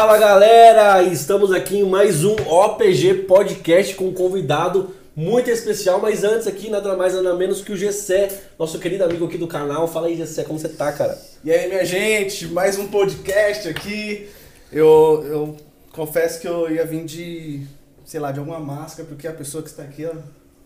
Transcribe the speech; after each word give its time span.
Fala 0.00 0.16
galera, 0.16 1.02
estamos 1.02 1.52
aqui 1.52 1.80
em 1.80 1.84
mais 1.84 2.24
um 2.24 2.34
OPG 2.34 3.26
Podcast 3.28 3.94
com 3.96 4.06
um 4.06 4.14
convidado 4.14 4.94
muito 5.14 5.50
especial, 5.50 6.00
mas 6.00 6.24
antes 6.24 6.46
aqui 6.46 6.70
nada 6.70 6.96
mais 6.96 7.12
nada 7.12 7.34
menos 7.34 7.60
que 7.60 7.70
o 7.70 7.76
Gessé, 7.76 8.30
nosso 8.58 8.78
querido 8.78 9.04
amigo 9.04 9.26
aqui 9.26 9.36
do 9.36 9.46
canal. 9.46 9.86
Fala 9.86 10.06
aí 10.06 10.16
Gessé, 10.16 10.42
como 10.42 10.58
você 10.58 10.70
tá, 10.70 10.90
cara? 10.90 11.18
E 11.44 11.52
aí 11.52 11.68
minha 11.68 11.84
gente, 11.84 12.46
mais 12.46 12.78
um 12.78 12.88
podcast 12.88 13.68
aqui. 13.68 14.30
Eu, 14.72 15.22
eu 15.28 15.56
confesso 15.92 16.40
que 16.40 16.48
eu 16.48 16.70
ia 16.70 16.86
vir 16.86 17.04
de, 17.04 17.66
sei 18.02 18.20
lá, 18.20 18.32
de 18.32 18.38
alguma 18.38 18.58
máscara, 18.58 19.06
porque 19.06 19.28
a 19.28 19.34
pessoa 19.34 19.62
que 19.62 19.68
está 19.68 19.82
aqui, 19.82 20.06
ó, 20.06 20.14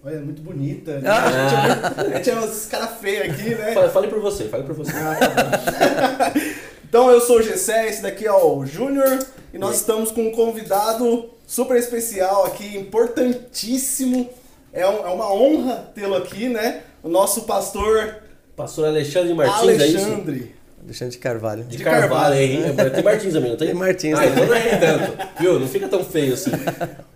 olha, 0.05 0.15
é 0.15 0.21
muito 0.21 0.43
bonita. 0.43 1.01
Né? 1.01 1.11
Ah. 1.11 1.93
A 1.97 2.17
gente 2.19 2.31
é 2.31 2.39
uns 2.39 2.67
caras 2.67 3.01
feios 3.01 3.29
aqui, 3.29 3.53
né? 3.53 3.73
Fale, 3.73 3.91
fale 3.91 4.07
por 4.07 4.21
você, 4.21 4.45
fale 4.45 4.63
por 4.63 4.77
você. 4.77 4.93
Ah, 4.93 5.19
tá. 6.31 6.74
Então 6.95 7.11
eu 7.11 7.21
sou 7.21 7.39
o 7.39 7.43
Gessé, 7.43 7.89
esse 7.89 8.01
daqui 8.01 8.25
é 8.25 8.31
o 8.33 8.65
Júnior, 8.65 9.19
e 9.53 9.59
nós 9.59 9.75
estamos 9.79 10.13
com 10.13 10.29
um 10.29 10.31
convidado 10.31 11.29
super 11.45 11.77
especial 11.77 12.45
aqui, 12.47 12.77
importantíssimo. 12.79 14.31
É, 14.73 14.87
um- 14.89 15.05
é 15.05 15.11
uma 15.11 15.33
honra 15.35 15.91
tê-lo 15.93 16.15
aqui, 16.15 16.49
né? 16.49 16.83
O 17.03 17.09
nosso 17.09 17.43
pastor 17.43 18.19
Pastor 18.55 18.87
Alexandre 18.87 19.35
Martins, 19.35 19.81
é 19.81 19.87
isso? 19.89 19.97
Alexandre. 20.07 20.55
Alexandre 20.85 21.13
de 21.13 21.19
Carvalho. 21.19 21.65
De, 21.65 21.77
De 21.79 21.83
Carvalho, 21.83 22.11
Carvalho, 22.11 22.37
hein? 22.41 22.63
Tem 22.95 23.03
Martins 23.03 23.33
também, 23.33 23.51
não 23.51 23.57
tem? 23.57 23.67
Tem 23.69 23.77
Martins, 23.77 24.15
Ah, 24.17 24.21
né? 24.21 24.29
então 24.33 24.47
não 24.47 24.55
é 24.55 24.77
tanto. 24.77 25.29
Viu? 25.41 25.59
Não 25.59 25.67
fica 25.67 25.89
tão 25.89 26.05
feio 26.05 26.35
assim. 26.35 26.53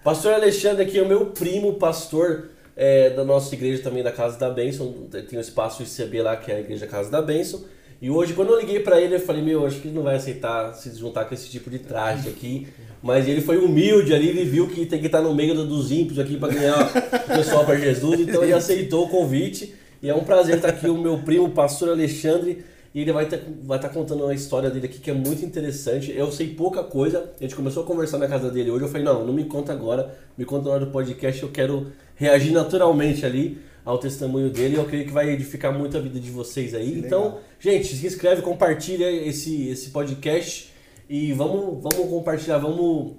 Pastor 0.02 0.32
Alexandre 0.34 0.82
aqui 0.82 0.98
é 0.98 1.02
o 1.02 1.06
meu 1.06 1.26
primo, 1.26 1.74
pastor 1.74 2.48
é, 2.76 3.10
da 3.10 3.24
nossa 3.24 3.54
igreja 3.54 3.80
também, 3.80 4.02
da 4.02 4.10
Casa 4.10 4.36
da 4.36 4.50
Bênção. 4.50 4.92
Tem 5.30 5.38
o 5.38 5.40
espaço 5.40 5.84
ICB 5.84 6.20
lá, 6.22 6.36
que 6.36 6.50
é 6.50 6.56
a 6.56 6.60
Igreja 6.60 6.88
Casa 6.88 7.08
da 7.08 7.22
Bênção. 7.22 7.62
E 8.00 8.10
hoje, 8.10 8.32
quando 8.32 8.52
eu 8.52 8.60
liguei 8.60 8.78
pra 8.80 9.00
ele, 9.00 9.16
eu 9.16 9.20
falei, 9.20 9.42
meu, 9.42 9.66
acho 9.66 9.80
que 9.80 9.88
ele 9.88 9.96
não 9.96 10.04
vai 10.04 10.14
aceitar 10.16 10.72
se 10.72 10.96
juntar 10.96 11.24
com 11.24 11.34
esse 11.34 11.48
tipo 11.50 11.68
de 11.68 11.80
traje 11.80 12.28
aqui. 12.28 12.68
Mas 13.02 13.26
ele 13.28 13.40
foi 13.40 13.58
humilde 13.58 14.14
ali, 14.14 14.28
ele 14.28 14.44
viu 14.44 14.68
que 14.68 14.86
tem 14.86 15.00
que 15.00 15.06
estar 15.06 15.20
no 15.20 15.34
meio 15.34 15.54
do- 15.54 15.66
dos 15.66 15.90
ímpios 15.90 16.18
aqui 16.18 16.36
pra 16.36 16.48
ganhar 16.48 16.78
o 16.86 17.36
pessoal 17.36 17.64
pra 17.64 17.76
Jesus. 17.76 18.20
Então 18.20 18.42
ele 18.42 18.52
aceitou 18.52 19.06
o 19.06 19.08
convite. 19.08 19.74
E 20.00 20.08
é 20.08 20.14
um 20.14 20.22
prazer 20.22 20.56
estar 20.56 20.68
aqui 20.68 20.88
o 20.88 20.96
meu 20.96 21.18
primo, 21.18 21.50
pastor 21.50 21.88
Alexandre. 21.90 22.64
E 22.94 23.02
ele 23.02 23.12
vai 23.12 23.24
estar 23.24 23.38
vai 23.64 23.78
tá 23.80 23.88
contando 23.88 24.22
uma 24.24 24.34
história 24.34 24.70
dele 24.70 24.86
aqui 24.86 24.98
que 24.98 25.10
é 25.10 25.14
muito 25.14 25.44
interessante. 25.44 26.12
Eu 26.16 26.30
sei 26.32 26.48
pouca 26.48 26.82
coisa. 26.84 27.30
A 27.38 27.42
gente 27.42 27.54
começou 27.54 27.82
a 27.82 27.86
conversar 27.86 28.18
na 28.18 28.26
casa 28.28 28.48
dele 28.50 28.70
hoje. 28.70 28.84
Eu 28.84 28.88
falei, 28.88 29.04
não, 29.04 29.26
não 29.26 29.32
me 29.32 29.44
conta 29.44 29.72
agora. 29.72 30.16
Me 30.36 30.44
conta 30.44 30.68
na 30.68 30.74
hora 30.76 30.86
do 30.86 30.90
podcast. 30.92 31.42
Eu 31.42 31.50
quero 31.50 31.88
reagir 32.14 32.52
naturalmente 32.52 33.26
ali 33.26 33.58
ao 33.88 33.96
testemunho 33.98 34.50
dele. 34.50 34.76
Eu 34.76 34.84
creio 34.84 35.06
que 35.06 35.10
vai 35.12 35.30
edificar 35.30 35.72
muito 35.72 35.96
a 35.96 36.00
vida 36.00 36.20
de 36.20 36.30
vocês 36.30 36.74
aí. 36.74 36.92
Que 36.92 36.98
Então, 37.06 37.24
legal. 37.24 37.40
gente, 37.58 37.96
se 37.96 38.06
inscreve, 38.06 38.42
compartilha 38.42 39.10
esse, 39.10 39.68
esse 39.70 39.88
podcast. 39.90 40.70
E 41.08 41.32
vamos, 41.32 41.82
vamos 41.82 42.10
compartilhar, 42.10 42.58
vamos 42.58 43.14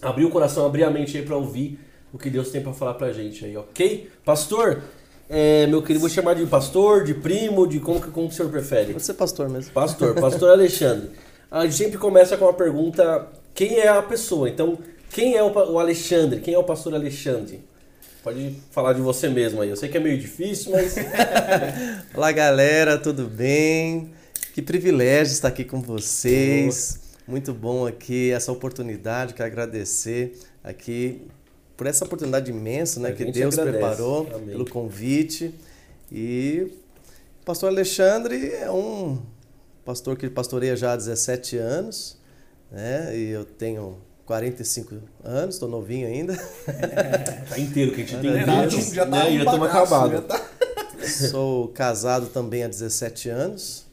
abrir 0.00 0.24
o 0.24 0.30
coração, 0.30 0.64
abrir 0.64 0.84
a 0.84 0.90
mente 0.90 1.16
aí 1.16 1.24
para 1.24 1.36
ouvir 1.36 1.80
o 2.12 2.18
que 2.18 2.30
Deus 2.30 2.48
tem 2.50 2.62
para 2.62 2.72
falar 2.72 2.94
pra 2.94 3.12
gente 3.12 3.44
aí, 3.44 3.56
ok? 3.56 4.08
Pastor, 4.24 4.82
é, 5.28 5.66
meu 5.66 5.82
querido, 5.82 5.98
vou 5.98 6.08
chamar 6.08 6.34
de 6.34 6.46
pastor, 6.46 7.02
de 7.02 7.12
primo, 7.14 7.66
de 7.66 7.80
como, 7.80 8.00
que- 8.00 8.10
como 8.12 8.28
o 8.28 8.30
senhor 8.30 8.50
prefere? 8.52 8.92
Você 8.92 9.10
é 9.10 9.14
pastor 9.14 9.48
mesmo. 9.48 9.72
Pastor, 9.72 10.14
pastor 10.14 10.50
Alexandre. 10.50 11.10
A 11.50 11.64
gente 11.64 11.74
sempre 11.74 11.98
começa 11.98 12.36
com 12.36 12.44
uma 12.44 12.54
pergunta: 12.54 13.26
quem 13.52 13.78
é 13.80 13.88
a 13.88 14.00
pessoa? 14.00 14.48
Então, 14.48 14.78
quem 15.10 15.34
é 15.36 15.42
o 15.42 15.78
Alexandre? 15.80 16.40
Quem 16.40 16.54
é 16.54 16.58
o 16.58 16.62
pastor 16.64 16.94
Alexandre? 16.94 17.64
Pode 18.24 18.56
falar 18.70 18.94
de 18.94 19.02
você 19.02 19.28
mesmo 19.28 19.60
aí. 19.60 19.68
Eu 19.68 19.76
sei 19.76 19.90
que 19.90 19.98
é 19.98 20.00
meio 20.00 20.18
difícil, 20.18 20.72
mas. 20.72 20.94
Olá, 22.16 22.32
galera, 22.32 22.96
tudo 22.96 23.26
bem? 23.26 24.12
Que 24.54 24.62
privilégio 24.62 25.30
estar 25.30 25.48
aqui 25.48 25.62
com 25.62 25.82
vocês. 25.82 27.00
Muito 27.28 27.52
bom 27.52 27.86
aqui 27.86 28.30
essa 28.30 28.50
oportunidade, 28.50 29.34
quero 29.34 29.46
agradecer 29.46 30.38
aqui 30.62 31.20
por 31.76 31.86
essa 31.86 32.06
oportunidade 32.06 32.50
imensa 32.50 32.98
né, 32.98 33.12
que 33.12 33.26
Deus 33.26 33.58
agradece. 33.58 33.84
preparou, 33.84 34.26
Amém. 34.34 34.46
pelo 34.46 34.70
convite. 34.70 35.54
E 36.10 36.72
o 37.42 37.44
pastor 37.44 37.68
Alexandre 37.68 38.52
é 38.54 38.70
um 38.70 39.20
pastor 39.84 40.16
que 40.16 40.30
pastoreia 40.30 40.74
já 40.74 40.94
há 40.94 40.96
17 40.96 41.58
anos, 41.58 42.18
né? 42.72 43.14
E 43.14 43.28
eu 43.28 43.44
tenho 43.44 43.98
45 44.26 44.94
anos, 45.22 45.54
estou 45.56 45.68
novinho 45.68 46.06
ainda. 46.08 46.34
Tá 47.48 47.58
inteiro, 47.58 47.92
que 47.92 48.02
a 48.02 48.04
gente 48.06 48.20
tem 48.20 48.30
É, 48.30 48.42
inteiro. 48.42 48.70
já, 48.94 49.04
tá 49.04 49.10
né? 49.10 49.24
um 49.30 49.36
já 49.36 49.44
estamos 49.44 49.68
acabados. 49.68 50.12
já 50.12 50.22
tá- 50.22 50.48
Sou 51.30 51.68
casado 51.68 52.26
também 52.28 52.64
há 52.64 52.68
17 52.68 53.28
anos 53.28 53.84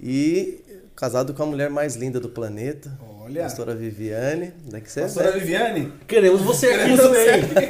e 0.00 0.60
casado 0.96 1.34
com 1.34 1.42
a 1.42 1.46
mulher 1.46 1.68
mais 1.70 1.94
linda 1.96 2.18
do 2.18 2.28
planeta, 2.30 2.90
Olha, 3.22 3.42
pastora 3.42 3.74
Viviane. 3.76 4.52
Daqui 4.70 4.90
você 4.90 5.00
é 5.00 5.02
pastora 5.04 5.30
velho. 5.32 5.40
Viviane, 5.40 5.92
Queremos 6.08 6.40
você 6.40 6.66
aqui 6.68 6.78
Queremos 6.78 7.00
você 7.00 7.40
também. 7.42 7.68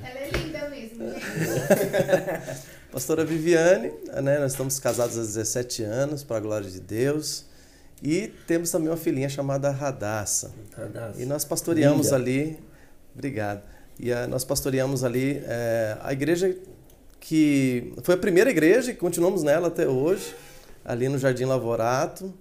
Ela 0.00 0.18
é 0.20 0.30
linda 0.32 0.68
mesmo, 0.70 1.08
gente. 1.12 2.66
Pastora 2.92 3.24
Viviane, 3.26 3.92
né? 4.22 4.38
Nós 4.38 4.52
estamos 4.52 4.78
casados 4.78 5.18
há 5.18 5.20
17 5.20 5.82
anos, 5.82 6.22
para 6.24 6.36
a 6.38 6.40
glória 6.40 6.70
de 6.70 6.80
Deus. 6.80 7.44
E 8.02 8.28
temos 8.46 8.70
também 8.70 8.88
uma 8.88 8.96
filhinha 8.96 9.28
chamada 9.28 9.70
Radassa. 9.70 10.52
E 11.18 11.24
nós 11.24 11.44
pastoreamos 11.44 12.06
Linda. 12.06 12.16
ali. 12.16 12.58
Obrigado. 13.14 13.62
E 13.98 14.12
ah, 14.12 14.26
nós 14.26 14.44
pastoreamos 14.44 15.02
ali 15.02 15.42
eh, 15.44 15.96
a 16.02 16.12
igreja 16.12 16.54
que 17.18 17.92
foi 18.02 18.14
a 18.14 18.18
primeira 18.18 18.50
igreja 18.50 18.90
e 18.90 18.94
continuamos 18.94 19.42
nela 19.42 19.68
até 19.68 19.88
hoje, 19.88 20.34
ali 20.84 21.08
no 21.08 21.18
Jardim 21.18 21.44
Lavorato. 21.44 22.32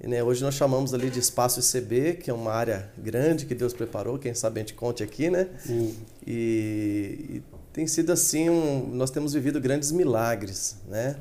E, 0.00 0.06
né, 0.06 0.22
hoje 0.22 0.44
nós 0.44 0.54
chamamos 0.54 0.94
ali 0.94 1.10
de 1.10 1.18
Espaço 1.18 1.58
ICB, 1.58 2.14
que 2.14 2.30
é 2.30 2.34
uma 2.34 2.52
área 2.52 2.88
grande 2.96 3.46
que 3.46 3.54
Deus 3.54 3.72
preparou, 3.72 4.16
quem 4.16 4.32
sabe 4.34 4.60
a 4.60 4.62
gente 4.62 4.74
conte 4.74 5.02
aqui, 5.02 5.28
né? 5.28 5.48
Sim. 5.58 5.96
E, 6.24 7.42
e 7.42 7.42
tem 7.78 7.86
sido 7.86 8.10
assim, 8.12 8.50
um- 8.50 8.88
nós 8.92 9.08
temos 9.08 9.34
vivido 9.34 9.60
grandes 9.60 9.92
milagres, 9.92 10.78
né? 10.88 11.14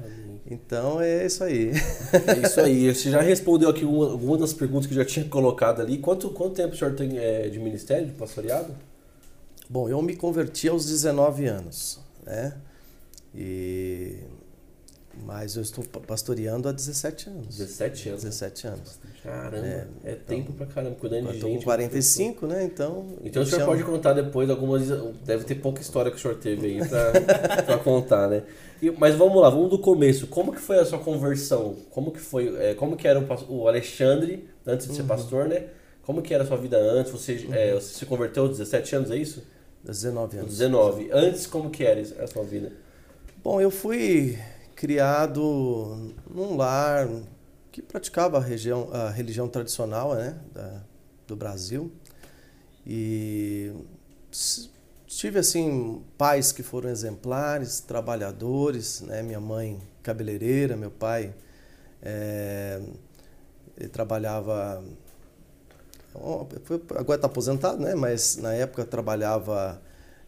Então 0.50 1.00
é 1.00 1.24
isso 1.24 1.44
aí. 1.44 1.70
É 1.72 2.48
isso 2.48 2.60
aí. 2.60 2.90
Você 2.96 3.12
já 3.12 3.22
respondeu 3.22 3.70
aqui 3.70 3.86
uma, 3.86 4.10
algumas 4.10 4.40
das 4.40 4.54
perguntas 4.54 4.88
que 4.88 4.94
eu 4.94 4.98
já 4.98 5.06
tinha 5.06 5.24
colocado 5.26 5.82
ali. 5.84 6.00
Quanto, 6.00 6.32
quanto 6.32 6.56
tempo 6.56 6.74
o 6.74 6.76
senhor 6.78 6.96
tem 6.96 7.16
é, 7.20 7.48
de 7.48 7.60
ministério, 7.60 8.08
de 8.08 8.14
pastoreado? 8.14 8.74
Bom, 9.70 9.88
eu 9.88 10.02
me 10.02 10.16
converti 10.16 10.68
aos 10.68 10.88
19 10.88 11.46
anos, 11.46 12.00
né? 12.26 12.56
E 13.36 14.16
mas 15.26 15.56
eu 15.56 15.62
estou 15.62 15.84
pa- 15.84 16.00
pastoreando 16.00 16.68
há 16.68 16.72
17 16.72 17.30
anos. 17.30 17.56
17 17.58 18.10
anos. 18.10 18.24
17 18.24 18.68
anos. 18.68 19.00
Caramba, 19.28 19.58
é, 19.58 19.88
É, 20.06 20.16
tempo 20.16 20.54
pra 20.54 20.66
caramba, 20.66 20.96
cuidando 20.96 21.28
Eu 21.28 21.34
de 21.34 21.40
gente. 21.42 21.58
com 21.58 21.64
45, 21.66 22.48
né? 22.48 22.64
Então. 22.64 23.08
Então 23.24 23.42
o 23.42 23.46
eu 23.46 23.50
senhor 23.50 23.60
chamo- 23.60 23.72
pode 23.72 23.84
contar 23.84 24.14
depois 24.14 24.50
algumas. 24.50 24.88
Deve 25.26 25.44
ter 25.44 25.56
pouca 25.56 25.82
história 25.82 26.10
que 26.10 26.18
o 26.18 26.20
senhor 26.20 26.36
teve 26.38 26.66
aí 26.68 26.88
pra, 26.88 27.12
pra 27.64 27.78
contar, 27.80 28.28
né? 28.30 28.44
E- 28.82 28.90
mas 28.92 29.16
vamos 29.16 29.42
lá, 29.42 29.50
vamos 29.50 29.70
do 29.70 29.80
começo. 29.80 30.28
Como 30.28 30.54
que 30.54 30.60
foi 30.62 30.80
a 30.80 30.86
sua 30.86 31.00
conversão? 31.00 31.76
Como 31.92 32.12
que 32.12 32.20
foi? 32.20 32.56
é, 32.58 32.74
como 32.74 32.96
que 32.96 33.08
era 33.08 33.20
o, 33.20 33.54
o 33.64 33.68
Alexandre, 33.68 34.48
antes 34.66 34.88
de 34.88 34.96
ser 34.96 35.02
Uhum. 35.02 35.08
pastor, 35.08 35.46
né? 35.48 35.66
Como 36.04 36.22
que 36.22 36.34
era 36.34 36.44
a 36.44 36.48
sua 36.48 36.56
vida 36.58 36.78
antes? 36.78 37.12
Você, 37.12 37.48
é, 37.52 37.74
você 37.74 37.94
se 38.00 38.06
converteu 38.06 38.44
aos 38.44 38.58
17 38.58 38.96
anos, 38.96 39.12
é 39.12 39.18
isso? 39.18 39.44
19 39.84 40.38
Aos 40.38 40.44
anos. 40.46 40.58
19. 40.58 41.10
Antes, 41.12 41.46
como 41.46 41.70
que 41.70 41.84
era 41.84 42.00
a 42.24 42.28
sua 42.28 42.44
vida? 42.44 42.72
Bom, 43.44 43.60
eu 43.60 43.70
fui 43.70 44.38
criado 44.76 46.14
num 46.34 46.56
lar 46.56 47.08
que 47.78 47.82
praticava 47.84 48.40
a, 48.40 48.42
região, 48.42 48.90
a 48.92 49.12
religião 49.12 49.48
tradicional 49.48 50.16
né, 50.16 50.36
da- 50.52 50.82
do 51.28 51.36
Brasil. 51.36 51.92
E 52.84 53.72
tive, 55.06 55.38
assim, 55.38 56.02
pais 56.18 56.52
que 56.52 56.64
foram 56.64 56.90
exemplares, 56.90 57.80
trabalhadores, 57.80 59.02
né? 59.02 59.22
Minha 59.22 59.40
mãe 59.40 59.80
cabeleireira, 60.02 60.76
meu 60.76 60.90
pai 60.90 61.36
ele 63.78 63.90
trabalhava... 63.90 64.84
Agora 66.96 67.18
está 67.18 67.28
aposentado, 67.28 67.80
né? 67.80 67.94
Mas 67.94 68.38
na 68.38 68.54
época 68.54 68.86
trabalhava 68.86 69.80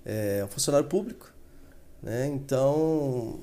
eh, 0.06 0.45
funcionário 0.50 0.88
público. 0.88 1.34
Né? 2.04 2.28
Então, 2.28 3.40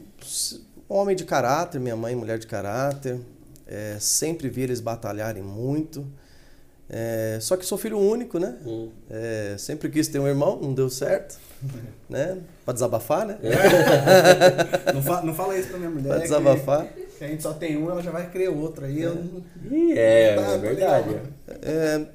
homem 0.88 1.16
de 1.16 1.24
caráter, 1.24 1.80
minha 1.80 1.96
mãe, 1.96 2.14
mulher 2.14 2.38
de 2.38 2.46
caráter, 2.46 3.20
é, 3.66 3.96
sempre 4.00 4.48
vi 4.48 4.62
eles 4.62 4.80
batalharem 4.80 5.42
muito. 5.42 6.06
É, 6.88 7.38
só 7.40 7.56
que 7.56 7.66
sou 7.66 7.76
filho 7.76 7.98
único, 7.98 8.38
né? 8.38 8.56
Hum. 8.64 8.90
É, 9.10 9.56
sempre 9.58 9.88
quis 9.88 10.06
ter 10.06 10.20
um 10.20 10.28
irmão, 10.28 10.58
não 10.62 10.72
deu 10.72 10.88
certo, 10.88 11.36
né? 12.08 12.38
Pra 12.64 12.72
desabafar, 12.72 13.26
né? 13.26 13.38
não, 14.94 15.02
fa- 15.02 15.22
não 15.22 15.34
fala 15.34 15.58
isso 15.58 15.68
pra 15.68 15.78
minha 15.78 15.90
mulher. 15.90 16.08
Pra 16.08 16.16
que- 16.18 16.22
desabafar. 16.22 16.86
Que, 17.18 17.24
a 17.24 17.28
gente 17.28 17.42
só 17.42 17.52
tem 17.54 17.76
um, 17.76 17.90
ela 17.90 18.02
já 18.02 18.10
vai 18.10 18.30
querer 18.30 18.48
outro. 18.50 18.84
Aí 18.84 19.02
eu 19.02 19.14
não- 19.16 19.42
Ih, 19.72 19.98
é, 19.98 20.36
Tá, 20.36 20.42
é 20.52 20.58
verdade. 20.58 21.16
É, 21.62 22.06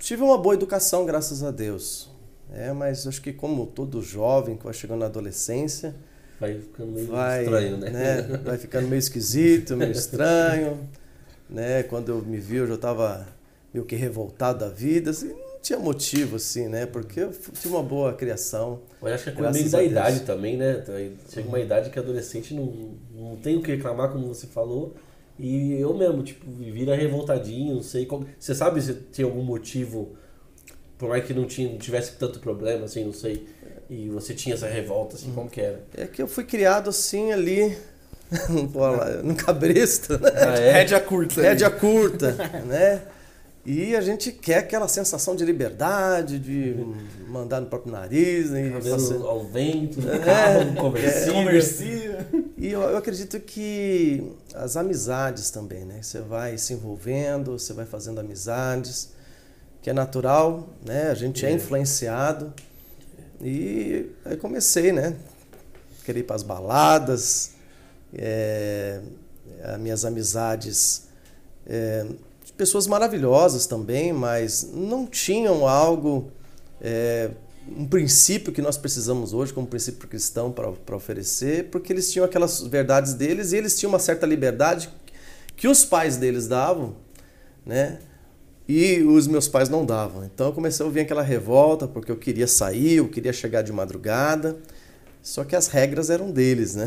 tive 0.00 0.22
uma 0.22 0.38
boa 0.38 0.54
educação, 0.54 1.04
graças 1.06 1.42
a 1.44 1.50
Deus. 1.50 2.10
É, 2.52 2.72
mas 2.72 3.06
acho 3.06 3.20
que 3.22 3.32
como 3.32 3.66
todo 3.66 4.00
jovem 4.02 4.56
que 4.56 4.64
vai 4.64 4.72
chegando 4.72 5.00
na 5.00 5.06
adolescência, 5.06 5.94
Vai 6.40 6.54
ficando 6.54 6.92
meio 6.92 7.06
vai, 7.06 7.44
estranho, 7.44 7.76
né? 7.78 8.22
Vai 8.44 8.58
ficando 8.58 8.88
meio 8.88 8.98
esquisito, 8.98 9.76
meio 9.76 9.92
estranho, 9.92 10.86
né? 11.48 11.82
Quando 11.82 12.10
eu 12.10 12.22
me 12.22 12.38
vi, 12.38 12.56
eu 12.56 12.66
já 12.66 12.74
estava 12.74 13.26
meio 13.72 13.86
que 13.86 13.96
revoltado 13.96 14.58
da 14.60 14.68
vida, 14.68 15.10
assim, 15.10 15.28
não 15.28 15.60
tinha 15.62 15.78
motivo, 15.78 16.36
assim, 16.36 16.68
né? 16.68 16.86
Porque 16.86 17.20
eu 17.20 17.30
tive 17.30 17.68
uma 17.68 17.82
boa 17.82 18.12
criação. 18.12 18.80
Mas 19.00 19.14
acho 19.14 19.24
que 19.24 19.30
é 19.30 19.32
coisa 19.32 19.52
meio 19.52 19.66
a 19.66 19.70
da 19.70 19.82
idade 19.82 20.20
também, 20.20 20.56
né? 20.56 20.84
Aí 20.88 21.16
Chega 21.28 21.48
uma 21.48 21.60
idade 21.60 21.90
que 21.90 21.98
adolescente 21.98 22.54
não, 22.54 22.94
não 23.14 23.36
tem 23.36 23.56
o 23.56 23.62
que 23.62 23.74
reclamar, 23.74 24.10
como 24.10 24.26
você 24.26 24.46
falou. 24.46 24.94
E 25.38 25.74
eu 25.74 25.92
mesmo, 25.94 26.22
tipo, 26.22 26.50
vira 26.50 26.94
revoltadinho, 26.94 27.74
não 27.74 27.82
sei 27.82 28.06
qual. 28.06 28.24
Você 28.38 28.54
sabe 28.54 28.80
se 28.80 28.94
tinha 29.12 29.26
algum 29.26 29.42
motivo, 29.42 30.16
por 30.96 31.08
mais 31.10 31.24
que 31.24 31.34
não, 31.34 31.44
tinha, 31.44 31.70
não 31.70 31.78
tivesse 31.78 32.16
tanto 32.16 32.40
problema, 32.40 32.84
assim, 32.86 33.04
não 33.04 33.12
sei. 33.12 33.46
E 33.88 34.08
você 34.08 34.34
tinha 34.34 34.54
essa 34.54 34.66
revolta, 34.66 35.16
assim, 35.16 35.30
como 35.32 35.48
que 35.48 35.60
era? 35.60 35.80
É 35.96 36.06
que 36.06 36.20
eu 36.20 36.26
fui 36.26 36.44
criado 36.44 36.90
assim 36.90 37.32
ali, 37.32 37.76
não 38.50 38.66
vou 38.66 38.82
lá, 38.82 39.10
no 39.22 39.34
cabresto, 39.36 40.14
né? 40.18 40.30
Ah, 40.34 40.58
é? 40.58 40.72
Rédea 40.72 41.00
curta. 41.00 41.40
rédea 41.40 41.70
curta, 41.70 42.32
né? 42.66 43.02
E 43.68 43.96
a 43.96 44.00
gente 44.00 44.30
quer 44.30 44.58
aquela 44.58 44.86
sensação 44.86 45.34
de 45.34 45.44
liberdade, 45.44 46.38
de 46.38 46.76
mandar 47.26 47.60
no 47.60 47.66
próprio 47.66 47.90
nariz 47.92 48.50
e 48.52 48.70
Cabelo 48.70 49.26
ao 49.26 49.44
vento, 49.44 50.00
no 50.00 50.12
É, 50.12 50.18
carro, 50.20 50.64
no 50.66 50.76
conversível. 50.76 51.34
Conversia. 51.34 52.26
E 52.58 52.72
eu, 52.72 52.80
eu 52.80 52.96
acredito 52.96 53.38
que 53.38 54.32
as 54.54 54.76
amizades 54.78 55.50
também, 55.50 55.84
né? 55.84 55.98
Você 56.00 56.20
vai 56.20 56.56
se 56.56 56.72
envolvendo, 56.72 57.58
você 57.58 57.72
vai 57.74 57.84
fazendo 57.84 58.18
amizades, 58.18 59.10
que 59.82 59.90
é 59.90 59.92
natural, 59.92 60.66
né? 60.84 61.10
A 61.10 61.14
gente 61.14 61.44
é, 61.44 61.50
É. 61.50 61.52
influenciado. 61.52 62.54
E 63.40 64.10
aí 64.24 64.36
comecei, 64.36 64.92
né? 64.92 65.14
Querer 66.04 66.20
ir 66.20 66.22
para 66.22 66.36
as 66.36 66.42
baladas, 66.42 67.52
é, 68.14 69.00
as 69.62 69.78
minhas 69.78 70.04
amizades, 70.04 71.08
é, 71.66 72.06
pessoas 72.56 72.86
maravilhosas 72.86 73.66
também, 73.66 74.12
mas 74.12 74.70
não 74.72 75.06
tinham 75.06 75.68
algo, 75.68 76.30
é, 76.80 77.30
um 77.68 77.86
princípio 77.86 78.52
que 78.52 78.62
nós 78.62 78.76
precisamos 78.78 79.32
hoje 79.34 79.52
como 79.52 79.66
princípio 79.66 80.08
cristão 80.08 80.52
para 80.52 80.96
oferecer, 80.96 81.68
porque 81.70 81.92
eles 81.92 82.10
tinham 82.10 82.24
aquelas 82.24 82.60
verdades 82.62 83.14
deles 83.14 83.52
e 83.52 83.56
eles 83.56 83.78
tinham 83.78 83.90
uma 83.90 83.98
certa 83.98 84.24
liberdade 84.24 84.88
que 85.56 85.68
os 85.68 85.84
pais 85.84 86.16
deles 86.16 86.46
davam, 86.46 86.94
né? 87.64 87.98
E 88.68 89.02
os 89.02 89.26
meus 89.28 89.46
pais 89.48 89.68
não 89.68 89.84
davam. 89.84 90.24
Então 90.24 90.46
eu 90.48 90.52
comecei 90.52 90.82
a 90.82 90.86
ouvir 90.86 91.00
aquela 91.00 91.22
revolta 91.22 91.86
porque 91.86 92.10
eu 92.10 92.16
queria 92.16 92.46
sair, 92.48 92.94
eu 92.94 93.08
queria 93.08 93.32
chegar 93.32 93.62
de 93.62 93.72
madrugada. 93.72 94.56
Só 95.22 95.44
que 95.44 95.54
as 95.56 95.66
regras 95.68 96.10
eram 96.10 96.30
deles, 96.30 96.74
né? 96.74 96.86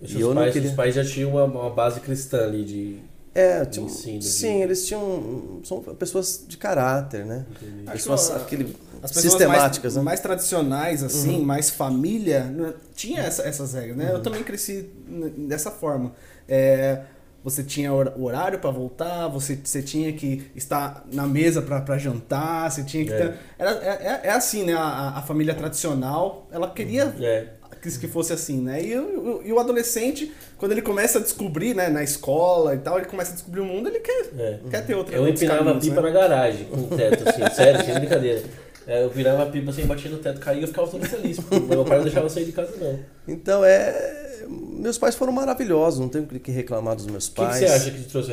E 0.00 0.16
E 0.16 0.20
eu 0.20 0.28
não 0.34 0.42
pais, 0.42 0.52
queria- 0.52 0.68
seus 0.68 0.76
pais 0.76 0.94
já 0.94 1.04
tinham 1.04 1.30
uma, 1.30 1.44
uma 1.44 1.70
base 1.70 2.00
cristã 2.00 2.44
ali 2.44 2.64
de. 2.64 2.98
É, 3.34 3.64
tinha, 3.64 3.86
Ensino 3.86 4.18
de- 4.18 4.24
sim, 4.28 4.60
eles 4.62 4.84
tinham 4.86 5.60
são 5.62 5.80
pessoas 5.82 6.44
de 6.48 6.56
caráter, 6.56 7.24
né? 7.24 7.46
Acho 7.86 7.92
Pessoas 7.92 8.30
ó, 8.30 8.36
aquele, 8.36 8.76
As 9.02 9.12
pessoas 9.12 9.32
sistemáticas, 9.34 9.92
mais, 9.94 9.96
né? 9.96 10.02
mais 10.02 10.20
tradicionais, 10.20 11.02
assim, 11.04 11.40
mais 11.44 11.70
família, 11.70 12.42
né, 12.44 12.74
tinha 12.96 13.20
essa- 13.20 13.42
essas 13.44 13.72
regras, 13.74 13.96
né? 13.96 14.10
Eu 14.12 14.20
também 14.20 14.42
cresci 14.42 14.90
dessa 15.38 15.70
forma. 15.70 16.12
É, 16.48 17.02
você 17.42 17.62
tinha 17.62 17.92
hor- 17.92 18.12
horário 18.18 18.58
para 18.58 18.70
voltar, 18.70 19.28
você, 19.28 19.58
você 19.62 19.82
tinha 19.82 20.12
que 20.12 20.50
estar 20.54 21.04
na 21.12 21.26
mesa 21.26 21.62
para 21.62 21.96
jantar, 21.98 22.70
você 22.70 22.84
tinha 22.84 23.04
que 23.04 23.12
É. 23.12 23.16
ter... 23.16 23.34
Era, 23.58 23.70
é, 23.72 23.88
é- 23.88 24.20
é 24.24 24.30
assim, 24.30 24.64
né? 24.64 24.74
A, 24.74 25.14
a 25.16 25.22
família 25.22 25.54
tradicional, 25.54 26.46
ela 26.52 26.68
queria 26.70 27.04
É. 27.20 27.46
que, 27.80 27.98
que 27.98 28.06
fosse 28.08 28.32
assim, 28.32 28.60
né? 28.60 28.82
E, 28.82 28.98
o- 28.98 29.40
e 29.44 29.52
o 29.52 29.58
adolescente, 29.58 30.30
quando 30.58 30.72
ele 30.72 30.82
começa 30.82 31.18
a 31.18 31.22
descobrir, 31.22 31.74
né, 31.74 31.88
na 31.88 32.02
escola 32.02 32.74
e 32.74 32.78
tal, 32.78 32.98
ele 32.98 33.06
começa 33.06 33.30
a 33.32 33.34
descobrir 33.34 33.60
o 33.60 33.64
mundo, 33.64 33.88
ele 33.88 34.00
quer, 34.00 34.26
É. 34.38 34.58
quer 34.70 34.84
ter 34.86 34.94
outra 34.94 35.16
Eu 35.16 35.26
empinava 35.26 35.60
a 35.60 35.64
caminhos, 35.64 35.84
pipa 35.88 36.00
né? 36.02 36.10
na 36.10 36.10
garagem, 36.20 36.64
com 36.66 36.76
o 36.76 36.96
teto, 36.96 37.26
assim, 37.28 37.42
sério, 37.54 37.84
sem 37.84 37.94
brincadeira. 37.94 38.42
É, 38.86 39.04
eu 39.04 39.10
virava 39.10 39.44
a 39.44 39.46
pipa 39.46 39.70
assim, 39.70 39.86
batia 39.86 40.10
no 40.10 40.18
teto, 40.18 40.40
caía 40.40 40.58
e 40.60 40.62
eu 40.62 40.68
ficava 40.68 40.88
todo 40.88 41.06
feliz. 41.06 41.38
Meu 41.68 41.84
pai 41.84 41.98
não 41.98 42.04
deixava 42.04 42.26
eu 42.26 42.30
sair 42.30 42.44
de 42.46 42.52
casa, 42.52 42.72
não. 42.80 42.92
O 42.94 43.00
Então 43.28 43.64
é. 43.64 44.19
Meus 44.50 44.98
pais 44.98 45.14
foram 45.14 45.32
maravilhosos, 45.32 46.00
não 46.00 46.08
tenho 46.08 46.24
o 46.24 46.26
que 46.40 46.50
reclamar 46.50 46.96
dos 46.96 47.06
meus 47.06 47.28
que, 47.28 47.34
que 47.34 47.40
pais. 47.40 47.58
você 47.58 47.66
acha 47.66 47.90
que 47.90 47.98
te 47.98 48.08
trouxe 48.08 48.32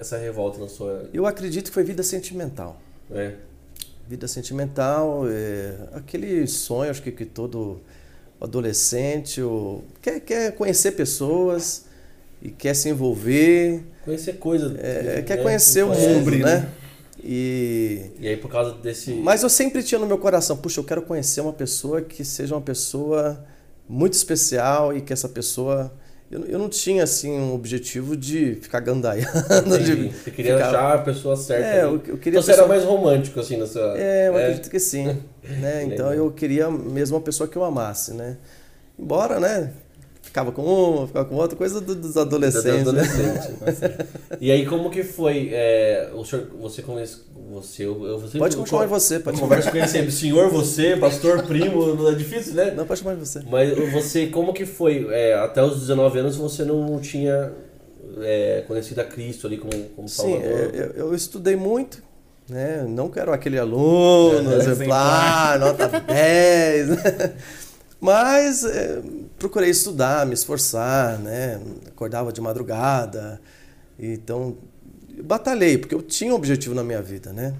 essa, 0.00 0.16
revolta 0.16 0.58
na 0.58 0.68
sua. 0.68 1.08
Eu 1.12 1.26
acredito 1.26 1.66
que 1.66 1.74
foi 1.74 1.84
vida 1.84 2.02
sentimental. 2.02 2.80
É, 3.10 3.34
Vida 4.08 4.26
sentimental, 4.26 5.24
é, 5.28 5.74
aquele 5.92 6.46
sonho, 6.46 6.90
acho 6.90 7.02
que, 7.02 7.12
que 7.12 7.26
todo 7.26 7.78
adolescente 8.40 9.42
o, 9.42 9.82
quer, 10.00 10.20
quer 10.20 10.52
conhecer 10.52 10.92
pessoas 10.92 11.84
e 12.40 12.50
quer 12.50 12.74
se 12.74 12.88
envolver, 12.88 13.82
conhecer 14.04 14.34
coisa. 14.38 14.74
é, 14.80 15.02
né, 15.02 15.22
quer 15.22 15.42
conhecer 15.42 15.82
o 15.82 15.90
que 15.90 15.96
conhece, 15.96 16.14
mundo, 16.14 16.38
né? 16.38 16.68
E, 17.22 18.10
E 18.20 18.28
aí, 18.28 18.36
por 18.36 18.50
causa 18.50 18.72
desse. 18.74 19.12
mas 19.12 19.42
eu 19.42 19.50
sempre 19.50 19.82
tinha 19.82 19.98
no 19.98 20.06
meu 20.06 20.18
coração, 20.18 20.56
puxa, 20.56 20.80
eu 20.80 20.84
quero 20.84 21.02
conhecer 21.02 21.40
uma 21.40 21.52
pessoa 21.52 22.00
que 22.00 22.24
seja 22.24 22.54
uma 22.54 22.62
pessoa 22.62 23.44
muito 23.88 24.12
especial 24.14 24.96
e 24.96 25.00
que 25.00 25.12
essa 25.12 25.28
pessoa. 25.28 25.92
Eu, 26.30 26.44
eu 26.44 26.58
não 26.58 26.68
tinha 26.68 27.04
assim 27.04 27.30
um 27.38 27.54
objetivo 27.54 28.14
de 28.14 28.56
ficar 28.56 28.80
gandaiando. 28.80 29.30
Entendi. 29.66 30.08
de 30.08 30.14
Você 30.14 30.30
queria 30.30 30.56
ficar- 30.56 30.68
achar 30.68 30.94
a 30.96 30.98
pessoa 30.98 31.36
certa. 31.36 31.66
É, 31.66 31.84
eu, 31.84 31.92
eu 32.06 32.18
queria 32.18 32.38
Então 32.38 32.42
você 32.42 32.52
era 32.52 32.66
mais 32.66 32.84
romântico, 32.84 33.40
assim, 33.40 33.56
na 33.56 33.66
sua. 33.66 33.98
É, 33.98 34.28
eu 34.28 34.36
acredito 34.36 34.68
que 34.68 34.78
sim. 34.78 35.06
né? 35.42 35.84
Então 35.90 36.12
eu 36.12 36.30
queria 36.30 36.70
mesmo 36.70 37.16
uma 37.16 37.22
pessoa 37.22 37.48
que 37.48 37.56
eu 37.56 37.64
amasse, 37.64 38.12
né? 38.12 38.36
Embora, 38.98 39.40
né? 39.40 39.72
Ficava 40.28 40.52
com 40.52 40.62
uma, 40.62 41.06
ficava 41.06 41.24
com 41.24 41.36
outra, 41.36 41.56
coisa 41.56 41.80
do- 41.80 41.94
dos 41.94 42.14
adolescentes. 42.18 42.92
né? 42.92 43.00
adolescente. 43.02 43.48
e 44.38 44.50
aí, 44.52 44.66
como 44.66 44.90
que 44.90 45.02
foi? 45.02 45.48
é, 45.54 46.10
o 46.14 46.22
senhor, 46.22 46.46
você 46.60 46.82
conhece. 46.82 47.22
Você, 47.50 47.86
eu, 47.86 48.04
eu, 48.06 48.18
você 48.18 48.36
Pode 48.38 48.54
chamar 48.54 48.84
de 48.84 48.90
você, 48.90 49.18
pode 49.20 49.40
converso 49.40 49.70
com 49.70 49.78
ele 49.78 49.88
sempre, 49.88 50.12
senhor, 50.12 50.50
você, 50.50 50.98
pastor, 50.98 51.44
primo, 51.44 51.94
não 51.94 52.10
é 52.10 52.14
difícil, 52.14 52.52
né? 52.52 52.72
Não, 52.72 52.84
pode 52.86 53.00
chamar 53.00 53.14
de 53.14 53.20
você. 53.26 53.40
Mas 53.50 53.74
você, 53.90 54.26
como 54.26 54.52
que 54.52 54.66
foi? 54.66 55.08
É, 55.10 55.32
até 55.32 55.62
os 55.64 55.80
19 55.80 56.18
anos 56.18 56.36
você 56.36 56.62
não 56.62 57.00
tinha 57.00 57.50
é, 58.20 58.64
conhecido 58.68 59.00
a 59.00 59.04
Cristo 59.04 59.46
ali 59.46 59.56
como, 59.56 59.72
como 59.96 60.06
Sim, 60.06 60.16
Salvador? 60.42 60.74
eu, 60.74 60.90
eu 61.06 61.14
estudei 61.14 61.56
muito, 61.56 62.02
né? 62.50 62.84
Não 62.86 63.08
quero 63.08 63.32
aquele 63.32 63.58
aluno 63.58 64.52
É, 64.52 64.56
exemplar, 64.56 65.58
nota 65.58 65.88
10, 65.88 66.88
né? 66.90 67.32
Mas 67.98 68.62
é, 68.64 69.00
procurei 69.38 69.70
estudar, 69.70 70.26
me 70.26 70.34
esforçar, 70.34 71.18
né? 71.18 71.60
Acordava 71.86 72.32
de 72.32 72.40
madrugada, 72.40 73.40
então 73.98 74.56
batalhei, 75.24 75.78
porque 75.78 75.94
eu 75.94 76.02
tinha 76.02 76.32
um 76.32 76.36
objetivo 76.36 76.74
na 76.74 76.84
minha 76.84 77.02
vida, 77.02 77.32
né? 77.32 77.54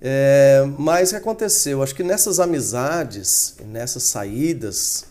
É, 0.00 0.64
mas 0.78 1.08
o 1.10 1.12
que 1.12 1.16
aconteceu? 1.16 1.82
Acho 1.82 1.94
que 1.94 2.02
nessas 2.02 2.40
amizades, 2.40 3.56
nessas 3.66 4.04
saídas, 4.04 5.06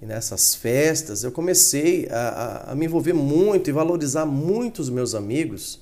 nessas 0.00 0.54
festas, 0.54 1.22
eu 1.22 1.30
comecei 1.32 2.08
a, 2.10 2.28
a- 2.68 2.72
a 2.72 2.74
me 2.74 2.86
envolver 2.86 3.12
muito 3.12 3.68
e 3.70 3.72
valorizar 3.72 4.26
muito 4.26 4.80
os 4.80 4.88
meus 4.90 5.14
amigos. 5.14 5.80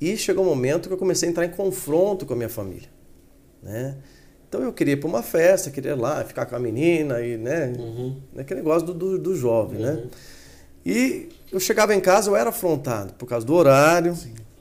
E 0.00 0.16
chegou 0.16 0.44
um 0.44 0.48
momento 0.48 0.88
que 0.88 0.94
eu 0.94 0.98
comecei 0.98 1.28
a 1.28 1.32
entrar 1.32 1.44
em 1.46 1.50
confronto 1.50 2.26
com 2.26 2.32
a 2.34 2.36
minha 2.36 2.48
família, 2.48 2.88
né? 3.62 3.96
Então 4.48 4.62
eu 4.62 4.72
queria 4.72 4.94
ir 4.94 4.96
para 4.96 5.08
uma 5.08 5.22
festa, 5.22 5.70
queria 5.70 5.92
ir 5.92 5.98
lá 5.98 6.24
ficar 6.24 6.46
com 6.46 6.56
a 6.56 6.58
menina 6.58 7.20
e, 7.20 7.36
né, 7.36 7.74
Uhum. 7.78 8.16
aquele 8.36 8.60
negócio 8.60 8.86
do, 8.86 8.94
do, 8.94 9.18
do 9.18 9.36
jovem, 9.36 9.80
né? 9.80 9.92
Uhum. 9.92 10.08
E 10.86 11.28
eu 11.52 11.60
chegava 11.60 11.94
em 11.94 12.00
casa, 12.00 12.30
eu 12.30 12.36
era 12.36 12.48
afrontado 12.50 13.12
por 13.14 13.26
causa 13.26 13.44
do 13.44 13.52
horário, 13.54 14.16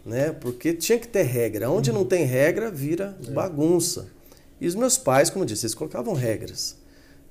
né? 0.05 0.31
Porque 0.31 0.73
tinha 0.73 0.99
que 0.99 1.07
ter 1.07 1.23
regra. 1.23 1.69
Onde 1.69 1.91
não 1.91 2.03
tem 2.03 2.25
regra, 2.25 2.69
vira 2.69 3.17
bagunça. 3.29 4.07
E 4.59 4.67
os 4.67 4.75
meus 4.75 4.97
pais, 4.97 5.29
como 5.29 5.43
eu 5.43 5.47
disse, 5.47 5.65
eles 5.65 5.75
colocavam 5.75 6.13
regras. 6.13 6.75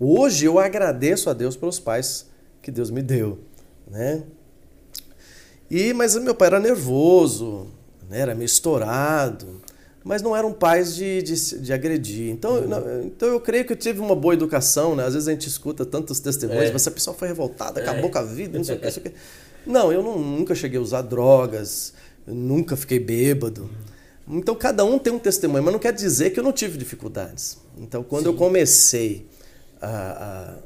Hoje 0.01 0.47
eu 0.47 0.59
agradeço 0.59 1.29
a 1.29 1.35
Deus 1.35 1.57
pelos 1.57 1.79
pais 1.79 2.27
que 2.63 2.71
Deus 2.71 2.91
me 2.91 3.03
deu, 3.03 3.39
né? 3.91 4.23
E 5.71 5.93
mas 5.93 6.15
meu 6.17 6.35
pai 6.35 6.47
era 6.49 6.61
nervoso, 6.61 7.67
né? 8.09 8.21
Era 8.21 8.35
meio 8.35 8.47
estourado, 8.47 9.61
mas 10.09 10.23
não 10.23 10.37
eram 10.37 10.53
pais 10.53 10.95
de, 10.95 11.21
de, 11.21 11.59
de 11.59 11.73
agredir. 11.73 12.31
Então, 12.31 12.57
eu- 12.59 13.05
então 13.05 13.29
eu 13.29 13.41
creio 13.41 13.65
que 13.65 13.73
eu 13.73 13.77
tive 13.77 13.99
uma 13.99 14.15
boa 14.15 14.35
educação, 14.35 14.95
né? 14.95 15.05
Às 15.05 15.15
vezes 15.15 15.27
a 15.27 15.33
gente 15.33 15.49
escuta 15.49 15.85
tantos 15.85 16.21
testemunhos, 16.21 16.71
É. 16.71 16.73
mas 16.73 16.87
a 16.87 16.93
pessoa 16.93 17.17
foi 17.17 17.27
revoltada, 17.27 17.81
É. 17.81 17.83
acabou 17.83 18.09
com 18.09 18.19
a 18.19 18.23
vida, 18.23 18.57
não 18.57 18.65
sei 18.65 18.77
o 18.77 18.79
que, 18.79 18.85
não 18.85 18.93
sei 18.93 19.03
o 19.03 19.07
que. 19.07 19.13
Não, 19.67 19.93
eu 19.93 20.01
não- 20.01 20.17
nunca 20.17 20.55
cheguei 20.55 20.79
a 20.79 20.81
usar 20.81 21.03
drogas, 21.03 21.93
nunca 22.25 22.77
fiquei 22.77 23.01
bêbado. 23.01 23.69
Então 24.29 24.55
cada 24.55 24.85
um 24.85 24.97
tem 24.97 25.13
um 25.13 25.19
testemunho, 25.19 25.65
mas 25.65 25.73
não 25.73 25.81
quer 25.81 25.93
dizer 25.93 26.31
que 26.31 26.39
eu 26.39 26.45
não 26.45 26.53
tive 26.53 26.79
dificuldades. 26.79 27.59
Então 27.77 28.05
quando 28.05 28.27
eu 28.27 28.35
comecei 28.35 29.27
a, 29.83 30.57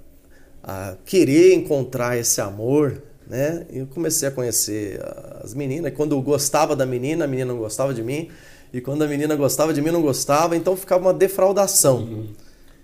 a, 0.63 0.91
a 0.91 0.97
querer 1.07 1.55
encontrar 1.55 2.19
esse 2.19 2.43
amor, 2.43 3.03
né? 3.27 3.65
Eu 3.73 3.87
comecei 3.87 4.29
a 4.29 4.31
conhecer 4.31 5.01
as 5.43 5.55
meninas. 5.55 5.95
Quando 5.97 6.15
eu 6.15 6.21
gostava 6.21 6.77
da 6.77 6.85
menina, 6.85 7.25
a 7.25 7.29
menina 7.29 7.53
não 7.55 7.59
gostava 7.61 7.95
de 7.95 8.03
mim. 8.03 8.29
E 8.73 8.81
quando 8.81 9.03
a 9.03 9.07
menina 9.07 9.35
gostava 9.37 9.73
de 9.75 9.81
mim, 9.83 9.91
não 9.91 10.03
gostava. 10.03 10.57
Então 10.57 10.77
ficava 10.77 11.07
uma 11.07 11.15
defraudação. 11.15 12.27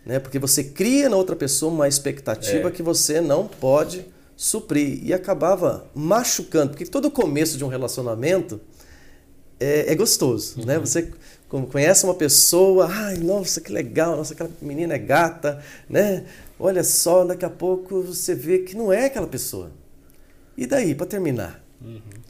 Né? 0.05 0.19
Porque 0.19 0.38
você 0.38 0.62
cria 0.64 1.09
na 1.09 1.16
outra 1.16 1.35
pessoa 1.37 1.73
uma 1.73 1.88
expectativa 1.88 2.69
É. 2.69 2.71
que 2.71 2.83
você 2.83 3.21
não 3.21 3.47
pode 3.47 4.05
suprir. 4.37 5.00
E 5.05 5.12
acabava 5.14 5.87
machucando. 5.95 6.71
Porque 6.71 6.85
todo 6.87 7.11
começo 7.11 7.57
de 7.57 7.64
um 7.64 7.69
relacionamento 7.69 8.61
é, 9.59 9.93
é 9.93 9.95
gostoso, 9.95 10.66
né? 10.66 10.78
Você 10.78 11.11
co- 11.49 11.62
conhece 11.66 12.05
uma 12.05 12.14
pessoa, 12.14 12.88
ai, 12.90 13.16
nossa, 13.16 13.61
que 13.61 13.73
legal, 13.73 14.16
nossa, 14.16 14.35
aquela 14.35 14.50
menina 14.61 14.95
é 14.95 14.99
gata, 14.99 15.62
né? 15.88 16.25
Olha 16.61 16.85
só, 16.85 17.25
daqui 17.25 17.45
a 17.45 17.50
pouco 17.50 18.02
você 18.02 18.35
vê 18.35 18.59
que 18.59 18.76
não 18.76 18.93
é 18.93 19.07
aquela 19.07 19.26
pessoa. 19.26 19.71
E 20.57 20.66
daí, 20.66 20.95
para 20.95 21.07
terminar? 21.07 21.62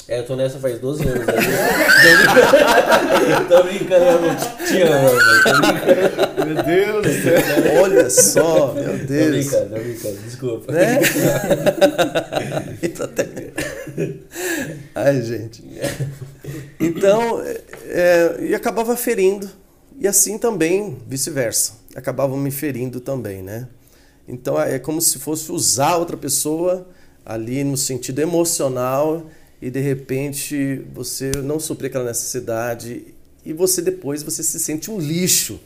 É, 0.09 0.21
eu 0.21 0.27
tô 0.27 0.37
nessa 0.37 0.59
faz 0.59 0.79
12 0.79 1.09
anos. 1.09 1.27
Né? 1.27 1.33
tô 3.49 3.63
brincando, 3.65 4.05
eu 4.05 4.21
não 4.23 4.37
te 4.37 4.83
amo, 4.83 5.09
velho. 5.09 5.43
Tô 5.43 5.53
brincando, 5.61 6.47
Meu 6.47 6.63
Deus 6.65 7.07
do 7.07 7.13
céu. 7.23 7.43
Olha 7.83 8.11
só, 8.11 8.73
meu 8.75 8.99
tô 9.01 9.05
Deus. 9.07 9.31
brincando, 9.31 9.69
tô 9.75 9.81
brincando, 9.81 10.17
desculpa. 10.25 10.73
Né? 10.73 11.01
Até- 13.01 13.53
Ai, 14.95 15.23
gente. 15.23 15.65
Então, 16.79 17.41
é, 17.43 17.61
é, 17.89 18.37
e 18.47 18.55
acabava 18.55 18.97
ferindo. 18.97 19.49
E 19.99 20.07
assim 20.07 20.39
também, 20.39 20.99
vice-versa. 21.07 21.73
Acabavam 21.95 22.37
me 22.37 22.51
ferindo 22.51 23.01
também, 23.01 23.43
né? 23.43 23.67
Então, 24.29 24.61
é 24.61 24.79
como 24.79 25.01
se 25.01 25.19
fosse 25.19 25.51
usar 25.51 25.97
outra 25.97 26.17
pessoa 26.17 26.87
ali 27.27 27.65
no 27.65 27.77
sentido 27.77 28.21
emocional 28.21 29.27
e, 29.61 29.69
de 29.69 29.81
repente, 29.81 30.83
você 30.95 31.33
não 31.43 31.59
suprir 31.59 31.89
aquela 31.91 32.05
necessidade 32.05 33.05
e 33.45 33.53
você 33.53 33.83
depois 33.83 34.23
você 34.23 34.43
se 34.45 34.61
sente 34.61 34.91
um 34.91 34.99
lixo. 34.99 35.59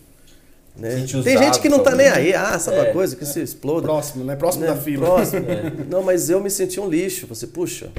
Né? 0.76 0.92
Sente 1.00 1.22
Tem 1.22 1.34
usado, 1.36 1.44
gente 1.44 1.60
que 1.60 1.68
não 1.68 1.80
tá 1.80 1.94
nem 1.94 2.08
aí. 2.08 2.32
Ah, 2.32 2.58
sabe 2.58 2.78
É. 2.78 2.82
uma 2.84 2.92
coisa? 2.92 3.14
Que 3.14 3.26
se 3.26 3.40
exploda. 3.42 3.82
Próximo, 3.82 4.24
né? 4.24 4.36
Próximo 4.36 4.64
Né? 4.64 4.70
da 4.72 4.76
fila. 4.80 5.04
Próximo. 5.06 5.46
Não, 5.90 6.02
mas 6.02 6.30
eu 6.30 6.40
me 6.40 6.50
senti 6.50 6.80
um 6.80 6.88
lixo. 6.88 7.26
Você, 7.26 7.46
puxa, 7.46 7.90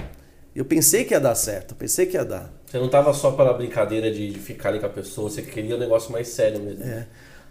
eu 0.55 0.65
pensei 0.65 1.03
que 1.03 1.13
ia 1.13 1.19
dar 1.19 1.35
certo, 1.35 1.75
pensei 1.75 2.05
que 2.07 2.17
ia 2.17 2.25
dar. 2.25 2.51
Você 2.65 2.79
não 2.79 2.89
tava 2.89 3.13
só 3.13 3.31
para 3.31 3.53
brincadeira 3.53 4.09
de, 4.11 4.31
de 4.31 4.39
ficar 4.39 4.69
ali 4.69 4.79
com 4.79 4.85
a 4.85 4.89
pessoa, 4.89 5.29
você 5.29 5.41
queria 5.41 5.75
um 5.75 5.79
negócio 5.79 6.11
mais 6.11 6.29
sério 6.29 6.59
mesmo. 6.61 6.83
É. 6.83 7.05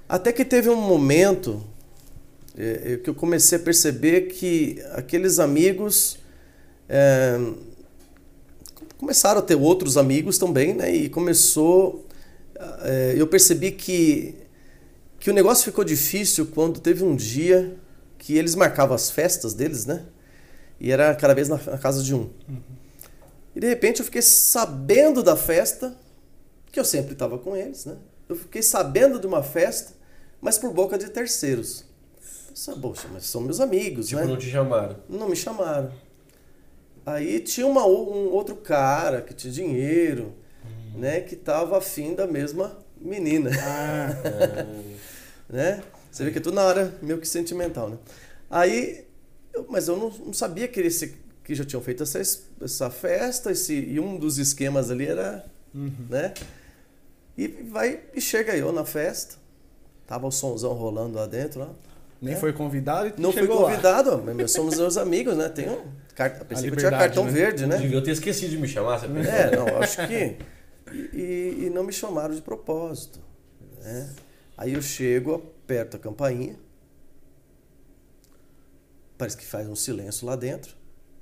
Até 0.08 0.32
que 0.32 0.44
teve 0.44 0.68
um 0.68 0.76
momento 0.80 1.62
é, 2.56 2.92
é, 2.92 2.96
que 2.96 3.08
eu 3.08 3.14
comecei 3.14 3.58
a 3.58 3.60
perceber 3.60 4.22
que 4.22 4.82
aqueles 4.92 5.38
amigos 5.38 6.18
é, 6.88 7.38
começaram 8.98 9.38
a 9.38 9.42
ter 9.42 9.54
outros 9.54 9.96
amigos 9.96 10.38
também, 10.38 10.74
né? 10.74 10.94
E 10.94 11.08
começou. 11.08 12.06
é, 12.82 13.14
eu 13.16 13.26
percebi 13.26 13.72
que, 13.72 14.34
que 15.18 15.30
o 15.30 15.34
negócio 15.34 15.64
ficou 15.64 15.84
difícil 15.84 16.46
quando 16.46 16.80
teve 16.80 17.04
um 17.04 17.16
dia 17.16 17.76
que 18.18 18.36
eles 18.36 18.54
marcavam 18.54 18.94
as 18.94 19.10
festas 19.10 19.54
deles, 19.54 19.86
né? 19.86 20.04
E 20.78 20.90
era 20.90 21.14
cada 21.14 21.34
vez 21.34 21.48
na, 21.48 21.56
na 21.56 21.78
casa 21.78 22.02
de 22.02 22.14
um. 22.14 22.30
E 23.54 23.60
de 23.60 23.66
repente 23.66 24.00
eu 24.00 24.04
fiquei 24.04 24.22
sabendo 24.22 25.22
da 25.22 25.36
festa, 25.36 25.96
que 26.70 26.78
eu 26.78 26.84
sempre 26.84 27.12
estava 27.12 27.38
com 27.38 27.56
eles, 27.56 27.84
né? 27.84 27.96
Eu 28.28 28.36
fiquei 28.36 28.62
sabendo 28.62 29.18
de 29.18 29.26
uma 29.26 29.42
festa, 29.42 29.92
mas 30.40 30.56
por 30.56 30.72
boca 30.72 30.96
de 30.96 31.08
terceiros. 31.08 31.84
Disse, 32.52 32.72
Poxa, 32.80 33.08
mas 33.12 33.26
são 33.26 33.40
meus 33.40 33.60
amigos, 33.60 34.08
Tipo, 34.08 34.20
né? 34.20 34.26
não 34.26 34.36
te 34.36 34.50
chamaram. 34.50 34.96
Não 35.08 35.28
me 35.28 35.36
chamaram. 35.36 35.92
Aí 37.06 37.40
tinha 37.40 37.66
uma, 37.66 37.86
um 37.86 38.30
outro 38.32 38.56
cara 38.56 39.22
que 39.22 39.32
tinha 39.34 39.52
dinheiro, 39.52 40.34
né? 40.94 41.20
Que 41.20 41.34
tava 41.36 41.78
afim 41.78 42.14
da 42.14 42.26
mesma 42.26 42.76
menina, 43.00 43.50
Ah, 43.62 44.10
né? 45.48 45.82
Você 46.10 46.24
vê 46.24 46.30
que 46.30 46.38
é 46.38 46.40
tudo 46.40 46.54
na 46.54 46.64
hora 46.64 46.94
meio 47.00 47.18
que 47.20 47.26
sentimental, 47.26 47.88
né? 47.90 47.98
Aí, 48.50 49.06
eu- 49.54 49.64
mas 49.68 49.88
eu 49.88 49.96
não, 49.96 50.10
não 50.10 50.32
sabia 50.32 50.66
que, 50.68 50.80
esse, 50.80 51.16
que 51.44 51.54
já 51.54 51.64
tinham 51.64 51.82
feito 51.82 52.02
essa, 52.02 52.20
es- 52.20 52.46
essa 52.60 52.90
festa 52.90 53.50
esse, 53.52 53.74
e 53.74 53.98
um 54.00 54.18
dos 54.18 54.38
esquemas 54.38 54.90
ali 54.90 55.06
era, 55.06 55.44
né? 55.72 56.34
E 57.38 57.46
vai 57.48 58.00
e 58.14 58.20
chega 58.20 58.56
eu 58.56 58.72
na 58.72 58.84
festa, 58.84 59.36
tava 60.06 60.26
o 60.26 60.30
somzão 60.32 60.72
rolando 60.74 61.16
lá 61.16 61.26
dentro, 61.26 61.60
lá. 61.60 61.70
Nem 62.20 62.36
foi 62.36 62.52
convidado 62.52 63.14
e 63.16 63.20
Não 63.20 63.32
fui 63.32 63.42
chegou 63.42 63.60
lá. 63.62 63.70
convidado, 63.70 64.22
mas 64.22 64.52
somos 64.52 64.76
meus 64.76 64.96
amigos, 64.96 65.36
né? 65.36 65.48
Tem 65.48 65.68
um, 65.68 65.80
car- 66.14 66.38
a 66.40 66.44
princípio 66.44 66.76
tinha 66.76 66.90
cartão 66.90 67.24
né? 67.24 67.30
verde, 67.30 67.66
né? 67.66 67.78
Devia 67.78 68.02
ter 68.02 68.10
esquecido 68.10 68.50
de 68.50 68.58
me 68.58 68.68
chamar, 68.68 68.98
você 69.00 69.08
pensou? 69.08 69.32
É, 69.32 69.56
não, 69.56 69.66
acho 69.78 70.06
que. 70.06 70.36
E, 70.92 71.64
e- 71.66 71.70
não 71.72 71.82
me 71.84 71.92
chamaram 71.92 72.34
de 72.34 72.42
propósito. 72.42 73.20
Né? 73.80 74.10
Aí 74.56 74.74
eu 74.74 74.82
chego, 74.82 75.34
aperto 75.34 75.96
a 75.96 76.00
campainha. 76.00 76.56
Parece 79.16 79.36
que 79.36 79.44
faz 79.44 79.68
um 79.68 79.76
silêncio 79.76 80.26
lá 80.26 80.36
dentro. 80.36 80.74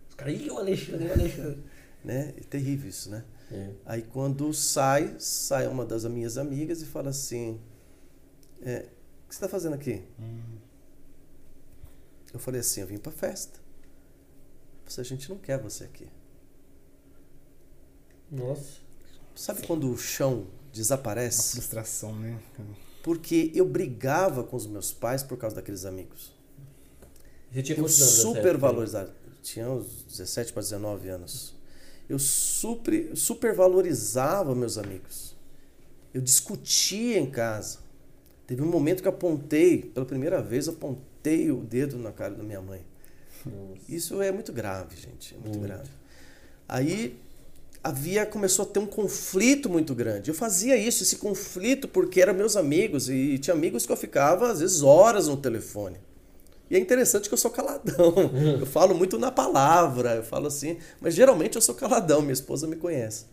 Os 0.08 0.14
caras, 0.14 0.34
ih, 0.40 0.50
o 0.50 0.58
Alexandre, 0.58 1.08
o 1.08 1.12
Alexandre. 1.12 1.58
Né? 2.04 2.32
É 2.36 2.40
terrível 2.44 2.88
isso, 2.88 3.10
né? 3.10 3.24
É. 3.50 3.70
Aí 3.86 4.02
quando 4.02 4.52
sai, 4.52 5.14
sai 5.18 5.66
uma 5.66 5.84
das 5.84 6.04
minhas 6.04 6.38
amigas 6.38 6.80
e 6.82 6.86
fala 6.86 7.10
assim: 7.10 7.60
é, 8.62 8.86
O 9.24 9.28
que 9.28 9.34
você 9.34 9.36
está 9.36 9.48
fazendo 9.48 9.74
aqui? 9.74 10.02
Eu 12.32 12.38
falei 12.38 12.60
assim: 12.60 12.80
Eu 12.80 12.86
vim 12.86 12.98
para 12.98 13.12
festa. 13.12 13.58
Você, 14.86 15.00
a 15.00 15.04
gente 15.04 15.28
não 15.28 15.38
quer 15.38 15.60
você 15.60 15.84
aqui. 15.84 16.06
Nossa. 18.30 18.78
Sabe 19.34 19.66
quando 19.66 19.90
o 19.90 19.96
chão 19.96 20.40
Uma 20.40 20.46
desaparece? 20.72 21.52
frustração, 21.52 22.14
né? 22.14 22.38
Porque 23.02 23.50
eu 23.54 23.66
brigava 23.66 24.42
com 24.44 24.56
os 24.56 24.66
meus 24.66 24.92
pais 24.92 25.22
por 25.22 25.38
causa 25.38 25.56
daqueles 25.56 25.84
amigos. 25.84 26.32
Você 27.52 27.62
tinha 27.62 27.78
Eu 27.78 27.88
super 27.88 28.38
época? 28.38 28.58
valorizava. 28.58 29.14
Tinha 29.42 29.70
uns 29.70 30.02
17 30.04 30.52
para 30.52 30.62
19 30.62 31.08
anos. 31.08 31.54
Eu 32.08 32.18
super, 32.18 33.16
super 33.16 33.54
valorizava 33.54 34.54
meus 34.54 34.76
amigos. 34.76 35.34
Eu 36.12 36.20
discutia 36.20 37.18
em 37.18 37.30
casa. 37.30 37.78
Teve 38.46 38.62
um 38.62 38.66
momento 38.66 39.02
que 39.02 39.08
eu 39.08 39.12
apontei, 39.12 39.82
pela 39.82 40.06
primeira 40.06 40.42
vez, 40.42 40.66
eu 40.66 40.72
apontei 41.28 41.50
o 41.50 41.58
dedo 41.58 41.98
na 41.98 42.10
cara 42.10 42.34
da 42.34 42.42
minha 42.42 42.60
mãe. 42.60 42.80
Nossa. 43.44 43.80
Isso 43.88 44.20
é 44.22 44.32
muito 44.32 44.52
grave, 44.52 44.96
gente. 44.96 45.34
É 45.34 45.38
muito 45.38 45.58
Muito. 45.58 45.66
grave. 45.68 45.90
Aí 46.68 47.18
havia 47.82 48.26
começou 48.26 48.64
a 48.64 48.68
ter 48.68 48.78
um 48.80 48.86
conflito 48.86 49.68
muito 49.68 49.94
grande. 49.94 50.30
Eu 50.30 50.34
fazia 50.34 50.76
isso, 50.76 51.02
esse 51.02 51.16
conflito, 51.16 51.86
porque 51.86 52.20
eram 52.20 52.34
meus 52.34 52.56
amigos 52.56 53.08
e 53.08 53.38
tinha 53.38 53.54
amigos 53.54 53.86
que 53.86 53.92
eu 53.92 53.96
ficava 53.96 54.50
às 54.50 54.60
vezes 54.60 54.82
horas 54.82 55.28
no 55.28 55.36
telefone. 55.36 55.96
E 56.70 56.76
é 56.76 56.78
interessante 56.78 57.28
que 57.28 57.34
eu 57.34 57.38
sou 57.38 57.50
caladão. 57.50 58.14
Eu 58.60 58.66
falo 58.66 58.94
muito 58.94 59.18
na 59.18 59.32
palavra, 59.32 60.16
eu 60.16 60.22
falo 60.22 60.48
assim, 60.48 60.76
mas 61.00 61.14
geralmente 61.14 61.56
eu 61.56 61.62
sou 61.62 61.74
caladão, 61.74 62.20
minha 62.20 62.34
esposa 62.34 62.66
me 62.66 62.76
conhece. 62.76 63.24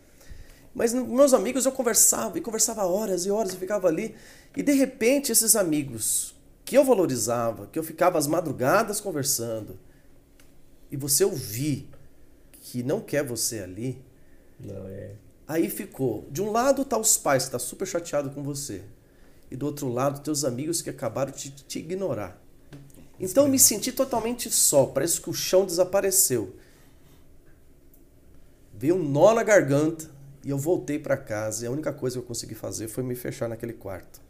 Mas 0.74 0.94
meus 0.94 1.34
amigos 1.34 1.66
eu 1.66 1.72
conversava, 1.74 2.38
e 2.38 2.42
conversava 2.42 2.86
horas 2.86 3.26
e 3.26 3.32
horas, 3.32 3.52
eu 3.52 3.60
ficava 3.60 3.90
ali. 3.90 4.16
E 4.56 4.64
de 4.64 4.72
repente 4.72 5.34
esses 5.34 5.54
amigos 5.54 6.35
que 6.66 6.76
eu 6.76 6.84
valorizava, 6.84 7.68
que 7.68 7.78
eu 7.78 7.84
ficava 7.84 8.18
às 8.18 8.26
madrugadas 8.26 9.00
conversando, 9.00 9.80
e 10.92 10.98
você 10.98 11.24
ouvir 11.24 11.88
que 12.52 12.82
não 12.82 13.00
quer 13.00 13.24
você 13.24 13.60
ali, 13.60 14.04
Não, 14.60 14.88
é. 14.88 15.12
aí 15.48 15.70
ficou. 15.70 16.28
De 16.32 16.42
um 16.42 16.52
lado 16.52 16.84
tá 16.84 16.98
os 16.98 17.18
pais 17.18 17.46
que 17.46 17.52
tá 17.52 17.60
super 17.60 17.88
chateado 17.88 18.32
com 18.32 18.42
você, 18.42 18.84
e 19.52 19.56
do 19.56 19.68
outro 19.68 19.88
lado 19.88 20.22
teus 20.22 20.44
amigos 20.44 20.82
que 20.82 20.90
acabaram 20.90 21.32
de 21.32 21.52
te 21.52 21.80
ignorar. 21.80 22.42
Então 23.20 23.46
eu 23.46 23.50
me 23.50 23.60
senti 23.60 23.92
totalmente 23.92 24.50
só, 24.50 24.88
parece 24.88 25.22
que 25.22 25.30
o 25.30 25.34
chão 25.34 25.66
desapareceu. 25.66 26.56
Veio 28.74 28.96
um 28.96 29.04
nó 29.08 29.34
na 29.34 29.44
garganta 29.44 30.10
e 30.44 30.50
eu 30.50 30.58
voltei 30.58 31.00
para 31.00 31.16
casa 31.16 31.64
e 31.64 31.68
a 31.68 31.72
única 31.72 31.94
coisa 31.94 32.18
que 32.18 32.24
eu 32.24 32.28
consegui 32.28 32.56
fazer 32.56 32.88
foi 32.88 33.04
me 33.04 33.16
fechar 33.16 33.48
naquele 33.48 33.72
quarto. 33.72 34.25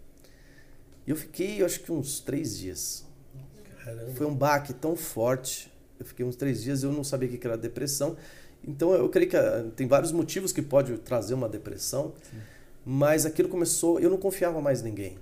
E 1.05 1.11
eu 1.11 1.15
fiquei, 1.15 1.61
eu 1.61 1.65
acho 1.65 1.79
que 1.81 1.91
uns 1.91 2.19
três 2.19 2.57
dias. 2.57 3.05
Caramba. 3.83 4.11
Foi 4.15 4.25
um 4.25 4.33
baque 4.35 4.73
tão 4.73 4.95
forte. 4.95 5.71
Eu 5.99 6.05
fiquei 6.05 6.25
uns 6.25 6.35
três 6.35 6.63
dias, 6.63 6.83
eu 6.83 6.91
não 6.91 7.03
sabia 7.03 7.29
o 7.29 7.37
que 7.37 7.45
era 7.45 7.57
depressão. 7.57 8.17
Então 8.67 8.93
eu 8.93 9.07
creio 9.09 9.29
que 9.29 9.37
ah, 9.37 9.65
tem 9.75 9.87
vários 9.87 10.11
motivos 10.11 10.51
que 10.51 10.61
pode 10.61 10.97
trazer 10.97 11.33
uma 11.33 11.47
depressão. 11.47 12.13
Mas 12.83 13.25
aquilo 13.25 13.49
começou, 13.49 13.99
eu 13.99 14.09
não 14.09 14.17
confiava 14.17 14.59
mais 14.61 14.81
ninguém. 14.81 15.17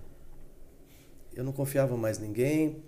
Eu 1.36 1.44
não 1.44 1.52
confiava 1.52 1.98
mais 1.98 2.20
ninguém. 2.20 2.84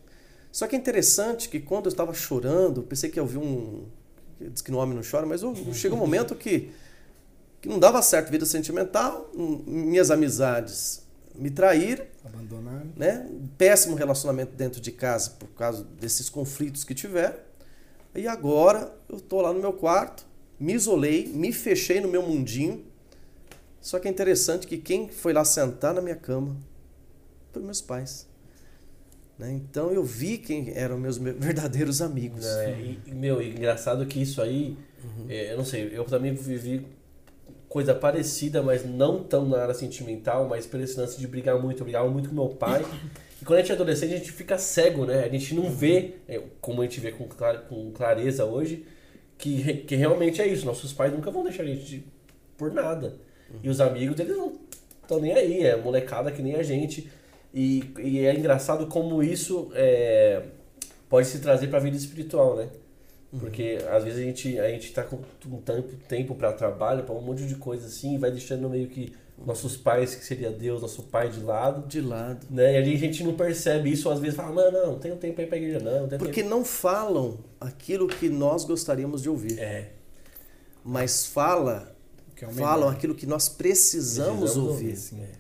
Só 0.52 0.68
que 0.68 0.76
é 0.76 0.80
interessante 0.80 1.50
que 1.50 1.60
quando 1.60 1.86
eu 1.88 1.90
estava 1.90 2.14
chorando, 2.14 2.82
eu 2.82 2.84
pensei 2.86 3.10
que 3.10 3.20
ia 3.20 3.24
ouvir 3.24 3.38
um. 3.38 3.86
Diz 4.40 4.62
que 4.62 4.72
no 4.72 4.78
homem 4.78 4.96
não 4.96 5.04
chora, 5.10 5.26
mas 5.26 5.42
eu- 5.42 5.56
chega 5.74 5.96
um 5.96 5.98
momento 5.98 6.36
que, 6.36 6.72
que 7.62 7.68
não 7.70 7.80
dava 7.80 8.02
certo 8.02 8.30
vida 8.32 8.46
sentimental, 8.46 9.30
hum, 9.34 9.64
minhas 9.66 10.12
amizades 10.12 11.05
me 11.38 11.50
traíram 11.50 12.06
Abandonaram. 12.24 12.92
né? 12.96 13.28
Um 13.30 13.48
péssimo 13.58 13.96
relacionamento 13.96 14.54
dentro 14.56 14.80
de 14.82 14.92
casa 14.92 15.32
por 15.32 15.48
causa 15.50 15.84
desses 15.84 16.30
conflitos 16.30 16.84
que 16.84 16.94
tiveram. 16.94 17.36
E 18.16 18.28
agora 18.28 18.94
eu 19.10 19.20
tô 19.20 19.42
lá 19.42 19.52
no 19.54 19.60
meu 19.60 19.74
quarto, 19.74 20.26
me 20.60 20.74
isolei, 20.74 21.28
me 21.28 21.52
fechei 21.52 22.00
no 22.00 22.08
meu 22.08 22.22
mundinho. 22.24 22.86
Só 23.82 24.00
que 24.00 24.08
é 24.08 24.12
interessante 24.12 24.66
que 24.66 24.78
quem 24.78 25.10
foi 25.10 25.34
lá 25.34 25.44
sentar 25.46 25.94
na 25.94 26.02
minha 26.02 26.16
cama 26.16 26.56
foi 27.52 27.62
meus 27.62 27.82
pais. 27.82 28.26
Né? 29.38 29.52
Então 29.52 29.92
eu 29.92 30.04
vi 30.04 30.38
quem 30.38 30.72
eram 30.76 30.98
meus 30.98 31.18
me- 31.20 31.34
verdadeiros 31.38 32.02
amigos. 32.02 32.46
É, 32.46 32.96
e, 33.06 33.14
meu, 33.14 33.42
e 33.42 33.50
engraçado 33.52 34.06
que 34.06 34.22
isso 34.22 34.42
aí, 34.42 34.78
Uhum. 35.04 35.26
é, 35.30 35.52
eu 35.54 35.58
não 35.58 35.66
sei, 35.66 35.90
eu 35.96 36.04
também 36.06 36.34
vivi 36.34 36.88
coisa 37.76 37.94
parecida, 37.94 38.64
mas 38.64 38.86
não 38.86 39.22
tão 39.22 39.46
na 39.46 39.58
área 39.62 39.74
sentimental, 39.74 40.48
mas 40.48 40.66
pelo 40.66 40.82
esse 40.82 40.98
lance 40.98 41.20
de 41.20 41.28
brigar 41.28 41.62
muito, 41.62 41.82
eu 41.82 41.84
brigava 41.84 42.10
muito 42.10 42.30
com 42.30 42.36
meu 42.36 42.48
pai. 42.48 42.86
E 43.42 43.44
quando 43.44 43.60
a 43.60 43.62
gente 43.62 43.72
é 43.74 43.76
adolescente, 43.76 44.14
a 44.14 44.18
gente 44.18 44.32
fica 44.32 44.58
cego, 44.58 45.06
né? 45.06 45.26
A 45.26 45.28
gente 45.28 45.54
não 45.54 45.70
vê, 45.70 46.14
é, 46.26 46.42
como 46.62 46.82
a 46.82 46.86
gente 46.86 47.02
vê 47.02 47.12
com, 47.12 47.28
com 47.68 47.92
clareza 47.92 48.46
hoje, 48.46 48.86
que, 49.38 49.74
que 49.80 49.94
realmente 49.98 50.42
é 50.42 50.48
isso. 50.48 50.66
Nossos 50.66 50.94
pais 50.94 51.12
nunca 51.12 51.30
vão 51.30 51.44
deixar 51.44 51.64
a 51.64 51.66
gente 51.66 51.84
de- 51.84 52.04
por 52.58 52.72
nada. 52.72 53.18
E 53.62 53.68
os 53.68 53.82
amigos, 53.82 54.18
eles 54.22 54.38
não 54.38 54.54
estão 55.02 55.20
nem 55.20 55.34
aí, 55.34 55.64
é 55.64 55.76
molecada 55.76 56.32
que 56.32 56.42
nem 56.42 56.56
a 56.56 56.64
gente. 56.64 57.12
E, 57.54 57.84
e 58.00 58.20
é 58.26 58.34
engraçado 58.34 58.88
como 58.88 59.22
isso 59.22 59.70
é, 59.76 60.44
pode 61.10 61.28
se 61.28 61.40
trazer 61.40 61.68
para 61.68 61.80
a 61.80 61.82
vida 61.82 61.98
espiritual, 61.98 62.56
né? 62.56 62.70
Porque 63.40 63.80
às 63.92 64.04
vezes 64.04 64.20
a 64.20 64.24
gente, 64.24 64.60
a 64.60 64.70
gente 64.70 64.94
tá 64.94 65.04
com 65.04 65.18
um 65.48 65.58
tempo, 65.62 65.96
tempo 66.08 66.36
para 66.36 66.54
trabalho, 66.54 67.04
para 67.04 67.14
um 67.14 67.22
monte 67.22 67.46
de 67.46 67.56
coisa 67.56 67.88
assim, 67.88 68.16
e 68.16 68.18
vai 68.18 68.32
deixando 68.32 68.70
meio 68.70 68.88
que 68.88 69.14
nossos 69.46 69.76
pais, 69.76 70.16
que 70.16 70.24
seria 70.24 70.50
Deus, 70.50 70.82
nosso 70.82 71.04
pai 71.04 71.28
de 71.30 71.42
lado, 71.42 71.86
De 71.88 72.00
lado. 72.00 72.48
né? 72.50 72.74
E 72.74 72.78
ali 72.78 72.94
a 72.96 72.98
gente 72.98 73.22
não 73.26 73.34
percebe 73.36 73.92
isso, 73.92 74.10
às 74.10 74.20
vezes 74.20 74.38
fala, 74.38 74.54
mano, 74.54 74.72
não, 74.72 74.92
não 74.94 75.00
tenho 75.00 75.18
tempo 75.18 75.42
ir 75.42 75.48
pra 75.48 75.58
igreja, 75.58 75.80
não, 75.80 76.08
não 76.08 76.18
Porque 76.18 76.42
tempo. 76.42 76.50
não 76.56 76.64
falam 76.64 77.40
aquilo 77.60 78.08
que 78.08 78.30
nós 78.30 78.64
gostaríamos 78.64 79.22
de 79.22 79.30
ouvir, 79.30 79.60
É, 79.60 79.92
mas 80.86 81.26
fala, 81.26 81.94
Que 82.38 82.46
é 82.46 82.48
falam 82.48 82.88
aquilo 82.88 83.14
que 83.14 83.26
nós 83.26 83.50
precisamos, 83.50 84.40
precisamos 84.40 84.70
ouvir. 84.70 84.96
sim, 84.96 85.22
é. 85.22 85.32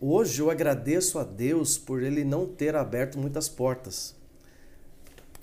Hoje 0.00 0.42
eu 0.42 0.50
agradeço 0.50 1.18
a 1.20 1.24
Deus 1.24 1.78
por 1.78 2.02
Ele 2.02 2.24
não 2.24 2.44
ter 2.46 2.74
aberto 2.74 3.16
muitas 3.18 3.48
portas. 3.48 4.14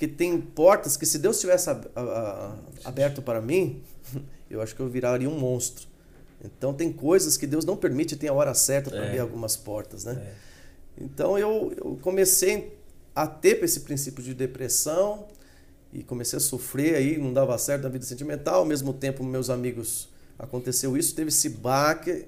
Porque 0.01 0.15
tem 0.15 0.41
portas 0.41 0.98
que 0.98 1.05
se 1.05 1.20
Deus 1.20 1.39
tivesse 1.39 1.70
a- 1.70 1.79
a- 1.96 2.55
aberto 2.86 3.22
para 3.22 3.39
mim, 3.39 3.84
eu 4.50 4.60
acho 4.60 4.75
que 4.75 4.81
eu 4.81 4.89
viraria 4.89 5.29
um 5.29 5.38
monstro. 5.38 5.88
Então 6.43 6.74
tem 6.74 6.91
coisas 6.91 7.38
que 7.38 7.46
Deus 7.46 7.65
não 7.65 7.77
permite, 7.77 8.15
tem 8.15 8.27
a 8.27 8.34
hora 8.34 8.51
certa 8.55 8.89
para 8.89 9.00
É. 9.00 9.05
abrir 9.10 9.20
algumas 9.20 9.55
portas, 9.55 10.05
né? 10.05 10.13
É. 10.20 11.03
Então 11.03 11.38
eu, 11.38 11.72
eu 11.77 12.00
comecei 12.01 12.75
a 13.13 13.27
ter 13.27 13.63
esse 13.63 13.81
princípio 13.81 14.24
de 14.24 14.34
depressão 14.34 15.27
e 15.93 16.01
comecei 16.01 16.38
a 16.38 16.39
sofrer 16.39 16.96
aí, 16.96 17.20
não 17.20 17.31
dava 17.31 17.55
certo 17.60 17.84
na 17.84 17.89
vida 17.89 18.03
sentimental. 18.03 18.55
Ao 18.62 18.65
mesmo 18.65 18.93
tempo, 18.93 19.24
meus 19.24 19.51
amigos 19.51 20.10
aconteceu 20.39 20.98
isso, 20.98 21.13
teve 21.13 21.27
esse 21.27 21.48
baque, 21.48 22.25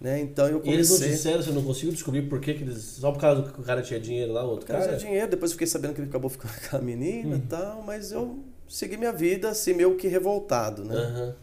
né? 0.00 0.20
Então 0.20 0.46
eu 0.46 0.60
E 0.64 0.70
eles 0.70 0.88
não 0.90 0.96
comecei. 0.96 1.16
disseram, 1.16 1.42
você 1.42 1.50
não 1.52 1.62
conseguiu 1.62 1.92
descobrir 1.92 2.22
por 2.28 2.40
que, 2.40 2.54
que 2.54 2.62
eles. 2.64 2.82
Só 2.82 3.10
por 3.12 3.20
causa 3.20 3.50
que 3.50 3.60
o 3.60 3.64
cara 3.64 3.80
tinha 3.82 3.98
dinheiro 4.00 4.32
lá, 4.32 4.44
o 4.44 4.50
outro 4.50 4.66
cara 4.66 4.80
tinha 4.86 4.96
dinheiro, 4.98 5.30
depois 5.30 5.52
fiquei 5.52 5.66
sabendo 5.66 5.94
que 5.94 6.00
ele 6.00 6.08
acabou 6.08 6.28
ficando 6.30 6.52
com 6.68 6.76
a 6.76 6.80
menina 6.80 7.36
Hum. 7.36 7.38
e 7.38 7.48
tal, 7.48 7.82
mas 7.82 8.12
eu 8.12 8.38
segui 8.68 8.96
minha 8.96 9.12
vida 9.12 9.48
assim, 9.50 9.72
meio 9.74 9.96
que 9.96 10.08
revoltado, 10.08 10.84
né? 10.84 10.94
Aham. 10.94 11.34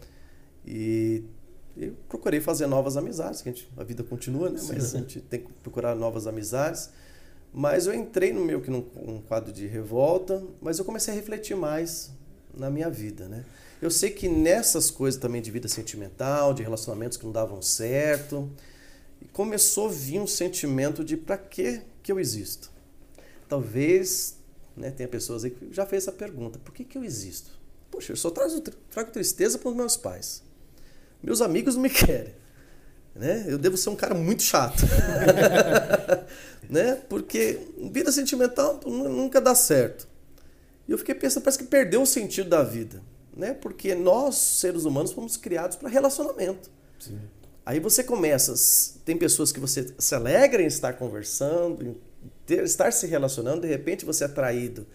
E 0.65 1.23
eu 1.77 1.93
procurei 2.07 2.39
fazer 2.39 2.67
novas 2.67 2.97
amizades, 2.97 3.41
que 3.41 3.49
a, 3.49 3.51
gente, 3.51 3.67
a 3.77 3.83
vida 3.83 4.03
continua, 4.03 4.49
né? 4.49 4.59
Mas 4.67 4.83
Sim. 4.83 4.97
a 4.97 4.99
gente 4.99 5.21
tem 5.21 5.39
que 5.41 5.51
procurar 5.63 5.95
novas 5.95 6.27
amizades. 6.27 6.89
Mas 7.53 7.85
eu 7.87 7.93
entrei 7.93 8.31
no 8.31 8.45
meio 8.45 8.61
que 8.61 8.69
num 8.71 8.85
um 8.95 9.21
quadro 9.21 9.51
de 9.51 9.67
revolta, 9.67 10.41
mas 10.61 10.79
eu 10.79 10.85
comecei 10.85 11.13
a 11.13 11.17
refletir 11.17 11.55
mais 11.55 12.11
na 12.57 12.69
minha 12.69 12.89
vida, 12.89 13.27
né? 13.27 13.43
Eu 13.81 13.89
sei 13.89 14.11
que 14.11 14.29
nessas 14.29 14.91
coisas 14.91 15.19
também 15.19 15.41
de 15.41 15.49
vida 15.49 15.67
sentimental, 15.67 16.53
de 16.53 16.61
relacionamentos 16.61 17.17
que 17.17 17.25
não 17.25 17.31
davam 17.31 17.61
certo, 17.61 18.49
começou 19.33 19.87
a 19.87 19.91
vir 19.91 20.19
um 20.19 20.27
sentimento 20.27 21.03
de 21.03 21.17
para 21.17 21.37
que 21.37 21.81
que 22.03 22.11
eu 22.11 22.19
existo? 22.19 22.71
Talvez, 23.47 24.37
né, 24.75 24.91
tenha 24.91 25.09
pessoas 25.09 25.43
aí 25.43 25.51
que 25.51 25.73
já 25.73 25.85
fez 25.85 26.03
essa 26.03 26.11
pergunta, 26.11 26.59
por 26.59 26.73
que 26.73 26.83
que 26.83 26.97
eu 26.97 27.03
existo? 27.03 27.51
Poxa, 27.89 28.11
eu 28.13 28.15
só 28.15 28.29
trago, 28.29 28.61
trago 28.89 29.11
tristeza 29.11 29.57
para 29.57 29.69
os 29.69 29.75
meus 29.75 29.97
pais. 29.97 30.43
Meus 31.21 31.41
amigos 31.41 31.75
não 31.75 31.81
me 31.81 31.89
querem. 31.91 32.33
Né? 33.13 33.45
Eu 33.47 33.57
devo 33.57 33.75
ser 33.77 33.89
um 33.89 33.95
cara 33.95 34.15
muito 34.15 34.41
chato. 34.41 34.83
né? 36.69 36.95
Porque 37.09 37.59
vida 37.91 38.11
sentimental 38.11 38.79
nu- 38.85 39.09
nunca 39.09 39.41
dá 39.41 39.53
certo. 39.53 40.07
E 40.87 40.91
eu 40.91 40.97
fiquei 40.97 41.13
pensando, 41.13 41.43
parece 41.43 41.59
que 41.59 41.65
perdeu 41.65 42.01
o 42.01 42.05
sentido 42.05 42.49
da 42.49 42.63
vida. 42.63 43.01
Né? 43.35 43.53
Porque 43.53 43.95
nós, 43.95 44.35
seres 44.35 44.83
humanos, 44.85 45.11
fomos 45.11 45.37
criados 45.37 45.77
para 45.77 45.89
relacionamento. 45.89 46.69
Aí 47.65 47.79
você 47.79 48.03
começa, 48.03 48.53
tem 49.05 49.15
pessoas 49.17 49.51
que 49.51 49.59
você 49.59 49.93
se 49.97 50.15
alegra 50.15 50.61
em 50.61 50.65
estar 50.65 50.93
conversando, 50.93 51.83
em 51.83 51.95
ter, 52.45 52.63
estar 52.63 52.91
se 52.91 53.07
relacionando, 53.07 53.61
de 53.61 53.67
repente 53.67 54.03
você 54.03 54.25
é 54.25 54.27
traído. 54.27 54.85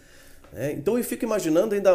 né? 0.53 0.73
Então 0.73 0.99
eu 0.99 1.05
fico 1.05 1.25
imaginando 1.25 1.75
ainda 1.75 1.93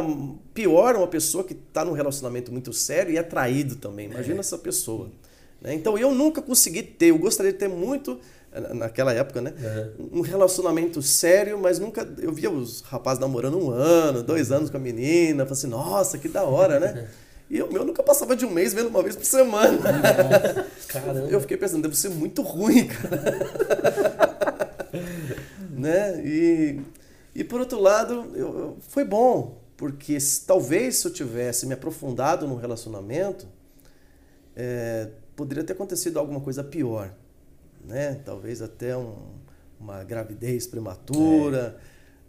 pior 0.54 0.96
uma 0.96 1.08
pessoa 1.08 1.44
que 1.44 1.54
está 1.54 1.86
num 1.86 1.92
relacionamento 1.92 2.52
muito 2.52 2.74
sério 2.74 3.14
e 3.14 3.18
é 3.18 3.24
traído 3.24 3.76
também. 3.76 4.08
Imagina 4.08 4.40
essa 4.40 4.58
pessoa. 4.58 5.12
né? 5.62 5.74
Então 5.74 5.98
eu 5.98 6.16
nunca 6.16 6.42
consegui 6.42 6.82
ter, 6.84 7.08
eu 7.08 7.18
gostaria 7.18 7.52
de 7.52 7.58
ter 7.60 7.70
muito, 7.70 8.20
naquela 8.74 9.14
época, 9.14 9.42
né? 9.42 9.54
Uhum. 9.98 10.20
Um 10.20 10.22
relacionamento 10.22 11.02
sério, 11.02 11.58
mas 11.60 11.80
nunca. 11.80 12.08
Eu 12.20 12.34
via 12.34 12.50
os 12.52 12.82
rapazes 12.82 13.20
namorando 13.20 13.58
um 13.58 13.72
ano, 13.72 14.22
dois 14.24 14.52
anos 14.52 14.70
com 14.70 14.78
a 14.78 14.80
menina, 14.80 15.46
falei 15.46 15.58
assim, 15.58 15.68
nossa, 15.68 16.18
que 16.18 16.28
da 16.28 16.44
hora, 16.44 16.80
né? 16.80 17.08
E 17.50 17.62
o 17.62 17.72
meu 17.72 17.84
nunca 17.84 18.02
passava 18.02 18.36
de 18.36 18.46
um 18.46 18.50
mês 18.50 18.74
vendo 18.74 18.88
uma 18.88 19.04
vez 19.04 19.16
por 19.16 19.26
semana. 19.26 19.78
Caramba. 20.88 21.28
Eu 21.30 21.42
fiquei 21.42 21.58
pensando, 21.58 21.82
deve 21.82 21.98
ser 21.98 22.10
muito 22.10 22.42
ruim, 22.42 22.88
cara. 22.88 23.22
né? 25.70 26.22
E, 26.26 26.80
e 27.36 27.44
por 27.44 27.60
outro 27.60 27.80
lado, 27.80 28.32
eu, 28.36 28.78
foi 28.88 29.04
bom, 29.04 29.62
porque 29.76 30.20
se- 30.20 30.46
talvez 30.46 30.98
se 30.98 31.08
eu 31.08 31.12
tivesse 31.12 31.66
me 31.66 31.74
aprofundado 31.74 32.48
no 32.48 32.56
relacionamento, 32.56 33.48
é, 34.56 35.10
poderia 35.36 35.64
ter 35.64 35.74
acontecido 35.74 36.20
alguma 36.20 36.40
coisa 36.40 36.64
pior, 36.64 37.14
né? 37.86 38.16
Talvez 38.26 38.62
até 38.62 38.96
um- 38.98 39.34
uma 39.80 40.04
gravidez 40.04 40.68
prematura, 40.68 41.78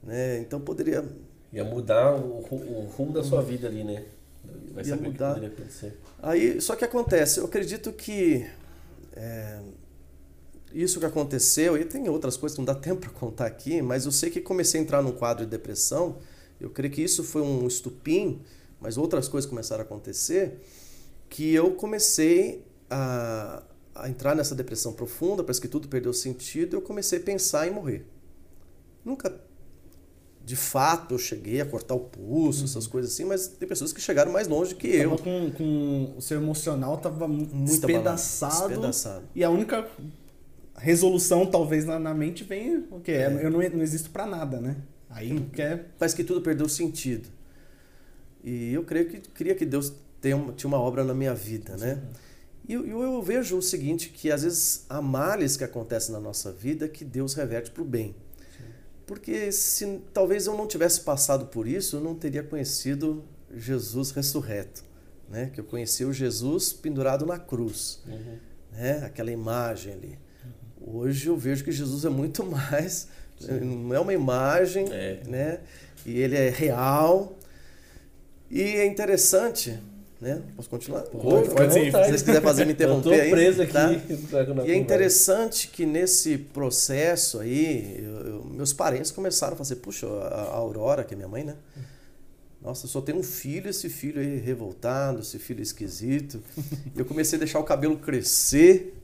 né? 0.03 0.38
Então 0.41 0.61
poderia 0.61 1.05
Ia 1.53 1.65
mudar 1.65 2.15
o, 2.17 2.38
o 2.41 2.87
rumo 2.97 3.12
da 3.12 3.23
sua 3.23 3.43
vida 3.43 3.69
ali, 3.69 3.85
né? 3.85 4.07
Vai 4.73 4.85
Ia 4.85 4.91
saber 4.91 5.09
o 5.09 5.12
que 5.12 5.12
mudar. 5.12 5.35
poderia 5.35 5.49
acontecer. 5.49 5.99
Aí, 6.23 6.61
só 6.61 6.75
que 6.77 6.85
acontece, 6.85 7.41
eu 7.41 7.45
acredito 7.45 7.93
que 7.93 8.47
é, 9.15 9.61
isso 10.73 10.99
que 10.99 11.07
aconteceu, 11.07 11.77
e 11.77 11.85
tem 11.85 12.09
outras 12.09 12.37
coisas 12.37 12.57
que 12.57 12.61
não 12.61 12.67
dá 12.67 12.75
tempo 12.81 13.01
para 13.03 13.11
contar 13.11 13.47
aqui, 13.47 13.83
mas 13.83 14.07
eu 14.07 14.12
sei 14.12 14.31
que 14.31 14.41
comecei 14.41 14.81
a 14.81 14.83
entrar 14.83 15.03
num 15.03 15.12
quadro 15.12 15.45
de 15.45 15.51
depressão, 15.51 16.17
eu 16.61 16.71
creio 16.71 16.93
que 16.93 17.03
isso 17.03 17.23
foi 17.25 17.43
um 17.43 17.67
estupim, 17.67 18.41
mas 18.81 18.97
outras 18.97 19.29
coisas 19.29 19.49
começaram 19.49 19.83
a 19.83 19.85
acontecer, 19.85 20.61
que 21.29 21.53
eu 21.55 21.73
comecei 21.73 22.65
a, 22.91 23.62
a 23.94 24.09
entrar 24.09 24.35
nessa 24.35 24.55
depressão 24.55 24.92
profunda, 24.92 25.42
parece 25.42 25.61
que 25.61 25.68
tudo 25.68 25.88
perdeu 25.88 26.12
sentido, 26.12 26.76
eu 26.76 26.83
comecei 26.83 27.18
a 27.18 27.22
pensar 27.22 27.68
em 27.68 27.70
morrer. 27.70 28.07
Nunca, 29.05 29.35
de 30.44 30.57
fato, 30.57 31.14
eu 31.14 31.18
cheguei 31.18 31.61
a 31.61 31.66
cortar 31.66 31.94
o 31.94 32.00
pulso, 32.00 32.64
essas 32.64 32.87
coisas 32.87 33.12
assim, 33.12 33.24
mas 33.24 33.48
tem 33.48 33.68
pessoas 33.68 33.92
que 33.92 34.00
chegaram 34.00 34.33
mais 34.33 34.48
longe 34.48 34.74
que 34.74 34.88
eu. 34.88 35.18
Com, 35.18 35.50
com 35.50 36.14
o 36.16 36.22
seu 36.22 36.38
emocional 36.38 36.96
tava 36.98 37.28
Muito 37.28 37.55
despedaçado, 37.55 38.68
despedaçado. 38.68 39.24
E 39.35 39.44
a 39.44 39.50
única 39.50 39.87
resolução, 40.76 41.46
talvez, 41.46 41.85
na, 41.85 41.98
na 41.98 42.14
mente 42.14 42.44
vem 42.44 42.87
o 42.90 43.00
quê? 43.00 43.12
É. 43.12 43.26
Eu 43.42 43.50
não, 43.50 43.61
não 43.61 43.83
existo 43.83 44.11
pra 44.11 44.26
nada, 44.26 44.61
né? 44.61 44.76
Aí 45.11 45.38
quer. 45.52 45.90
Parece 45.98 46.16
que 46.16 46.24
tudo 46.24 46.40
perdeu 46.40 46.68
sentido. 46.68 47.28
E 48.42 48.72
eu 48.72 48.83
creio 48.83 49.09
que 49.09 49.20
queria 49.20 49.55
que 49.55 49.64
Deus 49.64 49.92
tenha 50.20 50.37
uma, 50.37 50.52
tinha 50.52 50.68
uma 50.68 50.81
obra 50.81 51.05
na 51.05 51.14
minha 51.14 51.35
vida, 51.35 51.76
né? 51.76 52.02
E 52.68 52.75
eu, 52.75 52.87
eu, 52.87 53.20
vejo 53.22 53.57
o 53.57 53.62
seguinte, 53.62 54.09
que 54.11 54.31
às 54.31 54.42
vezes 54.42 54.85
há 54.88 55.03
males 55.03 55.57
que 55.57 55.64
acontecem 55.64 56.12
na 56.12 56.20
nossa 56.20 56.53
vida 56.53 56.88
que 56.88 57.05
Deus 57.05 57.35
reverte 57.35 57.70
para 57.70 57.83
o 57.83 57.85
bem. 57.85 58.14
Porque 59.07 59.51
se 59.51 60.01
talvez 60.14 60.46
eu 60.46 60.57
não 60.57 60.66
tivesse 60.66 61.01
passado 61.01 61.46
por 61.46 61.66
isso, 61.66 61.96
eu 61.96 62.01
não 62.01 62.14
teria 62.14 62.42
conhecido 62.42 63.25
Jesus 63.55 64.12
ressurreto, 64.12 64.85
né? 65.29 65.51
Que 65.53 65.61
eu 65.61 65.64
conheci 65.64 66.05
o 66.05 66.12
Jesus 66.12 66.72
pendurado 66.72 67.27
na 67.27 67.38
cruz, 67.38 68.01
Uhum. 68.07 68.38
né? 68.72 69.05
Aquela 69.05 69.31
imagem 69.33 69.92
ali. 69.92 70.18
Hoje 70.81 71.27
eu 71.29 71.37
vejo 71.37 71.64
que 71.64 71.72
Jesus 71.72 72.05
é 72.05 72.09
muito 72.09 72.44
mais, 72.46 73.09
não 73.61 73.92
é 73.92 73.98
uma 74.01 74.14
imagem, 74.14 74.87
É. 74.92 75.20
né? 75.27 75.61
E 76.07 76.18
ele 76.18 76.37
é 76.37 76.48
real. 76.48 77.37
E 78.51 78.62
é 78.62 78.87
interessante, 78.87 79.79
né? 80.22 80.40
Posso 80.56 80.70
continuar? 80.70 81.00
Pode, 81.02 81.48
Pode 81.48 81.48
pode 81.50 81.72
sim. 81.74 81.85
Se 81.87 81.90
vocês 81.90 82.22
quiserem 82.22 82.40
fazer 82.42 82.64
me 82.64 82.72
Eu 82.72 82.76
tô 82.76 82.85
interromper 82.85 83.20
aí. 83.20 83.30
preso 83.30 83.62
aqui. 83.62 83.72
tá? 84.30 84.64
E 84.64 84.70
é 84.70 84.76
interessante 84.76 85.66
que 85.68 85.85
nesse 85.85 86.38
processo 86.38 87.40
aí, 87.40 87.98
eu- 88.02 88.26
eu- 88.26 88.44
meus 88.44 88.72
parentes 88.72 89.11
começaram 89.11 89.54
a 89.54 89.56
fazer, 89.56 89.76
puxa, 89.76 90.06
a, 90.06 90.42
a 90.42 90.54
Aurora, 90.56 91.02
que 91.04 91.12
é 91.12 91.16
minha 91.16 91.28
mãe, 91.28 91.42
né? 91.44 91.56
Nossa, 92.62 92.87
eu 92.87 92.88
só 92.90 93.00
tenho 93.00 93.18
um 93.18 93.22
filho, 93.24 93.68
esse 93.68 93.88
filho 93.88 94.20
aí 94.20 94.38
revoltado, 94.38 95.18
esse 95.20 95.37
filho 95.40 95.61
esquisito. 95.61 96.40
E 96.94 96.98
eu 97.00 97.04
comecei 97.04 97.37
a 97.37 97.40
deixar 97.40 97.58
o 97.58 97.64
cabelo 97.64 97.96
crescer. 97.96 98.94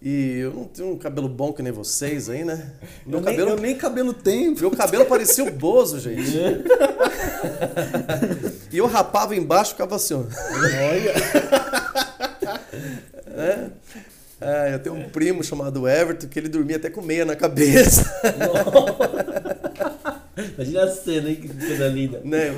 E 0.00 0.38
eu 0.40 0.52
não 0.52 0.64
tenho 0.64 0.92
um 0.92 0.98
cabelo 0.98 1.28
bom 1.28 1.52
que 1.52 1.62
nem 1.62 1.72
vocês 1.72 2.28
aí, 2.28 2.44
né? 2.44 2.72
Meu 3.06 3.18
eu, 3.18 3.24
nem, 3.24 3.34
cabelo, 3.34 3.50
eu 3.50 3.56
nem 3.56 3.76
cabelo 3.76 4.12
tenho. 4.12 4.54
meu 4.54 4.70
cabelo 4.70 5.06
parecia 5.06 5.44
o 5.44 5.50
Bozo, 5.50 5.98
gente. 5.98 6.36
e 8.70 8.78
eu 8.78 8.86
rapava 8.86 9.34
embaixo 9.34 9.70
e 9.70 9.74
ficava 9.74 9.96
assim, 9.96 10.14
ó. 10.14 10.18
Olha. 10.18 11.14
Ah, 14.40 14.68
eu 14.70 14.78
tenho 14.78 14.94
um 14.94 15.08
primo 15.08 15.42
chamado 15.42 15.88
Everton 15.88 16.28
que 16.28 16.38
ele 16.38 16.48
dormia 16.48 16.76
até 16.76 16.90
com 16.90 17.00
meia 17.00 17.24
na 17.24 17.34
cabeça. 17.34 18.04
Imagina 20.54 20.84
a 20.84 20.88
cena, 20.88 21.30
hein? 21.30 21.36
Que 21.36 21.48
coisa 21.48 21.88
linda. 21.88 22.20
né? 22.22 22.50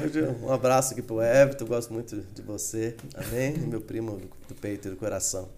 Um 0.42 0.52
abraço 0.52 0.92
aqui 0.92 1.02
pro 1.02 1.22
Everton, 1.22 1.64
gosto 1.66 1.92
muito 1.92 2.16
de 2.34 2.42
você. 2.42 2.96
Amém? 3.14 3.54
E 3.54 3.60
meu 3.60 3.80
primo 3.80 4.20
do 4.48 4.54
peito 4.56 4.88
e 4.88 4.90
do 4.90 4.96
coração. 4.96 5.48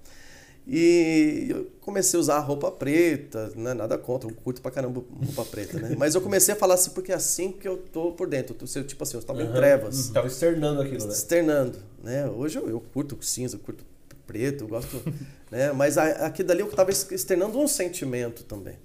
E 0.66 1.46
eu 1.48 1.70
comecei 1.80 2.16
a 2.16 2.20
usar 2.20 2.38
roupa 2.40 2.70
preta, 2.70 3.50
né? 3.56 3.74
nada 3.74 3.98
contra, 3.98 4.30
eu 4.30 4.34
curto 4.34 4.60
pra 4.60 4.70
caramba 4.70 5.02
roupa 5.24 5.44
preta, 5.44 5.78
né? 5.78 5.94
Mas 5.98 6.14
eu 6.14 6.20
comecei 6.20 6.54
a 6.54 6.56
falar 6.56 6.74
assim 6.74 6.90
porque 6.90 7.10
é 7.10 7.14
assim 7.14 7.50
que 7.50 7.66
eu 7.66 7.76
tô 7.78 8.12
por 8.12 8.28
dentro. 8.28 8.54
Eu 8.74 8.84
tipo 8.84 9.02
assim, 9.02 9.16
eu 9.16 9.20
estava 9.20 9.42
em 9.42 9.50
trevas. 9.52 10.10
Tava 10.10 10.26
externando 10.26 10.80
aquilo, 10.82 11.06
né? 11.06 11.12
externando, 11.12 11.78
né? 12.04 12.26
Hoje 12.28 12.58
eu, 12.58 12.68
eu 12.68 12.80
curto 12.80 13.18
cinza, 13.22 13.56
eu 13.56 13.60
curto 13.60 13.84
preto, 14.26 14.64
eu 14.64 14.68
gosto, 14.68 15.02
né? 15.50 15.72
Mas 15.72 15.98
a- 15.98 16.26
aqui 16.26 16.44
dali 16.44 16.60
eu 16.60 16.68
estava 16.68 16.90
externando 16.90 17.58
um 17.58 17.66
sentimento 17.66 18.44
também, 18.44 18.78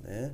né? 0.00 0.32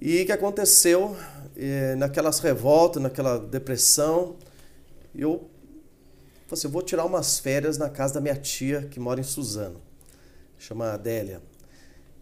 E 0.00 0.22
o 0.22 0.26
que 0.26 0.32
aconteceu 0.32 1.16
eh, 1.56 1.94
naquelas 1.96 2.38
revoltas, 2.40 3.02
naquela 3.02 3.36
depressão, 3.38 4.36
eu 5.14 5.48
falei 6.46 6.52
assim, 6.52 6.66
eu 6.68 6.70
vou 6.72 6.82
tirar 6.82 7.04
umas 7.04 7.38
férias 7.38 7.78
na 7.78 7.88
casa 7.90 8.14
da 8.14 8.20
minha 8.20 8.36
tia 8.36 8.82
que 8.90 8.98
mora 9.00 9.20
em 9.20 9.24
Suzano, 9.24 9.80
chama 10.58 10.92
Adélia. 10.92 11.40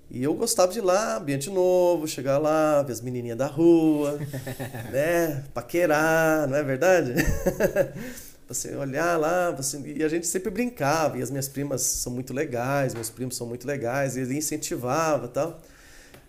E 0.09 0.22
eu 0.22 0.35
gostava 0.35 0.72
de 0.72 0.79
ir 0.79 0.83
lá, 0.83 1.16
ambiente 1.16 1.51
novo, 1.51 2.07
chegar 2.07 2.38
lá, 2.38 2.83
ver 2.83 2.92
as 2.92 3.01
menininhas 3.01 3.37
da 3.37 3.46
rua, 3.46 4.18
né? 4.92 5.44
Paquerar, 5.53 6.46
não 6.49 6.57
é 6.57 6.62
verdade? 6.62 7.14
Você 8.49 8.77
olhar 8.77 9.18
lá, 9.18 9.51
você... 9.51 9.77
e 9.85 10.05
a 10.05 10.09
gente 10.09 10.25
sempre 10.25 10.51
brincava, 10.51 11.18
e 11.18 11.22
as 11.22 11.31
minhas 11.31 11.49
primas 11.49 11.83
são 11.83 12.12
muito 12.12 12.33
legais, 12.33 12.94
meus 12.94 13.11
primos 13.11 13.37
são 13.37 13.44
muito 13.44 13.66
legais, 13.66 14.16
e 14.16 14.20
ele 14.20 14.37
incentivava 14.37 15.27
e 15.27 15.31
tal. 15.31 15.61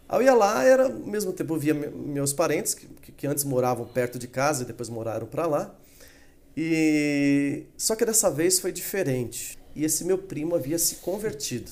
Aí 0.09 0.17
eu 0.17 0.23
ia 0.23 0.33
lá, 0.33 0.63
era, 0.63 0.85
ao 0.85 0.93
mesmo 0.93 1.31
tempo 1.31 1.53
eu 1.53 1.59
via 1.59 1.75
me- 1.75 1.89
meus 1.89 2.33
parentes, 2.33 2.73
que, 2.73 2.87
que- 2.87 3.11
que 3.11 3.27
antes 3.27 3.43
moravam 3.43 3.85
perto 3.85 4.17
de 4.17 4.27
casa 4.27 4.63
e 4.63 4.65
depois 4.65 4.89
moraram 4.89 5.27
para 5.27 5.45
lá. 5.45 5.75
E 6.55 7.65
só 7.77 7.95
que 7.95 8.03
dessa 8.03 8.31
vez 8.31 8.59
foi 8.59 8.71
diferente. 8.71 9.55
E 9.75 9.85
esse 9.85 10.03
meu 10.03 10.17
primo 10.17 10.55
havia 10.55 10.79
se 10.79 10.95
convertido. 10.95 11.69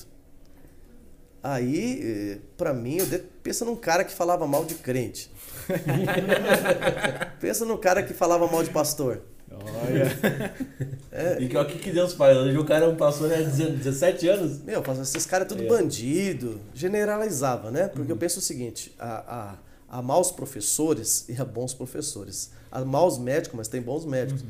Aí, 1.48 2.40
para 2.56 2.72
mim, 2.74 2.96
eu 2.96 3.06
de- 3.06 3.18
pensa 3.42 3.64
num 3.64 3.76
cara 3.76 4.02
que 4.04 4.12
falava 4.12 4.46
mal 4.46 4.64
de 4.64 4.74
crente. 4.74 5.30
pensa 7.40 7.64
num 7.64 7.76
cara 7.76 8.02
que 8.02 8.12
falava 8.12 8.46
mal 8.50 8.62
de 8.62 8.70
pastor. 8.70 9.22
Olha. 9.50 10.06
E 11.40 11.48
que, 11.48 11.56
o 11.56 11.64
que 11.64 11.90
Deus 11.92 12.12
faz? 12.12 12.36
Hoje 12.36 12.58
o 12.58 12.64
cara 12.66 12.84
é 12.84 12.88
um 12.88 12.94
pastor 12.96 13.32
há 13.32 13.36
17 13.38 14.28
anos. 14.28 14.60
Meu, 14.62 14.82
esses 15.00 15.24
caras 15.24 15.46
é 15.46 15.48
tudo 15.48 15.62
É. 15.64 15.66
bandido. 15.66 16.60
Generalizava, 16.74 17.70
né? 17.70 17.88
Porque 17.88 18.12
eu 18.12 18.18
penso 18.18 18.38
o 18.38 18.42
seguinte: 18.42 18.94
há, 18.98 19.54
há 19.88 20.02
maus 20.02 20.30
professores 20.30 21.24
e 21.26 21.40
há 21.40 21.44
bons 21.44 21.72
professores. 21.72 22.50
Há 22.70 22.84
maus 22.84 23.16
médicos, 23.16 23.56
mas 23.56 23.66
tem 23.66 23.80
bons 23.80 24.04
médicos. 24.04 24.44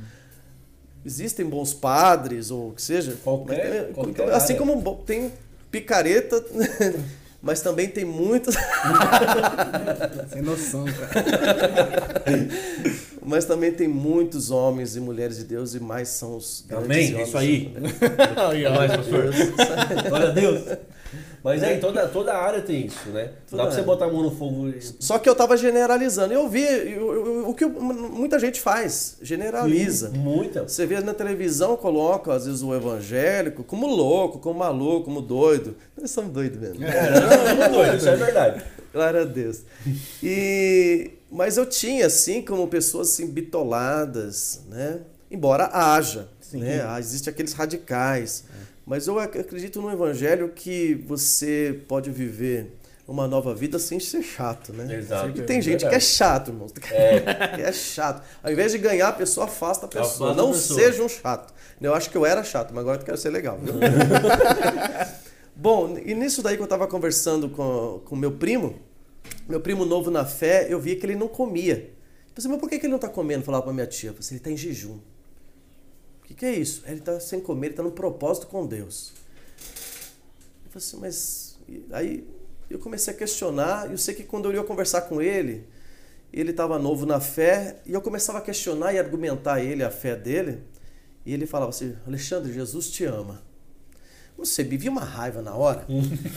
Existem 1.05 1.47
bons 1.49 1.73
padres, 1.73 2.51
ou 2.51 2.71
o 2.71 2.73
que 2.73 2.83
seja. 2.83 3.17
Qualquer- 3.23 3.85
mas, 3.87 3.95
qualquer 3.95 4.11
então, 4.11 4.27
assim 4.35 4.55
área. 4.55 4.67
como 4.67 4.97
tem 5.05 5.31
picareta, 5.71 6.43
mas 7.43 7.61
também 7.61 7.89
tem 7.89 8.05
muitos. 8.05 8.55
Sem 10.33 10.43
noção, 10.43 10.85
cara. 10.85 11.25
Mas 13.25 13.45
também 13.45 13.73
tem 13.73 13.89
muitos 13.89 14.51
homens 14.53 14.95
e 14.95 15.01
mulheres 15.01 15.39
de 15.39 15.45
Deus 15.45 15.75
e 15.75 15.81
mais 15.81 16.09
são 16.09 16.37
os 16.37 16.65
grandes 16.67 16.87
Amém, 16.87 17.15
homens. 17.15 17.29
isso 17.29 17.39
aí. 17.39 17.75
Glória 20.09 20.29
a 20.29 20.33
Deus. 20.33 20.63
Mas 21.47 21.63
é, 21.63 21.77
toda, 21.79 22.09
toda 22.09 22.35
área 22.35 22.61
tem 22.61 22.87
isso, 22.87 23.09
né? 23.11 23.31
Toda 23.49 23.63
dá 23.63 23.69
pra 23.69 23.77
você 23.77 23.83
botar 23.83 24.05
a 24.07 24.13
mão 24.13 24.23
no 24.23 24.31
fogo. 24.31 24.69
e- 24.69 24.81
Só 24.99 25.19
que 25.19 25.29
eu 25.29 25.35
tava 25.35 25.57
generalizando. 25.57 26.35
Eu 26.35 26.49
vi 26.49 26.63
eu- 26.65 27.15
eu- 27.15 27.49
o 27.49 27.55
que 27.55 27.65
muita 27.65 28.39
gente 28.39 28.61
faz, 28.61 29.17
generaliza. 29.23 30.11
Muita. 30.11 30.65
Você 30.69 30.85
vê 30.87 31.01
na 31.01 31.15
televisão, 31.15 31.77
coloca 31.77 32.33
às 32.35 32.47
vezes 32.47 32.63
o 32.63 32.75
evangélico 32.75 33.63
como 33.63 33.87
louco, 33.87 34.39
como 34.41 34.59
maluco, 34.59 35.05
como 35.05 35.21
doido. 35.23 35.77
Nós 35.97 36.11
somos 36.11 36.33
doidos 36.33 36.59
mesmo. 36.59 36.85
É, 36.85 37.11
não, 37.21 37.57
não, 37.57 37.73
doido, 37.73 37.97
isso 37.97 38.09
é 38.09 38.17
verdade. 38.17 38.63
Glória 38.93 39.23
a 39.23 39.25
Deus. 39.25 39.61
E 40.23 41.11
mas 41.31 41.57
eu 41.57 41.67
tinha 41.67 42.07
assim 42.07 42.41
como 42.43 42.67
pessoas 42.69 43.11
assim 43.11 43.27
bitoladas, 43.27 44.63
né? 44.69 45.01
Embora 45.31 45.69
haja, 45.73 46.29
né? 46.53 46.85
Ah, 46.87 46.99
Existem 46.99 47.31
aqueles 47.33 47.53
radicais. 47.53 48.45
Mas 48.87 49.07
eu 49.09 49.19
ac- 49.19 49.39
acredito 49.39 49.83
no 49.83 49.91
evangelho 49.91 50.49
que 50.51 50.95
você 51.07 51.81
pode 51.89 52.11
viver 52.11 52.73
uma 53.09 53.27
nova 53.29 53.55
vida 53.55 53.79
sem 53.79 53.99
ser 54.01 54.23
chato, 54.23 54.73
né? 54.73 54.97
Exato. 54.99 55.27
Porque 55.27 55.43
tem 55.43 55.61
gente 55.61 55.87
que 55.89 55.95
é 55.95 56.01
chato, 56.01 56.49
irmão. 56.53 56.67
Que 57.55 57.63
é 57.63 57.73
chato. 57.73 58.25
Ao 58.43 58.51
invés 58.53 58.73
de 58.73 58.79
ganhar, 58.79 59.09
a 59.09 59.13
pessoa 59.13 59.47
afasta 59.47 59.87
a 59.87 59.89
pessoa. 59.89 60.31
Afasta 60.31 60.33
a 60.33 60.35
Não 60.35 60.53
pessoa. 60.53 60.81
seja 60.81 61.03
um 61.03 61.09
chato. 61.09 61.53
Eu 61.81 61.95
acho 61.95 62.11
que 62.11 62.17
eu 62.17 62.25
era 62.25 62.43
chato, 62.45 62.71
mas 62.73 62.81
agora 62.83 63.01
eu 63.01 63.05
quero 63.05 63.17
ser 63.19 63.31
legal. 63.31 63.59
viu? 63.59 63.75
Bom, 65.55 65.97
e 66.05 66.15
nisso 66.15 66.43
daí 66.43 66.57
que 66.57 66.63
eu 66.63 66.65
estava 66.65 66.87
conversando 66.87 67.49
com 67.49 68.03
o 68.11 68.17
meu 68.17 68.33
primo, 68.33 68.77
meu 69.49 69.61
primo 69.61 69.85
novo 69.85 70.11
na 70.11 70.25
fé, 70.25 70.67
eu 70.69 70.79
vi 70.79 70.97
que 70.97 71.07
ele 71.07 71.17
não 71.17 71.29
comia. 71.29 71.91
Eu 72.29 72.33
pensei, 72.35 72.51
mas 72.51 72.61
por 72.61 72.69
que, 72.69 72.79
que 72.79 72.87
ele 72.87 72.91
não 72.91 72.97
está 72.97 73.09
comendo? 73.09 73.43
Falava 73.45 73.65
para 73.65 73.73
minha 73.73 73.87
tia. 73.87 74.11
Eu 74.11 74.15
pensei, 74.15 74.35
ele 74.37 74.41
está 74.41 74.51
em 74.51 74.57
jejum. 74.57 74.99
O 76.27 76.29
que, 76.29 76.35
que 76.35 76.45
é 76.45 76.55
isso? 76.55 76.83
Ele 76.87 76.99
está 76.99 77.21
sem 77.21 77.39
comer, 77.39 77.69
ele 77.69 77.73
está 77.75 77.85
no 77.85 77.93
propósito 77.93 78.49
com 78.49 78.67
Deus. 78.67 79.13
Eu 80.65 80.73
falei 80.73 80.77
assim, 80.77 80.97
mas. 81.01 81.59
Aí 81.93 82.27
eu 82.69 82.81
comecei 82.81 83.15
a 83.15 83.17
questionar, 83.17 83.89
e 83.89 83.93
eu 83.93 83.99
sei 83.99 84.13
que 84.13 84.25
quando 84.25 84.47
eu 84.47 84.55
ia 84.55 84.65
conversar 84.65 85.03
com 85.03 85.23
ele, 85.23 85.69
ele 86.33 86.51
estava 86.51 86.81
novo 86.81 87.07
na 87.07 87.21
fé, 87.21 87.77
e 87.87 87.93
eu 87.93 88.03
começava 88.03 88.39
a 88.39 88.41
questionar 88.41 88.93
e 88.93 88.99
argumentar 88.99 89.63
ele, 89.63 89.85
a 89.85 89.91
fé 89.91 90.17
dele, 90.17 90.65
e 91.25 91.33
ele 91.33 91.47
falava 91.47 91.71
assim: 91.71 91.97
Alexandre, 92.05 92.53
Jesus 92.53 92.91
te 92.91 93.05
ama. 93.05 93.41
Não 94.37 94.45
sei, 94.45 94.65
me 94.65 94.77
vi 94.77 94.89
uma 94.89 95.05
raiva 95.05 95.41
na 95.41 95.55
hora. 95.55 95.87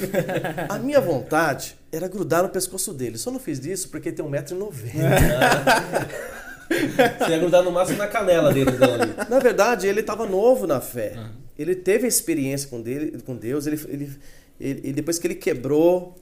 a 0.70 0.78
minha 0.78 1.02
vontade 1.02 1.76
era 1.92 2.08
grudar 2.08 2.44
no 2.44 2.50
pescoço 2.50 2.94
dele. 2.94 3.18
Só 3.18 3.32
não 3.32 3.40
fiz 3.40 3.58
isso 3.66 3.90
porque 3.90 4.12
tem 4.12 4.24
1,90m. 4.24 4.94
Você 6.70 7.32
ia 7.32 7.40
grudar 7.40 7.64
no 7.64 7.72
máximo 7.72 7.98
na 7.98 8.08
canela 8.08 8.54
dele, 8.54 8.72
então. 8.72 9.28
Na 9.28 9.40
verdade, 9.40 9.88
ele 9.88 10.02
estava 10.02 10.26
novo 10.26 10.68
na 10.68 10.80
fé. 10.80 11.18
Ele 11.58 11.76
teve 11.76 12.06
a 12.06 12.08
experiência 12.08 12.70
com, 12.70 12.82
dele, 12.82 13.20
com 13.26 13.36
Deus. 13.36 13.66
Ele, 13.66 13.82
ele, 13.88 14.12
ele, 14.60 14.94
depois 14.94 15.18
que 15.18 15.28
ele 15.28 15.36
quebrou, 15.36 16.16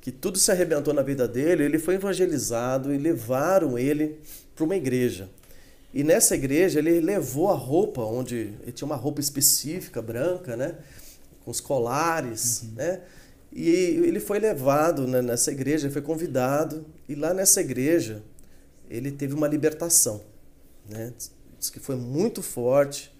que 0.00 0.10
tudo 0.10 0.38
se 0.38 0.50
arrebentou 0.50 0.92
na 0.92 1.02
vida 1.02 1.28
dele, 1.28 1.64
ele 1.64 1.78
foi 1.78 1.94
evangelizado 1.94 2.92
e 2.92 2.98
levaram 2.98 3.78
ele 3.78 4.18
para 4.54 4.64
uma 4.64 4.76
igreja. 4.76 5.30
E 5.94 6.02
nessa 6.02 6.34
igreja 6.34 6.78
ele 6.78 7.00
levou 7.00 7.50
a 7.50 7.54
roupa, 7.54 8.02
onde 8.02 8.54
ele 8.62 8.72
tinha 8.72 8.86
uma 8.86 8.96
roupa 8.96 9.20
específica, 9.20 10.02
branca, 10.02 10.56
né? 10.56 10.74
Com 11.44 11.50
os 11.50 11.60
colares, 11.60 12.64
né? 12.74 13.00
E 13.52 13.68
ele 13.68 14.18
foi 14.18 14.38
levado 14.38 15.06
né, 15.06 15.20
nessa 15.20 15.52
igreja, 15.52 15.86
ele 15.86 15.92
foi 15.92 16.02
convidado. 16.02 16.86
E 17.08 17.14
lá 17.14 17.34
nessa 17.34 17.60
igreja 17.60 18.22
ele 18.92 19.10
teve 19.10 19.34
uma 19.34 19.48
libertação, 19.48 20.22
né? 20.88 21.12
Diz 21.58 21.70
que 21.70 21.80
foi 21.80 21.96
muito 21.96 22.42
forte, 22.42 23.12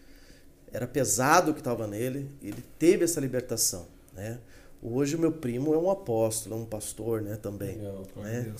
era 0.72 0.87
pesado 0.87 1.50
o 1.50 1.54
que 1.54 1.61
estava 1.61 1.87
nele, 1.87 2.30
ele 2.42 2.62
teve 2.78 3.04
essa 3.04 3.20
libertação, 3.20 3.87
né? 4.12 4.38
Hoje 4.82 5.16
o 5.16 5.18
meu 5.18 5.32
primo 5.32 5.72
é 5.74 5.78
um 5.78 5.90
apóstolo, 5.90 6.56
é 6.56 6.58
um 6.58 6.64
pastor, 6.64 7.22
né, 7.22 7.37
também, 7.37 7.76
Legal, 7.76 8.06
né? 8.16 8.52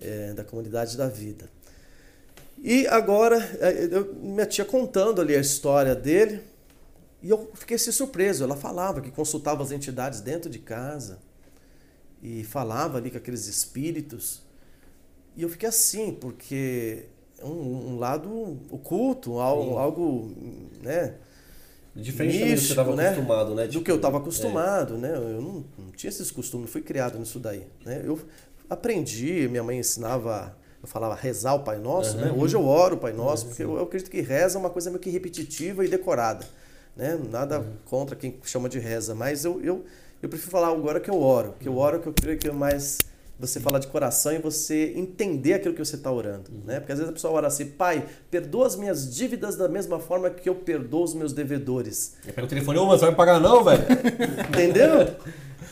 É, 0.00 0.32
da 0.32 0.42
comunidade 0.42 0.96
da 0.96 1.06
vida. 1.06 1.50
E 2.62 2.86
agora, 2.86 3.36
é, 3.60 3.88
eu, 3.90 4.14
minha 4.14 4.46
tia 4.46 4.64
contando 4.64 5.20
ali 5.20 5.36
a 5.36 5.40
história 5.40 5.94
dele, 5.94 6.42
e 7.22 7.28
eu 7.28 7.50
fiquei 7.54 7.76
assim 7.76 7.92
surpreso. 7.92 8.42
Ela 8.42 8.56
falava 8.56 9.00
que 9.00 9.10
consultava 9.10 9.62
as 9.62 9.70
entidades 9.70 10.20
dentro 10.20 10.50
de 10.50 10.58
casa 10.58 11.18
e 12.22 12.44
falava 12.44 12.98
ali 12.98 13.10
com 13.10 13.18
aqueles 13.18 13.46
espíritos. 13.46 14.42
E 15.40 15.42
eu 15.42 15.48
fiquei 15.48 15.70
assim, 15.70 16.12
porque 16.12 17.04
é 17.38 17.46
um, 17.46 17.92
um 17.92 17.98
lado 17.98 18.58
oculto, 18.70 19.38
algo, 19.38 19.78
algo 19.78 20.34
né, 20.82 21.14
Diferente 21.96 22.12
também 22.12 22.28
do 22.28 22.44
que 22.44 22.50
místico, 22.50 22.72
estava 22.72 22.94
né? 22.94 23.08
acostumado, 23.08 23.54
né? 23.54 23.64
do 23.64 23.70
Tipo, 23.70 23.84
que 23.84 23.90
eu 23.90 23.96
estava 23.96 24.18
acostumado, 24.18 24.98
né? 24.98 25.14
Eu 25.16 25.40
não, 25.40 25.64
não 25.78 25.90
tinha 25.96 26.10
esses 26.10 26.30
costumes, 26.30 26.66
não 26.66 26.70
fui 26.70 26.82
criado 26.82 27.18
nisso 27.18 27.38
daí, 27.38 27.66
né? 27.86 28.02
Eu 28.04 28.20
aprendi, 28.68 29.48
minha 29.48 29.62
mãe 29.62 29.78
ensinava, 29.78 30.54
eu 30.82 30.86
falava 30.86 31.14
rezar 31.14 31.54
o 31.54 31.60
Pai 31.60 31.78
Nosso, 31.78 32.18
né? 32.18 32.30
Hoje 32.36 32.54
eu 32.54 32.66
oro 32.66 32.96
o 32.96 32.98
Pai 32.98 33.14
Nosso, 33.14 33.46
porque 33.46 33.64
eu, 33.64 33.76
eu 33.76 33.84
acredito 33.84 34.10
que 34.10 34.20
reza 34.20 34.58
é 34.58 34.60
uma 34.60 34.68
coisa 34.68 34.90
meio 34.90 35.00
que 35.00 35.08
repetitiva 35.08 35.82
e 35.82 35.88
decorada, 35.88 36.44
né? 36.94 37.18
Nada 37.30 37.64
contra 37.86 38.14
quem 38.14 38.38
chama 38.44 38.68
de 38.68 38.78
reza, 38.78 39.14
mas 39.14 39.46
eu, 39.46 39.58
eu, 39.62 39.86
eu 40.20 40.28
prefiro 40.28 40.50
falar 40.50 40.68
agora 40.68 41.00
que 41.00 41.08
eu 41.08 41.18
oro, 41.18 41.54
que 41.58 41.66
eu 41.66 41.78
oro 41.78 41.98
que 41.98 42.08
eu 42.08 42.12
creio 42.12 42.36
que 42.36 42.46
é 42.46 42.52
mais 42.52 42.98
você 43.40 43.58
falar 43.58 43.78
de 43.78 43.86
coração 43.86 44.32
e 44.32 44.38
você 44.38 44.92
entender 44.94 45.54
aquilo 45.54 45.72
que 45.74 45.82
você 45.82 45.96
está 45.96 46.12
orando, 46.12 46.50
né? 46.64 46.78
Porque 46.78 46.92
às 46.92 46.98
vezes 46.98 47.10
a 47.10 47.12
pessoa 47.14 47.32
ora 47.32 47.46
assim, 47.46 47.64
Pai, 47.64 48.06
perdoa 48.30 48.66
as 48.66 48.76
minhas 48.76 49.14
dívidas 49.14 49.56
da 49.56 49.66
mesma 49.66 49.98
forma 49.98 50.28
que 50.28 50.48
eu 50.48 50.54
perdoo 50.54 51.02
os 51.02 51.14
meus 51.14 51.32
devedores. 51.32 52.16
Eu 52.26 52.34
pego 52.34 52.46
o 52.46 52.50
telefone, 52.50 52.78
ô, 52.78 52.86
mas 52.86 53.00
você 53.00 53.06
vai 53.06 53.10
me 53.10 53.16
pagar 53.16 53.40
não, 53.40 53.64
velho? 53.64 53.82
Entendeu? 54.50 55.16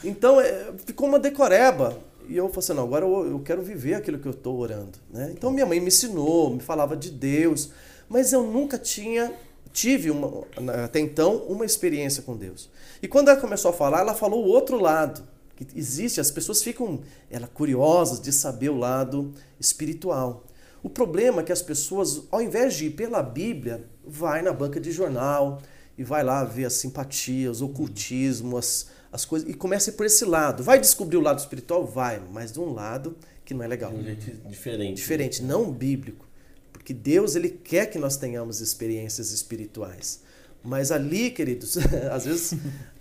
Então, 0.03 0.41
é, 0.41 0.73
ficou 0.87 1.09
uma 1.09 1.19
decoreba. 1.19 1.99
E 2.27 2.37
eu 2.37 2.49
falei 2.49 2.59
assim, 2.59 2.73
não, 2.75 2.85
agora 2.85 3.05
eu, 3.05 3.33
eu 3.33 3.41
quero 3.41 3.63
viver 3.63 3.95
aquilo 3.95 4.19
que 4.19 4.27
eu 4.27 4.33
estou 4.33 4.59
orando. 4.59 4.99
Né? 5.11 5.31
Então, 5.37 5.51
minha 5.51 5.67
mãe 5.67 5.79
me 5.79 5.89
ensinou, 5.89 6.51
me 6.51 6.61
falava 6.61 6.97
de 6.97 7.11
Deus, 7.11 7.71
mas 8.09 8.33
eu 8.33 8.43
nunca 8.43 8.79
tinha, 8.79 9.33
tive 9.73 10.11
uma, 10.11 10.45
até 10.85 11.01
então, 11.01 11.37
uma 11.49 11.67
experiência 11.67 12.23
com 12.23 12.37
Deus. 12.37 12.71
E 13.03 13.09
quando 13.09 13.29
ela 13.29 13.41
começou 13.41 13.71
a 13.71 13.75
falar, 13.75 14.01
ela 14.01 14.15
falou 14.15 14.45
o 14.45 14.49
outro 14.49 14.81
lado, 14.81 15.23
que 15.65 15.79
existe, 15.79 16.21
as 16.21 16.31
pessoas 16.31 16.63
ficam 16.63 17.01
ela, 17.31 17.49
curiosas 17.49 18.21
de 18.21 18.33
saber 18.33 18.69
o 18.69 18.77
lado 18.77 19.33
espiritual. 19.59 20.47
O 20.83 20.89
problema 20.89 21.41
é 21.41 21.45
que 21.45 21.53
as 21.53 21.63
pessoas, 21.63 22.23
ao 22.31 22.41
invés 22.41 22.75
de 22.75 22.87
ir 22.87 22.91
pela 22.91 23.23
Bíblia, 23.23 23.85
vai 24.07 24.43
na 24.43 24.53
banca 24.53 24.81
de 24.81 24.93
jornal 24.93 25.61
e 25.97 26.05
vai 26.05 26.23
lá 26.23 26.45
ver 26.45 26.67
as 26.67 26.75
simpatias, 26.75 27.61
o 27.61 27.67
ocultismo, 27.67 28.57
as, 28.57 28.89
as 29.11 29.25
coisas, 29.25 29.49
e 29.49 29.55
começa 29.55 29.91
por 29.91 30.07
esse 30.07 30.25
lado. 30.25 30.63
Vai 30.63 30.79
descobrir 30.79 31.17
o 31.17 31.21
lado 31.21 31.41
espiritual? 31.41 31.85
Vai, 31.85 32.23
mas 32.33 32.53
de 32.53 32.61
um 32.61 32.73
lado 32.73 33.17
que 33.45 33.53
não 33.53 33.65
é 33.65 33.67
legal. 33.67 33.91
De 33.91 33.99
um 33.99 34.05
jeito 34.05 34.31
diferente. 34.49 34.97
Diferente, 34.97 35.43
não 35.43 35.73
bíblico. 35.73 36.29
Porque 36.73 36.95
Deus, 36.95 37.35
ele 37.35 37.49
quer 37.49 37.87
que 37.87 37.99
nós 37.99 38.17
tenhamos 38.17 38.61
experiências 38.61 39.33
espirituais. 39.33 40.23
Mas 40.63 40.93
ali, 40.93 41.31
queridos, 41.31 41.77
às 42.13 42.25
vezes 42.25 42.55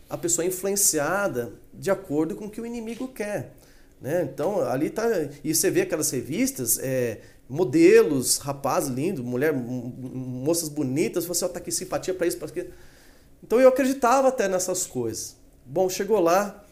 a 0.09 0.17
pessoa 0.17 0.45
é 0.45 0.47
influenciada 0.47 1.53
de 1.73 1.91
acordo 1.91 2.35
com 2.35 2.45
o 2.45 2.49
que 2.49 2.61
o 2.61 2.65
inimigo 2.65 3.07
quer. 3.07 3.53
Né? 4.01 4.29
Então, 4.31 4.61
ali 4.61 4.89
tá. 4.89 5.05
E 5.43 5.53
você 5.53 5.69
vê 5.69 5.81
aquelas 5.81 6.09
revistas, 6.11 6.77
é, 6.79 7.21
modelos, 7.49 8.37
rapazes 8.37 8.89
lindos, 8.89 9.23
mulher, 9.23 9.53
moças 9.53 10.69
bonitas, 10.69 11.25
você 11.25 11.45
está 11.45 11.59
aqui 11.59 11.71
simpatia 11.71 12.13
para 12.13 12.27
isso, 12.27 12.37
para 12.37 12.47
aquilo. 12.47 12.69
Então 13.43 13.59
eu 13.59 13.69
acreditava 13.69 14.27
até 14.27 14.47
nessas 14.47 14.85
coisas. 14.85 15.35
Bom, 15.65 15.89
chegou 15.89 16.19
lá, 16.19 16.65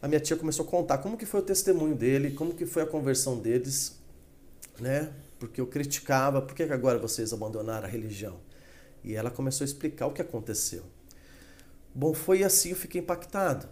a 0.00 0.08
minha 0.08 0.20
tia 0.20 0.36
começou 0.36 0.64
a 0.64 0.68
contar 0.68 0.98
como 0.98 1.16
que 1.16 1.26
foi 1.26 1.40
o 1.40 1.42
testemunho 1.42 1.94
dele, 1.94 2.32
como 2.32 2.54
que 2.54 2.66
foi 2.66 2.82
a 2.82 2.86
conversão 2.86 3.38
deles, 3.38 3.98
né? 4.78 5.10
Porque 5.38 5.60
eu 5.60 5.66
criticava, 5.66 6.40
por 6.40 6.54
que 6.54 6.62
agora 6.62 6.98
vocês 6.98 7.32
abandonaram 7.32 7.86
a 7.86 7.90
religião? 7.90 8.36
E 9.02 9.14
ela 9.14 9.30
começou 9.30 9.64
a 9.64 9.66
explicar 9.66 10.06
o 10.06 10.12
que 10.12 10.22
aconteceu. 10.22 10.82
Bom, 11.94 12.12
foi 12.12 12.42
assim, 12.42 12.70
eu 12.70 12.76
fiquei 12.76 13.00
impactado. 13.00 13.68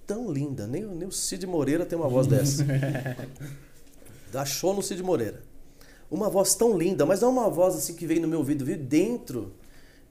tão 0.07 0.31
linda. 0.31 0.65
Nem, 0.65 0.85
nem 0.85 1.05
o 1.05 1.11
Cid 1.11 1.45
Moreira 1.45 1.85
tem 1.85 1.99
uma 1.99 2.07
voz 2.07 2.27
dessa. 2.27 2.65
Dá 4.35 4.45
show 4.45 4.73
no 4.73 4.83
Cid 4.83 5.01
Moreira 5.01 5.41
uma 6.09 6.29
voz 6.29 6.55
tão 6.55 6.77
linda, 6.77 7.05
mas 7.05 7.21
não 7.21 7.29
é 7.29 7.31
uma 7.31 7.49
voz 7.49 7.75
assim 7.75 7.95
que 7.95 8.05
veio 8.05 8.21
no 8.21 8.27
meu 8.27 8.39
ouvido, 8.39 8.65
veio 8.65 8.77
dentro. 8.77 9.53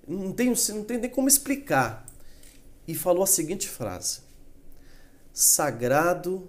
Não 0.06 0.32
tem, 0.32 0.52
não 0.68 0.84
tem 0.84 0.98
nem 0.98 1.10
como 1.10 1.28
explicar. 1.28 2.06
E 2.86 2.94
falou 2.94 3.22
a 3.22 3.26
seguinte 3.26 3.68
frase: 3.68 4.20
Sagrado 5.32 6.48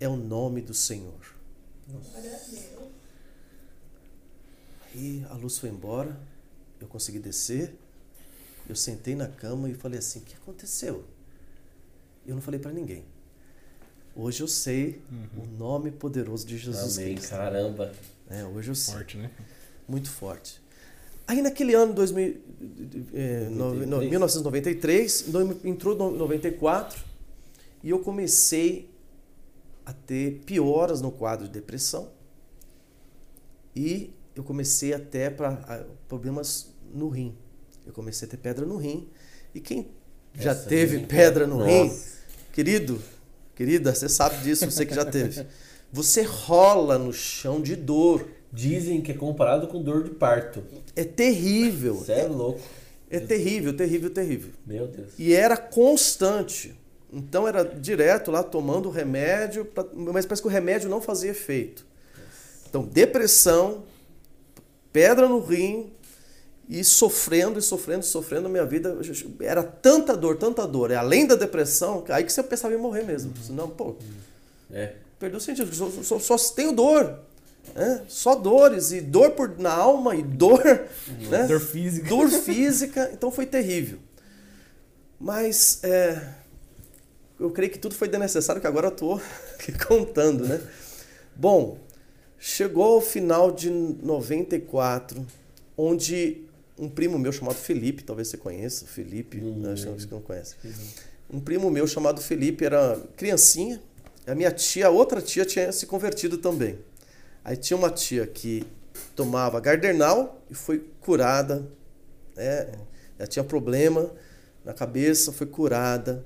é 0.00 0.08
o 0.08 0.16
nome 0.16 0.62
do 0.62 0.72
Senhor. 0.72 1.34
E 4.94 5.24
a 5.28 5.34
luz 5.34 5.58
foi 5.58 5.68
embora, 5.68 6.18
eu 6.80 6.88
consegui 6.88 7.18
descer, 7.18 7.76
eu 8.66 8.74
sentei 8.74 9.14
na 9.14 9.28
cama 9.28 9.68
e 9.68 9.74
falei 9.74 9.98
assim: 9.98 10.20
o 10.20 10.22
que 10.22 10.34
aconteceu? 10.34 11.04
Eu 12.26 12.34
não 12.34 12.42
falei 12.42 12.58
para 12.58 12.72
ninguém. 12.72 13.04
Hoje 14.18 14.42
eu 14.42 14.48
sei 14.48 15.02
uhum. 15.12 15.42
o 15.42 15.58
nome 15.58 15.90
poderoso 15.90 16.46
de 16.46 16.56
Jesus 16.56 16.96
Amém, 16.96 17.14
Cristo. 17.16 17.30
Caramba. 17.30 17.92
É, 18.30 18.44
hoje 18.46 18.70
eu 18.70 18.74
sei. 18.74 18.94
Forte, 18.94 19.16
né? 19.18 19.30
Muito 19.86 20.10
forte. 20.10 20.62
Aí 21.26 21.42
naquele 21.42 21.74
ano, 21.74 21.92
2000, 21.92 22.40
é, 23.12 23.48
no, 23.50 23.74
no, 23.74 23.98
1993, 23.98 25.26
entrou 25.64 26.12
94 26.12 27.04
e 27.82 27.90
eu 27.90 27.98
comecei 27.98 28.88
a 29.84 29.92
ter 29.92 30.40
pioras 30.46 31.02
no 31.02 31.10
quadro 31.10 31.46
de 31.46 31.52
depressão 31.52 32.10
e 33.74 34.14
eu 34.34 34.42
comecei 34.42 34.94
até 34.94 35.28
para 35.28 35.84
problemas 36.08 36.72
no 36.92 37.10
rim. 37.10 37.36
Eu 37.84 37.92
comecei 37.92 38.26
a 38.26 38.30
ter 38.30 38.38
pedra 38.38 38.64
no 38.64 38.78
rim 38.78 39.08
e 39.54 39.60
quem 39.60 39.90
já 40.34 40.52
Essa 40.52 40.68
teve 40.68 41.00
pedra 41.00 41.46
no 41.46 41.58
Nossa. 41.58 41.70
rim, 41.70 42.00
querido, 42.52 43.00
querida, 43.56 43.92
você 43.92 44.08
sabe 44.08 44.36
disso, 44.44 44.70
você 44.70 44.86
que 44.86 44.94
já 44.94 45.04
teve. 45.04 45.44
Você 45.92 46.22
rola 46.22 46.98
no 46.98 47.12
chão 47.12 47.60
de 47.60 47.74
dor. 47.74 48.28
Dizem 48.52 49.00
que 49.00 49.10
é 49.10 49.14
comparado 49.14 49.66
com 49.66 49.82
dor 49.82 50.04
de 50.04 50.10
parto. 50.10 50.62
É 50.94 51.02
terrível. 51.02 51.96
Você 51.96 52.12
é 52.12 52.26
louco. 52.26 52.60
É 53.10 53.18
terrível, 53.18 53.76
terrível, 53.76 54.10
terrível. 54.10 54.52
Meu 54.64 54.86
Deus. 54.86 55.10
E 55.18 55.34
era 55.34 55.56
constante. 55.56 56.74
Então 57.12 57.46
era 57.46 57.64
direto 57.64 58.30
lá 58.30 58.42
tomando 58.42 58.90
remédio, 58.90 59.64
pra... 59.64 59.84
mas 59.94 60.26
parece 60.26 60.42
que 60.42 60.48
o 60.48 60.50
remédio 60.50 60.88
não 60.88 61.00
fazia 61.00 61.30
efeito. 61.30 61.86
Então, 62.68 62.82
depressão, 62.82 63.84
pedra 64.92 65.28
no 65.28 65.40
rim 65.40 65.92
e 66.68 66.82
sofrendo 66.82 67.58
e 67.58 67.62
sofrendo 67.62 68.02
e 68.02 68.06
sofrendo 68.06 68.46
a 68.46 68.50
minha 68.50 68.64
vida. 68.64 68.96
Era 69.40 69.62
tanta 69.62 70.16
dor, 70.16 70.36
tanta 70.36 70.66
dor. 70.66 70.90
É 70.90 70.96
além 70.96 71.26
da 71.26 71.34
depressão, 71.34 72.04
aí 72.08 72.24
que 72.24 72.32
você 72.32 72.42
pensava 72.42 72.74
em 72.74 72.78
morrer 72.78 73.04
mesmo. 73.04 73.32
Uhum. 73.36 73.42
Senão, 73.42 73.68
pô. 73.68 73.94
É. 74.72 74.94
Perdeu 75.18 75.38
o 75.38 75.40
sentido. 75.40 75.72
Só, 75.74 76.18
só, 76.18 76.36
só 76.36 76.54
tenho 76.54 76.72
dor. 76.72 77.20
Né? 77.74 78.02
Só 78.08 78.34
dores. 78.34 78.90
E 78.90 79.00
dor 79.00 79.30
por, 79.30 79.58
na 79.58 79.72
alma 79.72 80.16
e 80.16 80.22
dor. 80.22 80.62
Né? 81.30 81.46
Dor 81.46 81.60
física. 81.60 82.08
Dor 82.08 82.28
física. 82.42 83.10
Então 83.12 83.30
foi 83.30 83.46
terrível. 83.46 83.98
Mas 85.18 85.82
é, 85.82 86.20
eu 87.38 87.50
creio 87.50 87.70
que 87.70 87.78
tudo 87.78 87.94
foi 87.94 88.08
desnecessário, 88.08 88.60
que 88.60 88.66
agora 88.66 88.88
eu 88.88 88.92
estou 88.92 89.20
contando, 89.86 90.46
né? 90.46 90.60
Bom, 91.34 91.78
chegou 92.38 92.94
ao 92.94 93.00
final 93.00 93.52
de 93.52 93.70
94, 93.70 95.24
onde 95.76 96.45
um 96.78 96.88
primo 96.88 97.18
meu 97.18 97.32
chamado 97.32 97.56
Felipe, 97.56 98.02
talvez 98.04 98.28
você 98.28 98.36
conheça, 98.36 98.86
Felipe, 98.86 99.38
Hum. 99.40 99.62
acho 99.72 100.06
que 100.06 100.12
não 100.12 100.20
conhece. 100.20 100.54
Um 101.30 101.40
primo 101.40 101.70
meu 101.70 101.86
chamado 101.86 102.20
Felipe 102.20 102.64
era 102.64 103.00
criancinha, 103.16 103.80
a 104.26 104.34
minha 104.34 104.50
tia, 104.50 104.86
a 104.88 104.90
outra 104.90 105.20
tia 105.22 105.44
tinha 105.44 105.72
se 105.72 105.86
convertido 105.86 106.38
também. 106.38 106.78
Aí 107.44 107.56
tinha 107.56 107.76
uma 107.76 107.90
tia 107.90 108.26
que 108.26 108.64
tomava 109.14 109.58
Gardernal 109.60 110.42
e 110.50 110.54
foi 110.54 110.84
curada, 111.00 111.66
né? 112.36 112.68
Ela 113.18 113.26
tinha 113.26 113.44
problema 113.44 114.10
na 114.64 114.74
cabeça, 114.74 115.32
foi 115.32 115.46
curada. 115.46 116.24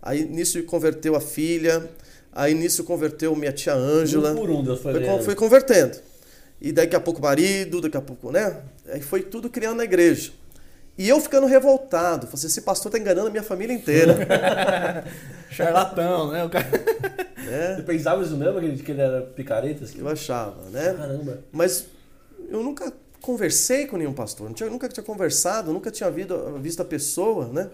Aí 0.00 0.24
nisso 0.24 0.60
converteu 0.64 1.14
a 1.14 1.20
filha, 1.20 1.88
aí 2.32 2.54
nisso 2.54 2.82
converteu 2.84 3.36
minha 3.36 3.52
tia 3.52 3.74
Ângela. 3.74 4.32
Um 4.32 4.36
por 4.36 4.50
um 4.50 4.64
Deus 4.64 4.80
foi 4.80 4.92
Foi, 5.04 5.22
foi 5.22 5.34
convertendo. 5.36 5.96
E 6.64 6.70
daqui 6.70 6.94
a 6.94 7.00
pouco 7.00 7.20
marido, 7.20 7.80
daqui 7.80 7.96
a 7.96 8.00
pouco, 8.00 8.30
né? 8.30 8.62
Aí 8.88 9.02
foi 9.02 9.20
tudo 9.20 9.50
criando 9.50 9.78
na 9.78 9.84
igreja. 9.84 10.30
E 10.96 11.08
eu 11.08 11.20
ficando 11.20 11.48
revoltado. 11.48 12.28
Falei 12.28 12.38
assim, 12.38 12.46
esse 12.46 12.62
pastor 12.62 12.92
tá 12.92 12.98
enganando 12.98 13.26
a 13.26 13.30
minha 13.30 13.42
família 13.42 13.74
inteira. 13.74 14.14
Charlatão, 15.50 16.30
né? 16.30 16.44
O 16.44 16.48
cara... 16.48 16.68
né? 17.44 17.74
Você 17.74 17.82
pensava 17.82 18.22
isso 18.22 18.36
mesmo, 18.36 18.60
que 18.60 18.66
ele, 18.66 18.82
que 18.84 18.92
ele 18.92 19.00
era 19.00 19.22
picareta? 19.22 19.82
assim? 19.82 19.98
Eu 19.98 20.08
achava, 20.08 20.70
né? 20.70 20.94
Caramba. 20.94 21.40
Mas 21.50 21.86
eu 22.48 22.62
nunca 22.62 22.92
conversei 23.20 23.88
com 23.88 23.96
nenhum 23.96 24.12
pastor. 24.12 24.46
Não 24.46 24.54
tinha, 24.54 24.70
nunca 24.70 24.88
tinha 24.88 25.02
conversado, 25.02 25.72
nunca 25.72 25.90
tinha 25.90 26.08
visto, 26.12 26.60
visto 26.60 26.80
a 26.80 26.84
pessoa, 26.84 27.48
né? 27.48 27.70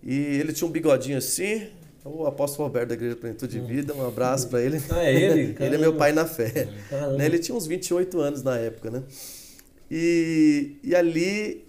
E 0.00 0.14
ele 0.14 0.52
tinha 0.52 0.68
um 0.68 0.70
bigodinho 0.70 1.18
assim. 1.18 1.66
O 2.04 2.26
apóstolo 2.26 2.66
Roberto 2.66 2.88
da 2.88 2.94
Igreja 2.94 3.14
Plenitude 3.14 3.60
de 3.60 3.64
Vida, 3.64 3.94
um 3.94 4.06
abraço 4.06 4.48
para 4.48 4.60
ele. 4.60 4.82
Ah, 4.90 5.04
é 5.04 5.14
ele? 5.14 5.56
Ele 5.60 5.74
é 5.76 5.78
meu 5.78 5.94
pai 5.94 6.12
na 6.12 6.26
fé. 6.26 6.68
Caramba. 6.90 7.16
Né? 7.16 7.26
Ele 7.26 7.38
tinha 7.38 7.56
uns 7.56 7.66
28 7.66 8.20
anos 8.20 8.42
na 8.42 8.58
época, 8.58 8.90
né? 8.90 9.02
E, 9.88 10.78
e 10.82 10.94
ali 10.96 11.64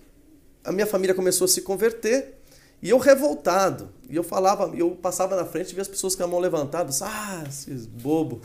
a 0.64 0.72
minha 0.72 0.88
família 0.88 1.14
começou 1.14 1.46
a 1.46 1.48
se 1.48 1.62
converter 1.62 2.34
e 2.82 2.90
eu 2.90 2.98
revoltado. 2.98 3.90
E 4.10 4.16
eu 4.16 4.24
falava, 4.24 4.76
eu 4.76 4.92
passava 4.92 5.36
na 5.36 5.46
frente 5.46 5.72
e 5.72 5.74
via 5.74 5.84
as 5.84 5.88
pessoas 5.88 6.16
com 6.16 6.24
a 6.24 6.28
mão 6.28 6.40
levantada, 6.40 6.92
ah, 7.02 7.44
esses 7.48 7.86
bobo. 7.86 8.42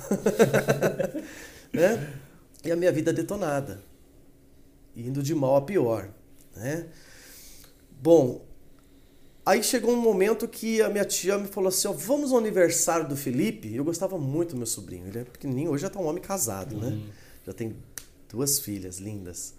né? 1.72 2.12
E 2.64 2.70
a 2.70 2.76
minha 2.76 2.92
vida 2.92 3.12
detonada. 3.12 3.80
Indo 4.94 5.22
de 5.22 5.34
mal 5.34 5.56
a 5.56 5.62
pior, 5.62 6.10
né? 6.54 6.86
Bom, 8.02 8.44
Aí 9.48 9.62
chegou 9.62 9.94
um 9.94 9.96
momento 9.96 10.46
que 10.46 10.82
a 10.82 10.90
minha 10.90 11.06
tia 11.06 11.38
me 11.38 11.48
falou 11.48 11.70
assim, 11.70 11.88
ó, 11.88 11.92
vamos 11.92 12.32
ao 12.32 12.38
aniversário 12.38 13.08
do 13.08 13.16
Felipe. 13.16 13.74
Eu 13.74 13.82
gostava 13.82 14.18
muito 14.18 14.50
do 14.50 14.58
meu 14.58 14.66
sobrinho, 14.66 15.06
ele 15.06 15.20
é 15.20 15.24
pequenininho, 15.24 15.70
hoje 15.70 15.80
já 15.80 15.88
tá 15.88 15.98
um 15.98 16.06
homem 16.06 16.22
casado, 16.22 16.76
né? 16.76 17.00
Já 17.46 17.54
tem 17.54 17.74
duas 18.28 18.58
filhas 18.58 18.98
lindas. 18.98 19.54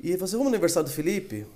E 0.00 0.16
você, 0.16 0.32
vamos 0.32 0.44
no 0.44 0.48
aniversário 0.48 0.88
do 0.88 0.94
Felipe? 0.94 1.46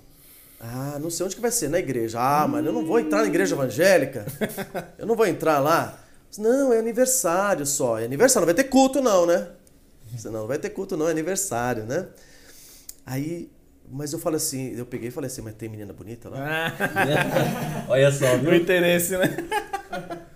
Ah, 0.59 0.99
não 1.01 1.09
sei 1.09 1.25
onde 1.25 1.35
que 1.35 1.41
vai 1.41 1.49
ser, 1.49 1.67
na 1.67 1.79
igreja. 1.79 2.19
Ah, 2.21 2.47
mas 2.47 2.63
eu 2.63 2.71
não 2.71 2.85
vou 2.85 2.99
entrar 2.99 3.21
na 3.21 3.27
igreja 3.27 3.55
evangélica. 3.55 4.27
Eu 4.99 5.07
não 5.07 5.15
vou 5.15 5.25
entrar 5.25 5.57
lá. 5.57 5.99
Não, 6.37 6.71
é 6.71 6.77
aniversário 6.77 7.65
só. 7.65 7.97
É 7.97 8.05
aniversário, 8.05 8.45
não 8.45 8.53
vai 8.53 8.63
ter 8.63 8.69
culto 8.69 9.01
não, 9.01 9.25
né? 9.25 9.49
Você 10.15 10.29
não, 10.29 10.41
não 10.41 10.47
vai 10.47 10.59
ter 10.59 10.69
culto 10.69 10.95
não, 10.95 11.07
é 11.07 11.11
aniversário, 11.11 11.85
né? 11.85 12.07
Aí, 13.03 13.49
mas 13.89 14.13
eu 14.13 14.19
falei 14.19 14.37
assim, 14.37 14.75
eu 14.77 14.85
peguei 14.85 15.09
e 15.09 15.11
falei 15.11 15.27
assim, 15.27 15.41
mas 15.41 15.53
tem 15.53 15.69
menina 15.69 15.93
bonita 15.93 16.29
lá? 16.29 16.73
Olha 17.87 18.11
só, 18.11 18.35
o 18.35 18.39
viu? 18.39 18.55
interesse, 18.55 19.17
né? 19.17 19.35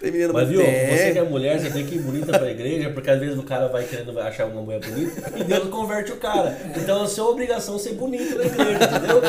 Tem 0.00 0.10
menina 0.10 0.32
Mas 0.32 0.48
viu, 0.48 0.60
bonita? 0.60 0.96
você 0.96 1.12
que 1.12 1.18
é 1.18 1.22
mulher, 1.22 1.60
você 1.60 1.70
tem 1.70 1.86
que 1.86 1.94
ir 1.94 2.00
bonita 2.00 2.36
pra 2.36 2.50
igreja, 2.50 2.90
porque 2.90 3.08
às 3.08 3.20
vezes 3.20 3.38
o 3.38 3.44
cara 3.44 3.68
vai 3.68 3.84
querendo 3.84 4.18
achar 4.18 4.46
uma 4.46 4.60
mulher 4.60 4.80
bonita 4.80 5.32
e 5.38 5.44
Deus 5.44 5.68
converte 5.68 6.10
o 6.10 6.16
cara. 6.16 6.58
Então 6.76 7.04
é 7.04 7.06
sua 7.06 7.28
obrigação 7.28 7.78
ser 7.78 7.92
bonito 7.92 8.36
na 8.36 8.44
igreja, 8.44 8.84
entendeu? 8.84 9.22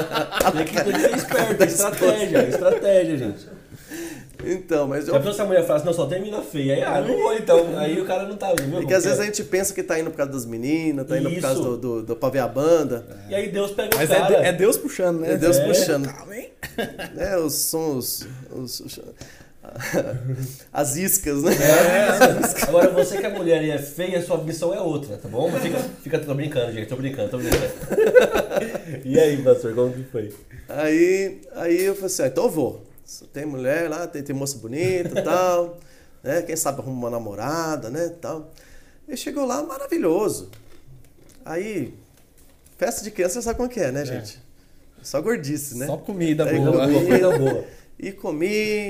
Tem 0.51 0.65
que, 0.65 0.83
tem 0.83 0.93
que 0.93 0.99
ser 0.99 1.15
esperto, 1.15 1.61
é 1.61 1.65
estratégia, 1.67 2.49
estratégia, 2.49 3.17
gente. 3.19 3.47
Então, 4.45 4.87
mas 4.87 5.07
eu... 5.07 5.13
Já 5.13 5.19
pensou 5.19 5.33
se 5.33 5.41
a 5.41 5.45
mulher 5.45 5.63
fala 5.65 5.77
assim, 5.77 5.85
não, 5.85 5.93
só 5.93 6.05
tem 6.05 6.21
mina 6.21 6.41
feia. 6.41 6.73
Aí, 6.75 6.83
ah, 6.83 7.01
não 7.01 7.15
vou 7.17 7.33
então. 7.33 7.77
Aí 7.79 7.99
o 7.99 8.05
cara 8.05 8.27
não 8.27 8.35
tá, 8.35 8.53
viu? 8.53 8.79
É 8.79 8.85
que 8.85 8.93
às 8.93 9.03
vezes 9.05 9.19
a 9.19 9.25
gente 9.25 9.43
pensa 9.45 9.73
que 9.73 9.81
tá 9.83 9.99
indo 9.99 10.09
por 10.11 10.17
causa 10.17 10.31
das 10.33 10.45
meninas, 10.45 11.07
tá 11.07 11.17
indo 11.17 11.29
por 11.31 11.41
causa 11.41 11.59
Isso. 11.61 11.69
do, 11.69 11.77
do, 11.77 12.03
do 12.03 12.15
pra 12.15 12.29
ver 12.29 12.39
a 12.39 12.47
banda. 12.47 13.05
E 13.29 13.35
aí 13.35 13.49
Deus 13.49 13.71
pega 13.71 13.95
Mas 13.95 14.09
o 14.09 14.13
é, 14.13 14.15
cara. 14.19 14.27
de- 14.41 14.45
é 14.47 14.51
Deus 14.53 14.77
puxando, 14.77 15.19
né? 15.21 15.33
É 15.33 15.37
Deus 15.37 15.57
É. 15.57 15.65
puxando. 15.65 16.07
Calma, 16.13 16.35
hein? 16.35 16.49
Né, 17.13 17.37
os, 17.37 17.53
são 17.53 17.97
os, 17.97 18.27
os- 18.51 18.99
As 20.73 20.95
iscas, 20.97 21.41
né? 21.43 21.53
É, 21.53 22.63
agora 22.67 22.89
você 22.89 23.17
que 23.17 23.25
é 23.25 23.29
mulher 23.29 23.63
e 23.63 23.71
é 23.71 23.77
feia, 23.77 24.21
sua 24.21 24.37
missão 24.43 24.73
é 24.73 24.79
outra, 24.81 25.15
tá 25.17 25.27
bom? 25.29 25.49
Mas 25.49 25.61
fica, 25.61 25.77
fica, 26.03 26.19
tô 26.19 26.33
brincando, 26.33 26.73
gente, 26.73 26.87
tô 26.87 26.95
brincando, 26.97 27.29
tô 27.29 27.37
brincando. 27.37 27.63
E 29.05 29.19
aí, 29.19 29.37
pastor, 29.41 29.73
como 29.73 29.93
que 29.93 30.03
foi? 30.03 30.33
Aí, 30.69 31.41
aí 31.55 31.81
eu 31.83 31.93
falei 31.95 32.07
assim, 32.07 32.23
ah, 32.23 32.27
então 32.27 32.43
eu 32.45 32.49
vou. 32.49 32.83
Tem 33.31 33.45
mulher 33.45 33.89
lá, 33.89 34.07
tem, 34.07 34.23
tem 34.23 34.35
moça 34.35 34.57
bonita 34.57 35.19
e 35.19 35.21
tal, 35.23 35.77
né? 36.23 36.41
Quem 36.41 36.55
sabe 36.55 36.81
arruma 36.81 36.97
uma 36.97 37.09
namorada, 37.09 37.89
né? 37.89 38.09
Tal. 38.21 38.49
E 39.07 39.17
chegou 39.17 39.45
lá, 39.45 39.61
maravilhoso. 39.63 40.49
Aí, 41.45 41.93
festa 42.77 43.03
de 43.03 43.11
criança, 43.11 43.35
você 43.35 43.41
sabe 43.43 43.57
como 43.57 43.69
que 43.69 43.79
é, 43.79 43.91
né, 43.91 44.05
gente? 44.05 44.41
Só 45.01 45.21
gordice, 45.21 45.77
né? 45.77 45.85
Só 45.85 45.97
comida 45.97 46.45
Aí, 46.45 46.57
boa. 46.57 46.87
comi. 46.87 47.03
Coisa 47.07 47.37
boa. 47.37 47.65
E 47.99 48.11
comi 48.11 48.47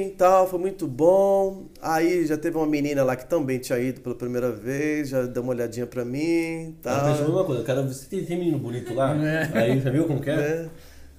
e 0.08 0.16
tal, 0.18 0.48
foi 0.48 0.60
muito 0.60 0.88
bom. 0.88 1.66
Aí 1.82 2.26
já 2.26 2.38
teve 2.38 2.56
uma 2.58 2.66
menina 2.66 3.04
lá 3.04 3.16
que 3.16 3.26
também 3.26 3.60
tinha 3.60 3.78
ido 3.80 4.02
pela 4.02 4.16
primeira 4.16 4.52
vez, 4.52 5.10
já 5.10 5.24
deu 5.24 5.44
uma 5.44 5.52
olhadinha 5.52 5.86
pra 5.86 6.06
mim 6.06 6.20
e 6.20 6.76
Ela 6.84 7.00
tal. 7.00 7.06
pensou 7.12 7.26
a 7.26 7.28
mesma 7.30 7.46
coisa, 7.46 7.64
cara, 7.64 7.82
você 7.84 8.06
tem, 8.08 8.24
tem 8.26 8.38
menino 8.40 8.58
bonito 8.60 8.94
lá? 8.94 9.16
É. 9.16 9.50
Aí, 9.54 9.80
você 9.82 9.90
viu 9.92 10.06
como 10.08 10.22
que 10.22 10.30
é? 10.30 10.36
né? 10.64 10.70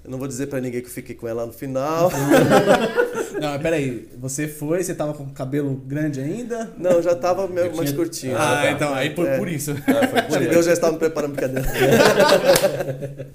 Eu 0.05 0.11
não 0.11 0.19
vou 0.19 0.29
dizer 0.29 0.49
pra 0.49 0.61
ninguém 0.61 0.83
que 0.83 0.87
eu 0.87 0.93
fiquei 0.93 1.15
com 1.15 1.27
ela 1.27 1.47
no 1.47 1.53
final. 1.53 2.11
Não, 3.41 3.51
mas 3.53 3.63
peraí. 3.63 4.07
Você 4.19 4.47
foi, 4.47 4.85
você 4.85 4.95
tava 4.95 5.15
com 5.15 5.25
o 5.25 5.31
cabelo 5.33 5.75
grande 5.75 6.21
ainda? 6.21 6.71
Não, 6.77 7.01
já 7.03 7.15
tava 7.15 7.49
meio 7.49 7.69
Eu 7.69 7.75
mais 7.77 7.89
tinha- 7.89 7.97
curtinho. 7.97 8.37
Ah, 8.37 8.63
tá. 8.63 8.71
então, 8.71 8.93
aí 8.95 9.11
por, 9.11 9.27
É. 9.27 9.39
por 9.39 9.49
isso. 9.49 9.73
Ah, 9.73 10.07
foi 10.07 10.23
por. 10.23 10.39
Deus 10.47 10.67
já 10.67 10.73
estava 10.75 10.93
me 10.93 10.99
preparando 10.99 11.35
pra 11.35 11.49
brincadeira. 11.49 13.31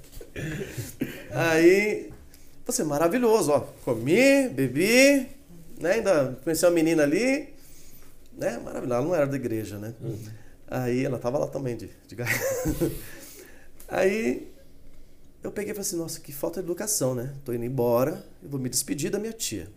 Aí, 1.32 2.10
você 2.66 2.84
maravilhoso, 2.84 3.50
ó. 3.52 3.60
Comi, 3.84 4.48
bebi, 4.48 5.26
né? 5.80 5.92
Ainda 5.94 6.38
conheci 6.42 6.64
uma 6.64 6.70
menina 6.72 7.02
ali, 7.02 7.48
né? 8.36 8.58
Maravilhoso. 8.64 8.94
Ela 8.94 9.02
não 9.04 9.14
era 9.14 9.26
da 9.26 9.36
igreja, 9.36 9.78
né? 9.78 9.92
Aí 10.68 11.04
ela 11.04 11.18
tava 11.18 11.38
lá 11.38 11.46
também 11.48 11.76
de, 11.76 11.90
de 12.06 12.16
Aí 13.88 14.49
eu 15.42 15.50
peguei 15.50 15.72
e 15.72 15.74
falei 15.74 15.86
assim, 15.86 15.96
nossa, 15.96 16.20
que 16.20 16.32
falta 16.32 16.60
de 16.60 16.66
educação, 16.66 17.14
né? 17.14 17.34
Tô 17.44 17.52
indo 17.52 17.64
embora, 17.64 18.24
eu 18.42 18.48
vou 18.48 18.60
me 18.60 18.68
despedir 18.68 19.10
da 19.10 19.18
minha 19.18 19.32
tia. 19.32 19.68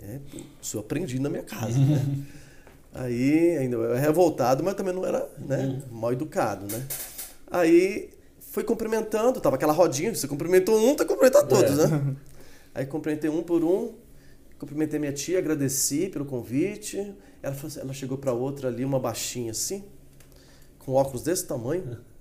É, 0.00 0.18
sou 0.60 0.80
aprendido 0.80 1.22
na 1.22 1.28
minha 1.28 1.42
casa, 1.44 1.78
né? 1.78 2.24
Aí, 2.94 3.56
ainda 3.56 3.76
eu 3.76 3.84
era 3.84 3.98
revoltado, 3.98 4.62
mas 4.62 4.74
também 4.74 4.92
não 4.92 5.06
era 5.06 5.26
né, 5.38 5.82
mal 5.90 6.12
educado, 6.12 6.66
né? 6.70 6.86
Aí, 7.50 8.10
fui 8.38 8.64
cumprimentando, 8.64 9.40
tava 9.40 9.56
aquela 9.56 9.72
rodinha, 9.72 10.14
você 10.14 10.28
cumprimentou 10.28 10.78
um, 10.78 10.94
tá 10.94 11.04
cumprimentando 11.04 11.48
todos, 11.48 11.78
É. 11.78 11.86
né? 11.86 12.16
Aí, 12.74 12.84
cumprimentei 12.86 13.30
um 13.30 13.42
por 13.42 13.62
um, 13.64 13.94
cumprimentei 14.58 14.98
minha 14.98 15.12
tia, 15.12 15.38
agradeci 15.38 16.08
pelo 16.08 16.24
convite. 16.26 17.14
Ela, 17.42 17.54
falou 17.54 17.68
assim- 17.68 17.80
ela 17.80 17.92
chegou 17.94 18.18
pra 18.18 18.32
outra 18.32 18.68
ali, 18.68 18.84
uma 18.84 18.98
baixinha 19.00 19.52
assim, 19.52 19.84
com 20.78 20.92
óculos 20.92 21.22
desse 21.22 21.46
tamanho. 21.46 21.98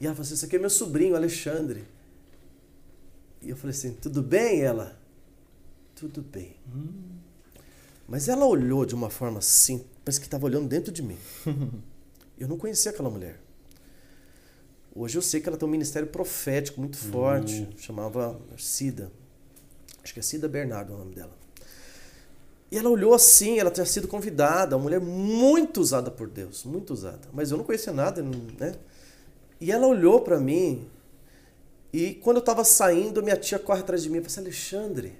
E 0.00 0.06
ela 0.06 0.14
falou 0.14 0.24
assim, 0.24 0.34
esse 0.34 0.44
aqui 0.44 0.56
é 0.56 0.58
meu 0.58 0.70
sobrinho, 0.70 1.16
Alexandre. 1.16 1.84
E 3.42 3.50
eu 3.50 3.56
falei 3.56 3.74
assim, 3.74 3.92
tudo 3.94 4.22
bem? 4.22 4.60
Ela, 4.60 4.98
tudo 5.94 6.22
bem. 6.22 6.56
Mas 8.06 8.28
ela 8.28 8.46
olhou 8.46 8.86
de 8.86 8.94
uma 8.94 9.10
forma 9.10 9.38
assim, 9.38 9.84
parece 10.04 10.20
que 10.20 10.26
estava 10.26 10.46
olhando 10.46 10.68
dentro 10.68 10.92
de 10.92 11.02
mim. 11.02 11.18
Eu 12.38 12.46
não 12.46 12.56
conhecia 12.56 12.92
aquela 12.92 13.10
mulher. 13.10 13.40
Hoje 14.94 15.18
eu 15.18 15.22
sei 15.22 15.40
que 15.40 15.48
ela 15.48 15.58
tem 15.58 15.68
um 15.68 15.70
ministério 15.70 16.08
profético 16.08 16.80
muito 16.80 16.96
forte, 16.96 17.68
chamava 17.78 18.40
Cida. 18.56 19.12
Acho 20.02 20.14
que 20.14 20.20
é 20.20 20.22
Cida 20.22 20.48
Bernardo 20.48 20.94
o 20.94 20.98
nome 20.98 21.14
dela. 21.14 21.36
E 22.70 22.76
ela 22.76 22.88
olhou 22.90 23.14
assim, 23.14 23.58
ela 23.58 23.70
tinha 23.70 23.86
sido 23.86 24.06
convidada, 24.06 24.76
uma 24.76 24.82
mulher 24.82 25.00
muito 25.00 25.80
usada 25.80 26.10
por 26.10 26.28
Deus, 26.28 26.64
muito 26.64 26.92
usada. 26.92 27.28
Mas 27.32 27.50
eu 27.50 27.56
não 27.56 27.64
conhecia 27.64 27.92
nada, 27.92 28.22
né? 28.22 28.74
E 29.60 29.72
ela 29.72 29.86
olhou 29.86 30.20
para 30.20 30.38
mim, 30.38 30.88
e 31.92 32.14
quando 32.14 32.36
eu 32.36 32.40
estava 32.40 32.64
saindo, 32.64 33.22
minha 33.22 33.36
tia 33.36 33.58
corre 33.58 33.80
atrás 33.80 34.02
de 34.02 34.10
mim 34.10 34.18
e 34.18 34.20
falou 34.20 34.32
assim, 34.32 34.40
Alexandre, 34.40 35.12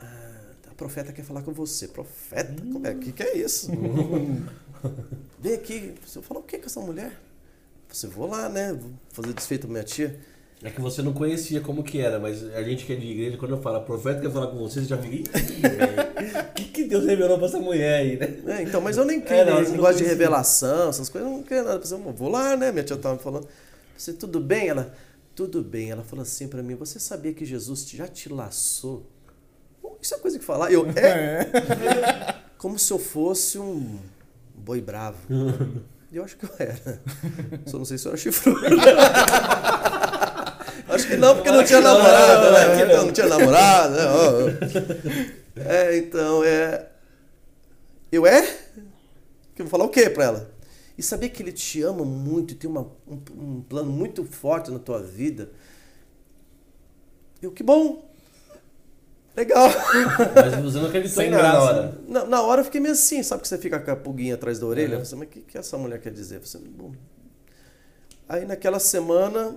ah, 0.00 0.40
a 0.70 0.74
profeta 0.74 1.12
quer 1.12 1.24
falar 1.24 1.42
com 1.42 1.52
você. 1.52 1.88
Profeta? 1.88 2.54
Como 2.60 2.86
é? 2.86 2.92
O 2.92 2.98
que, 2.98 3.12
que 3.12 3.22
é 3.22 3.36
isso? 3.36 3.70
Vem 5.38 5.54
aqui. 5.54 5.94
Você 6.06 6.22
falou 6.22 6.42
o 6.42 6.46
que 6.46 6.58
com 6.58 6.66
essa 6.66 6.80
mulher? 6.80 7.20
Você 7.88 8.06
vou 8.06 8.28
lá, 8.28 8.48
né? 8.48 8.72
Vou 8.72 8.92
fazer 9.10 9.32
desfeito 9.34 9.66
pra 9.66 9.72
minha 9.72 9.84
tia. 9.84 10.18
É 10.64 10.70
que 10.70 10.80
você 10.80 11.02
não 11.02 11.12
conhecia 11.12 11.60
como 11.60 11.84
que 11.84 12.00
era, 12.00 12.18
mas 12.18 12.42
a 12.54 12.62
gente 12.62 12.86
que 12.86 12.94
é 12.94 12.96
de 12.96 13.06
igreja, 13.06 13.36
quando 13.36 13.50
eu 13.50 13.60
falo, 13.60 13.82
profeta 13.82 14.22
quer 14.22 14.30
falar 14.30 14.46
com 14.46 14.56
você, 14.58 14.80
você 14.80 14.86
já 14.86 14.96
fica. 14.96 15.16
"Ih, 15.38 15.60
velho, 15.60 16.40
O 16.50 16.54
que, 16.54 16.64
que 16.64 16.84
Deus 16.84 17.04
revelou 17.04 17.36
pra 17.36 17.46
essa 17.48 17.58
mulher 17.60 18.00
aí, 18.00 18.16
né? 18.16 18.34
É, 18.46 18.62
então, 18.62 18.80
mas 18.80 18.96
eu 18.96 19.04
nem 19.04 19.18
É, 19.18 19.20
queria 19.20 19.44
não, 19.44 19.52
esse 19.60 19.64
você 19.64 19.68
não 19.68 19.76
negócio 19.76 19.98
de 19.98 20.04
revelação, 20.04 20.88
essas 20.88 21.10
coisas, 21.10 21.30
eu 21.30 21.36
não 21.36 21.42
queria 21.42 21.62
nada. 21.64 21.82
Eu 21.86 22.12
vou 22.14 22.30
lá, 22.30 22.56
né? 22.56 22.72
Minha 22.72 22.82
tia 22.82 22.96
tava 22.96 23.16
me 23.16 23.20
falando. 23.20 23.46
Você 23.94 24.14
tudo 24.14 24.40
bem? 24.40 24.68
Ela, 24.68 24.94
tudo 25.34 25.62
bem. 25.62 25.90
Ela 25.90 26.02
falou 26.02 26.22
assim 26.22 26.48
pra 26.48 26.62
mim: 26.62 26.74
Você 26.76 26.98
sabia 26.98 27.34
que 27.34 27.44
Jesus 27.44 27.86
já 27.90 28.08
te 28.08 28.32
laçou? 28.32 29.06
Isso 30.00 30.14
é 30.14 30.18
coisa 30.18 30.38
que 30.38 30.44
falar. 30.46 30.72
Eu, 30.72 30.86
é? 30.96 31.46
Como 32.56 32.78
se 32.78 32.90
eu 32.90 32.98
fosse 32.98 33.58
um 33.58 33.98
boi 34.54 34.80
bravo. 34.80 35.18
Eu 36.10 36.22
acho 36.22 36.36
que 36.36 36.44
eu 36.44 36.50
era. 36.60 37.02
Só 37.66 37.76
não 37.76 37.84
sei 37.84 37.98
se 37.98 38.06
eu 38.06 38.10
era 38.12 38.16
chifrudo. 38.16 38.60
acho 40.94 41.06
que 41.06 41.16
não, 41.16 41.34
porque 41.34 41.50
não 41.50 41.64
tinha 41.64 41.80
namorado, 41.80 42.52
né? 42.52 42.84
Não, 42.84 43.06
não 43.06 43.12
tinha 43.12 43.26
namorado. 43.26 43.94
Né? 43.94 44.58
É, 45.56 45.96
então, 45.96 46.42
é. 46.44 46.88
Eu 48.10 48.26
é? 48.26 48.42
Que 49.54 49.62
eu 49.62 49.66
vou 49.66 49.68
falar 49.68 49.84
o 49.84 49.88
quê 49.88 50.10
pra 50.10 50.24
ela? 50.24 50.50
E 50.96 51.02
saber 51.02 51.28
que 51.30 51.42
ele 51.42 51.52
te 51.52 51.82
ama 51.82 52.04
muito 52.04 52.52
e 52.52 52.56
tem 52.56 52.70
uma, 52.70 52.90
um, 53.06 53.20
um 53.36 53.62
plano 53.62 53.90
muito 53.90 54.24
forte 54.24 54.70
na 54.70 54.78
tua 54.78 55.02
vida. 55.02 55.50
Eu, 57.42 57.50
que 57.52 57.62
bom! 57.62 58.08
Legal. 59.36 59.68
Mas 60.34 60.62
você 60.62 60.78
não 60.78 60.86
acreditou 60.86 61.22
Sem 61.22 61.26
em 61.26 61.30
nada 61.30 61.48
na 61.48 61.62
hora. 61.62 61.98
Na, 62.06 62.24
na 62.24 62.42
hora 62.42 62.60
eu 62.60 62.64
fiquei 62.64 62.80
meio 62.80 62.92
assim, 62.92 63.22
sabe 63.22 63.42
que 63.42 63.48
você 63.48 63.58
fica 63.58 63.80
com 63.80 63.90
a 63.90 63.96
pulguinha 63.96 64.34
atrás 64.34 64.60
da 64.60 64.66
orelha? 64.66 64.94
Uhum. 64.94 65.00
Eu 65.00 65.06
falei, 65.06 65.18
mas 65.18 65.28
o 65.28 65.30
que, 65.32 65.40
que 65.52 65.58
essa 65.58 65.76
mulher 65.76 66.00
quer 66.00 66.12
dizer? 66.12 66.40
Falei, 66.40 66.68
bom. 66.68 66.92
Aí 68.28 68.44
naquela 68.44 68.78
semana 68.78 69.56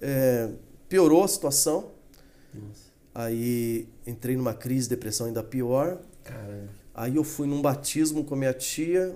é, 0.00 0.48
piorou 0.88 1.24
a 1.24 1.28
situação. 1.28 1.92
Aí 3.14 3.88
entrei 4.06 4.36
numa 4.36 4.54
crise, 4.54 4.88
depressão 4.88 5.26
ainda 5.26 5.42
pior. 5.42 6.00
Caramba. 6.24 6.68
Aí 6.94 7.16
eu 7.16 7.24
fui 7.24 7.46
num 7.46 7.62
batismo 7.62 8.24
com 8.24 8.34
a 8.34 8.36
minha 8.36 8.52
tia, 8.52 9.14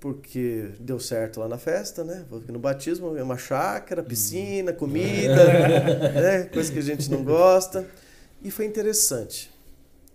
porque 0.00 0.70
deu 0.80 0.98
certo 0.98 1.40
lá 1.40 1.48
na 1.48 1.58
festa, 1.58 2.02
né? 2.04 2.24
Porque 2.28 2.50
no 2.50 2.58
batismo 2.58 3.16
é 3.16 3.22
uma 3.22 3.36
chácara, 3.36 4.02
piscina, 4.02 4.72
comida, 4.72 5.44
né? 6.14 6.44
Coisa 6.44 6.72
que 6.72 6.78
a 6.78 6.82
gente 6.82 7.10
não 7.10 7.22
gosta. 7.22 7.86
E 8.42 8.50
foi 8.50 8.64
interessante. 8.66 9.50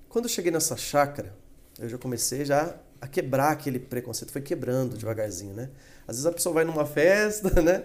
Quando 0.09 0.25
eu 0.25 0.29
cheguei 0.29 0.51
nessa 0.51 0.75
chácara, 0.75 1.33
eu 1.79 1.89
já 1.89 1.97
comecei 1.97 2.45
já 2.45 2.75
a 2.99 3.07
quebrar 3.07 3.51
aquele 3.51 3.79
preconceito. 3.79 4.31
Foi 4.31 4.41
quebrando 4.41 4.97
devagarzinho, 4.97 5.53
né? 5.53 5.69
Às 6.07 6.17
vezes 6.17 6.25
a 6.25 6.31
pessoa 6.31 6.53
vai 6.53 6.63
numa 6.63 6.85
festa, 6.85 7.49
né? 7.61 7.83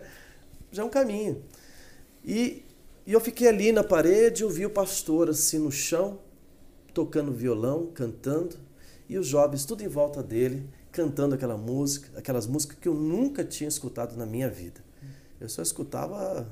Já 0.72 0.82
é 0.82 0.84
um 0.84 0.90
caminho. 0.90 1.42
E, 2.26 2.64
e 3.06 3.12
eu 3.12 3.20
fiquei 3.20 3.46
ali 3.46 3.70
na 3.70 3.84
parede, 3.84 4.42
eu 4.42 4.50
vi 4.50 4.66
o 4.66 4.70
pastor 4.70 5.30
assim 5.30 5.60
no 5.60 5.70
chão, 5.70 6.18
tocando 6.92 7.30
violão, 7.32 7.86
cantando, 7.94 8.56
e 9.08 9.16
os 9.16 9.28
jovens 9.28 9.64
tudo 9.64 9.84
em 9.84 9.88
volta 9.88 10.22
dele, 10.22 10.68
cantando 10.90 11.34
aquela 11.36 11.56
música, 11.56 12.18
aquelas 12.18 12.46
músicas 12.46 12.78
que 12.80 12.88
eu 12.88 12.94
nunca 12.94 13.44
tinha 13.44 13.68
escutado 13.68 14.16
na 14.16 14.26
minha 14.26 14.50
vida. 14.50 14.80
Eu 15.40 15.48
só 15.48 15.62
escutava 15.62 16.48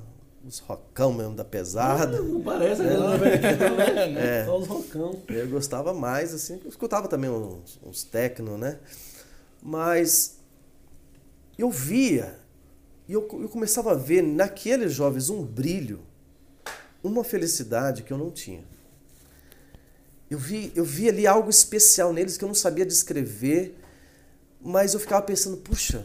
os 0.47 0.59
rockão 0.59 1.13
mesmo 1.13 1.35
da 1.35 1.45
pesada. 1.45 2.21
Não 2.21 2.41
parece 2.43 2.83
aquela 2.83 3.15
americana, 3.15 4.07
né? 4.07 4.41
É. 4.41 4.45
Só 4.45 4.59
os 4.59 4.69
rocão. 4.69 5.19
Eu 5.29 5.49
gostava 5.49 5.95
mais, 5.95 6.35
assim, 6.35 6.61
eu 6.63 6.69
escutava 6.69 7.09
também 7.09 7.31
uns, 7.31 7.81
uns 7.83 8.05
techno, 8.05 8.59
né? 8.59 8.79
Mas 9.63 10.39
eu 11.57 11.71
via, 11.71 12.39
e 13.09 13.13
eu, 13.13 13.29
eu 13.41 13.49
começava 13.49 13.93
a 13.93 13.95
ver 13.95 14.23
naqueles 14.23 14.93
jovens 14.93 15.29
um 15.29 15.43
brilho, 15.43 16.01
uma 17.03 17.23
felicidade 17.23 18.03
que 18.03 18.13
eu 18.13 18.19
não 18.19 18.31
tinha. 18.31 18.65
Eu 20.31 20.39
vi, 20.39 20.73
eu 20.75 20.85
vi 20.85 21.09
ali 21.09 21.27
algo 21.27 21.51
especial 21.51 22.13
neles 22.13 22.37
que 22.39 22.45
eu 22.45 22.49
não 22.49 22.55
sabia 22.55 22.87
descrever, 22.87 23.79
mas 24.61 24.95
eu 24.95 25.01
ficava 25.01 25.23
pensando, 25.23 25.59
puxa, 25.59 26.05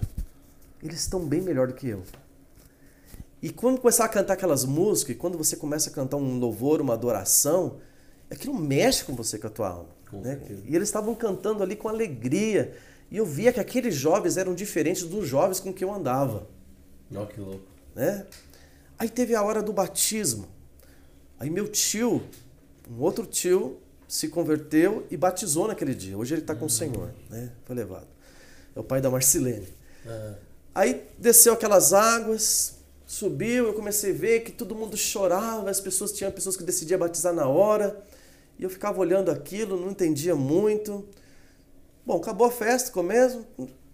eles 0.84 1.00
estão 1.00 1.26
bem 1.26 1.42
melhor 1.42 1.68
do 1.68 1.74
que 1.74 1.88
eu. 1.88 2.04
E 3.42 3.50
quando 3.50 3.80
começar 3.80 4.04
a 4.04 4.10
cantar 4.10 4.34
aquelas 4.34 4.66
músicas, 4.66 5.16
e 5.16 5.18
quando 5.18 5.38
você 5.38 5.56
começa 5.56 5.90
a 5.90 5.94
cantar 5.94 6.18
um 6.18 6.38
louvor, 6.38 6.82
uma 6.82 6.94
adoração, 6.94 7.78
aquilo 8.30 8.54
mexe 8.54 9.06
com 9.06 9.16
você, 9.16 9.40
com 9.40 9.48
a 9.48 9.50
tua 9.50 9.70
alma. 9.70 9.90
Né? 10.12 10.42
E 10.66 10.76
eles 10.76 10.90
estavam 10.90 11.16
cantando 11.16 11.64
ali 11.64 11.76
com 11.76 11.88
alegria. 11.88 12.76
E 13.10 13.16
eu 13.16 13.26
via 13.26 13.54
que 13.54 13.60
aqueles 13.60 13.96
jovens 13.96 14.36
eram 14.36 14.54
diferentes 14.54 15.04
dos 15.04 15.28
jovens 15.28 15.62
com 15.62 15.74
que 15.74 15.84
eu 15.84 15.94
andava. 15.94 16.48
Ó, 17.16 17.26
que 17.26 17.40
louco. 17.40 17.66
Né? 17.96 18.26
Aí 18.98 19.10
teve 19.10 19.36
a 19.36 19.42
hora 19.42 19.62
do 19.62 19.74
batismo. 19.74 20.48
Aí 21.40 21.50
meu 21.50 21.68
tio, 21.68 22.22
um 22.90 23.02
outro 23.02 23.26
tio, 23.26 23.80
se 24.08 24.28
converteu 24.28 25.06
e 25.10 25.16
batizou 25.16 25.68
naquele 25.68 25.94
dia. 25.94 26.18
Hoje 26.18 26.34
ele 26.34 26.42
está 26.42 26.56
com 26.56 26.66
o 26.66 26.70
Senhor, 26.70 27.14
né? 27.30 27.52
Foi 27.66 27.76
levado. 27.76 28.08
É 28.76 28.80
o 28.80 28.84
pai 28.84 29.00
da 29.00 29.10
Marcilene. 29.10 29.68
Ah, 30.06 30.34
Aí 30.74 31.04
desceu 31.18 31.54
aquelas 31.54 31.94
águas, 31.94 32.78
subiu, 33.06 33.68
eu 33.68 33.74
comecei 33.74 34.12
a 34.12 34.16
ver 34.16 34.40
que 34.42 34.52
todo 34.52 34.76
mundo 34.76 34.96
chorava, 34.96 35.70
as 35.70 35.82
pessoas 35.82 36.12
tinham 36.12 36.32
pessoas 36.32 36.56
que 36.56 36.64
decidiam 36.64 37.00
batizar 37.00 37.34
na 37.34 37.48
hora. 37.48 38.02
E 38.58 38.64
eu 38.64 38.70
ficava 38.70 39.00
olhando 39.00 39.32
aquilo, 39.32 39.80
não 39.80 39.92
entendia 39.92 40.36
muito. 40.36 41.08
Bom, 42.06 42.18
acabou 42.18 42.48
a 42.48 42.52
festa, 42.52 42.88
ficou 42.88 43.04
mesmo, 43.04 43.46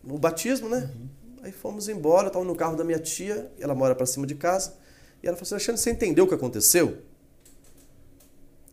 o 0.04 0.18
batismo, 0.18 0.70
né? 0.70 0.90
Aí 1.46 1.52
fomos 1.52 1.88
embora, 1.88 2.24
eu 2.26 2.30
estava 2.30 2.44
no 2.44 2.56
carro 2.56 2.76
da 2.76 2.84
minha 2.84 2.98
tia, 2.98 3.52
ela 3.60 3.76
mora 3.76 3.94
para 3.94 4.08
cima 4.08 4.26
de 4.26 4.34
casa, 4.34 4.74
e 5.22 5.28
ela 5.28 5.38
falou 5.38 5.44
assim: 5.44 5.54
Alexandre, 5.54 5.80
você 5.80 5.92
entendeu 5.92 6.26
o 6.26 6.28
que 6.28 6.34
aconteceu? 6.34 7.04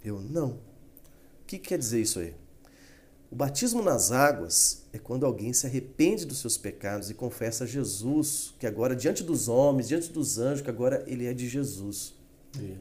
Eu, 0.03 0.23
não. 0.23 0.53
O 0.53 1.47
que 1.47 1.59
quer 1.59 1.79
dizer 1.79 2.01
isso 2.01 2.19
aí? 2.19 2.35
O 3.31 3.37
batismo 3.37 3.83
nas 3.83 4.11
águas 4.11 4.85
é 4.91 4.99
quando 4.99 5.27
alguém 5.27 5.53
se 5.53 5.67
arrepende 5.67 6.25
dos 6.25 6.39
seus 6.39 6.57
pecados 6.57 7.11
e 7.11 7.15
confessa 7.15 7.65
a 7.65 7.67
Jesus, 7.67 8.55
que 8.59 8.67
agora, 8.67 8.97
diante 8.97 9.23
dos 9.23 9.49
homens, 9.49 9.89
diante 9.89 10.11
dos 10.11 10.39
anjos, 10.39 10.63
que 10.63 10.71
agora 10.71 11.05
ele 11.07 11.27
é 11.27 11.35
de 11.35 11.47
Jesus. 11.51 12.15
e- 12.59 12.79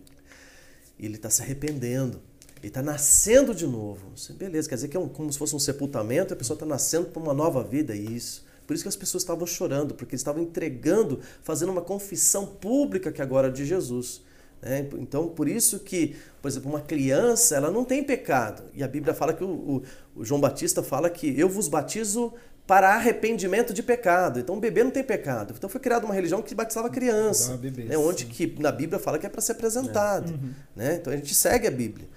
ele 0.97 1.15
está 1.15 1.29
se 1.29 1.41
arrependendo. 1.41 2.21
Ele 2.59 2.67
está 2.67 2.81
nascendo 2.81 3.53
de 3.53 3.67
novo. 3.67 4.13
Beleza, 4.37 4.69
quer 4.69 4.75
dizer 4.75 4.87
que 4.87 4.95
é 4.95 4.99
um- 4.99 5.09
como 5.09 5.31
se 5.33 5.37
fosse 5.37 5.53
um 5.55 5.59
sepultamento, 5.59 6.33
a 6.33 6.37
pessoa 6.37 6.55
está 6.55 6.65
nascendo 6.65 7.07
para 7.07 7.21
uma 7.21 7.33
nova 7.33 7.61
vida, 7.63 7.93
é 7.93 7.97
isso. 7.97 8.45
Por 8.71 8.75
isso 8.75 8.85
que 8.85 8.87
as 8.87 8.95
pessoas 8.95 9.21
estavam 9.23 9.45
chorando, 9.45 9.93
porque 9.93 10.13
eles 10.15 10.21
estavam 10.21 10.41
entregando, 10.41 11.19
fazendo 11.43 11.73
uma 11.73 11.81
confissão 11.81 12.45
pública 12.45 13.11
que 13.11 13.21
agora 13.21 13.49
é 13.49 13.51
de 13.51 13.65
Jesus. 13.65 14.21
né? 14.61 14.87
Então, 14.97 15.27
por 15.27 15.49
isso 15.49 15.79
que, 15.79 16.15
por 16.41 16.47
exemplo, 16.47 16.69
uma 16.69 16.79
criança, 16.79 17.53
ela 17.57 17.69
não 17.69 17.83
tem 17.83 18.01
pecado. 18.01 18.63
E 18.73 18.81
a 18.81 18.87
Bíblia 18.87 19.13
fala 19.13 19.33
que 19.33 19.43
o, 19.43 19.49
o- 19.49 19.83
o 20.15 20.23
João 20.23 20.39
Batista 20.39 20.81
fala 20.81 21.09
que 21.09 21.37
eu 21.37 21.49
vos 21.49 21.67
batizo 21.67 22.31
para 22.65 22.93
arrependimento 22.95 23.73
de 23.73 23.83
pecado. 23.83 24.39
Então, 24.39 24.55
o 24.55 24.59
bebê 24.61 24.85
não 24.85 24.91
tem 24.91 25.03
pecado. 25.03 25.53
Então, 25.57 25.69
foi 25.69 25.81
criada 25.81 26.05
uma 26.05 26.13
religião 26.15 26.41
que 26.41 26.55
batizava 26.55 26.89
criança. 26.89 27.49
Batizava 27.49 27.57
bebês. 27.57 27.89
né? 27.89 27.97
Onde 27.97 28.25
que 28.25 28.55
na 28.57 28.71
Bíblia 28.71 28.99
fala 28.99 29.19
que 29.19 29.25
é 29.25 29.29
para 29.29 29.41
ser 29.41 29.51
apresentado. 29.51 30.31
Né? 30.75 30.95
Então, 30.95 31.11
a 31.11 31.15
gente 31.17 31.35
segue 31.35 31.67
a 31.67 31.71
Bíblia. 31.71 32.07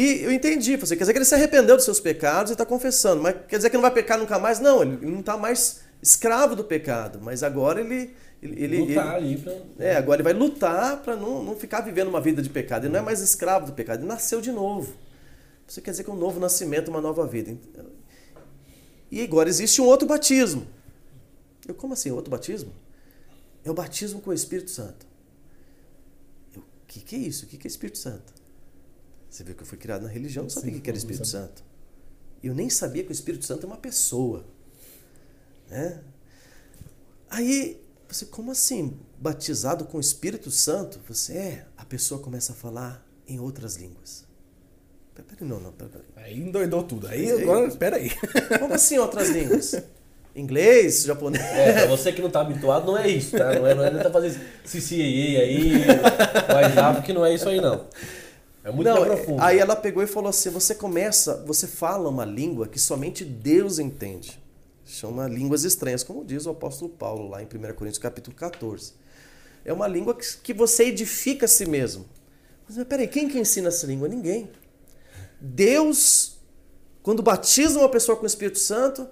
E 0.00 0.22
eu 0.22 0.30
entendi, 0.30 0.76
você 0.76 0.94
quer 0.94 1.00
dizer 1.02 1.12
que 1.12 1.18
ele 1.18 1.24
se 1.24 1.34
arrependeu 1.34 1.74
dos 1.74 1.84
seus 1.84 1.98
pecados 1.98 2.50
e 2.50 2.54
está 2.54 2.64
confessando, 2.64 3.20
mas 3.20 3.34
quer 3.48 3.56
dizer 3.56 3.68
que 3.68 3.74
não 3.76 3.82
vai 3.82 3.90
pecar 3.90 4.16
nunca 4.16 4.38
mais? 4.38 4.60
Não, 4.60 4.80
ele 4.80 5.04
não 5.04 5.18
está 5.18 5.36
mais 5.36 5.80
escravo 6.00 6.54
do 6.54 6.62
pecado, 6.62 7.18
mas 7.20 7.42
agora 7.42 7.80
ele. 7.80 8.14
ele, 8.40 8.62
ele- 8.62 8.78
Lutar 8.82 9.16
ele- 9.16 9.26
ali 9.26 9.38
pra... 9.38 9.84
é, 9.84 9.96
agora 9.96 10.18
ele 10.18 10.22
vai 10.22 10.32
lutar 10.32 11.02
para 11.02 11.16
não, 11.16 11.42
não 11.42 11.56
ficar 11.56 11.80
vivendo 11.80 12.06
uma 12.06 12.20
vida 12.20 12.40
de 12.40 12.48
pecado. 12.48 12.84
Ele 12.84 12.92
não 12.92 13.00
é 13.00 13.02
mais 13.02 13.20
escravo 13.20 13.66
do 13.66 13.72
pecado, 13.72 13.98
ele 13.98 14.06
nasceu 14.06 14.40
de 14.40 14.52
novo. 14.52 14.94
Isso 15.66 15.82
quer 15.82 15.90
dizer 15.90 16.04
que 16.04 16.10
é 16.10 16.12
um 16.12 16.16
novo 16.16 16.38
nascimento, 16.38 16.86
uma 16.88 17.00
nova 17.00 17.26
vida. 17.26 17.56
E 19.10 19.20
agora 19.20 19.48
existe 19.48 19.82
um 19.82 19.84
outro 19.84 20.06
batismo. 20.06 20.64
Eu, 21.66 21.74
como 21.74 21.94
assim, 21.94 22.12
outro 22.12 22.30
batismo? 22.30 22.72
É 23.64 23.70
o 23.70 23.74
batismo 23.74 24.20
com 24.20 24.30
o 24.30 24.32
Espírito 24.32 24.70
Santo. 24.70 25.04
O 26.56 26.62
que, 26.86 27.00
que 27.00 27.16
é 27.16 27.18
isso? 27.18 27.44
O 27.46 27.48
que, 27.48 27.56
que 27.58 27.66
é 27.66 27.68
Espírito 27.68 27.98
Santo? 27.98 28.37
Você 29.30 29.44
viu 29.44 29.54
que 29.54 29.62
eu 29.62 29.66
fui 29.66 29.78
criado 29.78 30.02
na 30.02 30.08
religião, 30.08 30.44
não 30.44 30.50
sabia 30.50 30.76
o 30.76 30.80
que 30.80 30.88
era 30.88 30.96
Espírito 30.98 31.26
Santo. 31.26 31.62
Eu 32.42 32.54
nem 32.54 32.70
sabia 32.70 33.02
que 33.04 33.10
o 33.10 33.12
Espírito 33.12 33.44
Santo 33.44 33.64
é 33.64 33.66
uma 33.66 33.76
pessoa. 33.76 34.44
Né? 35.70 36.00
Aí, 37.28 37.80
você, 38.08 38.24
como 38.26 38.50
assim? 38.50 38.96
Batizado 39.18 39.84
com 39.84 39.98
o 39.98 40.00
Espírito 40.00 40.50
Santo? 40.50 41.00
Você 41.08 41.34
é. 41.34 41.66
A 41.76 41.84
pessoa 41.84 42.20
começa 42.20 42.52
a 42.52 42.54
falar 42.54 43.04
em 43.26 43.38
outras 43.38 43.76
línguas. 43.76 44.24
Peraí, 45.14 45.28
peraí, 45.30 45.48
não, 45.48 45.60
não, 45.60 45.72
peraí. 45.72 45.92
peraí. 45.92 46.32
Aí 46.32 46.40
endoidou 46.40 46.82
tudo. 46.84 47.06
Aí 47.08 47.30
Aí- 47.30 47.42
agora, 47.42 47.66
espera 47.66 47.96
aí. 47.96 48.10
Como 48.58 48.72
assim 48.72 48.96
outras 48.98 49.28
línguas? 49.28 49.74
Inglês, 50.34 51.02
japonês. 51.02 51.42
É, 51.42 51.72
pra 51.72 51.86
você 51.86 52.12
que 52.12 52.22
não 52.22 52.30
tá 52.30 52.40
habituado, 52.40 52.86
não 52.86 52.96
é 52.96 53.08
isso, 53.08 53.36
tá? 53.36 53.52
Não 53.58 53.66
é, 53.66 53.74
não 53.74 53.84
é 53.84 53.90
tentar 53.90 54.10
fazer 54.10 54.30
CCAA 54.64 55.42
aí, 55.42 55.72
WhatsApp, 56.54 57.02
que 57.04 57.12
não 57.12 57.26
é 57.26 57.34
isso 57.34 57.48
aí, 57.48 57.60
não. 57.60 57.86
É 58.68 58.70
muito 58.70 58.86
Não, 58.86 59.02
profundo. 59.02 59.42
aí 59.42 59.58
ela 59.58 59.74
pegou 59.74 60.02
e 60.02 60.06
falou 60.06 60.28
assim: 60.28 60.50
você 60.50 60.74
começa, 60.74 61.42
você 61.46 61.66
fala 61.66 62.08
uma 62.10 62.24
língua 62.24 62.68
que 62.68 62.78
somente 62.78 63.24
Deus 63.24 63.78
entende. 63.78 64.38
Chama 64.84 65.26
línguas 65.26 65.64
estranhas, 65.64 66.02
como 66.02 66.22
diz 66.22 66.44
o 66.44 66.50
apóstolo 66.50 66.90
Paulo 66.90 67.28
lá 67.28 67.42
em 67.42 67.46
1 67.46 67.48
Coríntios 67.74 67.98
capítulo 67.98 68.36
14. 68.36 68.92
É 69.64 69.72
uma 69.72 69.86
língua 69.88 70.14
que, 70.14 70.24
que 70.42 70.52
você 70.52 70.84
edifica 70.84 71.46
a 71.46 71.48
si 71.48 71.64
mesmo. 71.66 72.04
Mas, 72.66 72.76
mas 72.76 72.86
peraí, 72.86 73.08
quem 73.08 73.26
que 73.28 73.38
ensina 73.38 73.68
essa 73.68 73.86
língua? 73.86 74.06
Ninguém. 74.06 74.50
Deus, 75.40 76.38
quando 77.02 77.22
batiza 77.22 77.78
uma 77.78 77.88
pessoa 77.88 78.16
com 78.16 78.24
o 78.24 78.26
Espírito 78.26 78.58
Santo, 78.58 79.08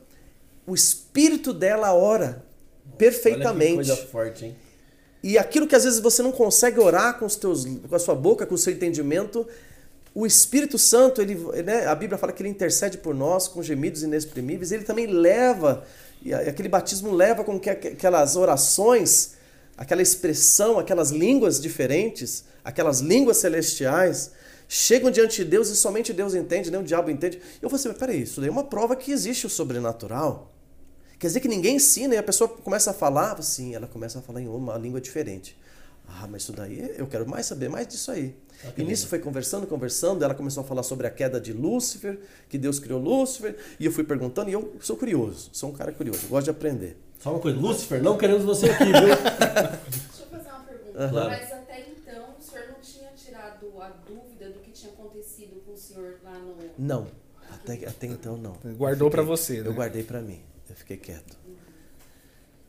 o 0.66 0.74
espírito 0.74 1.52
dela 1.54 1.94
ora 1.94 2.24
Olha 2.26 2.42
que 2.90 2.96
perfeitamente. 2.98 3.74
coisa 3.76 3.96
forte, 3.96 4.44
hein? 4.46 4.56
E 5.26 5.36
aquilo 5.36 5.66
que 5.66 5.74
às 5.74 5.82
vezes 5.82 5.98
você 5.98 6.22
não 6.22 6.30
consegue 6.30 6.78
orar 6.78 7.18
com, 7.18 7.26
os 7.26 7.34
teus, 7.34 7.64
com 7.64 7.96
a 7.96 7.98
sua 7.98 8.14
boca, 8.14 8.46
com 8.46 8.54
o 8.54 8.58
seu 8.58 8.72
entendimento, 8.72 9.44
o 10.14 10.24
Espírito 10.24 10.78
Santo, 10.78 11.20
ele, 11.20 11.34
né, 11.64 11.84
a 11.84 11.96
Bíblia 11.96 12.16
fala 12.16 12.32
que 12.32 12.40
ele 12.40 12.48
intercede 12.48 12.96
por 12.98 13.12
nós 13.12 13.48
com 13.48 13.60
gemidos 13.60 14.04
inexprimíveis, 14.04 14.70
ele 14.70 14.84
também 14.84 15.08
leva, 15.08 15.84
e 16.22 16.32
aquele 16.32 16.68
batismo 16.68 17.10
leva 17.10 17.42
com 17.42 17.58
que 17.58 17.68
aquelas 17.68 18.36
orações, 18.36 19.32
aquela 19.76 20.00
expressão, 20.00 20.78
aquelas 20.78 21.10
línguas 21.10 21.60
diferentes, 21.60 22.44
aquelas 22.62 23.00
línguas 23.00 23.38
celestiais, 23.38 24.30
chegam 24.68 25.10
diante 25.10 25.42
de 25.42 25.50
Deus 25.50 25.68
e 25.70 25.74
somente 25.74 26.12
Deus 26.12 26.36
entende, 26.36 26.70
nem 26.70 26.78
o 26.78 26.84
diabo 26.84 27.10
entende. 27.10 27.40
Eu 27.60 27.68
vou 27.68 27.74
assim, 27.74 27.88
mas 27.88 27.98
peraí, 27.98 28.22
isso 28.22 28.40
daí 28.40 28.48
é 28.48 28.52
uma 28.52 28.62
prova 28.62 28.94
que 28.94 29.10
existe 29.10 29.44
o 29.44 29.50
sobrenatural. 29.50 30.55
Quer 31.18 31.28
dizer 31.28 31.40
que 31.40 31.48
ninguém 31.48 31.76
ensina 31.76 32.14
e 32.14 32.18
a 32.18 32.22
pessoa 32.22 32.48
começa 32.48 32.90
a 32.90 32.94
falar, 32.94 33.32
assim, 33.38 33.74
ela 33.74 33.86
começa 33.86 34.18
a 34.18 34.22
falar 34.22 34.42
em 34.42 34.48
uma 34.48 34.76
língua 34.76 35.00
diferente. 35.00 35.56
Ah, 36.06 36.26
mas 36.30 36.42
isso 36.42 36.52
daí, 36.52 36.94
eu 36.96 37.06
quero 37.06 37.28
mais 37.28 37.46
saber 37.46 37.68
mais 37.68 37.88
disso 37.88 38.10
aí. 38.10 38.36
Ah, 38.64 38.72
e 38.76 38.84
nisso 38.84 39.08
foi 39.08 39.18
conversando, 39.18 39.66
conversando, 39.66 40.22
ela 40.22 40.34
começou 40.34 40.62
a 40.62 40.64
falar 40.64 40.82
sobre 40.82 41.06
a 41.06 41.10
queda 41.10 41.40
de 41.40 41.52
Lúcifer, 41.52 42.18
que 42.48 42.58
Deus 42.58 42.78
criou 42.78 43.00
Lúcifer, 43.00 43.56
e 43.80 43.86
eu 43.86 43.92
fui 43.92 44.04
perguntando, 44.04 44.50
e 44.50 44.52
eu 44.52 44.76
sou 44.80 44.96
curioso, 44.96 45.48
sou 45.52 45.70
um 45.70 45.72
cara 45.72 45.90
curioso, 45.90 46.26
gosto 46.28 46.44
de 46.44 46.50
aprender. 46.50 46.96
Só 47.18 47.30
uma 47.30 47.40
coisa, 47.40 47.58
Lúcifer, 47.58 48.02
não 48.02 48.18
queremos 48.18 48.44
você 48.44 48.70
aqui, 48.70 48.84
viu? 48.84 48.92
Deixa 48.92 50.22
eu 50.22 50.26
fazer 50.26 50.48
uma 50.50 50.60
pergunta. 50.60 51.00
Uhum. 51.00 51.28
Mas 51.28 51.52
até 51.52 51.86
então, 51.88 52.24
o 52.38 52.42
senhor 52.42 52.68
não 52.68 52.80
tinha 52.80 53.10
tirado 53.16 53.82
a 53.82 53.88
dúvida 54.06 54.50
do 54.50 54.60
que 54.60 54.70
tinha 54.70 54.92
acontecido 54.92 55.62
com 55.64 55.72
o 55.72 55.76
senhor 55.76 56.18
lá 56.22 56.38
no... 56.38 56.56
Não, 56.78 57.06
até, 57.50 57.88
até 57.88 58.06
então 58.06 58.36
não. 58.36 58.56
Guardou 58.74 59.10
para 59.10 59.22
você, 59.22 59.62
né? 59.62 59.68
Eu 59.68 59.74
guardei 59.74 60.04
para 60.04 60.20
mim 60.20 60.40
fiquei 60.76 60.96
quieto. 60.96 61.36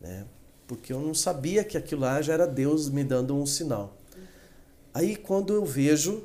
Né? 0.02 0.26
Porque 0.66 0.92
eu 0.92 1.00
não 1.00 1.14
sabia 1.14 1.64
que 1.64 1.78
aquilo 1.78 2.02
lá 2.02 2.22
já 2.22 2.34
era 2.34 2.48
Deus 2.48 2.90
me 2.90 3.04
dando 3.04 3.36
um 3.36 3.46
sinal. 3.46 3.98
Aí 4.94 5.16
quando 5.16 5.54
eu 5.54 5.64
vejo, 5.64 6.24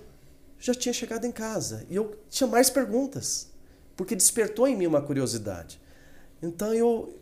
já 0.59 0.75
tinha 0.75 0.93
chegado 0.93 1.27
em 1.27 1.33
casa. 1.33 1.85
E 1.91 1.97
eu 1.97 2.19
tinha 2.31 2.47
mais 2.47 2.71
perguntas. 2.71 3.51
Porque 3.97 4.17
despertou 4.17 4.67
em 4.67 4.77
mim 4.77 4.87
uma 4.87 5.03
curiosidade. 5.03 5.81
Então 6.43 6.73
eu, 6.73 7.19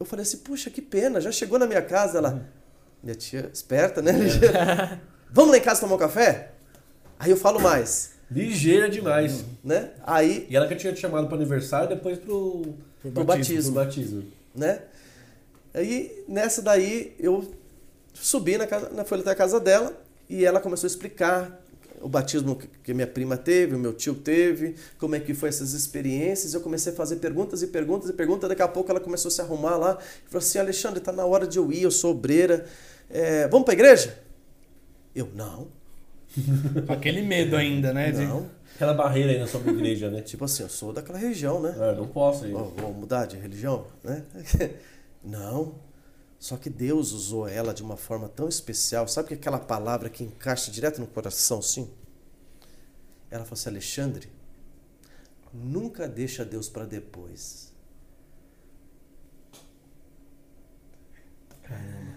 eu 0.00 0.06
falei 0.06 0.22
assim, 0.22 0.38
puxa, 0.38 0.70
que 0.70 0.80
pena, 0.80 1.20
já 1.20 1.30
chegou 1.30 1.58
na 1.58 1.66
minha 1.66 1.82
casa, 1.82 2.18
ela. 2.18 2.48
Minha 3.02 3.14
tia, 3.14 3.50
esperta, 3.52 4.02
né? 4.02 4.12
É. 4.12 4.98
Vamos 5.30 5.52
lá 5.52 5.58
em 5.58 5.60
casa 5.60 5.80
tomar 5.80 5.94
um 5.94 5.98
café? 5.98 6.52
Aí 7.18 7.30
eu 7.30 7.36
falo 7.36 7.60
mais. 7.60 8.12
Ligeira 8.30 8.88
demais. 8.88 9.44
Né? 9.62 9.90
Aí, 10.04 10.46
e 10.50 10.56
ela 10.56 10.66
que 10.66 10.74
tinha 10.74 10.92
te 10.92 11.00
chamado 11.00 11.28
para 11.28 11.36
aniversário, 11.36 11.88
depois 11.88 12.18
pro 12.18 12.74
pro, 13.00 13.12
pro 13.12 13.24
batismo, 13.24 13.72
Pro 13.72 13.84
batismo. 13.84 14.24
Né? 14.54 14.82
Aí, 15.74 16.24
nessa 16.28 16.62
daí, 16.62 17.14
eu 17.18 17.48
subi 18.14 18.56
na 18.56 18.66
casa, 18.66 19.04
fui 19.04 19.20
até 19.20 19.30
a 19.30 19.34
casa 19.34 19.60
dela 19.60 19.96
e 20.28 20.44
ela 20.44 20.60
começou 20.60 20.86
a 20.86 20.90
explicar 20.90 21.62
o 22.00 22.08
batismo 22.08 22.58
que 22.82 22.94
minha 22.94 23.06
prima 23.06 23.36
teve, 23.36 23.74
o 23.74 23.78
meu 23.78 23.92
tio 23.92 24.14
teve, 24.14 24.76
como 24.98 25.14
é 25.14 25.20
que 25.20 25.34
foi 25.34 25.48
essas 25.48 25.72
experiências. 25.72 26.54
Eu 26.54 26.60
comecei 26.60 26.92
a 26.92 26.96
fazer 26.96 27.16
perguntas 27.16 27.62
e 27.62 27.66
perguntas 27.66 28.10
e 28.10 28.12
perguntas. 28.12 28.48
Daqui 28.48 28.62
a 28.62 28.68
pouco 28.68 28.90
ela 28.90 29.00
começou 29.00 29.28
a 29.28 29.32
se 29.32 29.40
arrumar 29.40 29.76
lá 29.76 29.98
e 30.26 30.30
falou 30.30 30.38
assim: 30.38 30.58
Alexandre, 30.58 30.98
está 30.98 31.12
na 31.12 31.24
hora 31.24 31.46
de 31.46 31.58
eu 31.58 31.72
ir, 31.72 31.82
eu 31.82 31.90
sou 31.90 32.12
obreira. 32.12 32.66
É, 33.10 33.48
vamos 33.48 33.64
para 33.64 33.74
a 33.74 33.76
igreja? 33.76 34.18
Eu, 35.14 35.28
não. 35.34 35.68
Aquele 36.88 37.22
medo 37.22 37.56
ainda, 37.56 37.92
né? 37.92 38.12
Não. 38.12 38.48
Aquela 38.78 38.94
barreira 38.94 39.32
aí 39.32 39.40
na 39.40 39.46
sua 39.48 39.58
igreja, 39.60 40.08
né? 40.08 40.22
tipo 40.22 40.44
assim, 40.44 40.62
eu 40.62 40.68
sou 40.68 40.92
daquela 40.92 41.18
região, 41.18 41.60
né? 41.60 41.74
É, 41.80 41.96
não 41.96 42.06
posso 42.06 42.46
ir. 42.46 42.52
Vou, 42.52 42.70
vou 42.70 42.94
mudar 42.94 43.26
de 43.26 43.36
religião, 43.36 43.88
né? 44.04 44.24
não. 45.20 45.74
Só 46.38 46.56
que 46.56 46.70
Deus 46.70 47.10
usou 47.10 47.48
ela 47.48 47.74
de 47.74 47.82
uma 47.82 47.96
forma 47.96 48.28
tão 48.28 48.48
especial. 48.48 49.08
Sabe 49.08 49.26
que 49.26 49.34
aquela 49.34 49.58
palavra 49.58 50.08
que 50.08 50.22
encaixa 50.22 50.70
direto 50.70 51.00
no 51.00 51.08
coração, 51.08 51.60
sim? 51.60 51.90
Ela 53.28 53.42
falou 53.42 53.54
assim, 53.54 53.68
Alexandre, 53.68 54.28
nunca 55.52 56.06
deixa 56.06 56.44
Deus 56.44 56.68
para 56.68 56.84
depois. 56.84 57.72
Caramba. 61.64 62.14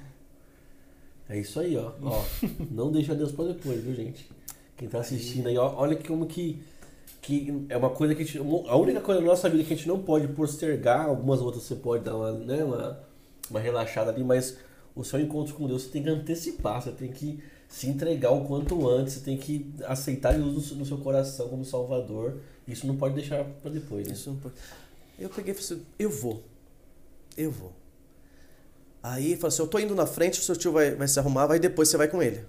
É 1.28 1.40
isso 1.40 1.60
aí, 1.60 1.76
ó. 1.76 1.92
ó 2.04 2.24
não 2.70 2.92
deixa 2.92 3.16
Deus 3.16 3.32
para 3.32 3.46
depois, 3.46 3.84
viu, 3.84 3.96
gente? 3.96 4.30
Quem 4.82 4.90
tá 4.90 4.98
assistindo 5.00 5.48
aí, 5.48 5.56
olha 5.60 5.96
como 5.96 6.26
que, 6.26 6.60
que 7.22 7.68
é 7.70 7.78
uma 7.78 7.92
coisa 7.92 8.16
que 8.16 8.24
a, 8.24 8.26
gente, 8.26 8.40
a 8.40 8.76
única 8.76 9.00
coisa 9.00 9.22
na 9.22 9.28
nossa 9.28 9.48
vida 9.48 9.64
que 9.64 9.72
a 9.72 9.76
gente 9.78 9.88
não 9.88 10.02
pode 10.02 10.28
postergar, 10.30 11.06
algumas 11.06 11.40
outras 11.40 11.66
você 11.66 11.76
pode 11.76 12.04
dar 12.04 12.16
uma, 12.16 12.32
né, 12.32 12.64
uma, 12.64 13.00
uma 13.48 13.60
relaxada 13.60 14.10
ali, 14.10 14.24
mas 14.24 14.58
o 14.96 15.04
seu 15.04 15.20
encontro 15.20 15.54
com 15.54 15.68
Deus 15.68 15.84
você 15.84 15.90
tem 15.90 16.02
que 16.02 16.10
antecipar, 16.10 16.82
você 16.82 16.90
tem 16.90 17.12
que 17.12 17.44
se 17.70 17.90
entregar 17.90 18.32
o 18.32 18.44
quanto 18.46 18.90
antes, 18.90 19.14
você 19.14 19.20
tem 19.20 19.38
que 19.38 19.72
aceitar 19.86 20.34
Jesus 20.34 20.72
no 20.72 20.84
seu 20.84 20.98
coração 20.98 21.48
como 21.48 21.64
Salvador. 21.64 22.40
Isso 22.68 22.88
não 22.88 22.98
pode 22.98 23.14
deixar 23.14 23.44
para 23.62 23.70
depois. 23.70 24.08
Né? 24.08 24.14
Isso 24.14 24.32
não 24.32 24.38
pode. 24.38 24.56
Eu 25.20 25.30
peguei 25.30 25.54
e 25.54 25.56
falei 25.56 25.80
assim, 25.80 25.86
eu 26.00 26.10
vou. 26.10 26.44
Eu 27.38 27.52
vou. 27.52 27.72
Aí 29.04 29.36
falou 29.36 29.50
assim, 29.50 29.62
eu 29.62 29.68
tô 29.68 29.78
indo 29.78 29.94
na 29.94 30.08
frente, 30.08 30.40
o 30.40 30.44
seu 30.44 30.56
tio 30.56 30.72
vai, 30.72 30.96
vai 30.96 31.08
se 31.08 31.20
arrumar, 31.20 31.46
vai 31.46 31.60
depois 31.60 31.88
você 31.88 31.98
vai 31.98 32.08
com 32.08 32.20
ele. 32.20 32.44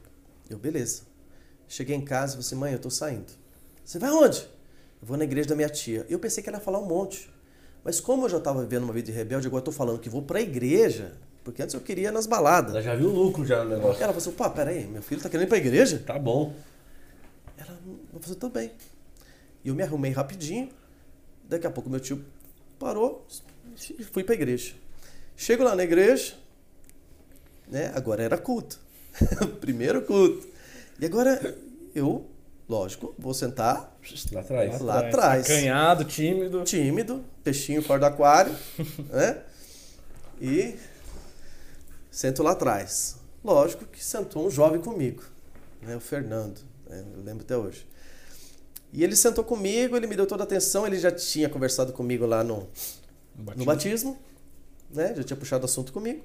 Eu, 0.49 0.57
beleza. 0.57 1.11
Cheguei 1.73 1.97
em 1.97 2.05
casa 2.05 2.33
e 2.33 2.35
falei 2.35 2.47
assim, 2.47 2.55
mãe, 2.55 2.73
eu 2.75 2.79
tô 2.79 2.91
saindo. 2.91 3.33
Você 3.83 3.99
vai 3.99 4.11
aonde? 4.11 4.47
Eu 5.01 5.09
vou 5.09 5.16
na 5.16 5.25
igreja 5.25 5.49
da 5.49 5.57
minha 5.57 5.70
tia. 5.70 6.05
Eu 6.07 6.18
pensei 6.18 6.43
que 6.43 6.49
ela 6.51 6.59
ia 6.59 6.62
falar 6.62 6.79
um 6.79 6.85
monte. 6.85 7.33
Mas 7.83 7.99
como 7.99 8.27
eu 8.27 8.29
já 8.29 8.37
estava 8.37 8.61
vivendo 8.61 8.83
uma 8.85 8.93
vida 8.93 9.07
de 9.07 9.12
rebelde, 9.12 9.47
agora 9.47 9.62
eu 9.62 9.64
tô 9.64 9.73
falando 9.73 9.99
que 9.99 10.11
vou 10.11 10.20
pra 10.20 10.39
igreja. 10.39 11.14
Porque 11.43 11.62
antes 11.62 11.75
eu 11.75 11.81
queria 11.81 12.09
ir 12.09 12.12
nas 12.12 12.27
baladas. 12.27 12.73
Ela 12.73 12.83
já 12.83 12.95
viu 12.95 13.09
o 13.09 13.11
lucro 13.11 13.47
já 13.47 13.64
no 13.64 13.70
negócio. 13.70 14.03
Ela 14.03 14.12
falou 14.12 14.18
assim, 14.18 14.33
pá, 14.33 14.51
peraí, 14.51 14.87
meu 14.87 15.01
filho 15.01 15.23
tá 15.23 15.31
querendo 15.31 15.47
ir 15.47 15.49
pra 15.49 15.57
igreja? 15.57 15.99
Tá 15.99 16.18
bom. 16.18 16.53
Ela 17.57 17.68
falou 17.68 18.20
assim, 18.23 18.35
tudo 18.35 18.51
bem. 18.53 18.70
E 19.64 19.68
eu 19.68 19.75
me 19.75 19.83
arrumei 19.83 20.12
rapidinho. 20.12 20.68
Daqui 21.49 21.66
a 21.66 21.70
pouco 21.70 21.89
meu 21.89 22.01
tio 22.01 22.23
parou 22.79 23.27
e 23.99 24.05
fui 24.05 24.23
pra 24.23 24.35
igreja. 24.35 24.75
Chego 25.35 25.64
lá 25.64 25.75
na 25.75 25.85
igreja, 25.85 26.35
né? 27.66 27.91
Agora 27.95 28.23
era 28.23 28.37
culto. 28.37 28.79
Primeiro 29.59 30.03
culto. 30.03 30.51
E 31.03 31.05
agora 31.05 31.59
eu, 31.96 32.30
lógico, 32.68 33.12
vou 33.18 33.34
sentar 33.34 33.98
lá 34.30 34.40
atrás. 34.40 34.80
Lá 34.80 34.98
atrás. 35.00 35.46
Acanhado, 35.46 36.05
tímido. 36.05 36.62
Tímido, 36.62 37.24
peixinho 37.42 37.82
fora 37.82 37.98
do 37.98 38.07
aquário, 38.07 38.57
né? 39.11 39.42
E 40.40 40.76
sento 42.09 42.44
lá 42.44 42.53
atrás. 42.53 43.16
Lógico 43.42 43.84
que 43.84 44.03
sentou 44.03 44.46
um 44.46 44.50
jovem 44.50 44.80
comigo, 44.80 45.24
né? 45.82 45.96
O 45.96 46.00
Fernando, 46.00 46.61
né? 46.88 47.05
eu 47.16 47.24
lembro 47.24 47.42
até 47.44 47.57
hoje. 47.57 47.84
E 48.92 49.03
ele 49.03 49.16
sentou 49.16 49.42
comigo, 49.42 49.96
ele 49.96 50.07
me 50.07 50.14
deu 50.14 50.24
toda 50.24 50.44
a 50.44 50.46
atenção, 50.46 50.86
ele 50.86 51.00
já 51.00 51.11
tinha 51.11 51.48
conversado 51.48 51.92
comigo 51.92 52.26
lá 52.26 52.44
no, 52.44 52.68
no 53.34 53.42
batismo, 53.42 53.59
no 53.59 53.64
batismo 53.64 54.18
né? 54.88 55.14
Já 55.16 55.24
tinha 55.24 55.36
puxado 55.36 55.64
assunto 55.64 55.92
comigo. 55.92 56.24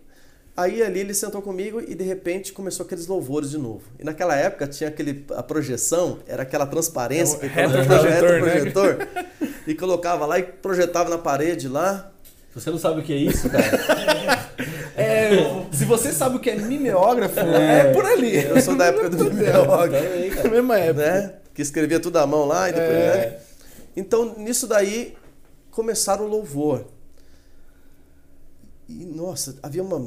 Aí 0.57 0.81
ali 0.81 1.01
ele 1.01 1.13
sentou 1.13 1.39
comigo 1.39 1.79
e 1.79 1.93
de 1.93 2.03
repente 2.03 2.51
começou 2.51 2.83
aqueles 2.83 3.05
louvores 3.05 3.51
de 3.51 3.59
novo. 3.59 3.83
E 3.99 4.03
naquela 4.03 4.35
época 4.35 4.65
tinha 4.65 4.89
aquele 4.89 5.23
a 5.35 5.43
projeção, 5.43 6.17
era 6.25 6.41
aquela 6.41 6.65
transparência 6.65 7.37
é 7.37 7.39
que 7.41 7.47
retroprojetor, 7.47 8.31
né? 8.31 8.39
projetor 8.39 9.07
e 9.67 9.75
colocava 9.75 10.25
lá 10.25 10.39
e 10.39 10.43
projetava 10.43 11.11
na 11.11 11.19
parede 11.19 11.67
lá. 11.67 12.11
Você 12.55 12.71
não 12.71 12.79
sabe 12.79 13.01
o 13.01 13.03
que 13.03 13.13
é 13.13 13.17
isso, 13.17 13.47
cara? 13.51 13.67
é, 14.97 15.29
se 15.71 15.85
você 15.85 16.11
sabe 16.11 16.37
o 16.37 16.39
que 16.39 16.49
é 16.49 16.55
mimeógrafo, 16.55 17.39
é, 17.39 17.81
é 17.81 17.93
por 17.93 18.03
ali. 18.03 18.43
Eu 18.43 18.59
sou 18.59 18.75
da 18.75 18.85
época 18.89 19.11
do 19.11 19.25
mimeógrafo. 19.25 20.07
Também, 20.07 20.29
cara. 20.31 20.49
Mesma 20.49 20.79
época. 20.79 21.05
Né? 21.05 21.33
Que 21.53 21.61
escrevia 21.61 21.99
tudo 21.99 22.17
à 22.17 22.25
mão 22.25 22.45
lá 22.47 22.67
e 22.67 22.73
depois, 22.73 22.91
é. 22.91 23.15
né? 23.15 23.37
Então, 23.95 24.33
nisso 24.39 24.65
daí 24.65 25.15
começaram 25.69 26.25
o 26.25 26.27
louvor. 26.27 26.83
E 28.89 29.05
nossa, 29.05 29.55
havia 29.61 29.83
uma 29.83 29.99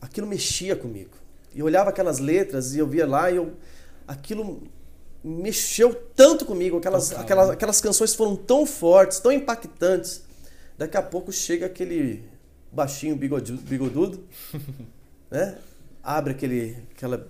aquilo 0.00 0.26
mexia 0.26 0.76
comigo. 0.76 1.10
E 1.54 1.60
eu 1.60 1.66
olhava 1.66 1.90
aquelas 1.90 2.18
letras 2.18 2.74
e 2.74 2.78
eu 2.78 2.86
via 2.86 3.06
lá 3.06 3.30
e 3.30 3.36
eu, 3.36 3.52
aquilo 4.06 4.62
mexeu 5.22 5.94
tanto 6.14 6.44
comigo, 6.44 6.78
aquelas, 6.78 7.12
aquelas, 7.12 7.50
aquelas 7.50 7.80
canções 7.80 8.14
foram 8.14 8.36
tão 8.36 8.64
fortes, 8.64 9.18
tão 9.18 9.32
impactantes. 9.32 10.22
Daqui 10.76 10.96
a 10.96 11.02
pouco 11.02 11.32
chega 11.32 11.66
aquele 11.66 12.24
baixinho 12.70 13.16
bigodudo, 13.16 14.24
né? 15.30 15.58
abre 16.02 16.32
aquele, 16.32 16.76
aquela, 16.94 17.26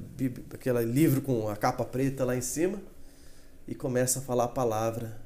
aquele 0.52 0.84
livro 0.84 1.22
com 1.22 1.48
a 1.48 1.56
capa 1.56 1.84
preta 1.84 2.24
lá 2.24 2.36
em 2.36 2.40
cima 2.40 2.80
e 3.66 3.74
começa 3.74 4.18
a 4.18 4.22
falar 4.22 4.44
a 4.44 4.48
palavra. 4.48 5.18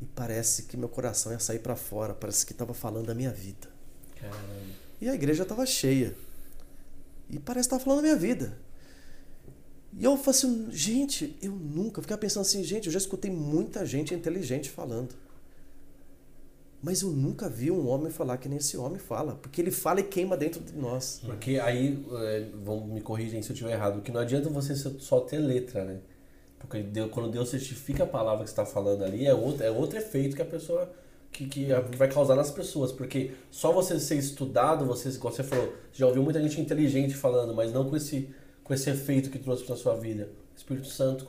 E 0.00 0.04
parece 0.04 0.64
que 0.64 0.76
meu 0.76 0.88
coração 0.88 1.32
ia 1.32 1.38
sair 1.38 1.60
para 1.60 1.76
fora, 1.76 2.12
parece 2.12 2.44
que 2.44 2.52
estava 2.52 2.74
falando 2.74 3.06
da 3.06 3.14
minha 3.14 3.30
vida. 3.30 3.68
Caramba. 4.20 4.36
E 5.00 5.08
a 5.08 5.14
igreja 5.14 5.44
estava 5.44 5.64
cheia. 5.64 6.14
E 7.32 7.38
parece 7.38 7.68
que 7.68 7.74
estava 7.74 7.82
falando 7.82 8.00
da 8.00 8.02
minha 8.02 8.16
vida. 8.16 8.58
E 9.98 10.04
eu 10.04 10.16
falei 10.16 10.30
assim, 10.30 10.68
gente, 10.70 11.36
eu 11.42 11.52
nunca. 11.52 11.98
Eu 11.98 12.02
ficava 12.02 12.20
pensando 12.20 12.42
assim, 12.42 12.62
gente, 12.62 12.86
eu 12.86 12.92
já 12.92 12.98
escutei 12.98 13.30
muita 13.30 13.84
gente 13.84 14.14
inteligente 14.14 14.70
falando. 14.70 15.14
Mas 16.82 17.02
eu 17.02 17.10
nunca 17.10 17.48
vi 17.48 17.70
um 17.70 17.86
homem 17.88 18.10
falar 18.10 18.36
que 18.38 18.48
nem 18.48 18.58
esse 18.58 18.76
homem 18.76 18.98
fala, 18.98 19.36
porque 19.36 19.60
ele 19.60 19.70
fala 19.70 20.00
e 20.00 20.02
queima 20.02 20.36
dentro 20.36 20.60
de 20.60 20.72
nós. 20.72 21.20
Porque 21.24 21.58
aí, 21.60 22.04
é, 22.12 22.48
vão 22.64 22.86
me 22.86 23.00
corrigir 23.00 23.42
se 23.42 23.50
eu 23.50 23.54
estiver 23.54 23.72
errado, 23.72 24.02
que 24.02 24.10
não 24.10 24.20
adianta 24.20 24.48
você 24.50 24.74
só 24.74 25.20
ter 25.20 25.38
letra, 25.38 25.84
né? 25.84 26.00
Porque 26.58 26.82
Deus, 26.82 27.10
quando 27.12 27.30
Deus 27.30 27.48
certifica 27.50 28.02
a 28.02 28.06
palavra 28.06 28.44
que 28.44 28.50
está 28.50 28.66
falando 28.66 29.04
ali, 29.04 29.26
é 29.26 29.34
outro, 29.34 29.64
é 29.64 29.70
outro 29.70 29.96
efeito 29.96 30.34
que 30.34 30.42
a 30.42 30.44
pessoa. 30.44 30.92
Que, 31.32 31.46
que, 31.46 31.68
vai 31.96 32.08
causar 32.08 32.36
nas 32.36 32.50
pessoas. 32.50 32.92
Porque 32.92 33.32
só 33.50 33.72
você 33.72 33.98
ser 33.98 34.16
estudado, 34.16 34.84
você, 34.84 35.10
como 35.18 35.34
você 35.34 35.42
falou, 35.42 35.72
já 35.92 36.06
ouviu 36.06 36.22
muita 36.22 36.40
gente 36.42 36.60
inteligente 36.60 37.14
falando, 37.14 37.54
mas 37.54 37.72
não 37.72 37.88
com 37.88 37.96
esse, 37.96 38.28
com 38.62 38.74
esse 38.74 38.90
efeito 38.90 39.30
que 39.30 39.38
trouxe 39.38 39.64
para 39.64 39.76
sua 39.76 39.96
vida. 39.96 40.28
O 40.54 40.56
Espírito 40.56 40.86
Santo 40.88 41.24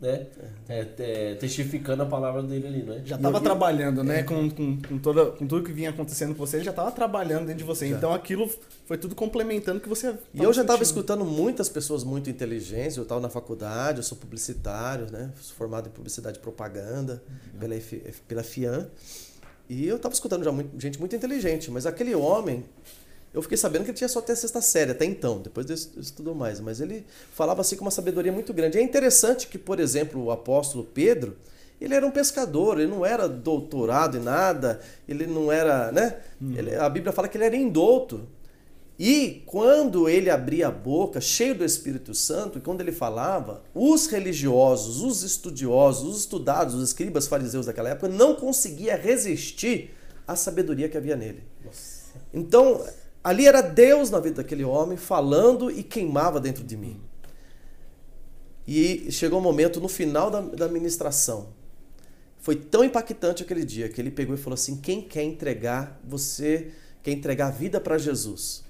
né? 0.00 0.26
É, 0.66 0.86
é, 0.98 1.34
testificando 1.34 2.02
a 2.02 2.06
palavra 2.06 2.42
dele 2.42 2.66
ali, 2.66 2.82
né? 2.82 3.02
Já 3.04 3.16
estava 3.16 3.38
trabalhando, 3.38 4.02
né? 4.02 4.20
É. 4.20 4.22
Com, 4.22 4.48
com, 4.48 4.80
com, 4.80 4.98
toda, 4.98 5.26
com 5.26 5.46
tudo 5.46 5.62
que 5.62 5.72
vinha 5.72 5.90
acontecendo 5.90 6.34
com 6.34 6.38
você, 6.38 6.56
ele 6.56 6.64
já 6.64 6.70
estava 6.70 6.90
trabalhando 6.90 7.40
dentro 7.46 7.58
de 7.58 7.64
você. 7.64 7.88
Já. 7.90 7.96
Então 7.96 8.14
aquilo 8.14 8.50
foi 8.86 8.96
tudo 8.96 9.14
complementando 9.14 9.78
o 9.78 9.80
que 9.80 9.88
você. 9.88 10.14
E 10.32 10.42
eu 10.42 10.52
já 10.54 10.62
estava 10.62 10.82
escutando 10.82 11.22
muitas 11.22 11.68
pessoas 11.68 12.02
muito 12.02 12.30
inteligentes. 12.30 12.96
Eu 12.96 13.02
estava 13.02 13.20
na 13.20 13.28
faculdade, 13.28 13.98
eu 13.98 14.02
sou 14.02 14.16
publicitário, 14.16 15.06
né? 15.12 15.30
Sou 15.38 15.54
formado 15.54 15.88
em 15.88 15.92
publicidade 15.92 16.38
e 16.38 16.40
propaganda 16.40 17.22
uhum. 17.28 17.60
pela, 17.60 17.74
pela 18.26 18.42
FIAN. 18.42 18.88
E 19.70 19.86
eu 19.86 19.94
estava 19.94 20.12
escutando 20.12 20.42
já 20.42 20.50
muito, 20.50 20.80
gente 20.80 20.98
muito 20.98 21.14
inteligente, 21.14 21.70
mas 21.70 21.86
aquele 21.86 22.12
homem 22.12 22.64
eu 23.32 23.40
fiquei 23.40 23.56
sabendo 23.56 23.84
que 23.84 23.92
ele 23.92 23.96
tinha 23.96 24.08
só 24.08 24.18
até 24.18 24.32
a 24.32 24.36
sexta 24.36 24.60
série, 24.60 24.90
até 24.90 25.04
então, 25.04 25.38
depois 25.38 25.70
estudou 25.96 26.34
mais, 26.34 26.58
mas 26.58 26.80
ele 26.80 27.06
falava 27.32 27.60
assim 27.60 27.76
com 27.76 27.84
uma 27.84 27.90
sabedoria 27.92 28.32
muito 28.32 28.52
grande. 28.52 28.78
é 28.78 28.82
interessante 28.82 29.46
que, 29.46 29.56
por 29.56 29.78
exemplo, 29.78 30.24
o 30.24 30.32
apóstolo 30.32 30.82
Pedro, 30.82 31.36
ele 31.80 31.94
era 31.94 32.04
um 32.04 32.10
pescador, 32.10 32.80
ele 32.80 32.90
não 32.90 33.06
era 33.06 33.28
doutorado 33.28 34.16
em 34.16 34.20
nada, 34.20 34.80
ele 35.08 35.24
não 35.28 35.52
era, 35.52 35.92
né? 35.92 36.16
Hum. 36.42 36.52
Ele, 36.56 36.74
a 36.74 36.88
Bíblia 36.88 37.12
fala 37.12 37.28
que 37.28 37.36
ele 37.36 37.44
era 37.44 37.56
indouto. 37.56 38.26
E 39.00 39.42
quando 39.46 40.08
ele 40.08 40.28
abria 40.28 40.68
a 40.68 40.70
boca, 40.70 41.22
cheio 41.22 41.54
do 41.54 41.64
Espírito 41.64 42.14
Santo, 42.14 42.58
e 42.58 42.60
quando 42.60 42.82
ele 42.82 42.92
falava, 42.92 43.62
os 43.74 44.06
religiosos, 44.06 45.00
os 45.00 45.22
estudiosos, 45.22 46.16
os 46.16 46.20
estudados, 46.20 46.74
os 46.74 46.90
escribas 46.90 47.26
fariseus 47.26 47.64
daquela 47.64 47.88
época 47.88 48.08
não 48.08 48.34
conseguia 48.34 48.96
resistir 48.96 49.94
à 50.28 50.36
sabedoria 50.36 50.86
que 50.86 50.98
havia 50.98 51.16
nele. 51.16 51.42
Nossa. 51.64 52.10
Então, 52.34 52.84
Ali 53.22 53.46
era 53.46 53.60
Deus 53.60 54.10
na 54.10 54.18
vida 54.18 54.36
daquele 54.36 54.64
homem 54.64 54.96
falando 54.96 55.70
e 55.70 55.82
queimava 55.82 56.40
dentro 56.40 56.64
de 56.64 56.76
mim. 56.76 57.00
E 58.66 59.12
chegou 59.12 59.38
um 59.38 59.42
momento 59.42 59.80
no 59.80 59.88
final 59.88 60.30
da, 60.30 60.40
da 60.40 60.68
ministração. 60.68 61.52
Foi 62.38 62.56
tão 62.56 62.82
impactante 62.82 63.42
aquele 63.42 63.64
dia 63.64 63.90
que 63.90 64.00
ele 64.00 64.10
pegou 64.10 64.34
e 64.34 64.38
falou 64.38 64.54
assim: 64.54 64.76
quem 64.76 65.02
quer 65.02 65.22
entregar 65.22 66.00
você, 66.02 66.70
quer 67.02 67.10
entregar 67.10 67.48
a 67.48 67.50
vida 67.50 67.78
para 67.78 67.98
Jesus? 67.98 68.64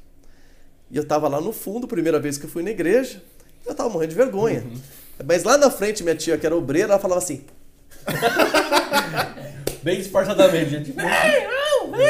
E 0.91 0.97
eu 0.97 1.03
estava 1.03 1.28
lá 1.28 1.41
no 1.41 1.53
fundo, 1.53 1.86
primeira 1.86 2.18
vez 2.18 2.36
que 2.36 2.47
eu 2.47 2.51
fui 2.51 2.62
na 2.62 2.70
igreja, 2.70 3.22
eu 3.64 3.72
estava 3.72 3.88
morrendo 3.88 4.11
de 4.11 4.16
vergonha. 4.16 4.61
Uhum. 4.62 4.80
Mas 5.24 5.45
lá 5.45 5.57
na 5.57 5.70
frente, 5.70 6.03
minha 6.03 6.16
tia, 6.16 6.36
que 6.36 6.47
era 6.47 6.57
obreira, 6.57 6.93
ela 6.93 6.99
falava 6.99 7.20
assim. 7.22 7.45
Bem 9.82 9.99
disfarçadamente, 9.99 10.70
gente. 10.70 10.93
Vem, 10.93 11.49
não, 11.49 11.93
vem! 11.93 12.09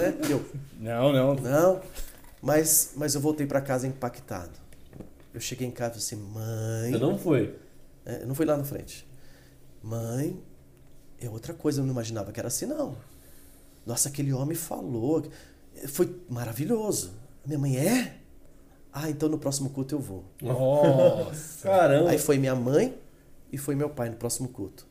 É, 0.00 0.32
eu, 0.32 0.44
não, 0.78 1.12
não. 1.12 1.34
Não. 1.34 1.80
Mas, 2.40 2.92
mas 2.96 3.14
eu 3.14 3.20
voltei 3.20 3.46
para 3.46 3.60
casa 3.60 3.86
impactado. 3.86 4.52
Eu 5.34 5.40
cheguei 5.40 5.66
em 5.66 5.70
casa 5.70 5.94
e 5.94 5.98
assim, 5.98 6.16
mãe. 6.16 6.92
Você 6.92 6.98
não 6.98 7.18
foi? 7.18 7.54
É, 8.04 8.22
eu 8.22 8.26
não 8.26 8.34
fui 8.34 8.46
lá 8.46 8.56
na 8.56 8.64
frente. 8.64 9.06
Mãe, 9.82 10.40
é 11.20 11.28
outra 11.28 11.54
coisa, 11.54 11.80
eu 11.80 11.84
não 11.84 11.92
imaginava 11.92 12.32
que 12.32 12.40
era 12.40 12.48
assim, 12.48 12.66
não. 12.66 12.96
Nossa, 13.86 14.08
aquele 14.08 14.32
homem 14.32 14.56
falou. 14.56 15.26
Foi 15.88 16.14
maravilhoso. 16.28 17.12
Minha 17.44 17.58
mãe 17.58 17.76
é? 17.76 18.14
Ah, 18.92 19.08
então 19.08 19.28
no 19.28 19.38
próximo 19.38 19.70
culto 19.70 19.94
eu 19.94 19.98
vou. 19.98 20.24
Nossa! 20.40 21.68
Caramba! 21.68 22.10
Aí 22.10 22.18
foi 22.18 22.38
minha 22.38 22.54
mãe 22.54 22.94
e 23.50 23.58
foi 23.58 23.74
meu 23.74 23.88
pai 23.88 24.10
no 24.10 24.16
próximo 24.16 24.48
culto. 24.48 24.86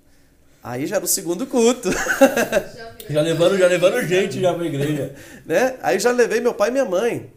Aí 0.63 0.85
já 0.85 0.97
era 0.97 1.05
o 1.05 1.07
segundo 1.07 1.47
culto. 1.47 1.89
já 3.09 3.21
levando, 3.21 3.57
já 3.57 3.67
levando 3.67 4.01
gente 4.05 4.39
já 4.39 4.53
pra 4.53 4.65
igreja. 4.65 5.15
né? 5.45 5.77
Aí 5.81 5.99
já 5.99 6.11
levei 6.11 6.39
meu 6.39 6.53
pai 6.53 6.69
e 6.69 6.71
minha 6.71 6.85
mãe. 6.85 7.31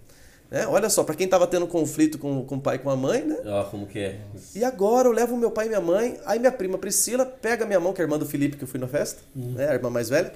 Né? 0.51 0.67
Olha 0.67 0.91
só, 0.91 1.03
para 1.03 1.15
quem 1.15 1.27
tava 1.27 1.47
tendo 1.47 1.67
conflito 1.67 2.19
com, 2.19 2.45
com 2.45 2.57
o 2.57 2.61
pai 2.61 2.77
e 2.77 2.79
com 2.79 2.91
a 2.91 2.97
mãe, 2.97 3.25
né? 3.25 3.39
Ó, 3.47 3.65
como 3.65 3.87
que 3.87 3.99
é. 3.99 4.21
E 4.55 4.63
agora 4.63 5.09
eu 5.09 5.13
levo 5.13 5.37
meu 5.37 5.51
pai 5.51 5.67
e 5.67 5.69
minha 5.69 5.81
mãe, 5.81 6.19
aí 6.27 6.39
minha 6.39 6.53
prima 6.53 6.77
Priscila 6.77 7.25
pega 7.25 7.65
minha 7.65 7.81
mão, 7.81 7.93
que 7.93 8.01
é 8.01 8.05
a 8.05 8.07
irmã 8.07 8.19
do 8.19 8.27
Felipe, 8.27 8.57
que 8.57 8.65
eu 8.65 8.69
fui 8.69 8.79
na 8.79 8.87
festa, 8.87 9.23
uhum. 9.35 9.53
né? 9.53 9.69
A 9.69 9.75
irmã 9.75 9.89
mais 9.91 10.11
velha. 10.11 10.33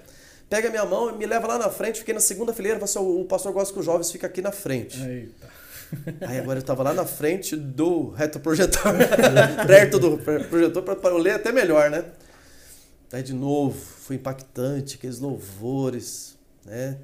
Pega 0.48 0.70
minha 0.70 0.84
mão 0.84 1.10
e 1.10 1.12
me 1.12 1.26
leva 1.26 1.46
lá 1.46 1.58
na 1.58 1.68
frente, 1.68 1.98
fiquei 1.98 2.14
na 2.14 2.20
segunda 2.20 2.54
fileira, 2.54 2.82
assim, 2.82 2.98
o 2.98 3.24
pastor 3.24 3.52
gosta 3.52 3.72
que 3.72 3.80
os 3.80 3.84
jovens 3.84 4.10
fiquem 4.10 4.26
aqui 4.26 4.40
na 4.40 4.52
frente. 4.52 5.02
Eita. 5.02 5.48
Aí 6.26 6.38
agora 6.38 6.58
eu 6.58 6.62
tava 6.62 6.82
lá 6.82 6.92
na 6.92 7.04
frente 7.04 7.56
do 7.56 8.10
retroprojetor, 8.10 8.92
perto 9.66 9.98
do 9.98 10.18
projetor, 10.18 10.82
para 10.82 11.10
eu 11.10 11.18
ler 11.18 11.32
até 11.32 11.52
melhor, 11.52 11.90
né? 11.90 12.04
Aí 13.12 13.22
de 13.22 13.32
novo, 13.32 13.78
foi 13.78 14.16
impactante, 14.16 14.96
aqueles 14.96 15.18
louvores, 15.18 16.36
né? 16.64 16.98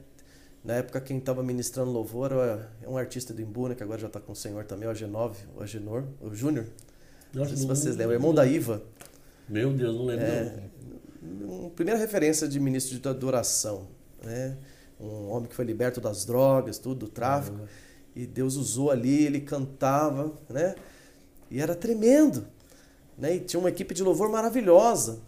Na 0.63 0.75
época 0.75 1.01
quem 1.01 1.19
estava 1.19 1.43
ministrando 1.43 1.91
louvor 1.91 2.33
era 2.33 2.71
um 2.87 2.97
artista 2.97 3.35
do 3.35 3.43
Imbuna, 3.43 3.75
que 3.75 3.83
agora 3.83 4.01
já 4.01 4.07
está 4.07 4.21
com 4.21 4.33
o 4.33 4.37
Senhor 4.37 4.65
também, 4.65 4.89
o 4.89 4.91
Agenov, 4.91 5.37
o 5.57 5.63
Agenor, 5.63 6.05
o 6.21 6.35
Júnior. 6.35 6.67
Não 7.33 7.45
sei 7.47 7.57
se 7.57 7.67
vocês 7.67 7.97
lembram, 7.97 8.15
irmão 8.15 8.33
da 8.33 8.47
Iva. 8.47 8.83
Meu 9.49 9.73
Deus, 9.73 9.95
não 9.95 10.07
lembro. 10.07 10.25
É, 10.25 10.55
não. 11.25 11.71
Primeira 11.71 11.99
referência 11.99 12.47
de 12.47 12.61
ministro 12.61 12.99
de 12.99 13.09
adoração, 13.09 13.89
né? 14.23 14.57
Um 15.01 15.29
homem 15.31 15.49
que 15.49 15.55
foi 15.55 15.65
liberto 15.65 16.01
das 16.01 16.25
drogas, 16.25 16.79
tudo, 16.79 17.07
do 17.07 17.09
tráfico. 17.09 17.59
Uhum. 17.59 17.67
E 18.15 18.27
Deus 18.27 18.57
usou 18.57 18.91
ali, 18.91 19.25
ele 19.25 19.41
cantava, 19.41 20.33
né? 20.49 20.75
E 21.51 21.61
era 21.61 21.75
tremendo. 21.75 22.47
Né? 23.19 23.37
E 23.37 23.41
tinha 23.41 23.59
uma 23.59 23.69
equipe 23.69 23.95
de 23.95 24.03
louvor 24.03 24.31
maravilhosa. 24.31 25.21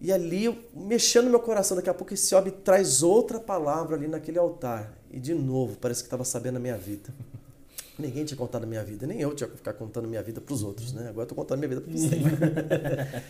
E 0.00 0.12
ali, 0.12 0.66
mexendo 0.74 1.24
no 1.24 1.30
meu 1.30 1.40
coração, 1.40 1.76
daqui 1.76 1.88
a 1.88 1.94
pouco 1.94 2.12
esse 2.12 2.34
homem 2.34 2.52
traz 2.52 3.02
outra 3.02 3.40
palavra 3.40 3.96
ali 3.96 4.06
naquele 4.06 4.38
altar. 4.38 4.92
E 5.10 5.18
de 5.18 5.34
novo, 5.34 5.76
parece 5.78 6.02
que 6.02 6.06
estava 6.06 6.24
sabendo 6.24 6.56
a 6.56 6.60
minha 6.60 6.76
vida. 6.76 7.08
Ninguém 7.98 8.24
tinha 8.26 8.36
contado 8.36 8.64
a 8.64 8.66
minha 8.66 8.84
vida, 8.84 9.06
nem 9.06 9.20
eu 9.20 9.34
tinha 9.34 9.48
que 9.48 9.56
ficar 9.56 9.72
contando 9.72 10.04
a 10.04 10.08
minha 10.08 10.22
vida 10.22 10.38
para 10.38 10.52
os 10.52 10.62
outros, 10.62 10.92
né? 10.92 11.08
Agora 11.08 11.20
eu 11.20 11.22
estou 11.22 11.36
contando 11.36 11.64
a 11.64 11.66
minha 11.66 11.68
vida 11.68 11.80
para 11.80 11.92
você. 11.92 13.22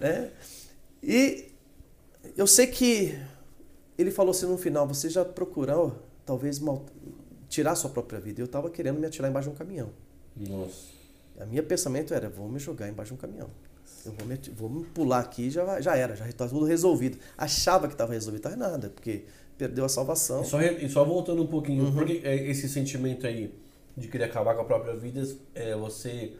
é? 0.00 0.30
E 1.02 1.53
eu 2.36 2.46
sei 2.46 2.66
que 2.66 3.18
ele 3.98 4.10
falou 4.10 4.30
assim 4.30 4.46
no 4.46 4.58
final: 4.58 4.86
você 4.86 5.08
já 5.08 5.24
procurou, 5.24 6.02
talvez, 6.24 6.58
mal, 6.58 6.84
tirar 7.48 7.74
sua 7.74 7.90
própria 7.90 8.20
vida? 8.20 8.40
Eu 8.40 8.46
estava 8.46 8.70
querendo 8.70 8.98
me 8.98 9.06
atirar 9.06 9.28
embaixo 9.28 9.48
de 9.48 9.54
um 9.54 9.58
caminhão. 9.58 9.90
Nossa. 10.36 10.94
A 11.40 11.46
minha 11.46 11.62
pensamento 11.62 12.12
era: 12.14 12.28
vou 12.28 12.48
me 12.48 12.58
jogar 12.58 12.88
embaixo 12.88 13.12
de 13.12 13.14
um 13.14 13.20
caminhão. 13.20 13.50
Eu 14.04 14.12
vou 14.12 14.26
me, 14.26 14.38
vou 14.54 14.68
me 14.68 14.84
pular 14.84 15.20
aqui 15.20 15.48
já 15.50 15.80
já 15.80 15.96
era, 15.96 16.14
já 16.14 16.28
está 16.28 16.46
tudo 16.46 16.64
resolvido. 16.64 17.18
Achava 17.38 17.86
que 17.86 17.94
estava 17.94 18.12
resolvido, 18.12 18.46
estava 18.46 18.56
nada, 18.56 18.90
porque 18.90 19.24
perdeu 19.56 19.84
a 19.84 19.88
salvação. 19.88 20.42
E 20.42 20.46
só, 20.46 20.62
e 20.62 20.88
só 20.88 21.04
voltando 21.04 21.42
um 21.42 21.46
pouquinho, 21.46 21.84
uhum. 21.84 21.94
porque 21.94 22.20
é, 22.24 22.36
esse 22.48 22.68
sentimento 22.68 23.26
aí 23.26 23.54
de 23.96 24.08
querer 24.08 24.24
acabar 24.24 24.54
com 24.54 24.62
a 24.62 24.64
própria 24.64 24.94
vida, 24.96 25.26
é, 25.54 25.74
você 25.76 26.32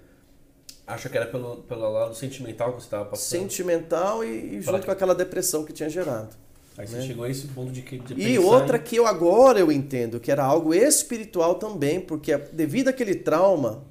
acha 0.87 1.09
que 1.09 1.17
era 1.17 1.27
pelo, 1.27 1.59
pelo 1.59 1.91
lado 1.91 2.15
sentimental 2.15 2.73
que 2.73 2.81
você 2.81 2.87
estava 2.87 3.05
passando? 3.05 3.41
Sentimental 3.41 4.25
e, 4.25 4.57
e 4.57 4.63
junto 4.63 4.81
que... 4.81 4.87
com 4.87 4.93
aquela 4.93 5.15
depressão 5.15 5.65
que 5.65 5.73
tinha 5.73 5.89
gerado. 5.89 6.31
Aí 6.77 6.87
você 6.87 6.97
né? 6.97 7.03
chegou 7.07 7.25
a 7.25 7.31
esse 7.31 7.47
ponto 7.49 7.71
de 7.71 7.83
que. 7.83 7.99
De 7.99 8.21
e 8.21 8.39
outra 8.39 8.79
em... 8.79 8.81
que 8.81 8.97
eu 8.97 9.07
agora 9.07 9.61
eu 9.61 9.71
entendo 9.71 10.19
que 10.19 10.31
era 10.31 10.43
algo 10.43 10.75
espiritual 10.75 11.55
também, 11.55 12.01
porque 12.01 12.37
devido 12.53 12.89
àquele 12.89 13.15
trauma, 13.15 13.85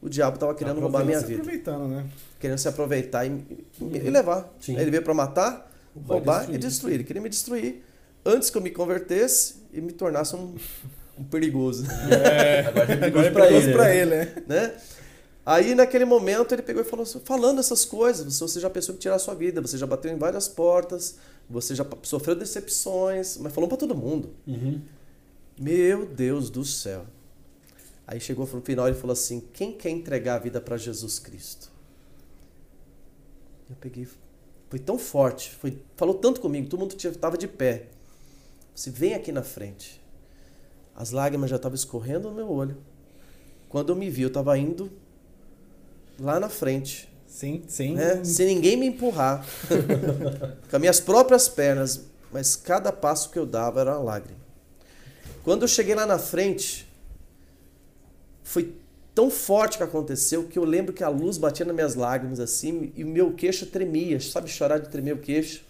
o 0.00 0.08
diabo 0.08 0.36
estava 0.36 0.54
querendo 0.54 0.80
roubar 0.80 1.02
a 1.02 1.04
minha 1.04 1.20
vida. 1.20 1.40
aproveitando, 1.40 1.88
né? 1.88 2.06
Querendo 2.38 2.58
se 2.58 2.68
aproveitar 2.68 3.26
e, 3.26 3.30
uhum. 3.30 3.90
e 3.92 4.10
levar. 4.10 4.50
Sim. 4.58 4.78
Ele 4.78 4.90
veio 4.90 5.02
para 5.02 5.12
matar, 5.12 5.70
roubar 6.06 6.38
destruir, 6.38 6.54
e 6.54 6.58
destruir. 6.58 6.94
Ele 6.94 7.04
queria 7.04 7.20
me 7.20 7.28
destruir 7.28 7.82
antes 8.24 8.48
que 8.48 8.56
eu 8.56 8.62
me 8.62 8.70
convertesse 8.70 9.56
e 9.72 9.80
me 9.80 9.92
tornasse 9.92 10.34
um, 10.34 10.54
um 11.18 11.24
perigoso. 11.24 11.86
É, 12.10 12.60
agora 12.68 12.92
é 12.92 12.96
perigoso 12.96 13.26
é 13.26 13.30
para 13.30 13.50
ele, 13.50 13.72
pra 13.72 13.94
ele 13.94 14.10
né? 14.10 14.32
né? 14.46 14.72
Aí 15.50 15.74
naquele 15.74 16.04
momento 16.04 16.54
ele 16.54 16.62
pegou 16.62 16.80
e 16.80 16.84
falou 16.84 17.02
assim, 17.02 17.18
falando 17.24 17.58
essas 17.58 17.84
coisas, 17.84 18.38
você 18.38 18.60
já 18.60 18.70
pensou 18.70 18.94
em 18.94 18.98
tirar 18.98 19.16
a 19.16 19.18
sua 19.18 19.34
vida, 19.34 19.60
você 19.60 19.76
já 19.76 19.84
bateu 19.84 20.08
em 20.12 20.16
várias 20.16 20.46
portas, 20.46 21.16
você 21.48 21.74
já 21.74 21.84
sofreu 22.04 22.36
decepções, 22.36 23.36
mas 23.36 23.52
falou 23.52 23.66
para 23.66 23.76
todo 23.76 23.92
mundo. 23.92 24.32
Uhum. 24.46 24.80
Meu 25.60 26.06
Deus 26.06 26.50
do 26.50 26.64
céu. 26.64 27.04
Aí 28.06 28.20
chegou 28.20 28.46
no 28.46 28.60
final 28.60 28.88
e 28.88 28.94
falou 28.94 29.12
assim: 29.12 29.40
quem 29.52 29.72
quer 29.72 29.90
entregar 29.90 30.36
a 30.36 30.38
vida 30.38 30.60
para 30.60 30.76
Jesus 30.76 31.18
Cristo? 31.18 31.68
Eu 33.68 33.74
peguei, 33.80 34.06
foi 34.68 34.78
tão 34.78 35.00
forte, 35.00 35.50
foi, 35.50 35.82
falou 35.96 36.14
tanto 36.14 36.40
comigo, 36.40 36.68
todo 36.68 36.78
mundo 36.78 36.94
estava 36.96 37.36
de 37.36 37.48
pé. 37.48 37.88
Você 38.72 38.88
vem 38.88 39.14
aqui 39.14 39.32
na 39.32 39.42
frente. 39.42 40.00
As 40.94 41.10
lágrimas 41.10 41.50
já 41.50 41.56
estavam 41.56 41.74
escorrendo 41.74 42.28
no 42.30 42.36
meu 42.36 42.48
olho. 42.48 42.76
Quando 43.68 43.88
eu 43.88 43.96
me 43.96 44.08
vi, 44.08 44.22
eu 44.22 44.28
estava 44.28 44.56
indo 44.56 44.92
lá 46.20 46.38
na 46.38 46.48
frente. 46.48 47.08
Sim, 47.26 47.62
sim. 47.66 47.94
Né? 47.94 48.22
Sem 48.24 48.46
ninguém 48.46 48.76
me 48.76 48.86
empurrar. 48.86 49.46
Com 50.68 50.76
as 50.76 50.80
minhas 50.80 51.00
próprias 51.00 51.48
pernas. 51.48 52.02
mas 52.30 52.54
cada 52.54 52.92
passo 52.92 53.30
que 53.30 53.38
eu 53.38 53.46
dava 53.46 53.80
era 53.80 53.96
uma 53.96 54.04
lágrima. 54.04 54.38
Quando 55.42 55.62
eu 55.62 55.68
cheguei 55.68 55.94
lá 55.94 56.04
na 56.04 56.18
frente, 56.18 56.86
foi 58.42 58.74
tão 59.14 59.30
forte 59.30 59.78
que 59.78 59.82
aconteceu 59.82 60.46
que 60.46 60.58
eu 60.58 60.64
lembro 60.64 60.92
que 60.92 61.02
a 61.02 61.08
luz 61.08 61.38
batia 61.38 61.64
nas 61.64 61.74
minhas 61.74 61.94
lágrimas 61.94 62.40
assim 62.40 62.92
e 62.94 63.02
o 63.04 63.06
meu 63.06 63.32
queixo 63.32 63.66
tremia, 63.66 64.20
sabe 64.20 64.48
chorar 64.48 64.78
de 64.78 64.88
tremer 64.88 65.14
o 65.14 65.18
queixo? 65.18 65.64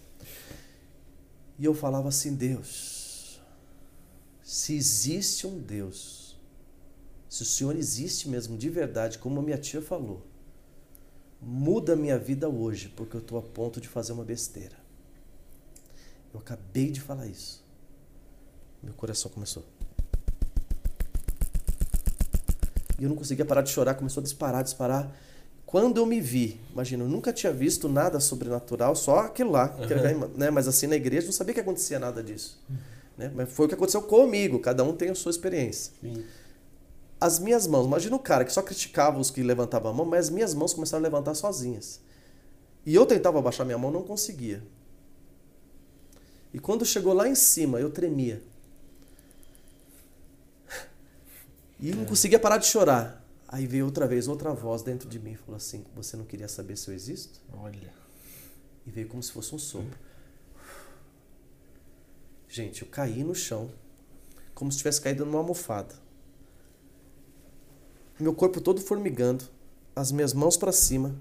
E 1.59 1.65
eu 1.65 1.75
falava 1.75 2.09
assim: 2.09 2.35
Deus, 2.35 3.41
se 4.43 4.75
existe 4.75 5.47
um 5.47 5.59
Deus, 5.59 6.37
se 7.29 7.43
o 7.43 7.47
Senhor 7.47 7.77
existe 7.77 8.29
mesmo 8.29 8.57
de 8.57 8.69
verdade, 8.69 9.19
como 9.19 9.39
a 9.39 9.43
minha 9.43 9.59
tia 9.59 9.81
falou, 9.81 10.27
muda 11.41 11.95
a 11.95 11.97
minha 11.97 12.19
vida 12.19 12.49
hoje, 12.49 12.89
porque 12.97 13.17
eu 13.17 13.21
estou 13.21 13.39
a 13.39 13.43
ponto 13.43 13.81
de 13.81 13.89
fazer 13.89 14.13
uma 14.13 14.25
besteira. 14.25 14.77
Eu 16.33 16.41
acabei 16.41 16.91
de 16.91 17.01
falar 17.01 17.27
isso. 17.27 17.65
Meu 18.83 18.95
coração 18.95 19.31
começou. 19.31 19.65
E 22.99 23.05
eu 23.05 23.09
não 23.09 23.17
conseguia 23.17 23.45
parar 23.45 23.63
de 23.63 23.71
chorar, 23.71 23.95
começou 23.95 24.21
a 24.21 24.25
disparar, 24.25 24.63
disparar. 24.63 25.11
Quando 25.65 25.99
eu 25.99 26.07
me 26.07 26.21
vi, 26.21 26.61
imagina, 26.73 27.05
eu 27.05 27.09
nunca 27.09 27.33
tinha 27.33 27.53
visto 27.53 27.89
nada 27.89 28.21
sobrenatural, 28.21 28.95
só 28.95 29.21
aquilo 29.21 29.53
lá, 29.53 29.75
uhum. 29.79 30.29
né? 30.37 30.51
mas 30.51 30.67
assim 30.67 30.87
na 30.87 30.97
igreja 30.97 31.27
não 31.27 31.33
sabia 31.33 31.55
que 31.55 31.61
acontecia 31.61 31.99
nada 31.99 32.23
disso. 32.23 32.61
Uhum. 32.69 32.77
Né? 33.17 33.33
Mas 33.35 33.53
foi 33.53 33.67
o 33.67 33.69
que 33.69 33.75
aconteceu 33.75 34.03
comigo, 34.03 34.59
cada 34.59 34.83
um 34.83 34.95
tem 34.95 35.11
a 35.11 35.15
sua 35.15 35.31
experiência. 35.31 35.93
Sim. 36.01 36.25
As 37.21 37.39
minhas 37.39 37.67
mãos, 37.67 37.87
imagina 37.87 38.17
o 38.17 38.19
cara 38.19 38.45
que 38.45 38.53
só 38.53 38.63
criticava 38.63 39.19
os 39.19 39.31
que 39.31 39.43
levantavam 39.43 39.91
a 39.91 39.95
mão, 39.95 40.07
mas 40.07 40.27
as 40.27 40.31
minhas 40.31 40.55
mãos 40.55 40.73
começaram 40.73 41.03
a 41.03 41.07
levantar 41.07 41.35
sozinhas. 41.35 42.01
E 42.87 42.95
eu 42.95 43.05
tentava 43.05 43.39
abaixar 43.39 43.67
minha 43.67 43.77
mão, 43.77 43.91
não 43.91 44.03
conseguia. 44.03 44.63
E 46.53 46.59
quando 46.59 46.85
chegou 46.87 47.13
lá 47.13 47.29
em 47.29 47.35
cima, 47.35 47.79
eu 47.79 47.91
tremia. 47.91 48.43
E 51.79 51.93
não 51.93 52.05
conseguia 52.05 52.39
parar 52.39 52.57
de 52.57 52.67
chorar. 52.67 53.25
Aí 53.49 53.67
veio 53.67 53.85
outra 53.85 54.07
vez 54.07 54.29
outra 54.29 54.53
voz 54.53 54.83
dentro 54.83 55.09
de 55.09 55.19
mim 55.19 55.33
e 55.33 55.37
falou 55.37 55.57
assim: 55.57 55.85
Você 55.95 56.17
não 56.17 56.25
queria 56.25 56.49
saber 56.49 56.77
se 56.77 56.89
eu 56.89 56.95
existo? 56.95 57.41
Olha. 57.53 57.93
E 58.87 58.91
veio 58.91 59.09
como 59.09 59.23
se 59.23 59.33
fosse 59.33 59.55
um 59.55 59.59
sopro. 59.59 59.99
Gente, 62.49 62.83
eu 62.83 62.89
caí 62.89 63.23
no 63.23 63.35
chão, 63.35 63.71
como 64.55 64.73
se 64.73 64.79
tivesse 64.79 65.01
caído 65.01 65.25
numa 65.25 65.39
almofada. 65.39 65.95
Meu 68.21 68.35
corpo 68.35 68.61
todo 68.61 68.81
formigando, 68.81 69.45
as 69.97 70.13
minhas 70.13 70.35
mãos 70.35 70.57
para 70.57 70.73
cima. 70.73 71.15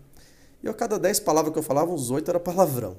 E 0.62 0.68
a 0.68 0.74
cada 0.74 1.00
dez 1.00 1.20
palavras 1.20 1.54
que 1.54 1.60
eu 1.60 1.64
falava, 1.64 1.92
uns 1.92 2.12
oito 2.12 2.30
era 2.30 2.40
palavrão. 2.40 2.98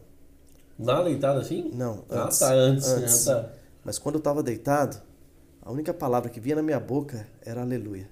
Nada 0.78 1.04
deitado 1.04 1.40
assim? 1.40 1.70
Não, 1.74 2.04
antes. 2.08 2.40
Ah, 2.40 2.48
tá, 2.48 2.54
antes. 2.54 2.88
antes. 2.88 3.28
Ah, 3.28 3.42
tá. 3.42 3.52
Mas 3.84 3.98
quando 3.98 4.14
eu 4.14 4.20
estava 4.20 4.42
deitado, 4.42 5.00
a 5.60 5.70
única 5.70 5.92
palavra 5.92 6.30
que 6.30 6.40
vinha 6.40 6.56
na 6.56 6.62
minha 6.62 6.80
boca 6.80 7.28
era 7.42 7.60
aleluia. 7.60 8.08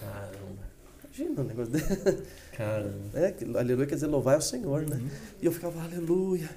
Caramba. 0.00 0.64
Imagina 1.04 1.40
um 1.42 1.44
negócio 1.44 1.72
desse. 1.72 2.22
Caramba. 2.56 3.10
É, 3.12 3.34
aleluia 3.58 3.86
quer 3.86 3.96
dizer 3.96 4.06
louvar 4.06 4.36
ao 4.36 4.40
Senhor, 4.40 4.82
né? 4.82 4.96
Uhum. 4.96 5.08
E 5.42 5.46
eu 5.46 5.52
ficava, 5.52 5.82
aleluia. 5.82 6.48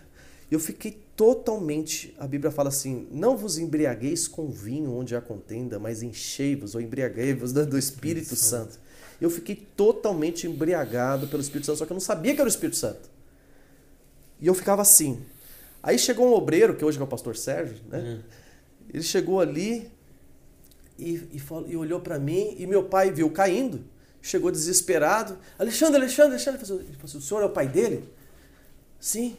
Eu 0.49 0.59
fiquei 0.59 0.97
totalmente, 1.15 2.15
a 2.17 2.27
Bíblia 2.27 2.51
fala 2.51 2.69
assim, 2.69 3.07
não 3.11 3.35
vos 3.35 3.57
embriagueis 3.57 4.27
com 4.27 4.49
vinho 4.49 4.93
onde 4.93 5.15
há 5.15 5.21
contenda, 5.21 5.77
mas 5.77 6.01
enchei-vos 6.01 6.75
ou 6.75 6.81
embriaguei-vos 6.81 7.51
do 7.51 7.77
Espírito 7.77 8.33
Isso. 8.33 8.45
Santo. 8.45 8.79
Eu 9.19 9.29
fiquei 9.29 9.55
totalmente 9.75 10.47
embriagado 10.47 11.27
pelo 11.27 11.41
Espírito 11.41 11.65
Santo, 11.65 11.79
só 11.79 11.85
que 11.85 11.91
eu 11.91 11.95
não 11.95 12.01
sabia 12.01 12.33
que 12.33 12.39
era 12.39 12.47
o 12.47 12.51
Espírito 12.51 12.77
Santo. 12.77 13.09
E 14.39 14.47
eu 14.47 14.53
ficava 14.53 14.81
assim. 14.81 15.21
Aí 15.81 15.97
chegou 15.97 16.27
um 16.27 16.33
obreiro, 16.33 16.75
que 16.75 16.85
hoje 16.85 16.99
é 16.99 17.03
o 17.03 17.07
pastor 17.07 17.35
Sérgio, 17.35 17.77
né? 17.89 17.99
Uhum. 17.99 18.19
Ele 18.93 19.03
chegou 19.03 19.41
ali, 19.41 19.91
e, 20.97 21.27
e, 21.33 21.39
falou, 21.39 21.69
e 21.69 21.75
olhou 21.75 21.99
para 21.99 22.17
mim 22.17 22.55
e 22.57 22.65
meu 22.65 22.83
pai 22.83 23.11
viu 23.11 23.29
caindo, 23.29 23.83
chegou 24.21 24.51
desesperado. 24.51 25.37
Alexandre, 25.57 25.97
Alexandre, 25.97 26.31
Alexandre. 26.31 26.61
Ele 26.61 26.93
falou 26.93 27.05
assim, 27.05 27.17
o 27.17 27.21
senhor 27.21 27.41
é 27.41 27.45
o 27.45 27.49
pai 27.49 27.67
dele? 27.67 28.09
Sim. 28.99 29.37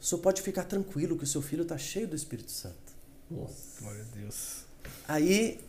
O 0.00 0.04
senhor 0.04 0.20
pode 0.20 0.42
ficar 0.42 0.64
tranquilo 0.64 1.16
que 1.16 1.24
o 1.24 1.26
seu 1.26 1.42
filho 1.42 1.62
está 1.62 1.76
cheio 1.76 2.08
do 2.08 2.16
Espírito 2.16 2.50
Santo. 2.50 2.76
Nossa. 3.30 3.80
Glória 3.80 4.02
a 4.02 4.16
Deus. 4.16 4.64
Aí 5.06 5.60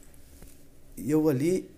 eu 0.98 1.28
ali. 1.28 1.70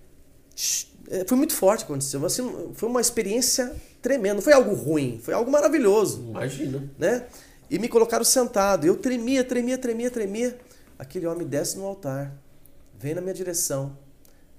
É, 1.10 1.26
foi 1.26 1.36
muito 1.36 1.54
forte 1.54 1.84
aconteceu. 1.84 2.24
Assim, 2.26 2.72
foi 2.76 2.88
uma 2.88 3.02
experiência 3.02 3.76
tremenda. 4.02 4.36
Não 4.36 4.42
foi 4.42 4.54
algo 4.54 4.74
ruim, 4.74 5.20
foi 5.22 5.34
algo 5.34 5.50
maravilhoso. 5.50 6.22
Imagina. 6.30 6.90
Né? 6.98 7.26
E 7.70 7.80
me 7.80 7.90
colocaram 7.90 8.24
sentado. 8.24 8.86
Eu 8.86 8.96
tremia, 8.96 9.44
tremia, 9.44 9.78
tremia, 9.78 10.12
tremia. 10.12 10.60
Aquele 10.98 11.26
homem 11.26 11.48
desce 11.48 11.78
no 11.78 11.86
altar 11.86 12.34
vem 13.04 13.14
na 13.14 13.20
minha 13.20 13.34
direção, 13.34 13.98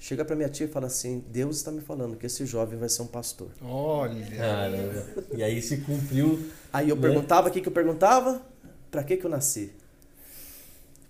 chega 0.04 0.22
para 0.22 0.36
minha 0.36 0.50
tia 0.50 0.66
e 0.66 0.68
fala 0.68 0.86
assim: 0.86 1.24
Deus 1.30 1.56
está 1.56 1.70
me 1.70 1.80
falando 1.80 2.14
que 2.16 2.26
esse 2.26 2.44
jovem 2.44 2.78
vai 2.78 2.90
ser 2.90 3.00
um 3.00 3.06
pastor. 3.06 3.48
Olha! 3.62 4.26
Caramba. 4.36 5.06
E 5.34 5.42
aí 5.42 5.62
se 5.62 5.78
cumpriu. 5.78 6.38
Aí 6.70 6.90
eu 6.90 6.96
né? 6.96 7.02
perguntava, 7.02 7.48
o 7.48 7.50
que, 7.50 7.60
que 7.62 7.68
eu 7.68 7.72
perguntava? 7.72 8.42
Para 8.90 9.02
que, 9.02 9.16
que 9.16 9.24
eu 9.24 9.30
nasci? 9.30 9.72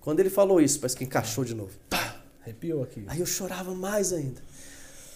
Quando 0.00 0.20
ele 0.20 0.30
falou 0.30 0.60
isso, 0.60 0.78
parece 0.78 0.96
que 0.96 1.02
encaixou 1.02 1.44
de 1.44 1.54
novo. 1.54 1.72
Pá! 1.90 2.22
Arrepiou 2.42 2.84
aqui. 2.84 3.04
Aí 3.08 3.18
eu 3.18 3.26
chorava 3.26 3.74
mais 3.74 4.12
ainda. 4.12 4.40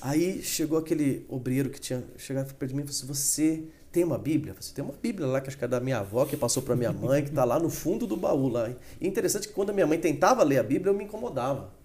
Aí 0.01 0.43
chegou 0.43 0.79
aquele 0.79 1.25
obreiro 1.29 1.71
que 1.71 1.81
tinha 1.81 2.03
chegado 2.17 2.53
perto 2.55 2.71
de 2.71 2.77
mim 2.77 2.83
e 2.83 2.93
falou 2.93 3.13
assim: 3.13 3.15
Você 3.15 3.63
tem 3.93 4.03
uma 4.03 4.19
Bíblia? 4.19 4.57
Você 4.59 4.75
tem 4.75 4.85
uma 4.85 4.95
Bíblia 5.01 5.29
lá 5.29 5.41
que 5.41 5.49
acho 5.49 5.57
que 5.57 5.65
é 5.65 5.69
da 5.69 5.79
minha 5.79 5.99
avó, 5.99 6.25
que 6.25 6.37
passou 6.37 6.65
para 6.65 6.75
minha 6.75 6.93
mãe, 6.93 7.23
que 7.23 7.29
está 7.29 7.45
lá 7.45 7.61
no 7.61 7.71
fundo 7.71 8.09
do 8.09 8.17
baú 8.17 8.49
lá. 8.49 8.71
E 9.01 9.07
interessante 9.07 9.47
que 9.47 9.55
quando 9.55 9.71
a 9.71 9.73
minha 9.73 9.87
mãe 9.87 10.01
tentava 10.01 10.43
ler 10.43 10.59
a 10.59 10.65
Bíblia, 10.65 10.91
eu 10.91 10.97
me 10.97 11.05
incomodava. 11.05 11.78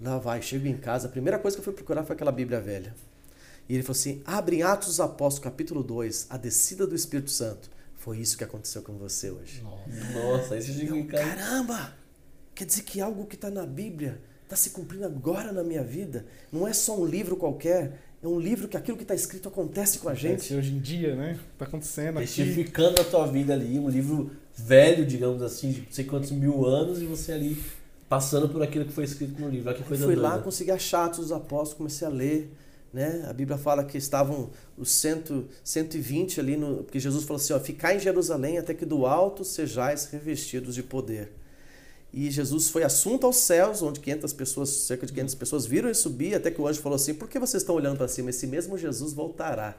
Lá 0.00 0.18
vai, 0.18 0.40
chego 0.40 0.66
em 0.66 0.76
casa, 0.76 1.08
a 1.08 1.10
primeira 1.10 1.38
coisa 1.38 1.56
que 1.56 1.60
eu 1.60 1.64
fui 1.64 1.74
procurar 1.74 2.04
foi 2.04 2.14
aquela 2.14 2.32
Bíblia 2.32 2.60
velha. 2.60 2.94
E 3.68 3.74
ele 3.74 3.82
falou 3.82 3.98
assim: 3.98 4.22
abre 4.24 4.56
em 4.56 4.62
Atos 4.62 4.88
dos 4.88 5.00
Apóstolos, 5.00 5.44
capítulo 5.44 5.82
2, 5.82 6.26
a 6.30 6.36
descida 6.36 6.86
do 6.86 6.94
Espírito 6.94 7.30
Santo. 7.30 7.70
Foi 7.96 8.18
isso 8.18 8.38
que 8.38 8.42
aconteceu 8.42 8.82
com 8.82 8.94
você 8.94 9.30
hoje. 9.30 9.62
Nossa, 10.14 10.60
chegou 10.60 10.96
em 10.96 11.06
casa. 11.06 11.24
Caramba! 11.24 11.94
Quer 12.54 12.64
dizer 12.64 12.82
que 12.82 13.00
algo 13.00 13.26
que 13.26 13.34
está 13.34 13.50
na 13.50 13.66
Bíblia 13.66 14.20
está 14.42 14.56
se 14.56 14.70
cumprindo 14.70 15.04
agora 15.04 15.52
na 15.52 15.62
minha 15.62 15.84
vida. 15.84 16.24
Não 16.50 16.66
é 16.66 16.72
só 16.72 16.98
um 16.98 17.04
livro 17.04 17.36
qualquer, 17.36 18.00
é 18.22 18.26
um 18.26 18.40
livro 18.40 18.68
que 18.68 18.76
aquilo 18.76 18.96
que 18.96 19.04
está 19.04 19.14
escrito 19.14 19.48
acontece 19.48 19.98
com 19.98 20.08
a 20.08 20.14
gente. 20.14 20.52
hoje 20.54 20.72
em 20.72 20.80
dia, 20.80 21.14
né? 21.14 21.38
Está 21.52 21.66
acontecendo 21.66 22.18
aqui. 22.18 22.26
Testificando 22.26 23.00
a 23.00 23.04
tua 23.04 23.26
vida 23.26 23.52
ali, 23.52 23.78
um 23.78 23.88
livro 23.88 24.30
velho, 24.56 25.06
digamos 25.06 25.42
assim, 25.42 25.70
de 25.70 25.80
não 25.82 25.92
sei 25.92 26.04
quantos 26.06 26.30
mil 26.30 26.66
anos, 26.66 27.00
e 27.00 27.04
você 27.04 27.32
ali 27.32 27.62
passando 28.10 28.48
por 28.48 28.60
aquilo 28.60 28.84
que 28.84 28.92
foi 28.92 29.04
escrito 29.04 29.40
no 29.40 29.48
livro. 29.48 29.68
Olha 29.68 29.78
que 29.78 29.84
coisa 29.84 30.04
Fui 30.04 30.16
doida. 30.16 30.34
lá, 30.34 30.42
consegui 30.42 30.72
achar 30.72 31.04
Atos 31.04 31.20
dos 31.20 31.32
Apóstolos, 31.32 31.74
comecei 31.74 32.08
a 32.08 32.10
ler. 32.10 32.52
Né? 32.92 33.24
A 33.30 33.32
Bíblia 33.32 33.56
fala 33.56 33.84
que 33.84 33.96
estavam 33.96 34.50
os 34.76 34.90
cento, 34.90 35.46
120 35.62 36.40
ali, 36.40 36.56
no, 36.56 36.82
porque 36.82 36.98
Jesus 36.98 37.22
falou 37.22 37.36
assim: 37.36 37.52
ó, 37.52 37.60
ficar 37.60 37.94
em 37.94 38.00
Jerusalém 38.00 38.58
até 38.58 38.74
que 38.74 38.84
do 38.84 39.06
alto 39.06 39.44
sejais 39.44 40.06
revestidos 40.06 40.74
de 40.74 40.82
poder. 40.82 41.30
E 42.12 42.28
Jesus 42.32 42.68
foi 42.68 42.82
assunto 42.82 43.26
aos 43.26 43.36
céus, 43.36 43.80
onde 43.80 44.00
500 44.00 44.32
pessoas, 44.32 44.70
cerca 44.70 45.06
de 45.06 45.12
500 45.12 45.34
pessoas 45.36 45.64
viram 45.64 45.86
ele 45.86 45.94
subir, 45.94 46.34
até 46.34 46.50
que 46.50 46.60
o 46.60 46.66
anjo 46.66 46.80
falou 46.80 46.96
assim: 46.96 47.14
Por 47.14 47.28
que 47.28 47.38
vocês 47.38 47.62
estão 47.62 47.76
olhando 47.76 47.96
para 47.96 48.08
cima? 48.08 48.30
Esse 48.30 48.44
mesmo 48.44 48.76
Jesus 48.76 49.12
voltará. 49.12 49.76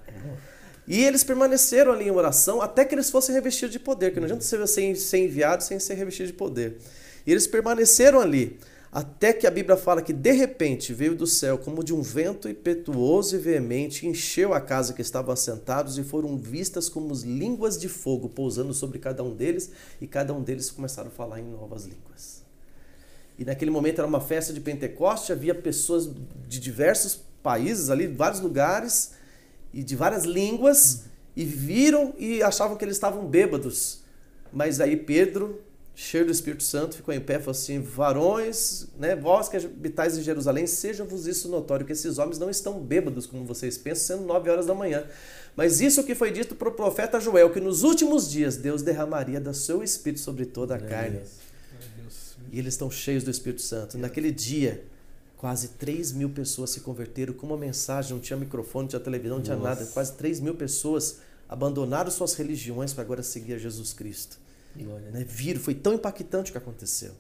E 0.88 1.04
eles 1.04 1.22
permaneceram 1.22 1.92
ali 1.92 2.06
em 2.06 2.12
oração 2.12 2.62
até 2.62 2.86
que 2.86 2.96
eles 2.96 3.10
fossem 3.10 3.36
revestidos 3.36 3.74
de 3.74 3.80
poder, 3.80 4.14
que 4.14 4.22
não 4.22 4.26
adianta 4.26 4.46
ser, 4.46 4.96
ser 4.96 5.18
enviado 5.18 5.64
sem 5.64 5.78
ser 5.80 5.96
revestido 5.96 6.28
de 6.28 6.34
poder. 6.34 6.78
E 7.26 7.32
eles 7.32 7.48
permaneceram 7.48 8.20
ali, 8.20 8.60
até 8.92 9.32
que 9.32 9.48
a 9.48 9.52
Bíblia 9.52 9.78
fala 9.78 10.02
que 10.02 10.12
de 10.12 10.32
repente 10.32 10.94
veio 10.94 11.16
do 11.16 11.26
céu 11.26 11.58
como 11.58 11.82
de 11.82 11.94
um 11.94 12.02
vento 12.02 12.50
impetuoso 12.50 13.36
e 13.36 13.40
veemente, 13.40 14.06
encheu 14.06 14.54
a 14.54 14.60
casa 14.60 14.94
que 14.94 15.02
estavam 15.02 15.32
assentados 15.32 15.98
e 15.98 16.04
foram 16.04 16.38
vistas 16.38 16.90
como 16.90 17.14
línguas 17.24 17.80
de 17.80 17.88
fogo 17.88 18.28
pousando 18.28 18.74
sobre 18.74 19.00
cada 19.00 19.24
um 19.24 19.34
deles, 19.34 19.72
e 20.02 20.08
cada 20.08 20.34
um 20.34 20.42
deles 20.42 20.70
começaram 20.70 21.08
a 21.08 21.12
falar 21.12 21.40
em 21.40 21.46
novas 21.46 21.86
línguas. 21.86 22.44
E 23.40 23.46
naquele 23.46 23.72
momento 23.72 24.00
era 24.00 24.08
uma 24.08 24.20
festa 24.20 24.52
de 24.52 24.60
Pentecoste, 24.60 25.32
havia 25.32 25.56
pessoas 25.56 26.10
de 26.48 26.60
diversos 26.60 27.22
países 27.42 27.90
ali, 27.90 28.08
de 28.08 28.14
vários 28.14 28.42
lugares 28.42 29.14
e 29.74 29.82
de 29.82 29.96
várias 29.96 30.26
línguas, 30.26 31.06
e 31.34 31.46
viram 31.46 32.14
e 32.20 32.44
achavam 32.44 32.76
que 32.76 32.84
eles 32.84 32.98
estavam 32.98 33.26
bêbados. 33.26 34.02
Mas 34.52 34.82
aí 34.82 34.98
Pedro 34.98 35.62
cheio 35.96 36.26
do 36.26 36.32
Espírito 36.32 36.64
Santo, 36.64 36.96
ficou 36.96 37.14
em 37.14 37.20
pé 37.20 37.36
e 37.36 37.40
falou 37.40 37.52
assim: 37.52 37.82
Varões, 37.82 38.88
né, 38.98 39.16
vós 39.16 39.50
que 39.50 39.58
habitais 39.58 40.18
em 40.18 40.22
Jerusalém, 40.22 40.66
sejam-vos 40.66 41.28
isso 41.28 41.48
notório, 41.50 41.86
que 41.86 41.92
esses 41.92 42.18
homens 42.18 42.38
não 42.40 42.50
estão 42.50 42.80
bêbados, 42.80 43.26
como 43.26 43.46
vocês 43.46 43.78
pensam, 43.78 44.18
sendo 44.18 44.28
nove 44.28 44.50
horas 44.50 44.66
da 44.66 44.74
manhã. 44.74 45.06
Mas 45.56 45.82
isso 45.82 46.04
que 46.04 46.16
foi 46.16 46.32
dito 46.32 46.56
para 46.56 46.70
o 46.70 46.72
profeta 46.72 47.20
Joel, 47.20 47.52
que 47.52 47.60
nos 47.60 47.84
últimos 47.84 48.30
dias 48.30 48.56
Deus 48.56 48.82
derramaria 48.82 49.40
do 49.40 49.54
seu 49.54 49.84
Espírito 49.84 50.22
sobre 50.22 50.46
toda 50.46 50.76
a 50.76 50.80
carne. 50.80 51.20
E 52.52 52.60
eles 52.60 52.74
estão 52.74 52.90
cheios 52.90 53.24
do 53.24 53.32
Espírito 53.32 53.62
Santo. 53.62 53.98
Naquele 53.98 54.32
dia, 54.32 54.84
quase 55.38 55.70
3 55.70 56.14
mil 56.14 56.30
pessoas 56.30 56.70
se 56.70 56.82
converteram 56.82 57.34
com 57.34 57.48
uma 57.48 57.58
mensagem, 57.58 58.14
não 58.14 58.20
tinha 58.20 58.38
microfone, 58.38 58.84
não 58.84 58.90
tinha 58.90 59.00
televisão, 59.00 59.38
não 59.38 59.44
tinha 59.44 59.56
Nossa. 59.56 59.70
nada. 59.70 59.86
Quase 59.88 60.14
3 60.14 60.40
mil 60.40 60.56
pessoas 60.56 61.18
abandonaram 61.48 62.10
suas 62.10 62.34
religiões 62.34 62.94
para 62.94 63.04
agora 63.04 63.22
seguir 63.22 63.54
a 63.54 63.58
Jesus 63.58 63.94
Cristo. 63.94 64.40
Né? 64.76 65.26
Viram, 65.28 65.60
foi 65.60 65.74
tão 65.74 65.94
impactante 65.94 66.50
o 66.50 66.54
que 66.54 66.58
aconteceu. 66.58 67.12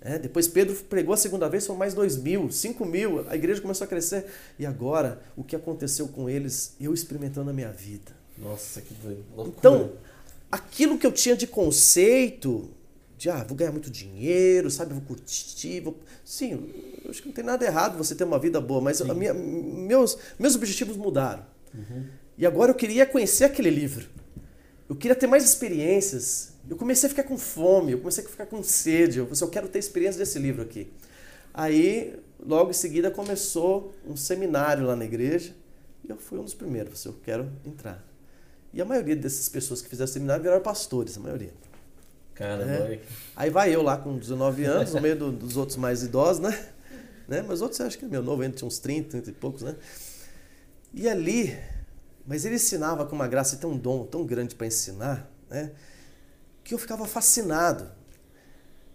É, 0.00 0.18
depois 0.18 0.46
Pedro 0.46 0.74
pregou 0.84 1.14
a 1.14 1.16
segunda 1.16 1.48
vez, 1.48 1.66
foram 1.66 1.78
mais 1.78 1.94
dois 1.94 2.16
mil, 2.16 2.50
cinco 2.52 2.84
mil, 2.84 3.28
a 3.28 3.34
igreja 3.34 3.60
começou 3.60 3.84
a 3.84 3.88
crescer. 3.88 4.26
E 4.58 4.66
agora, 4.66 5.20
o 5.36 5.42
que 5.42 5.56
aconteceu 5.56 6.06
com 6.08 6.28
eles, 6.28 6.74
eu 6.80 6.94
experimentando 6.94 7.46
na 7.46 7.52
minha 7.52 7.72
vida. 7.72 8.12
Nossa, 8.38 8.80
que 8.80 8.94
doido. 8.94 9.24
Então, 9.46 9.92
aquilo 10.50 10.98
que 10.98 11.06
eu 11.06 11.12
tinha 11.12 11.36
de 11.36 11.46
conceito, 11.46 12.70
de 13.16 13.30
ah, 13.30 13.42
vou 13.42 13.56
ganhar 13.56 13.72
muito 13.72 13.90
dinheiro, 13.90 14.70
sabe, 14.70 14.92
vou 14.92 15.02
curtir, 15.02 15.80
vou... 15.80 15.98
sim, 16.24 16.52
eu 17.02 17.10
acho 17.10 17.22
que 17.22 17.28
não 17.28 17.34
tem 17.34 17.44
nada 17.44 17.64
errado 17.64 17.96
você 17.96 18.14
ter 18.14 18.24
uma 18.24 18.38
vida 18.38 18.60
boa, 18.60 18.80
mas 18.80 19.00
a 19.00 19.14
minha, 19.14 19.32
meus, 19.32 20.18
meus 20.38 20.54
objetivos 20.54 20.96
mudaram. 20.96 21.44
Uhum. 21.74 22.04
E 22.36 22.46
agora 22.46 22.70
eu 22.70 22.74
queria 22.74 23.06
conhecer 23.06 23.44
aquele 23.44 23.70
livro. 23.70 24.06
Eu 24.88 24.96
queria 24.96 25.14
ter 25.14 25.26
mais 25.26 25.44
experiências. 25.44 26.52
Eu 26.68 26.76
comecei 26.76 27.06
a 27.06 27.10
ficar 27.10 27.24
com 27.24 27.36
fome, 27.36 27.92
eu 27.92 27.98
comecei 27.98 28.24
a 28.24 28.28
ficar 28.28 28.46
com 28.46 28.62
sede. 28.62 29.18
Eu 29.18 29.26
pensei, 29.26 29.46
eu 29.46 29.50
quero 29.50 29.68
ter 29.68 29.78
experiência 29.78 30.18
desse 30.18 30.38
livro 30.38 30.62
aqui. 30.62 30.90
Aí, 31.52 32.18
logo 32.38 32.70
em 32.70 32.74
seguida, 32.74 33.10
começou 33.10 33.94
um 34.06 34.16
seminário 34.16 34.84
lá 34.84 34.94
na 34.94 35.04
igreja. 35.04 35.54
E 36.04 36.10
eu 36.10 36.16
fui 36.16 36.38
um 36.38 36.44
dos 36.44 36.54
primeiros. 36.54 37.04
Eu 37.04 37.14
quero 37.24 37.50
entrar. 37.64 38.04
E 38.72 38.80
a 38.80 38.84
maioria 38.84 39.16
dessas 39.16 39.48
pessoas 39.48 39.80
que 39.80 39.88
fizeram 39.88 40.06
seminário 40.06 40.42
viraram 40.42 40.62
pastores, 40.62 41.16
a 41.16 41.20
maioria. 41.20 41.52
Caramba. 42.34 42.70
É. 42.70 43.00
Aí 43.34 43.48
vai 43.48 43.74
eu 43.74 43.82
lá 43.82 43.96
com 43.96 44.18
19 44.18 44.64
anos, 44.64 44.92
no 44.92 45.00
meio 45.00 45.16
do, 45.16 45.32
dos 45.32 45.56
outros 45.56 45.76
mais 45.78 46.02
idosos, 46.02 46.42
né? 46.42 46.68
né? 47.26 47.42
Mas 47.42 47.62
outros 47.62 47.80
acho 47.80 47.98
que 47.98 48.04
é 48.04 48.08
meu 48.08 48.22
novo, 48.22 48.42
ainda 48.42 48.54
tinha 48.54 48.68
uns 48.68 48.78
30, 48.78 49.10
30 49.10 49.30
e 49.30 49.32
poucos, 49.32 49.62
né? 49.62 49.74
E 50.92 51.08
ali, 51.08 51.56
mas 52.26 52.44
ele 52.44 52.56
ensinava 52.56 53.06
com 53.06 53.14
uma 53.14 53.28
graça 53.28 53.54
e 53.54 53.58
tão 53.58 53.76
dom 53.76 54.04
tão 54.04 54.24
grande 54.24 54.54
para 54.54 54.66
ensinar, 54.66 55.30
né? 55.48 55.72
Que 56.64 56.74
eu 56.74 56.78
ficava 56.78 57.06
fascinado. 57.06 57.88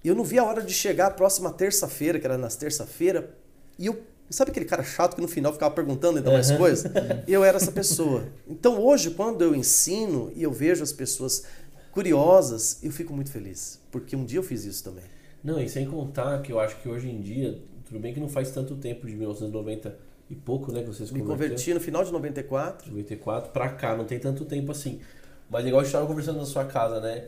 Eu 0.03 0.15
não 0.15 0.23
via 0.23 0.41
a 0.41 0.45
hora 0.45 0.61
de 0.61 0.73
chegar 0.73 1.07
a 1.07 1.11
próxima 1.11 1.51
terça-feira, 1.51 2.19
que 2.19 2.25
era 2.25 2.38
nas 2.38 2.55
terça-feira, 2.55 3.36
e 3.77 3.86
eu 3.86 4.03
sabe 4.29 4.51
aquele 4.51 4.65
cara 4.65 4.84
chato 4.84 5.15
que 5.15 5.21
no 5.21 5.27
final 5.27 5.53
ficava 5.53 5.73
perguntando 5.73 6.17
ainda 6.17 6.32
mais 6.32 6.49
uhum. 6.49 6.57
coisas? 6.57 6.91
Eu 7.27 7.43
era 7.43 7.57
essa 7.57 7.71
pessoa. 7.71 8.27
Então 8.47 8.82
hoje, 8.82 9.11
quando 9.11 9.43
eu 9.43 9.53
ensino 9.53 10.32
e 10.36 10.43
eu 10.43 10.51
vejo 10.51 10.82
as 10.84 10.93
pessoas 10.93 11.43
curiosas, 11.91 12.79
eu 12.82 12.91
fico 12.91 13.13
muito 13.13 13.29
feliz, 13.29 13.79
porque 13.91 14.15
um 14.15 14.23
dia 14.23 14.39
eu 14.39 14.43
fiz 14.43 14.63
isso 14.63 14.84
também. 14.84 15.03
Não, 15.43 15.59
e 15.59 15.67
sem 15.67 15.86
contar 15.86 16.41
que 16.41 16.51
eu 16.51 16.59
acho 16.59 16.77
que 16.82 16.88
hoje 16.88 17.09
em 17.09 17.19
dia, 17.19 17.61
tudo 17.86 17.99
bem 17.99 18.13
que 18.13 18.19
não 18.19 18.29
faz 18.29 18.51
tanto 18.51 18.75
tempo 18.75 19.05
de 19.05 19.15
1990 19.15 19.97
e 20.32 20.36
pouco, 20.36 20.71
né, 20.71 20.82
que 20.82 20.88
vocês 20.88 21.11
Me 21.11 21.21
converti 21.21 21.73
no 21.73 21.82
final 21.82 22.05
de 22.05 22.11
94. 22.11 22.89
94 22.89 23.51
para 23.51 23.69
cá, 23.69 23.97
não 23.97 24.05
tem 24.05 24.17
tanto 24.17 24.45
tempo 24.45 24.71
assim. 24.71 25.01
Mas 25.49 25.65
igual 25.65 25.82
a 25.82 25.84
gente 25.84 25.89
estava 25.89 26.07
conversando 26.07 26.38
na 26.38 26.45
sua 26.45 26.63
casa, 26.63 27.01
né? 27.01 27.25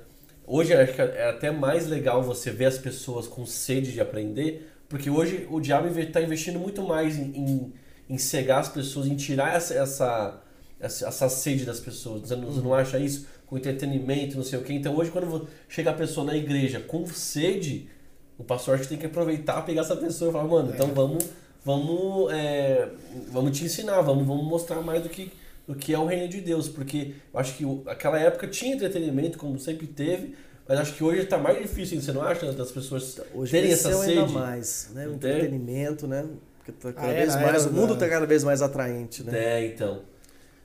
Hoje 0.47 0.73
acho 0.73 0.93
que 0.93 1.01
é 1.01 1.29
até 1.29 1.51
mais 1.51 1.87
legal 1.87 2.23
você 2.23 2.49
ver 2.49 2.65
as 2.65 2.77
pessoas 2.77 3.27
com 3.27 3.45
sede 3.45 3.91
de 3.91 3.99
aprender, 3.99 4.69
porque 4.87 5.09
hoje 5.09 5.45
o 5.51 5.59
diabo 5.59 5.87
está 5.99 6.21
investindo 6.21 6.57
muito 6.57 6.81
mais 6.81 7.17
em, 7.17 7.35
em, 7.35 7.73
em, 8.09 8.17
cegar 8.17 8.59
as 8.59 8.69
pessoas, 8.69 9.07
em 9.07 9.15
tirar 9.15 9.53
essa, 9.53 9.73
essa, 9.73 10.41
essa, 10.79 11.07
essa 11.07 11.29
sede 11.29 11.65
das 11.65 11.81
pessoas. 11.81 12.21
Você 12.21 12.35
não, 12.37 12.45
você 12.45 12.61
não 12.61 12.73
acha 12.73 12.97
isso? 12.97 13.27
Com 13.45 13.57
entretenimento, 13.57 14.37
não 14.37 14.43
sei 14.43 14.59
o 14.59 14.63
quê. 14.63 14.71
Então 14.71 14.95
hoje, 14.95 15.11
quando 15.11 15.45
chega 15.67 15.91
a 15.91 15.93
pessoa 15.93 16.25
na 16.25 16.37
igreja 16.37 16.79
com 16.79 17.05
sede, 17.07 17.89
o 18.37 18.45
pastor 18.45 18.75
acho 18.75 18.83
que 18.83 18.89
tem 18.89 18.97
que 18.97 19.05
aproveitar, 19.07 19.61
pegar 19.63 19.81
essa 19.81 19.95
pessoa 19.95 20.29
e 20.29 20.31
falar, 20.31 20.47
mano, 20.47 20.71
então 20.73 20.87
vamos 20.93 21.25
vamos, 21.63 22.31
é, 22.33 22.89
vamos 23.31 23.57
te 23.57 23.65
ensinar, 23.65 24.01
vamos, 24.01 24.25
vamos 24.25 24.45
mostrar 24.45 24.81
mais 24.81 25.03
do 25.03 25.09
que, 25.09 25.31
do 25.67 25.75
que 25.75 25.93
é 25.93 25.99
o 25.99 26.05
reino 26.05 26.27
de 26.27 26.41
Deus. 26.41 26.67
Porque 26.67 27.15
eu 27.33 27.39
acho 27.39 27.55
que 27.55 27.65
aquela 27.87 28.19
época 28.19 28.47
tinha 28.47 28.75
entretenimento, 28.75 29.37
como 29.37 29.57
sempre 29.59 29.87
teve, 29.87 30.35
mas 30.67 30.79
acho 30.79 30.93
que 30.93 31.03
hoje 31.03 31.21
está 31.21 31.37
mais 31.37 31.61
difícil, 31.61 32.01
você 32.01 32.11
não 32.11 32.21
acha, 32.21 32.51
das 32.53 32.71
pessoas 32.71 33.19
hoje 33.33 33.51
terem 33.51 33.71
essa 33.71 33.93
sede? 33.93 34.19
ainda 34.19 34.31
mais, 34.31 34.89
né? 34.93 35.07
O 35.07 35.13
entretenimento, 35.13 36.07
né? 36.07 36.25
Porque 36.57 36.71
tá 36.71 36.93
cada 36.93 37.09
ah, 37.09 37.13
vez 37.13 37.35
mais, 37.35 37.65
o 37.65 37.71
mundo 37.71 37.93
está 37.93 38.07
cada 38.07 38.25
vez 38.25 38.43
mais 38.43 38.61
atraente, 38.61 39.23
né? 39.23 39.37
É, 39.37 39.65
então. 39.65 40.01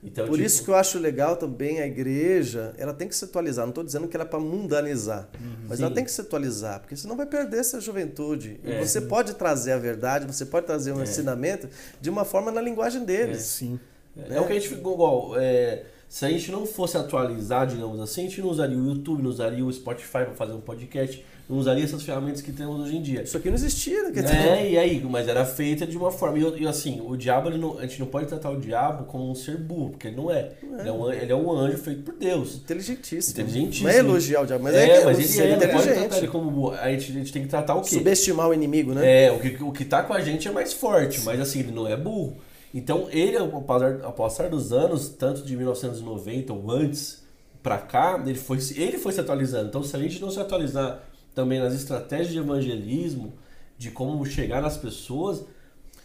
Então, 0.03 0.25
Por 0.25 0.33
tipo... 0.33 0.45
isso 0.45 0.63
que 0.63 0.69
eu 0.69 0.75
acho 0.75 0.97
legal 0.97 1.35
também 1.35 1.81
a 1.81 1.87
igreja, 1.87 2.73
ela 2.77 2.93
tem 2.93 3.07
que 3.07 3.15
se 3.15 3.25
atualizar. 3.25 3.65
Não 3.65 3.71
estou 3.71 3.83
dizendo 3.83 4.07
que 4.07 4.15
ela 4.15 4.23
é 4.23 4.27
para 4.27 4.39
mundanizar, 4.39 5.27
uhum, 5.33 5.65
mas 5.67 5.77
sim. 5.77 5.83
ela 5.83 5.93
tem 5.93 6.05
que 6.05 6.11
se 6.11 6.21
atualizar, 6.21 6.79
porque 6.79 6.95
senão 6.95 7.17
vai 7.17 7.25
perder 7.25 7.59
essa 7.59 7.81
juventude. 7.81 8.59
É, 8.63 8.81
e 8.81 8.87
você 8.87 9.01
sim. 9.01 9.07
pode 9.07 9.33
trazer 9.35 9.73
a 9.73 9.77
verdade, 9.77 10.25
você 10.25 10.45
pode 10.45 10.65
trazer 10.65 10.93
um 10.93 11.01
é. 11.01 11.03
ensinamento 11.03 11.67
de 11.99 12.09
uma 12.09 12.23
forma 12.23 12.51
na 12.51 12.61
linguagem 12.61 13.03
deles. 13.03 13.37
É, 13.37 13.41
sim. 13.41 13.79
É, 14.17 14.35
é 14.35 14.41
o 14.41 14.45
que 14.45 14.53
a 14.53 14.55
gente 14.55 14.69
ficou 14.69 14.93
igual. 14.93 15.33
É, 15.37 15.83
se 16.09 16.25
a 16.25 16.29
gente 16.29 16.51
não 16.51 16.65
fosse 16.65 16.97
atualizar, 16.97 17.67
digamos 17.67 17.99
assim, 18.01 18.25
a 18.25 18.29
gente 18.29 18.41
não 18.41 18.49
usaria 18.49 18.77
o 18.77 18.85
YouTube, 18.85 19.23
não 19.23 19.29
usaria 19.29 19.63
o 19.63 19.71
Spotify 19.71 20.25
para 20.25 20.33
fazer 20.33 20.53
um 20.53 20.59
podcast 20.59 21.23
não 21.49 21.57
usaria 21.57 21.83
essas 21.83 22.03
ferramentas 22.03 22.43
que 22.43 22.51
temos 22.51 22.79
hoje 22.79 22.95
em 22.95 23.01
dia. 23.01 23.23
Isso 23.23 23.35
aqui 23.35 23.49
não 23.49 23.55
existia, 23.55 24.03
né? 24.03 24.59
É, 24.59 24.69
e 24.69 24.77
aí, 24.77 25.03
mas 25.03 25.27
era 25.27 25.43
feita 25.43 25.85
de 25.87 25.97
uma 25.97 26.11
forma. 26.11 26.37
E, 26.37 26.67
assim, 26.67 27.01
o 27.03 27.17
diabo, 27.17 27.49
não, 27.49 27.79
a 27.79 27.81
gente 27.81 27.99
não 27.99 28.05
pode 28.05 28.27
tratar 28.27 28.51
o 28.51 28.59
diabo 28.59 29.05
como 29.05 29.31
um 29.31 29.33
ser 29.33 29.57
burro, 29.57 29.89
porque 29.89 30.09
ele 30.09 30.15
não 30.15 30.29
é. 30.29 30.51
Não 30.61 30.77
é. 30.77 30.81
Ele, 30.81 30.89
é 30.89 30.93
um, 30.93 31.11
ele 31.11 31.31
é 31.31 31.35
um 31.35 31.51
anjo 31.51 31.79
feito 31.79 32.03
por 32.03 32.13
Deus. 32.13 32.57
Inteligentíssimo. 32.57 33.41
Inteligentíssimo. 33.41 33.87
Não 33.87 33.95
é 33.95 33.97
elogiar 33.97 34.41
o 34.41 34.45
diabo, 34.45 34.63
mas 34.63 34.75
é, 34.75 34.89
é 34.89 35.05
mas 35.05 35.17
ele 35.39 35.51
é, 35.51 35.55
inteligente. 35.55 36.17
ele 36.17 36.27
como 36.27 36.51
burro. 36.51 36.75
A 36.75 36.91
gente, 36.91 37.11
a 37.11 37.15
gente 37.15 37.33
tem 37.33 37.41
que 37.41 37.47
tratar 37.47 37.73
o 37.73 37.81
quê? 37.81 37.95
Subestimar 37.95 38.47
o 38.47 38.53
inimigo, 38.53 38.93
né? 38.93 39.25
É, 39.25 39.31
o 39.31 39.39
que, 39.39 39.63
o 39.63 39.71
que 39.71 39.85
tá 39.85 40.03
com 40.03 40.13
a 40.13 40.21
gente 40.21 40.47
é 40.47 40.51
mais 40.51 40.71
forte, 40.71 41.21
mas 41.21 41.39
assim, 41.39 41.61
ele 41.61 41.71
não 41.71 41.87
é 41.87 41.97
burro. 41.97 42.37
Então, 42.73 43.07
ele, 43.11 43.37
ao 43.37 43.61
passar, 43.61 44.01
ao 44.03 44.13
passar 44.13 44.49
dos 44.49 44.71
anos, 44.71 45.09
tanto 45.09 45.41
de 45.41 45.55
1990 45.55 46.53
ou 46.53 46.71
antes 46.71 47.23
para 47.63 47.77
cá, 47.77 48.21
ele 48.25 48.37
foi, 48.37 48.59
ele 48.75 48.97
foi 48.97 49.11
se 49.11 49.19
atualizando. 49.19 49.69
Então, 49.69 49.83
se 49.83 49.95
a 49.95 49.99
gente 49.99 50.21
não 50.21 50.29
se 50.29 50.39
atualizar 50.39 51.03
também 51.33 51.59
nas 51.59 51.73
estratégias 51.73 52.29
de 52.29 52.37
evangelismo, 52.37 53.33
de 53.77 53.89
como 53.91 54.23
chegar 54.25 54.61
nas 54.61 54.77
pessoas. 54.77 55.43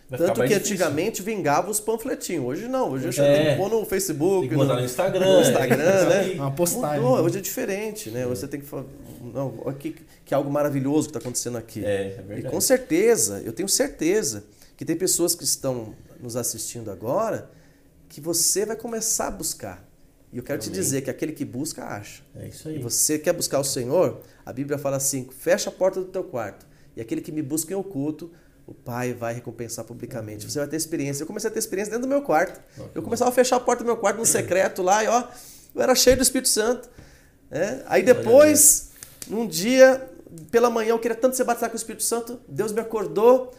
Tanto 0.09 0.35
que 0.35 0.49
difícil. 0.49 0.59
antigamente 0.59 1.23
vingava 1.23 1.71
os 1.71 1.81
panfletinhos. 1.81 2.45
Hoje 2.45 2.69
não. 2.69 2.93
Hoje 2.93 3.07
eu 3.07 3.13
já 3.13 3.25
é. 3.25 3.57
pôr 3.57 3.69
no 3.69 3.85
Facebook. 3.85 4.43
Tem 4.43 4.51
que 4.51 4.55
botar 4.55 4.75
no, 4.75 4.81
no 4.81 4.87
Instagram. 4.87 5.27
No 5.27 5.41
Instagram, 5.41 6.05
né? 6.09 6.33
Uma 6.35 6.51
postagem. 6.53 7.01
Mudou, 7.01 7.25
hoje 7.25 7.39
é 7.39 7.41
diferente, 7.41 8.11
né? 8.11 8.25
Você 8.27 8.47
tem 8.47 8.61
que 8.61 8.67
falar. 8.67 8.85
Não, 9.33 9.51
que, 9.75 9.97
que 10.25 10.33
é 10.33 10.37
algo 10.37 10.51
maravilhoso 10.51 11.09
que 11.09 11.17
está 11.17 11.19
acontecendo 11.19 11.59
aqui. 11.59 11.85
É, 11.85 12.17
é 12.19 12.23
verdade. 12.23 12.47
E 12.47 12.51
com 12.51 12.61
certeza, 12.61 13.43
eu 13.45 13.53
tenho 13.53 13.69
certeza 13.69 14.45
que 14.77 14.85
tem 14.85 14.95
pessoas 14.95 15.35
que 15.35 15.43
estão 15.43 15.95
nos 16.21 16.37
assistindo 16.37 16.91
agora 16.91 17.51
que 18.09 18.21
você 18.21 18.65
vai 18.65 18.77
começar 18.77 19.29
a 19.29 19.31
buscar. 19.31 19.89
E 20.33 20.37
eu 20.37 20.43
quero 20.43 20.61
Amém. 20.61 20.71
te 20.71 20.75
dizer 20.75 21.03
que 21.03 21.11
aquele 21.11 21.33
que 21.33 21.45
busca, 21.45 21.85
acha. 21.85 22.23
É 22.35 22.49
isso 22.49 22.69
aí. 22.69 22.77
E 22.77 22.83
você 22.83 23.19
quer 23.19 23.33
buscar 23.33 23.61
o 23.61 23.65
Senhor, 23.65 24.21
a 24.45 24.53
Bíblia 24.53 24.79
fala 24.79 24.97
assim: 24.97 25.29
fecha 25.39 25.71
a 25.71 25.73
porta 25.73 26.01
do 26.01 26.07
teu 26.07 26.25
quarto. 26.25 26.67
E 26.97 27.01
aquele 27.01 27.21
que 27.21 27.31
me 27.31 27.43
busca 27.43 27.73
em 27.73 27.77
oculto, 27.77 28.33
o 28.67 28.75
Pai 28.75 29.13
vai 29.13 29.35
recompensar 29.35 29.85
publicamente. 29.85 30.51
Você 30.51 30.59
vai 30.59 30.67
ter 30.67 30.77
experiência. 30.77 31.23
Eu 31.23 31.27
comecei 31.27 31.49
a 31.49 31.53
ter 31.53 31.59
experiência 31.59 31.93
dentro 31.93 32.07
do 32.07 32.11
meu 32.11 32.23
quarto. 32.23 32.61
Eu 32.95 33.03
começava 33.03 33.31
a 33.31 33.33
fechar 33.33 33.57
a 33.57 33.61
porta 33.61 33.85
do 33.85 33.87
meu 33.87 33.97
quarto 33.97 34.19
no 34.19 34.27
secreto 34.27 34.83
lá, 34.83 35.05
e 35.05 35.09
ó, 35.09 35.25
eu 35.75 35.83
era 35.83 35.95
cheio 35.95 36.17
do 36.17 36.23
Espírito 36.23 36.49
Santo. 36.49 36.89
É? 37.51 37.83
Aí 37.87 38.03
depois, 38.03 38.91
num 39.29 39.47
dia, 39.47 40.09
pela 40.51 40.71
manhã, 40.71 40.91
eu 40.91 40.99
queria 40.99 41.17
tanto 41.17 41.37
ser 41.37 41.45
batizado 41.45 41.71
com 41.71 41.77
o 41.77 41.79
Espírito 41.79 42.03
Santo, 42.03 42.41
Deus 42.49 42.73
me 42.73 42.81
acordou 42.81 43.55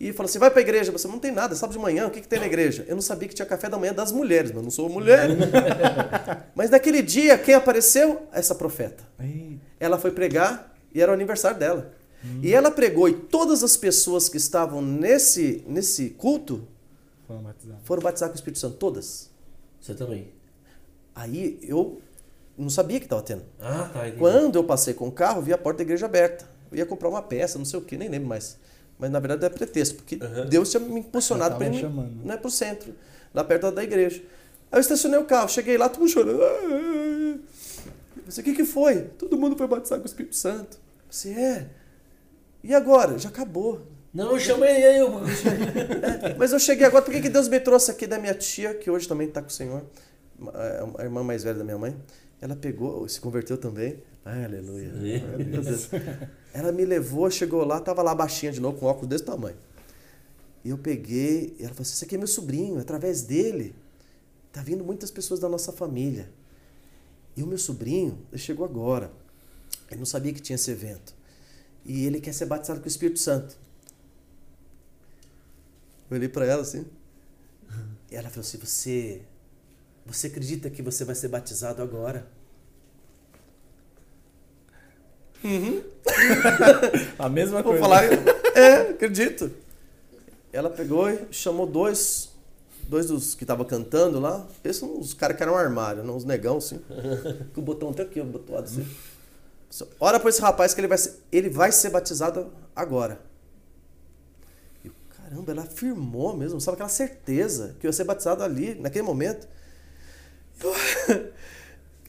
e 0.00 0.12
falou 0.12 0.28
assim: 0.28 0.38
vai 0.38 0.50
para 0.50 0.60
a 0.60 0.62
igreja. 0.62 0.92
Você 0.92 1.08
não 1.08 1.18
tem 1.18 1.32
nada, 1.32 1.54
sabe 1.54 1.72
de 1.72 1.78
manhã, 1.78 2.06
o 2.06 2.10
que, 2.10 2.20
que 2.20 2.28
tem 2.28 2.38
na 2.38 2.46
igreja? 2.46 2.84
Eu 2.88 2.94
não 2.94 3.02
sabia 3.02 3.28
que 3.28 3.34
tinha 3.34 3.46
café 3.46 3.68
da 3.68 3.78
manhã 3.78 3.92
das 3.92 4.12
mulheres, 4.12 4.50
mas 4.50 4.58
eu 4.58 4.62
não 4.62 4.70
sou 4.70 4.88
mulher. 4.88 5.28
mas 6.54 6.70
naquele 6.70 7.02
dia, 7.02 7.36
quem 7.36 7.54
apareceu? 7.54 8.28
Essa 8.32 8.54
profeta. 8.54 9.04
Ela 9.80 9.98
foi 9.98 10.10
pregar 10.10 10.74
e 10.94 11.00
era 11.00 11.10
o 11.10 11.14
aniversário 11.14 11.58
dela. 11.58 11.92
Hum. 12.24 12.40
E 12.42 12.52
ela 12.52 12.70
pregou 12.70 13.08
e 13.08 13.14
todas 13.14 13.62
as 13.62 13.76
pessoas 13.76 14.28
que 14.28 14.36
estavam 14.36 14.82
nesse, 14.82 15.64
nesse 15.66 16.10
culto 16.10 16.66
foram 17.28 17.42
batizadas. 17.42 17.80
Foram 17.84 18.02
batizadas 18.02 18.32
com 18.32 18.36
o 18.36 18.40
Espírito 18.40 18.58
Santo, 18.58 18.76
todas. 18.76 19.30
Você 19.80 19.94
também. 19.94 20.32
Aí 21.14 21.58
eu 21.62 22.00
não 22.56 22.70
sabia 22.70 22.98
que 22.98 23.06
estava 23.06 23.22
tendo. 23.22 23.42
Ah, 23.60 23.90
tá. 23.92 24.10
Quando 24.12 24.56
eu 24.56 24.64
passei 24.64 24.94
com 24.94 25.08
o 25.08 25.12
carro, 25.12 25.42
vi 25.42 25.52
a 25.52 25.58
porta 25.58 25.78
da 25.78 25.84
igreja 25.84 26.06
aberta. 26.06 26.48
Eu 26.72 26.78
ia 26.78 26.86
comprar 26.86 27.08
uma 27.08 27.22
peça, 27.22 27.58
não 27.58 27.64
sei 27.64 27.78
o 27.78 27.82
que, 27.82 27.96
nem 27.96 28.08
lembro 28.08 28.28
mais. 28.28 28.58
Mas 28.98 29.10
na 29.10 29.20
verdade 29.20 29.44
é 29.44 29.48
pretexto, 29.48 29.96
porque 29.96 30.16
uhum. 30.16 30.48
Deus 30.48 30.70
tinha 30.70 30.80
me 30.80 31.00
impulsionado 31.00 31.56
para 31.56 31.66
ir 31.68 31.88
né, 32.24 32.36
para 32.36 32.48
o 32.48 32.50
centro, 32.50 32.94
lá 33.32 33.44
perto 33.44 33.70
da 33.70 33.84
igreja. 33.84 34.22
Aí 34.70 34.78
eu 34.78 34.80
estacionei 34.80 35.18
o 35.18 35.24
carro, 35.24 35.48
cheguei 35.48 35.78
lá, 35.78 35.88
todo 35.88 36.00
mundo 36.00 36.10
chorando. 36.10 36.42
Eu 36.42 37.40
disse, 38.26 38.40
o 38.40 38.44
que, 38.44 38.54
que 38.54 38.64
foi? 38.64 39.02
Todo 39.18 39.38
mundo 39.38 39.56
foi 39.56 39.66
batizado 39.66 40.02
com 40.02 40.06
o 40.06 40.10
Espírito 40.10 40.36
Santo. 40.36 40.78
Você 41.08 41.30
é. 41.30 41.68
E 42.62 42.74
agora? 42.74 43.18
Já 43.18 43.28
acabou. 43.28 43.86
Não, 44.12 44.32
eu 44.32 44.40
chamei 44.40 44.82
eu. 45.00 45.20
é, 46.22 46.34
mas 46.36 46.52
eu 46.52 46.58
cheguei 46.58 46.86
agora, 46.86 47.04
por 47.04 47.12
que 47.12 47.28
Deus 47.28 47.48
me 47.48 47.60
trouxe 47.60 47.90
aqui 47.90 48.06
da 48.06 48.18
minha 48.18 48.34
tia, 48.34 48.74
que 48.74 48.90
hoje 48.90 49.06
também 49.06 49.28
está 49.28 49.40
com 49.40 49.48
o 49.48 49.52
Senhor, 49.52 49.84
a 50.98 51.04
irmã 51.04 51.22
mais 51.22 51.44
velha 51.44 51.58
da 51.58 51.64
minha 51.64 51.78
mãe. 51.78 51.96
Ela 52.40 52.56
pegou, 52.56 53.08
se 53.08 53.20
converteu 53.20 53.56
também. 53.56 54.02
Aleluia. 54.28 54.92
Ela 56.52 56.70
me 56.70 56.84
levou, 56.84 57.30
chegou 57.30 57.64
lá, 57.64 57.80
tava 57.80 58.02
lá 58.02 58.14
baixinha 58.14 58.52
de 58.52 58.60
novo, 58.60 58.78
com 58.78 58.86
óculos 58.86 59.08
desse 59.08 59.24
tamanho. 59.24 59.56
E 60.64 60.70
eu 60.70 60.76
peguei, 60.76 61.56
e 61.58 61.62
ela 61.62 61.70
falou 61.70 61.82
assim: 61.82 61.94
Esse 61.94 62.04
aqui 62.04 62.14
é 62.14 62.18
meu 62.18 62.26
sobrinho, 62.26 62.78
através 62.78 63.22
dele. 63.22 63.74
Tá 64.52 64.62
vindo 64.62 64.84
muitas 64.84 65.10
pessoas 65.10 65.40
da 65.40 65.48
nossa 65.48 65.72
família. 65.72 66.28
E 67.36 67.42
o 67.42 67.46
meu 67.46 67.58
sobrinho, 67.58 68.18
ele 68.30 68.40
chegou 68.40 68.64
agora. 68.64 69.10
Ele 69.90 69.98
não 69.98 70.06
sabia 70.06 70.32
que 70.32 70.42
tinha 70.42 70.56
esse 70.56 70.70
evento. 70.70 71.14
E 71.84 72.04
ele 72.04 72.20
quer 72.20 72.34
ser 72.34 72.46
batizado 72.46 72.80
com 72.80 72.86
o 72.86 72.88
Espírito 72.88 73.18
Santo. 73.18 73.56
Eu 76.10 76.16
olhei 76.16 76.28
para 76.28 76.44
ela 76.44 76.62
assim. 76.62 76.84
E 78.10 78.16
ela 78.16 78.28
falou 78.28 78.40
assim: 78.40 78.58
Você, 78.58 79.22
você 80.04 80.26
acredita 80.26 80.68
que 80.68 80.82
você 80.82 81.04
vai 81.04 81.14
ser 81.14 81.28
batizado 81.28 81.82
agora? 81.82 82.28
Uhum. 85.44 85.82
A 87.18 87.28
mesma 87.28 87.62
Vou 87.62 87.72
coisa. 87.72 87.80
falar, 87.80 88.04
é, 88.54 88.90
acredito. 88.90 89.50
Ela 90.52 90.70
pegou 90.70 91.10
e 91.10 91.26
chamou 91.30 91.66
dois, 91.66 92.30
dois 92.88 93.06
dos 93.06 93.34
que 93.34 93.44
estavam 93.44 93.64
cantando 93.64 94.18
lá. 94.18 94.46
Pensa 94.62 94.84
uns 94.84 95.14
caras 95.14 95.36
que 95.36 95.42
eram 95.42 95.54
um 95.54 95.56
armário, 95.56 96.02
não, 96.02 96.16
uns 96.16 96.24
negão 96.24 96.56
assim. 96.56 96.80
Com 97.54 97.60
o 97.60 97.64
botão 97.64 97.90
até 97.90 98.02
aqui, 98.02 98.20
o 98.20 98.24
botão 98.24 98.58
assim. 98.58 98.86
Ora 100.00 100.18
para 100.18 100.30
esse 100.30 100.40
rapaz 100.40 100.72
que 100.74 100.80
ele 100.80 100.88
vai 100.88 100.98
ser, 100.98 101.20
ele 101.30 101.50
vai 101.50 101.70
ser 101.70 101.90
batizado 101.90 102.50
agora. 102.74 103.20
E 104.82 104.88
eu, 104.88 104.92
caramba, 105.16 105.52
ela 105.52 105.62
afirmou 105.62 106.34
mesmo, 106.36 106.60
sabe 106.60 106.76
aquela 106.76 106.88
certeza 106.88 107.76
que 107.78 107.86
eu 107.86 107.90
ia 107.90 107.92
ser 107.92 108.04
batizado 108.04 108.42
ali, 108.42 108.74
naquele 108.74 109.04
momento. 109.04 109.46
Eu, 110.60 110.74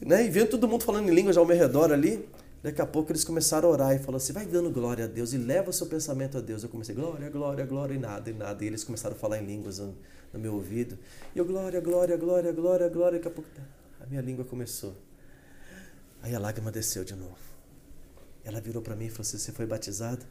né, 0.06 0.24
e 0.24 0.30
vendo 0.30 0.48
todo 0.48 0.66
mundo 0.66 0.84
falando 0.84 1.08
em 1.08 1.14
língua 1.14 1.32
já 1.32 1.40
ao 1.40 1.46
meu 1.46 1.56
redor 1.56 1.92
ali. 1.92 2.26
Daqui 2.62 2.82
a 2.82 2.86
pouco 2.86 3.10
eles 3.10 3.24
começaram 3.24 3.68
a 3.68 3.72
orar 3.72 3.94
e 3.94 3.98
falaram 3.98 4.16
assim: 4.16 4.32
vai 4.32 4.44
dando 4.44 4.70
glória 4.70 5.04
a 5.04 5.08
Deus 5.08 5.32
e 5.32 5.38
leva 5.38 5.70
o 5.70 5.72
seu 5.72 5.86
pensamento 5.86 6.36
a 6.36 6.40
Deus. 6.40 6.62
Eu 6.62 6.68
comecei, 6.68 6.94
glória, 6.94 7.30
glória, 7.30 7.64
glória, 7.64 7.94
e 7.94 7.98
nada, 7.98 8.28
e 8.28 8.34
nada. 8.34 8.62
E 8.62 8.66
eles 8.66 8.84
começaram 8.84 9.16
a 9.16 9.18
falar 9.18 9.38
em 9.38 9.46
línguas 9.46 9.78
no, 9.78 9.96
no 10.32 10.38
meu 10.38 10.54
ouvido. 10.54 10.98
E 11.34 11.38
eu, 11.38 11.44
glória, 11.44 11.80
glória, 11.80 12.16
glória, 12.16 12.52
glória, 12.52 12.88
glória. 12.88 13.18
Daqui 13.18 13.28
a 13.28 13.30
pouco 13.30 13.48
a 14.00 14.06
minha 14.06 14.20
língua 14.20 14.44
começou. 14.44 14.94
Aí 16.22 16.34
a 16.34 16.38
lágrima 16.38 16.70
desceu 16.70 17.02
de 17.02 17.14
novo. 17.14 17.38
Ela 18.44 18.60
virou 18.60 18.82
para 18.82 18.94
mim 18.94 19.06
e 19.06 19.10
falou 19.10 19.22
assim: 19.22 19.38
Você 19.38 19.52
foi 19.52 19.64
batizado? 19.66 20.24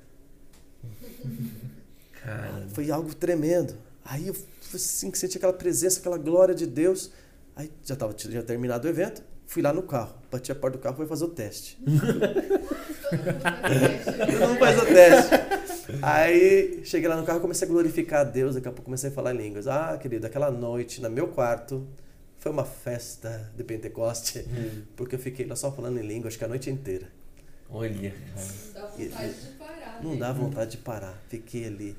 Cara. 2.23 2.67
Foi 2.73 2.91
algo 2.91 3.13
tremendo. 3.15 3.75
Aí 4.03 4.27
eu 4.27 4.35
assim, 4.73 5.13
senti 5.13 5.37
aquela 5.37 5.53
presença, 5.53 5.99
aquela 5.99 6.17
glória 6.17 6.53
de 6.53 6.67
Deus. 6.67 7.11
Aí 7.55 7.71
já 7.83 7.93
estava 7.93 8.15
já 8.17 8.43
terminado 8.43 8.87
o 8.87 8.89
evento. 8.89 9.23
Fui 9.49 9.61
lá 9.63 9.73
no 9.73 9.81
carro, 9.81 10.13
bati 10.31 10.51
a 10.51 10.55
porta 10.55 10.77
do 10.77 10.81
carro 10.81 10.93
e 10.93 10.97
fui 10.97 11.07
fazer 11.07 11.25
o 11.25 11.29
teste. 11.29 11.75
Todo 11.83 11.95
mundo 14.47 14.59
faz 14.59 14.77
o 14.77 14.85
teste. 14.85 15.33
Aí 16.03 16.81
cheguei 16.85 17.09
lá 17.09 17.17
no 17.17 17.25
carro, 17.25 17.39
comecei 17.39 17.67
a 17.67 17.71
glorificar 17.71 18.21
a 18.21 18.23
Deus, 18.23 18.53
daqui 18.53 18.67
a 18.67 18.71
pouco 18.71 18.85
comecei 18.85 19.09
a 19.09 19.11
falar 19.11 19.33
em 19.33 19.39
línguas. 19.39 19.67
Ah, 19.67 19.97
querido, 19.99 20.27
aquela 20.27 20.51
noite, 20.51 21.01
no 21.01 21.09
meu 21.09 21.29
quarto, 21.29 21.87
foi 22.37 22.51
uma 22.51 22.63
festa 22.63 23.51
de 23.57 23.63
Pentecoste, 23.63 24.45
Hum. 24.47 24.83
porque 24.95 25.15
eu 25.15 25.19
fiquei 25.19 25.47
lá 25.47 25.55
só 25.55 25.71
falando 25.71 25.97
em 25.97 26.05
língua, 26.05 26.27
acho 26.27 26.37
que 26.37 26.45
a 26.45 26.47
noite 26.47 26.69
inteira. 26.69 27.07
Olha. 27.71 28.13
Não 28.37 28.73
dá 28.75 28.83
vontade 28.83 29.33
de 29.33 29.47
parar. 29.57 29.99
Não 30.03 30.11
né? 30.11 30.17
dá 30.17 30.31
vontade 30.31 30.71
de 30.73 30.77
parar. 30.77 31.19
Fiquei 31.27 31.65
ali. 31.65 31.97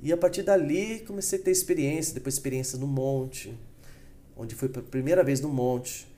E 0.00 0.12
a 0.12 0.16
partir 0.16 0.44
dali 0.44 1.00
comecei 1.00 1.40
a 1.40 1.42
ter 1.42 1.50
experiência, 1.50 2.14
depois 2.14 2.36
experiência 2.36 2.78
no 2.78 2.86
monte, 2.86 3.52
onde 4.36 4.54
fui 4.54 4.68
pela 4.68 4.86
primeira 4.86 5.24
vez 5.24 5.40
no 5.40 5.48
monte, 5.48 6.11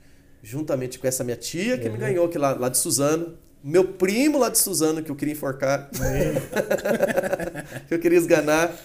juntamente 0.45 0.99
com 0.99 1.07
essa 1.07 1.23
minha 1.23 1.35
tia 1.35 1.75
que 1.77 1.85
me 1.85 1.95
Uhum. 1.95 1.99
ganhou 1.99 2.29
que 2.29 2.37
lá, 2.37 2.53
lá 2.53 2.69
de 2.69 2.77
Suzano, 2.77 3.35
meu 3.63 3.93
primo 3.93 4.37
lá 4.37 4.47
de 4.49 4.59
Suzano 4.59 5.01
que 5.03 5.09
eu 5.09 5.15
queria 5.15 5.33
enforcar, 5.33 5.89
que 7.87 7.93
eu 7.93 7.99
queria 7.99 8.17
esganar. 8.19 8.75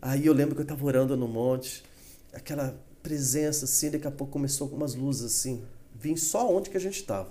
Aí 0.00 0.26
eu 0.26 0.32
lembro 0.32 0.54
que 0.54 0.60
eu 0.60 0.64
estava 0.64 0.84
orando 0.84 1.16
no 1.16 1.26
monte, 1.26 1.82
aquela 2.32 2.78
presença 3.02 3.64
assim, 3.64 3.90
daqui 3.90 4.06
a 4.06 4.10
pouco 4.10 4.32
começou 4.32 4.68
com 4.68 4.76
umas 4.76 4.94
luzes 4.94 5.24
assim, 5.24 5.64
vim 5.94 6.16
só 6.16 6.48
onde 6.54 6.70
que 6.70 6.76
a 6.76 6.80
gente 6.80 7.00
estava. 7.00 7.30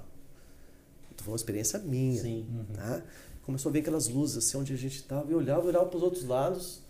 Foi 1.17 1.31
uma 1.31 1.37
experiência 1.37 1.79
minha. 1.79 2.21
Sim. 2.21 2.45
Tá? 2.75 3.01
Começou 3.43 3.69
a 3.69 3.73
ver 3.73 3.79
aquelas 3.79 4.09
luzes 4.09 4.37
assim 4.37 4.57
onde 4.57 4.73
a 4.73 4.77
gente 4.77 4.97
estava 4.97 5.31
e 5.31 5.33
olhava, 5.33 5.65
olhava 5.65 5.85
para 5.85 5.95
os 5.95 6.03
outros 6.03 6.25
lados 6.25 6.81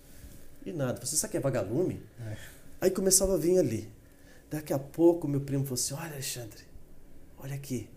e 0.66 0.72
nada. 0.72 1.00
Você 1.06 1.16
sabe 1.16 1.32
que 1.32 1.38
é 1.38 1.40
vagalume? 1.40 2.02
É. 2.20 2.36
Aí 2.82 2.90
começava 2.90 3.36
a 3.36 3.38
vir 3.38 3.60
ali. 3.60 3.90
Daqui 4.54 4.72
a 4.72 4.78
pouco 4.78 5.28
meu 5.28 5.42
primo 5.42 5.64
falou 5.64 5.74
assim: 5.74 5.96
Olha, 5.96 6.14
Alexandre, 6.14 6.60
olha 7.40 7.56
aqui. 7.56 7.90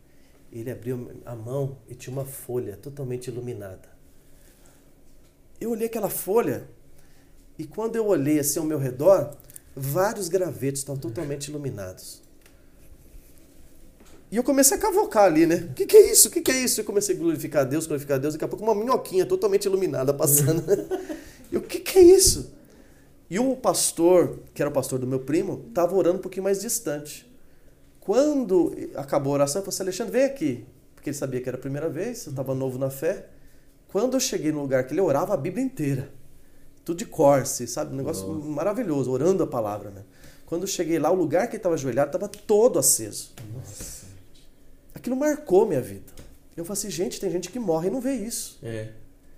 Ele 0.51 0.71
abriu 0.71 1.11
a 1.27 1.37
mão 1.37 1.77
e 1.87 1.95
tinha 1.95 2.11
uma 2.11 2.25
folha 2.25 2.79
totalmente 2.79 3.27
iluminada. 3.27 3.91
Eu 5.61 5.73
olhei 5.73 5.87
aquela 5.87 6.09
folha 6.09 6.67
e 7.59 7.67
quando 7.67 7.97
eu 7.97 8.07
olhei 8.07 8.39
assim 8.39 8.59
ao 8.59 8.65
meu 8.65 8.79
redor, 8.79 9.37
vários 9.75 10.31
gravetos 10.31 10.81
estavam 10.81 10.99
totalmente 10.99 11.49
iluminados. 11.49 12.23
E 14.33 14.37
eu 14.37 14.43
comecei 14.43 14.79
a 14.79 14.81
cavocar 14.81 15.25
ali, 15.25 15.45
né? 15.45 15.57
O 15.71 15.75
que, 15.75 15.85
que 15.85 15.95
é 15.95 16.11
isso? 16.11 16.29
O 16.29 16.31
que, 16.31 16.41
que 16.41 16.53
é 16.53 16.59
isso? 16.59 16.81
Eu 16.81 16.87
comecei 16.87 17.15
a 17.15 17.19
glorificar 17.19 17.63
a 17.63 17.65
Deus, 17.67 17.87
glorificar 17.87 18.17
a 18.17 18.19
Deus. 18.19 18.33
Daqui 18.33 18.47
a 18.47 18.49
pouco 18.49 18.65
uma 18.65 18.75
minhoquinha 18.75 19.27
totalmente 19.27 19.67
iluminada 19.67 20.15
passando. 20.15 20.65
e 21.53 21.57
o 21.59 21.61
que, 21.61 21.81
que 21.81 21.99
é 21.99 22.03
isso? 22.03 22.56
E 23.29 23.39
o 23.39 23.57
pastor, 23.57 24.39
que 24.55 24.63
era 24.63 24.71
o 24.71 24.73
pastor 24.73 24.99
do 24.99 25.07
meu 25.07 25.21
primo, 25.21 25.65
estava 25.69 25.95
orando 25.95 26.19
um 26.19 26.23
pouquinho 26.23 26.45
mais 26.45 26.61
distante. 26.61 27.27
Quando 28.01 28.73
acabou 28.95 29.33
a 29.33 29.35
oração, 29.35 29.61
eu 29.61 29.65
falei 29.65 29.75
assim, 29.75 29.83
Alexandre, 29.83 30.13
vem 30.13 30.25
aqui. 30.25 30.67
Porque 30.95 31.11
ele 31.11 31.17
sabia 31.17 31.41
que 31.41 31.49
era 31.49 31.59
a 31.59 31.61
primeira 31.61 31.89
vez, 31.89 32.27
eu 32.27 32.31
estava 32.31 32.55
novo 32.55 32.79
na 32.79 32.89
fé. 32.89 33.27
Quando 33.89 34.15
eu 34.15 34.21
cheguei 34.21 34.53
no 34.53 34.61
lugar 34.61 34.87
que 34.87 34.95
ele 34.95 35.01
orava 35.01 35.35
a 35.35 35.37
Bíblia 35.37 35.65
inteira. 35.65 36.11
Tudo 36.85 36.99
de 36.99 37.07
corse, 37.07 37.67
sabe? 37.67 37.93
Um 37.93 37.97
negócio 37.97 38.27
Nossa. 38.29 38.47
maravilhoso, 38.49 39.11
orando 39.11 39.43
a 39.43 39.47
palavra, 39.47 39.91
né? 39.91 40.05
Quando 40.47 40.63
eu 40.63 40.69
cheguei 40.69 41.01
lá, 41.01 41.11
o 41.11 41.17
lugar 41.17 41.49
que 41.49 41.55
ele 41.55 41.59
estava 41.59 41.75
ajoelhado 41.75 42.09
estava 42.09 42.29
todo 42.29 42.79
aceso. 42.79 43.33
Aquilo 44.95 45.17
marcou 45.17 45.67
minha 45.67 45.83
vida. 45.83 46.13
Eu 46.57 46.65
falei 46.65 46.79
assim, 46.79 46.91
gente, 46.91 47.21
tem 47.21 47.31
gente 47.31 47.51
que 47.51 47.59
morre 47.59 47.89
e 47.89 47.91
não 47.91 48.01
vê 48.01 48.13
isso. 48.15 48.59
É. 48.63 48.91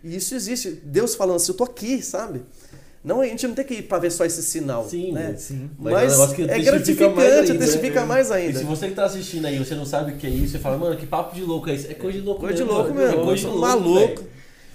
E 0.05 0.15
isso 0.15 0.35
existe. 0.35 0.71
Deus 0.71 1.15
falando 1.15 1.37
assim, 1.37 1.53
eu 1.53 1.57
tô 1.57 1.65
aqui, 1.65 2.03
sabe? 2.03 2.45
Não, 3.05 3.21
a 3.21 3.27
gente 3.27 3.47
não 3.47 3.55
tem 3.55 3.65
que 3.65 3.75
ir 3.75 3.83
para 3.83 3.99
ver 3.99 4.11
só 4.11 4.25
esse 4.25 4.43
sinal. 4.43 4.87
Sim, 4.89 5.13
né? 5.13 5.35
Sim. 5.39 5.71
Mas, 5.79 5.93
Mas 5.95 6.13
é 6.13 6.23
um 6.23 6.35
que 6.35 6.43
é 6.43 6.47
testifica 6.47 6.71
gratificante, 6.73 7.15
mais 7.17 7.33
ainda, 7.51 7.59
testifica 7.65 8.01
né? 8.01 8.07
mais 8.07 8.31
E 8.31 8.33
ainda. 8.35 8.59
se 8.59 8.65
você 8.65 8.89
que 8.89 8.95
tá 8.95 9.05
assistindo 9.05 9.45
aí, 9.47 9.59
você 9.59 9.75
não 9.75 9.87
sabe 9.87 10.13
o 10.13 10.17
que 10.17 10.27
é 10.27 10.31
isso, 10.31 10.53
você 10.53 10.59
fala, 10.59 10.77
mano, 10.77 10.97
que 10.97 11.07
papo 11.07 11.35
de 11.35 11.43
louco 11.43 11.71
é 11.71 11.75
isso? 11.75 11.91
É 11.91 11.95
coisa 11.95 12.19
de 12.19 12.25
louco 12.25 12.41
Coisa 12.41 12.55
de 12.57 12.63
mesmo, 12.65 12.75
louco 12.77 12.93
mano. 12.95 13.07
mesmo, 13.07 13.21
É 13.23 13.25
coisa 13.25 13.41
de 13.41 13.47
louco, 13.47 13.61
maluco. 13.61 13.99
velho. 14.17 14.27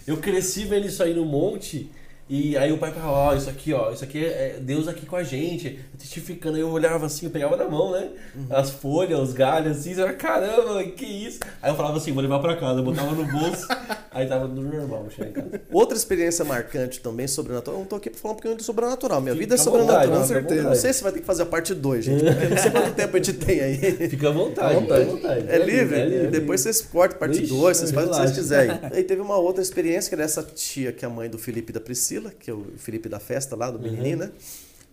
Eu 0.08 0.18
cresci 0.18 0.66
vendo 0.66 0.88
isso 0.88 1.02
aí 1.04 1.14
no 1.14 1.26
monte, 1.26 1.90
e 2.36 2.58
aí 2.58 2.72
o 2.72 2.80
pai 2.80 2.92
falava, 2.92 3.12
ó, 3.12 3.36
isso 3.36 3.48
aqui, 3.48 3.74
ó, 3.74 3.92
isso 3.92 4.04
aqui 4.04 4.26
é 4.26 4.58
Deus 4.60 4.88
aqui 4.88 5.06
com 5.06 5.16
a 5.16 5.24
gente, 5.24 5.80
testificando. 5.98 6.56
Aí 6.56 6.62
eu 6.62 6.70
olhava 6.70 7.06
assim, 7.06 7.28
eu 7.28 7.32
pegava 7.32 7.56
na 7.56 7.66
mão, 7.66 7.92
né? 7.92 8.10
Uhum. 8.36 8.48
As 8.50 8.72
folhas, 8.72 9.20
os 9.20 9.34
galhos, 9.34 9.78
assim, 9.78 9.92
eu 9.92 9.98
falava, 9.98 10.14
caramba, 10.16 10.84
que 10.84 11.06
isso? 11.06 11.40
Aí 11.62 11.70
eu 11.70 11.76
falava 11.76 11.98
assim, 11.98 12.12
vou 12.12 12.24
levar 12.24 12.40
pra 12.40 12.56
casa, 12.56 12.80
eu 12.80 12.84
botava 12.84 13.12
no 13.12 13.24
bolso, 13.26 13.68
aí 14.10 14.26
tava 14.28 14.48
no 14.48 14.64
normal, 14.64 15.08
em 15.20 15.32
casa. 15.32 15.62
Outra 15.72 15.96
experiência 15.96 16.44
marcante 16.44 17.00
também, 17.00 17.28
sobrenatural. 17.28 17.76
Eu 17.76 17.80
não 17.82 17.88
tô 17.88 17.98
aqui 17.98 18.10
pra 18.10 18.20
falar 18.20 18.34
um 18.34 18.36
pouquinho 18.36 18.56
do 18.56 18.64
sobrenatural. 18.64 19.22
Minha 19.22 19.36
Fica 19.36 19.44
vida 19.44 19.56
é 19.56 19.58
vontade, 19.58 19.80
sobrenatural. 19.86 20.22
com 20.22 20.28
certeza. 20.28 20.64
Não 20.70 20.76
sei 20.76 20.94
se 20.94 21.04
vai 21.04 21.12
ter 21.12 21.20
que 21.20 21.26
fazer 21.26 21.44
a 21.44 21.46
parte 21.46 21.74
2, 21.74 22.06
gente. 22.06 22.24
Porque 22.24 22.48
não 22.48 22.58
sei 22.58 22.72
quanto 22.72 22.94
tempo 22.96 23.16
a 23.16 23.20
gente 23.20 23.34
tem 23.34 23.60
aí. 23.60 23.78
Fica 24.10 24.30
à 24.30 24.32
vontade, 24.32 24.82
fica 24.82 24.96
à 24.96 25.04
vontade. 25.04 25.46
É 25.50 25.58
livre? 25.58 26.00
É 26.00 26.06
livre. 26.06 26.28
Depois 26.28 26.62
vocês 26.62 26.82
cortam 26.82 27.20
parte 27.20 27.40
Vixe, 27.40 27.54
2, 27.54 27.78
vocês 27.78 27.92
fazem 27.92 28.10
o 28.10 28.14
que 28.14 28.20
vocês 28.22 28.32
quiserem. 28.36 28.80
Aí 28.92 29.04
teve 29.04 29.22
uma 29.22 29.38
outra 29.38 29.62
experiência, 29.62 30.10
que 30.10 30.16
era 30.16 30.24
essa 30.24 30.44
tia, 30.44 30.92
que 30.92 31.04
é 31.04 31.08
a 31.08 31.12
mãe 31.12 31.30
do 31.30 31.38
Felipe 31.38 31.72
e 31.72 31.74
da 31.74 31.80
Priscila, 31.80 32.23
que 32.32 32.50
é 32.50 32.54
o 32.54 32.66
Felipe 32.78 33.10
da 33.10 33.20
festa 33.20 33.56
lá, 33.56 33.70
do 33.72 33.80
menininho, 33.80 34.18
né? 34.18 34.32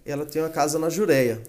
Ela 0.04 0.24
tem 0.24 0.40
uma 0.42 0.48
casa 0.48 0.78
na 0.78 0.88
Jureia. 0.88 1.42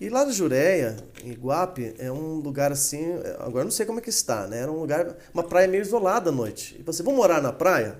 E 0.00 0.08
lá 0.08 0.24
na 0.24 0.32
Jureia, 0.32 0.96
em 1.24 1.30
Iguape, 1.30 1.94
é 1.98 2.10
um 2.10 2.34
lugar 2.40 2.72
assim, 2.72 3.14
agora 3.38 3.60
eu 3.60 3.64
não 3.64 3.70
sei 3.70 3.86
como 3.86 4.00
é 4.00 4.02
que 4.02 4.10
está, 4.10 4.48
né? 4.48 4.58
Era 4.58 4.72
um 4.72 4.80
lugar, 4.80 5.16
uma 5.32 5.44
praia 5.44 5.68
meio 5.68 5.80
isolada 5.80 6.30
à 6.30 6.32
noite. 6.32 6.76
E 6.78 6.82
você, 6.82 7.02
vamos 7.02 7.18
morar 7.18 7.40
na 7.40 7.52
praia? 7.52 7.98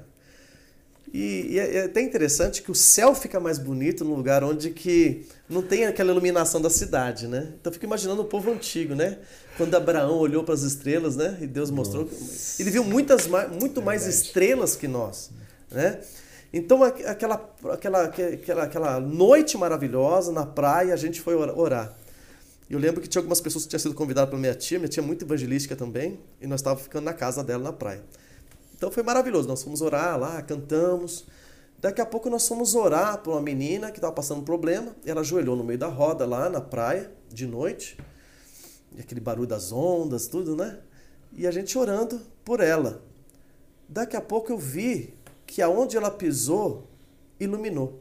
E, 1.13 1.47
e 1.51 1.59
é 1.59 1.77
é 1.77 1.85
até 1.85 2.01
interessante 2.01 2.63
que 2.63 2.71
o 2.71 2.75
céu 2.75 3.15
fica 3.15 3.39
mais 3.39 3.59
bonito 3.59 4.05
num 4.05 4.15
lugar 4.15 4.43
onde 4.43 4.71
que 4.71 5.27
não 5.49 5.61
tem 5.61 5.85
aquela 5.85 6.11
iluminação 6.11 6.61
da 6.61 6.71
cidade, 6.71 7.29
né? 7.29 7.53
Então 7.61 7.71
eu 7.71 7.73
fico 7.75 7.85
imaginando 7.85 8.23
o 8.23 8.25
povo 8.25 8.51
antigo, 8.51 8.95
né? 8.95 9.19
Quando 9.59 9.75
Abraão 9.75 10.17
olhou 10.17 10.43
para 10.43 10.55
as 10.55 10.63
estrelas, 10.63 11.15
né? 11.15 11.37
E 11.41 11.47
Deus 11.47 11.71
mostrou 11.71 12.07
que 12.07 12.17
ele 12.59 12.71
viu 12.71 12.83
muitas 12.83 13.27
mais, 13.27 13.51
muito 13.53 13.83
mais 13.83 14.07
estrelas 14.07 14.75
que 14.75 14.89
nós, 14.89 15.31
né? 15.71 16.01
Então 16.53 16.83
aqu- 16.85 17.07
aquela, 17.07 17.55
aquela, 17.73 18.05
aquela, 18.05 18.63
aquela 18.65 19.01
noite 19.01 19.57
maravilhosa 19.57 20.31
na 20.33 20.45
praia, 20.45 20.93
a 20.93 20.97
gente 20.97 21.21
foi 21.21 21.35
ora- 21.35 21.59
orar. 21.59 21.97
Eu 22.69 22.79
lembro 22.79 23.01
que 23.01 23.09
tinha 23.09 23.21
algumas 23.21 23.41
pessoas 23.41 23.65
que 23.65 23.71
tinham 23.71 23.81
sido 23.81 23.95
convidadas 23.95 24.31
pela 24.31 24.41
minha 24.41 24.55
tia, 24.55 24.79
minha 24.79 24.89
tia 24.89 25.03
é 25.03 25.07
muito 25.07 25.25
evangelística 25.25 25.75
também, 25.77 26.21
e 26.41 26.47
nós 26.47 26.61
estávamos 26.61 26.83
ficando 26.85 27.05
na 27.05 27.13
casa 27.15 27.43
dela 27.43 27.63
na 27.63 27.73
praia. 27.73 28.03
Então 28.75 28.91
foi 28.91 29.03
maravilhoso. 29.03 29.47
Nós 29.49 29.63
fomos 29.63 29.81
orar 29.81 30.19
lá, 30.19 30.41
cantamos. 30.43 31.25
Daqui 31.79 32.01
a 32.01 32.07
pouco 32.07 32.29
nós 32.31 32.47
fomos 32.47 32.75
orar 32.75 33.19
por 33.19 33.33
uma 33.33 33.41
menina 33.41 33.91
que 33.91 33.99
estava 33.99 34.13
passando 34.13 34.41
um 34.41 34.45
problema. 34.45 34.95
Ela 35.05 35.21
ajoelhou 35.21 35.55
no 35.57 35.65
meio 35.65 35.79
da 35.79 35.89
roda 35.89 36.27
lá 36.27 36.49
na 36.51 36.61
praia, 36.61 37.11
de 37.29 37.47
noite. 37.47 37.97
E 38.97 39.01
aquele 39.01 39.21
barulho 39.21 39.47
das 39.47 39.71
ondas, 39.73 40.27
tudo, 40.27 40.57
né? 40.57 40.79
E 41.33 41.47
a 41.47 41.51
gente 41.51 41.77
orando 41.79 42.21
por 42.45 42.61
ela. 42.61 43.03
Daqui 43.89 44.17
a 44.17 44.21
pouco 44.21 44.53
eu 44.53 44.59
vi 44.59 45.15
que 45.53 45.61
aonde 45.61 45.99
ela 45.99 46.11
pisou, 46.11 46.89
iluminou. 47.39 48.01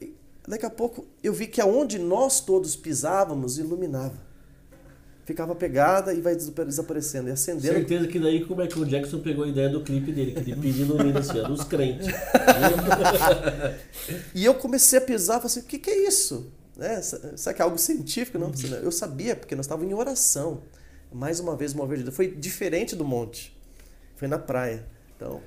E 0.00 0.12
Daqui 0.48 0.66
a 0.66 0.70
pouco 0.70 1.06
eu 1.22 1.32
vi 1.32 1.46
que 1.46 1.60
aonde 1.60 1.96
nós 1.96 2.40
todos 2.40 2.74
pisávamos, 2.74 3.56
iluminava. 3.56 4.18
ficava 5.24 5.54
pegada 5.54 6.12
e 6.12 6.20
vai 6.20 6.34
desaparecendo 6.34 7.28
e 7.28 7.30
acendendo. 7.30 7.72
Certeza 7.72 8.08
que 8.08 8.18
daí 8.18 8.44
como 8.44 8.62
é 8.62 8.66
que 8.66 8.80
o 8.80 8.84
Jackson 8.84 9.20
pegou 9.20 9.44
a 9.44 9.48
ideia 9.48 9.68
do 9.68 9.80
clipe 9.84 10.10
dele, 10.10 10.32
que 10.32 10.40
ele 10.50 10.56
pediu 10.60 10.96
meio 10.96 11.16
assim, 11.16 11.40
dos 11.44 11.62
crentes. 11.62 12.08
e 14.34 14.44
eu 14.44 14.54
comecei 14.54 14.98
a 14.98 15.02
pisar, 15.02 15.34
falei 15.34 15.46
assim, 15.46 15.60
o 15.60 15.64
que, 15.64 15.78
que 15.78 15.88
é 15.90 16.08
isso? 16.08 16.50
É, 16.80 17.00
será 17.00 17.54
que 17.54 17.62
é 17.62 17.64
algo 17.64 17.78
científico? 17.78 18.40
Não, 18.40 18.50
eu 18.82 18.90
sabia, 18.90 19.36
porque 19.36 19.54
nós 19.54 19.66
estávamos 19.66 19.88
em 19.88 19.94
oração. 19.94 20.62
Mais 21.12 21.38
uma 21.38 21.54
vez, 21.54 21.74
uma 21.74 21.86
vez, 21.86 22.02
foi 22.12 22.28
diferente 22.28 22.96
do 22.96 23.04
monte. 23.04 23.56
Foi 24.16 24.26
na 24.26 24.38
praia. 24.38 24.97
Então, 25.18 25.40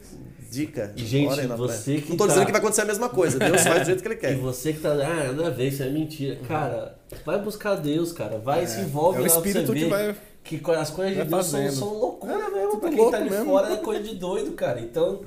dica. 0.49 0.91
E, 0.97 1.05
gente, 1.05 1.47
você 1.47 2.01
que. 2.01 2.09
Não 2.09 2.17
tô 2.17 2.25
tá... 2.25 2.33
dizendo 2.33 2.45
que 2.45 2.51
vai 2.51 2.59
acontecer 2.59 2.81
a 2.81 2.85
mesma 2.85 3.07
coisa. 3.07 3.39
Deus 3.39 3.61
faz 3.63 3.79
do 3.79 3.85
jeito 3.85 4.01
que 4.01 4.07
ele 4.09 4.15
quer. 4.17 4.33
E 4.33 4.35
você 4.35 4.73
que 4.73 4.81
tá. 4.81 4.91
Ah, 4.91 5.31
nada 5.31 5.47
a 5.47 5.49
ver, 5.49 5.69
isso 5.69 5.81
é 5.81 5.89
mentira. 5.89 6.35
Cara, 6.45 6.97
vai 7.25 7.39
buscar 7.39 7.75
Deus, 7.75 8.11
cara. 8.11 8.37
Vai, 8.37 8.63
é, 8.63 8.67
se 8.67 8.81
envolve 8.81 9.19
é 9.19 9.21
o 9.21 9.23
lá 9.23 9.27
espírito 9.27 9.71
que 9.73 9.85
vai. 9.85 10.13
Que 10.43 10.61
as 10.71 10.89
coisas 10.89 11.15
de 11.15 11.23
Deus 11.23 11.45
são, 11.45 11.71
são, 11.71 11.93
loucura 11.93 12.33
é, 12.33 12.49
mesmo. 12.49 12.79
Pra 12.81 12.89
quem 12.89 13.11
tá 13.11 13.19
de 13.21 13.29
mesmo. 13.29 13.45
fora 13.45 13.71
é 13.71 13.77
coisa 13.77 14.03
de 14.03 14.15
doido, 14.15 14.51
cara. 14.51 14.81
Então. 14.81 15.21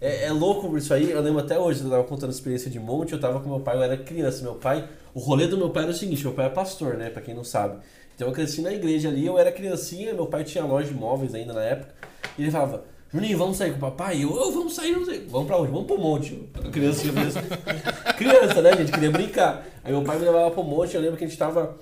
É, 0.00 0.24
é, 0.24 0.32
louco 0.32 0.78
isso 0.78 0.94
aí, 0.94 1.10
eu 1.10 1.20
lembro 1.20 1.40
até 1.40 1.58
hoje, 1.58 1.84
eu 1.84 1.90
tava 1.90 2.04
contando 2.04 2.30
a 2.30 2.32
experiência 2.32 2.70
de 2.70 2.80
monte, 2.80 3.12
eu 3.12 3.20
tava 3.20 3.38
com 3.38 3.50
meu 3.50 3.60
pai, 3.60 3.76
eu 3.76 3.82
era 3.82 3.98
criança, 3.98 4.42
meu 4.42 4.54
pai, 4.54 4.88
o 5.12 5.20
rolê 5.20 5.46
do 5.46 5.58
meu 5.58 5.68
pai 5.68 5.82
era 5.82 5.92
o 5.92 5.94
seguinte, 5.94 6.24
meu 6.24 6.32
pai 6.32 6.46
é 6.46 6.48
pastor, 6.48 6.94
né, 6.94 7.10
pra 7.10 7.20
quem 7.20 7.34
não 7.34 7.44
sabe. 7.44 7.76
Então 8.16 8.26
eu 8.26 8.32
cresci 8.32 8.62
na 8.62 8.72
igreja 8.72 9.10
ali, 9.10 9.26
eu 9.26 9.38
era 9.38 9.52
criancinha, 9.52 10.14
meu 10.14 10.24
pai 10.24 10.42
tinha 10.42 10.64
loja 10.64 10.88
de 10.88 10.94
móveis 10.94 11.34
ainda 11.34 11.52
na 11.52 11.62
época, 11.62 11.94
e 12.38 12.40
ele 12.40 12.50
falava, 12.50 12.82
Juninho, 13.12 13.36
vamos 13.36 13.56
sair 13.56 13.72
com 13.72 13.78
o 13.78 13.80
papai? 13.80 14.22
Eu, 14.22 14.32
oh, 14.32 14.52
vamos 14.52 14.72
sair, 14.72 14.92
vamos 14.92 15.08
sair. 15.08 15.26
Vamos 15.28 15.48
pra 15.48 15.56
onde? 15.56 15.72
Vamos 15.72 15.86
pro 15.86 15.98
monte. 15.98 16.48
Criança, 16.70 17.02
criança, 18.16 18.62
né, 18.62 18.76
gente? 18.76 18.92
Queria 18.92 19.10
brincar. 19.10 19.66
Aí 19.82 19.92
meu 19.92 20.04
pai 20.04 20.16
me 20.16 20.24
levava 20.24 20.50
pro 20.52 20.62
monte, 20.62 20.94
eu 20.94 21.00
lembro 21.00 21.16
que 21.16 21.24
a 21.24 21.26
gente 21.26 21.36
tava 21.36 21.76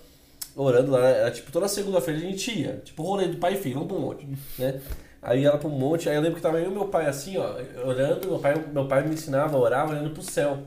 orando 0.56 0.90
lá, 0.90 1.06
era 1.06 1.30
tipo 1.30 1.52
toda 1.52 1.68
segunda-feira 1.68 2.18
a 2.18 2.22
gente 2.22 2.58
ia. 2.58 2.80
Tipo 2.82 3.02
rolê 3.02 3.28
do 3.28 3.36
pai 3.36 3.54
e 3.54 3.56
filho, 3.58 3.74
vamos 3.74 3.88
pro 3.88 4.00
monte, 4.00 4.26
né? 4.58 4.80
Aí 5.20 5.44
ela 5.44 5.58
pro 5.58 5.68
monte, 5.68 6.08
aí 6.08 6.16
eu 6.16 6.22
lembro 6.22 6.36
que 6.36 6.42
tava 6.42 6.60
eu 6.60 6.70
e 6.70 6.74
meu 6.74 6.88
pai 6.88 7.06
assim, 7.06 7.36
ó, 7.36 7.56
orando, 7.84 8.26
meu 8.26 8.38
pai, 8.38 8.64
meu 8.72 8.88
pai 8.88 9.06
me 9.06 9.14
ensinava 9.14 9.54
a 9.54 9.60
orar 9.60 9.90
olhando 9.90 10.10
pro 10.10 10.22
céu. 10.22 10.60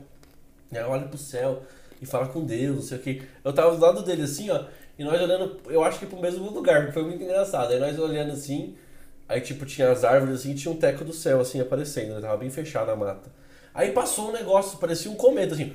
Aí 0.70 0.82
olha 0.82 1.06
pro 1.06 1.18
céu 1.18 1.62
e 2.00 2.06
fala 2.06 2.28
com 2.28 2.44
Deus, 2.44 2.76
não 2.76 2.82
sei 2.82 2.98
o 2.98 3.00
que. 3.00 3.22
Eu 3.44 3.52
tava 3.52 3.74
do 3.74 3.80
lado 3.80 4.02
dele 4.02 4.22
assim, 4.22 4.48
ó, 4.50 4.64
e 4.96 5.02
nós 5.02 5.20
olhando, 5.20 5.56
eu 5.66 5.82
acho 5.82 5.98
que 5.98 6.06
pro 6.06 6.20
mesmo 6.20 6.48
lugar, 6.50 6.92
foi 6.92 7.02
muito 7.02 7.22
engraçado. 7.22 7.72
Aí 7.72 7.80
nós 7.80 7.98
olhando 7.98 8.32
assim, 8.32 8.76
Aí, 9.32 9.40
tipo, 9.40 9.64
tinha 9.64 9.90
as 9.90 10.04
árvores 10.04 10.40
assim, 10.40 10.54
tinha 10.54 10.70
um 10.70 10.76
teco 10.76 11.04
do 11.04 11.12
céu, 11.12 11.40
assim, 11.40 11.58
aparecendo, 11.58 12.14
né? 12.14 12.20
Tava 12.20 12.36
bem 12.36 12.50
fechada 12.50 12.92
a 12.92 12.96
mata. 12.96 13.30
Aí 13.74 13.90
passou 13.90 14.28
um 14.28 14.32
negócio, 14.32 14.76
parecia 14.76 15.10
um 15.10 15.14
cometa, 15.14 15.54
assim. 15.54 15.72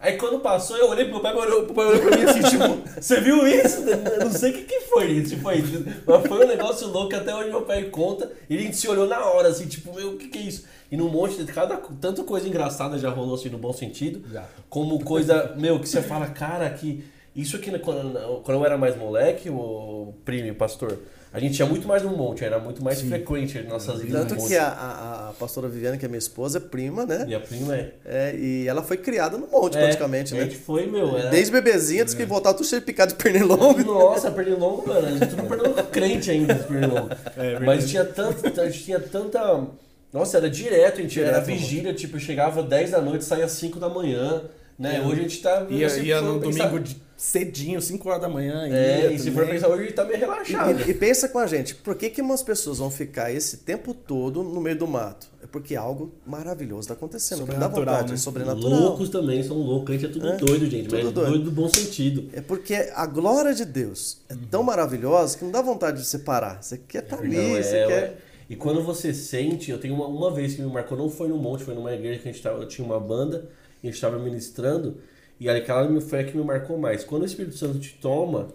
Aí 0.00 0.16
quando 0.16 0.40
passou, 0.40 0.76
eu 0.76 0.88
olhei 0.88 1.04
pro 1.04 1.14
meu 1.14 1.22
pai, 1.22 1.34
olhou, 1.34 1.64
meu 1.64 1.72
pai 1.72 1.86
olhou 1.86 2.00
pra 2.02 2.16
mim 2.16 2.24
assim, 2.24 2.42
tipo, 2.50 3.00
você 3.00 3.20
viu 3.20 3.46
isso? 3.46 3.88
Eu 3.88 4.24
não 4.24 4.32
sei 4.32 4.50
o 4.50 4.54
que, 4.54 4.64
que 4.64 4.80
foi 4.80 5.06
isso, 5.12 5.38
foi 5.38 5.62
Mas 6.04 6.26
foi 6.26 6.44
um 6.44 6.48
negócio 6.48 6.88
louco, 6.88 7.14
até 7.14 7.32
hoje 7.32 7.48
meu 7.48 7.62
pai 7.62 7.84
conta, 7.84 8.30
e 8.50 8.56
a 8.56 8.60
gente 8.60 8.76
se 8.76 8.88
olhou 8.88 9.06
na 9.06 9.24
hora, 9.24 9.48
assim, 9.48 9.66
tipo, 9.66 9.94
meu, 9.94 10.10
o 10.10 10.16
que, 10.18 10.26
que 10.26 10.38
é 10.38 10.42
isso? 10.42 10.64
E 10.90 10.96
num 10.96 11.08
monte 11.08 11.42
de 11.42 11.50
cada 11.52 11.76
tanta 11.76 12.24
coisa 12.24 12.48
engraçada 12.48 12.98
já 12.98 13.08
rolou 13.08 13.36
assim 13.36 13.48
no 13.48 13.56
bom 13.56 13.72
sentido, 13.72 14.20
já. 14.32 14.44
como 14.68 14.98
coisa, 15.04 15.54
meu, 15.56 15.78
que 15.78 15.88
você 15.88 16.02
fala, 16.02 16.26
cara, 16.26 16.68
que 16.70 17.04
isso 17.34 17.56
aqui 17.56 17.70
quando, 17.78 18.42
quando 18.42 18.58
eu 18.58 18.66
era 18.66 18.76
mais 18.76 18.96
moleque, 18.96 19.48
o 19.48 20.12
primo, 20.24 20.50
o 20.50 20.54
pastor, 20.56 20.98
a 21.34 21.40
gente 21.40 21.58
ia 21.58 21.66
muito 21.66 21.88
mais 21.88 22.00
no 22.00 22.16
monte, 22.16 22.44
era 22.44 22.60
muito 22.60 22.80
mais 22.80 22.98
Sim. 22.98 23.08
frequente 23.08 23.60
nossas 23.64 24.00
idas 24.04 24.24
Tanto 24.24 24.46
que 24.46 24.56
a, 24.56 24.68
a, 24.68 25.30
a, 25.30 25.32
pastora 25.32 25.68
Viviane, 25.68 25.98
que 25.98 26.04
é 26.04 26.08
minha 26.08 26.16
esposa, 26.16 26.58
é 26.58 26.60
prima, 26.60 27.04
né? 27.04 27.26
E 27.26 27.34
a 27.34 27.40
prima 27.40 27.74
é. 27.74 27.92
é 28.04 28.36
e 28.36 28.68
ela 28.68 28.84
foi 28.84 28.96
criada 28.96 29.36
no 29.36 29.48
monte, 29.48 29.76
é, 29.76 29.80
praticamente, 29.80 30.32
né? 30.32 30.42
A 30.42 30.44
gente 30.44 30.58
foi, 30.58 30.86
meu. 30.86 31.18
Era... 31.18 31.30
Desde 31.30 31.50
bebezinha, 31.50 32.04
disse 32.04 32.16
que 32.16 32.24
voltava 32.24 32.56
tudo 32.56 32.68
cheio 32.68 32.80
de 32.80 32.86
picado 32.86 33.14
de 33.14 33.18
pernilongo. 33.20 33.82
Nossa, 33.82 34.30
pernilongo, 34.30 34.86
mano. 34.86 35.08
A 35.08 35.10
gente 35.10 35.26
tudo 35.26 35.42
pernilongo 35.48 35.82
crente 35.90 36.30
ainda, 36.30 36.54
pernilongo. 36.54 37.10
É, 37.36 37.58
Mas 37.58 37.90
tinha, 37.90 38.04
tanto, 38.04 38.60
a 38.60 38.70
gente 38.70 38.84
tinha 38.84 39.00
tanta. 39.00 39.66
Nossa, 40.12 40.36
era 40.36 40.48
direto, 40.48 41.00
a 41.00 41.02
gente 41.02 41.14
direto, 41.14 41.34
era 41.34 41.40
vigília, 41.40 41.92
tipo, 41.92 42.16
chegava 42.20 42.62
10 42.62 42.92
da 42.92 43.00
noite, 43.00 43.24
saía 43.24 43.48
5 43.48 43.80
da 43.80 43.88
manhã. 43.88 44.40
Né? 44.78 44.96
É. 44.96 45.00
Hoje 45.00 45.20
a 45.20 45.22
gente 45.22 45.42
tá. 45.42 45.66
Ia, 45.70 45.96
ia 45.98 46.20
no 46.20 46.40
domingo 46.40 46.80
de 46.80 46.96
cedinho, 47.16 47.80
5 47.80 48.08
horas 48.08 48.20
da 48.20 48.28
manhã. 48.28 48.66
É, 48.68 49.12
e 49.12 49.18
se 49.18 49.30
for 49.30 49.46
pensar 49.46 49.68
hoje, 49.68 49.92
tá 49.92 50.04
meio 50.04 50.18
relaxado. 50.18 50.80
E, 50.80 50.90
e, 50.90 50.94
pensa 50.94 51.28
com 51.28 51.38
a 51.38 51.46
gente, 51.46 51.74
por 51.76 51.94
que, 51.94 52.10
que 52.10 52.20
umas 52.20 52.42
pessoas 52.42 52.78
vão 52.78 52.90
ficar 52.90 53.32
esse 53.32 53.58
tempo 53.58 53.94
todo 53.94 54.42
no 54.42 54.60
meio 54.60 54.76
do 54.76 54.86
mato? 54.86 55.28
É 55.42 55.46
porque 55.46 55.76
algo 55.76 56.12
maravilhoso 56.26 56.80
está 56.80 56.94
acontecendo. 56.94 57.46
Dá 57.46 57.68
vontade, 57.68 58.08
né? 58.08 58.14
é 58.14 58.18
sobrenatural. 58.18 58.80
Loucos 58.80 59.08
também, 59.08 59.42
são 59.42 59.56
loucos. 59.56 59.94
A 59.94 59.98
gente 59.98 60.10
é 60.10 60.12
tudo 60.12 60.28
é, 60.28 60.36
doido, 60.36 60.66
gente. 60.66 60.88
Tudo 60.88 61.02
mas 61.02 61.12
doido. 61.12 61.30
doido 61.30 61.44
do 61.44 61.50
bom 61.50 61.68
sentido. 61.68 62.28
É 62.32 62.40
porque 62.40 62.74
a 62.74 63.06
glória 63.06 63.54
de 63.54 63.64
Deus 63.64 64.20
é 64.28 64.34
tão 64.50 64.62
maravilhosa 64.62 65.38
que 65.38 65.44
não 65.44 65.52
dá 65.52 65.62
vontade 65.62 66.00
de 66.00 66.06
separar. 66.06 66.62
Você 66.62 66.78
quer 66.78 67.04
estar 67.04 67.16
tá 67.16 67.22
ali, 67.22 67.36
não, 67.36 67.56
é, 67.56 67.62
você 67.62 67.86
quer... 67.86 68.18
E 68.50 68.56
quando 68.56 68.82
você 68.82 69.14
sente, 69.14 69.70
eu 69.70 69.78
tenho 69.78 69.94
uma, 69.94 70.06
uma 70.06 70.30
vez 70.30 70.54
que 70.54 70.60
me 70.60 70.70
marcou, 70.70 70.98
não 70.98 71.08
foi 71.08 71.28
no 71.28 71.38
monte, 71.38 71.64
foi 71.64 71.74
numa 71.74 71.92
igreja 71.94 72.20
que 72.20 72.28
a 72.28 72.32
gente 72.32 72.42
tava, 72.42 72.60
eu 72.60 72.68
tinha 72.68 72.84
uma 72.84 73.00
banda, 73.00 73.48
e 73.84 73.88
a 73.88 73.90
gente 73.90 73.96
estava 73.96 74.18
ministrando, 74.18 74.96
e 75.38 75.46
aquela 75.48 76.00
foi 76.00 76.20
a 76.20 76.24
que 76.24 76.34
me 76.34 76.42
marcou 76.42 76.78
mais. 76.78 77.04
Quando 77.04 77.22
o 77.22 77.26
Espírito 77.26 77.54
Santo 77.54 77.78
te 77.78 77.98
toma, 78.00 78.48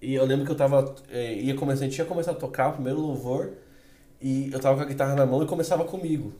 e 0.00 0.14
eu 0.14 0.26
lembro 0.26 0.44
que 0.44 0.52
eu 0.52 0.56
tava. 0.56 0.94
É, 1.10 1.32
ia 1.32 1.54
começar, 1.54 1.84
a 1.84 1.88
gente 1.88 1.98
ia 1.98 2.04
começar 2.04 2.32
a 2.32 2.34
tocar 2.34 2.68
o 2.68 2.72
primeiro 2.74 3.00
louvor, 3.00 3.52
e 4.20 4.52
eu 4.52 4.60
tava 4.60 4.76
com 4.76 4.82
a 4.82 4.86
guitarra 4.86 5.14
na 5.14 5.24
mão 5.24 5.42
e 5.42 5.46
começava 5.46 5.84
comigo. 5.84 6.34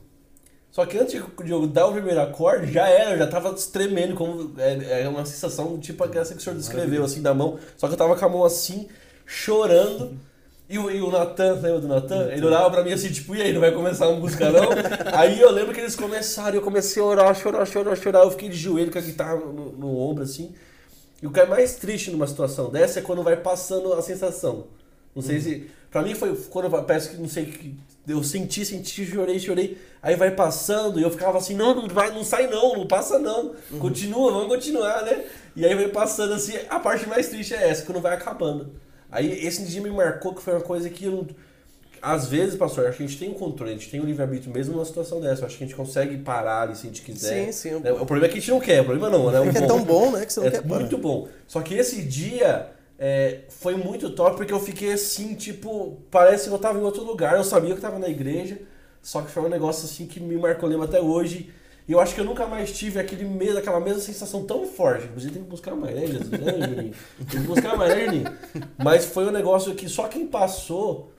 Só 0.69 0.85
que 0.85 0.97
antes 0.97 1.19
de 1.43 1.51
eu 1.51 1.65
dar 1.65 1.87
o 1.87 1.91
primeiro 1.91 2.21
acorde, 2.21 2.71
já 2.71 2.87
era, 2.87 3.11
eu 3.11 3.17
já 3.17 3.27
tava 3.27 3.51
tremendo, 3.53 4.13
como 4.13 4.53
é, 4.59 5.03
é 5.03 5.09
uma 5.09 5.25
sensação 5.25 5.79
tipo 5.79 6.03
aquela 6.03 6.23
que 6.23 6.33
o 6.33 6.39
senhor 6.39 6.55
descreveu, 6.55 7.03
assim, 7.03 7.21
da 7.21 7.33
mão. 7.33 7.57
Só 7.75 7.87
que 7.87 7.93
eu 7.93 7.97
tava 7.97 8.15
com 8.15 8.25
a 8.25 8.29
mão 8.29 8.43
assim, 8.43 8.87
chorando. 9.25 10.19
E 10.69 10.79
o, 10.79 10.89
e 10.89 11.01
o 11.01 11.11
Natan, 11.11 11.53
lembra 11.55 11.79
do 11.79 11.87
Natan? 11.87 12.31
Ele 12.31 12.45
olhava 12.45 12.71
pra 12.71 12.83
mim 12.83 12.93
assim, 12.93 13.11
tipo, 13.11 13.35
e 13.35 13.41
aí, 13.41 13.53
não 13.53 13.59
vai 13.59 13.71
começar 13.71 14.05
a 14.05 14.11
música 14.13 14.49
não? 14.49 14.69
aí 15.13 15.39
eu 15.39 15.51
lembro 15.51 15.73
que 15.73 15.79
eles 15.79 15.95
começaram, 15.95 16.55
eu 16.55 16.61
comecei 16.61 17.01
a 17.01 17.05
orar, 17.05 17.35
chorar, 17.35 17.65
chorar, 17.65 17.95
chorar. 17.95 18.23
Eu 18.23 18.31
fiquei 18.31 18.49
de 18.49 18.57
joelho 18.57 18.91
com 18.91 18.97
a 18.97 19.01
guitarra 19.01 19.35
no, 19.35 19.73
no 19.73 19.97
ombro, 19.97 20.23
assim. 20.23 20.53
E 21.21 21.27
o 21.27 21.31
que 21.31 21.39
é 21.39 21.45
mais 21.45 21.75
triste 21.75 22.11
numa 22.11 22.27
situação 22.27 22.69
dessa 22.69 22.99
é 22.99 23.01
quando 23.01 23.23
vai 23.23 23.37
passando 23.37 23.93
a 23.93 24.01
sensação. 24.01 24.67
Não 25.15 25.21
sei 25.21 25.37
hum. 25.37 25.41
se. 25.41 25.69
Pra 25.91 26.01
mim 26.01 26.15
foi 26.15 26.35
quando 26.49 26.65
eu 26.73 26.83
parece 26.83 27.11
que 27.11 27.17
não 27.17 27.29
sei 27.29 27.45
que. 27.45 27.77
Eu 28.07 28.23
senti, 28.23 28.65
senti, 28.65 29.05
chorei, 29.05 29.39
chorei. 29.39 29.77
Aí 30.01 30.15
vai 30.15 30.31
passando 30.31 30.99
e 30.99 31.03
eu 31.03 31.09
ficava 31.09 31.37
assim, 31.37 31.55
não, 31.55 31.75
não 31.75 31.87
vai, 31.87 32.11
não 32.11 32.23
sai 32.23 32.47
não, 32.47 32.75
não 32.75 32.87
passa 32.87 33.19
não. 33.19 33.55
Uhum. 33.71 33.79
Continua, 33.79 34.31
vamos 34.31 34.47
continuar, 34.47 35.03
né? 35.03 35.23
E 35.55 35.65
aí 35.65 35.75
vai 35.75 35.87
passando 35.87 36.33
assim, 36.33 36.57
a 36.69 36.79
parte 36.79 37.07
mais 37.07 37.29
triste 37.29 37.53
é 37.53 37.69
essa, 37.69 37.85
quando 37.85 38.01
vai 38.01 38.13
acabando. 38.13 38.71
Aí 39.13 39.45
esse 39.45 39.63
dia 39.63 39.79
me 39.79 39.91
marcou 39.91 40.33
que 40.33 40.41
foi 40.41 40.53
uma 40.53 40.61
coisa 40.61 40.89
que 40.89 41.05
eu, 41.05 41.27
às 42.01 42.27
vezes, 42.27 42.55
pastor, 42.55 42.87
acho 42.87 42.97
que 42.97 43.03
a 43.03 43.07
gente 43.07 43.19
tem 43.19 43.29
um 43.29 43.35
controle, 43.35 43.71
a 43.71 43.75
gente 43.75 43.89
tem 43.89 44.01
um 44.01 44.05
livre-arbítrio 44.05 44.51
mesmo 44.51 44.73
numa 44.73 44.83
situação 44.83 45.21
dessa. 45.21 45.45
Acho 45.45 45.55
que 45.55 45.63
a 45.63 45.67
gente 45.67 45.75
consegue 45.75 46.17
parar 46.17 46.63
ali 46.63 46.75
se 46.75 46.87
a 46.87 46.89
gente 46.89 47.03
quiser. 47.03 47.45
Sim, 47.45 47.51
sim. 47.51 47.79
Né? 47.79 47.91
O 47.91 48.07
problema 48.07 48.25
é 48.25 48.29
que 48.29 48.39
a 48.39 48.39
gente 48.41 48.49
não 48.49 48.59
quer, 48.59 48.81
o 48.81 48.85
problema 48.85 49.11
não, 49.11 49.31
né? 49.31 49.39
É, 49.55 49.63
é 49.63 49.67
tão 49.67 49.83
bom, 49.83 50.11
né? 50.11 50.25
Que 50.25 50.33
você 50.33 50.39
não 50.39 50.47
é 50.47 50.51
quer 50.51 50.63
parar. 50.63 50.79
muito 50.79 50.97
bom. 50.97 51.27
Só 51.47 51.61
que 51.61 51.75
esse 51.75 52.01
dia 52.01 52.71
é, 52.97 53.41
foi 53.49 53.75
muito 53.75 54.09
top 54.09 54.35
porque 54.35 54.51
eu 54.51 54.59
fiquei 54.59 54.93
assim, 54.93 55.35
tipo, 55.35 56.01
parece 56.09 56.49
que 56.49 56.55
eu 56.55 56.57
tava 56.57 56.79
em 56.79 56.83
outro 56.83 57.03
lugar. 57.03 57.37
Eu 57.37 57.43
sabia 57.43 57.69
que 57.69 57.77
eu 57.77 57.81
tava 57.81 57.99
na 57.99 58.09
igreja, 58.09 58.57
só 58.99 59.21
que 59.21 59.29
foi 59.29 59.43
um 59.43 59.49
negócio 59.49 59.85
assim 59.85 60.07
que 60.07 60.19
me 60.19 60.35
marcou, 60.37 60.67
lembro 60.67 60.85
até 60.85 60.99
hoje. 60.99 61.53
E 61.87 61.91
eu 61.91 61.99
acho 61.99 62.15
que 62.15 62.21
eu 62.21 62.25
nunca 62.25 62.45
mais 62.47 62.71
tive 62.71 62.99
aquele 62.99 63.25
medo, 63.25 63.57
aquela 63.57 63.79
mesma 63.79 63.99
sensação 63.99 64.45
tão 64.45 64.65
forte. 64.65 65.05
Inclusive 65.05 65.33
tem 65.33 65.43
que 65.43 65.49
buscar 65.49 65.75
mais, 65.75 65.95
né, 65.95 66.07
Jesus? 66.07 66.29
Né, 66.29 66.67
Juninho? 66.67 66.93
Tem 67.29 67.41
que 67.41 67.47
buscar 67.47 67.75
mais, 67.75 67.95
né, 67.95 68.05
Juninho? 68.05 68.31
Mas 68.77 69.05
foi 69.05 69.25
um 69.25 69.31
negócio 69.31 69.75
que 69.75 69.89
só 69.89 70.07
quem 70.07 70.25
passou. 70.25 71.11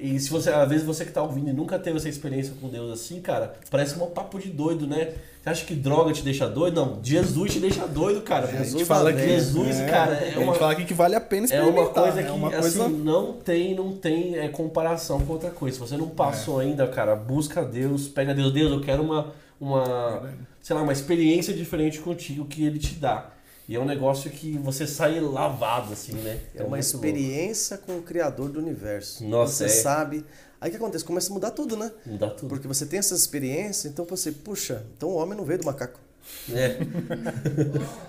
E 0.00 0.20
se 0.20 0.30
você, 0.30 0.50
às 0.50 0.68
vezes 0.68 0.86
você 0.86 1.04
que 1.04 1.10
tá 1.10 1.20
ouvindo 1.20 1.50
e 1.50 1.52
nunca 1.52 1.76
teve 1.76 1.96
essa 1.96 2.08
experiência 2.08 2.54
com 2.60 2.68
Deus 2.68 2.92
assim, 2.92 3.20
cara, 3.20 3.54
parece 3.68 4.00
um 4.00 4.06
papo 4.06 4.38
de 4.38 4.48
doido, 4.48 4.86
né? 4.86 5.14
Você 5.42 5.48
acha 5.48 5.64
que 5.64 5.74
droga 5.74 6.12
te 6.12 6.22
deixa 6.22 6.48
doido? 6.48 6.76
Não, 6.76 7.00
Jesus 7.02 7.52
te 7.52 7.58
deixa 7.58 7.84
doido, 7.84 8.20
cara. 8.22 8.46
Jesus 8.46 8.74
a 8.74 8.78
gente 8.78 8.84
fala 8.84 9.12
que 9.12 9.18
Jesus, 9.18 9.80
é, 9.80 9.86
cara, 9.86 10.14
é 10.14 10.38
uma, 10.38 10.42
a 10.42 10.44
gente 10.44 10.58
fala 10.58 10.72
aqui 10.72 10.84
que 10.84 10.94
vale 10.94 11.16
a 11.16 11.20
pena 11.20 11.46
experimentar. 11.46 11.74
É 11.74 11.80
uma 11.80 11.90
coisa 11.90 12.22
que, 12.22 12.28
é 12.28 12.32
uma 12.32 12.50
coisa... 12.52 12.84
assim, 12.84 12.96
não 12.98 13.32
tem, 13.32 13.74
não 13.74 13.92
tem 13.96 14.38
é, 14.38 14.46
comparação 14.46 15.20
com 15.20 15.32
outra 15.32 15.50
coisa. 15.50 15.74
Se 15.74 15.80
você 15.80 15.96
não 15.96 16.08
passou 16.08 16.62
é. 16.62 16.66
ainda, 16.66 16.86
cara, 16.86 17.16
busca 17.16 17.64
Deus, 17.64 18.06
pega 18.06 18.32
Deus. 18.32 18.52
Deus, 18.52 18.70
eu 18.70 18.80
quero 18.80 19.02
uma 19.02 19.32
uma, 19.60 20.32
sei 20.60 20.74
lá, 20.76 20.82
uma 20.82 20.92
experiência 20.92 21.52
diferente 21.52 22.00
contigo 22.00 22.44
que 22.46 22.64
ele 22.64 22.78
te 22.78 22.94
dá. 22.94 23.32
E 23.68 23.76
é 23.76 23.80
um 23.80 23.84
negócio 23.84 24.30
que 24.30 24.56
você 24.56 24.86
sai 24.86 25.20
lavado, 25.20 25.92
assim, 25.92 26.12
né? 26.12 26.40
É, 26.54 26.62
é 26.62 26.64
uma 26.64 26.78
experiência 26.78 27.76
louco. 27.76 27.92
com 27.92 27.98
o 27.98 28.02
Criador 28.02 28.48
do 28.48 28.58
universo. 28.58 29.24
Nossa, 29.24 29.52
você 29.52 29.64
é. 29.64 29.68
sabe. 29.68 30.24
Aí 30.58 30.68
o 30.68 30.70
que 30.70 30.78
acontece? 30.78 31.04
Começa 31.04 31.30
a 31.30 31.34
mudar 31.34 31.50
tudo, 31.50 31.76
né? 31.76 31.92
Mudar 32.06 32.30
tudo. 32.30 32.48
Porque 32.48 32.66
você 32.66 32.86
tem 32.86 32.98
essa 32.98 33.14
experiência, 33.14 33.88
então 33.88 34.06
você, 34.06 34.32
puxa, 34.32 34.86
então 34.96 35.10
o 35.10 35.16
homem 35.16 35.36
não 35.36 35.44
veio 35.44 35.60
do 35.60 35.66
macaco. 35.66 36.00
É. 36.50 36.78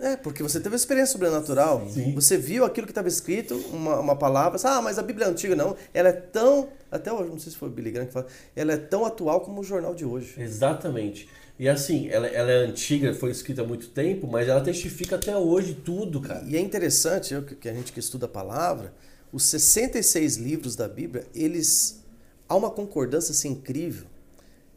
É, 0.00 0.16
porque 0.16 0.42
você 0.42 0.58
teve 0.58 0.70
uma 0.70 0.76
experiência 0.76 1.12
sobrenatural. 1.12 1.86
Sim. 1.88 2.14
Você 2.14 2.38
viu 2.38 2.64
aquilo 2.64 2.86
que 2.86 2.90
estava 2.90 3.08
escrito, 3.08 3.54
uma, 3.70 4.00
uma 4.00 4.16
palavra. 4.16 4.58
Ah, 4.64 4.80
mas 4.80 4.98
a 4.98 5.02
Bíblia 5.02 5.26
é 5.26 5.30
antiga, 5.30 5.54
não. 5.54 5.76
Ela 5.92 6.08
é 6.08 6.12
tão. 6.12 6.68
Até 6.90 7.12
hoje, 7.12 7.30
não 7.30 7.38
sei 7.38 7.52
se 7.52 7.58
foi 7.58 7.68
o 7.68 7.72
Billy 7.72 7.90
Graham 7.90 8.06
que 8.06 8.12
fala. 8.12 8.26
Ela 8.56 8.72
é 8.72 8.76
tão 8.76 9.04
atual 9.04 9.42
como 9.42 9.60
o 9.60 9.64
jornal 9.64 9.94
de 9.94 10.04
hoje. 10.04 10.34
Exatamente. 10.38 11.28
E 11.58 11.68
assim, 11.68 12.08
ela, 12.08 12.26
ela 12.26 12.50
é 12.50 12.64
antiga, 12.64 13.12
foi 13.12 13.30
escrita 13.30 13.60
há 13.60 13.64
muito 13.66 13.88
tempo, 13.88 14.26
mas 14.26 14.48
ela 14.48 14.62
testifica 14.62 15.16
até 15.16 15.36
hoje 15.36 15.74
tudo, 15.74 16.18
cara. 16.18 16.42
E 16.46 16.56
é 16.56 16.60
interessante, 16.60 17.34
eu, 17.34 17.42
que 17.42 17.68
a 17.68 17.74
gente 17.74 17.92
que 17.92 18.00
estuda 18.00 18.24
a 18.24 18.28
palavra, 18.28 18.94
os 19.30 19.44
66 19.44 20.38
livros 20.38 20.74
da 20.74 20.88
Bíblia, 20.88 21.26
eles 21.34 22.02
há 22.48 22.56
uma 22.56 22.70
concordância 22.70 23.32
assim, 23.32 23.50
incrível, 23.50 24.06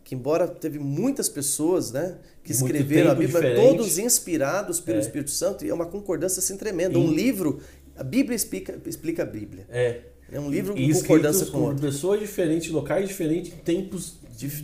que 0.03 0.15
embora 0.15 0.47
teve 0.47 0.79
muitas 0.79 1.29
pessoas, 1.29 1.91
né, 1.91 2.17
que 2.43 2.51
escreveram 2.51 3.11
a 3.11 3.15
Bíblia, 3.15 3.39
diferente. 3.41 3.61
todos 3.67 3.97
inspirados 3.97 4.79
pelo 4.79 4.97
É. 4.97 5.01
Espírito 5.01 5.31
Santo, 5.31 5.65
e 5.65 5.69
é 5.69 5.73
uma 5.73 5.85
concordância 5.85 6.39
assim 6.39 6.57
tremenda. 6.57 6.97
Um 6.99 7.11
livro, 7.11 7.61
a 7.95 8.03
Bíblia 8.03 8.35
explica, 8.35 8.77
explica 8.85 9.23
a 9.23 9.25
Bíblia. 9.25 9.65
É. 9.69 10.01
É 10.31 10.39
um 10.39 10.49
livro 10.49 10.75
E 10.77 10.91
com 10.91 10.99
concordância 11.01 11.45
com 11.47 11.59
outro. 11.59 11.81
pessoas 11.85 12.19
diferentes, 12.19 12.71
locais 12.71 13.07
diferentes, 13.07 13.53
tempos 13.63 14.15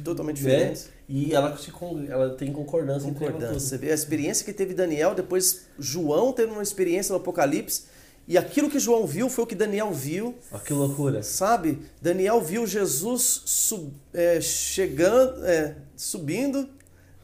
Totalmente 0.04 0.44
né? 0.44 0.50
diferentes. 0.52 0.90
E 1.08 1.34
ela, 1.34 1.56
se, 1.58 1.72
ela 2.10 2.32
tem 2.32 2.52
concordância, 2.52 3.08
Concordância. 3.10 3.60
Você 3.60 3.78
vê 3.78 3.92
a 3.92 3.96
experiência 3.96 4.44
que 4.44 4.52
teve 4.52 4.74
Daniel, 4.74 5.16
depois 5.16 5.68
João 5.78 6.34
teve 6.34 6.52
uma 6.52 6.62
experiência 6.64 7.14
no 7.14 7.20
Apocalipse, 7.20 7.84
e 8.30 8.38
aquilo 8.38 8.70
que 8.70 8.80
João 8.80 9.06
viu 9.08 9.28
foi 9.30 9.44
o 9.44 9.48
que 9.48 9.56
Daniel 9.56 9.92
viu. 9.92 10.36
Olha 10.52 10.62
que 10.62 10.72
loucura. 10.72 11.24
Sabe? 11.24 11.80
Daniel 12.02 12.40
viu 12.40 12.66
Jesus 12.68 13.42
sub- 13.46 13.92
é, 14.14 14.40
chegando, 14.40 15.44
é, 15.46 15.76
subindo, 15.98 16.70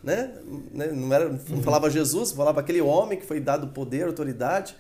né? 0.04 0.34
Né? 0.74 0.88
Não, 0.88 1.14
era, 1.14 1.30
não 1.30 1.62
falava 1.64 1.90
Jesus, 1.92 2.32
falava 2.32 2.60
aquele 2.60 2.82
homem 2.82 3.20
que 3.20 3.26
foi 3.26 3.40
dado 3.40 3.68
poder, 3.68 4.08
autoridade. 4.08 4.76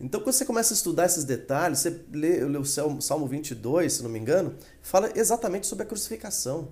Então, 0.00 0.20
quando 0.20 0.32
você 0.34 0.44
começa 0.44 0.72
a 0.74 0.76
estudar 0.76 1.06
esses 1.06 1.24
detalhes, 1.24 1.80
você 1.80 2.00
lê, 2.12 2.44
lê 2.44 2.58
o 2.58 2.64
Salmo 2.64 3.00
Salmo 3.02 3.26
22, 3.26 3.92
se 3.94 4.02
não 4.02 4.10
me 4.10 4.18
engano, 4.18 4.54
fala 4.82 5.10
exatamente 5.14 5.66
sobre 5.66 5.84
a 5.84 5.86
crucificação. 5.86 6.68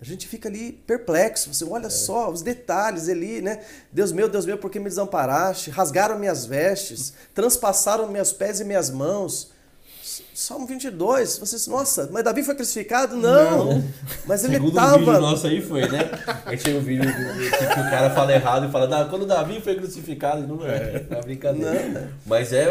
A 0.00 0.04
gente 0.04 0.26
fica 0.28 0.48
ali 0.48 0.72
perplexo. 0.72 1.52
Você 1.52 1.64
olha 1.64 1.88
só 1.88 2.30
os 2.30 2.42
detalhes 2.42 3.08
ali, 3.08 3.40
né? 3.40 3.64
Deus 3.90 4.12
meu, 4.12 4.28
Deus 4.28 4.44
meu, 4.44 4.58
por 4.58 4.70
que 4.70 4.78
me 4.78 4.88
desamparaste? 4.88 5.70
Rasgaram 5.70 6.18
minhas 6.18 6.44
vestes, 6.44 7.14
transpassaram 7.34 8.10
meus 8.10 8.32
pés 8.32 8.60
e 8.60 8.64
minhas 8.64 8.90
mãos. 8.90 9.53
Salmo 10.34 10.66
22, 10.66 11.38
vocês, 11.38 11.66
nossa, 11.66 12.10
mas 12.12 12.22
Davi 12.22 12.42
foi 12.42 12.54
crucificado? 12.54 13.16
Não, 13.16 13.82
mas 14.26 14.44
ele 14.44 14.54
Segundo 14.54 14.76
estava. 14.76 14.98
vídeo 14.98 15.20
nosso 15.20 15.46
aí 15.46 15.62
foi, 15.62 15.88
né? 15.88 16.10
A 16.44 16.50
gente 16.50 16.64
tem 16.64 16.76
um 16.76 16.80
vídeo 16.80 17.04
que, 17.10 17.58
que 17.74 17.80
o 17.80 17.90
cara 17.90 18.10
fala 18.10 18.32
errado 18.34 18.66
e 18.68 18.70
fala, 18.70 18.86
"Não, 18.86 19.08
quando 19.08 19.24
Davi 19.26 19.60
foi 19.62 19.74
crucificado, 19.76 20.46
não 20.46 20.64
é, 20.66 21.06
é 21.08 21.20
brincadeira. 21.22 21.82
Não, 21.84 21.88
né? 21.92 22.12
Mas 22.26 22.52
é, 22.52 22.66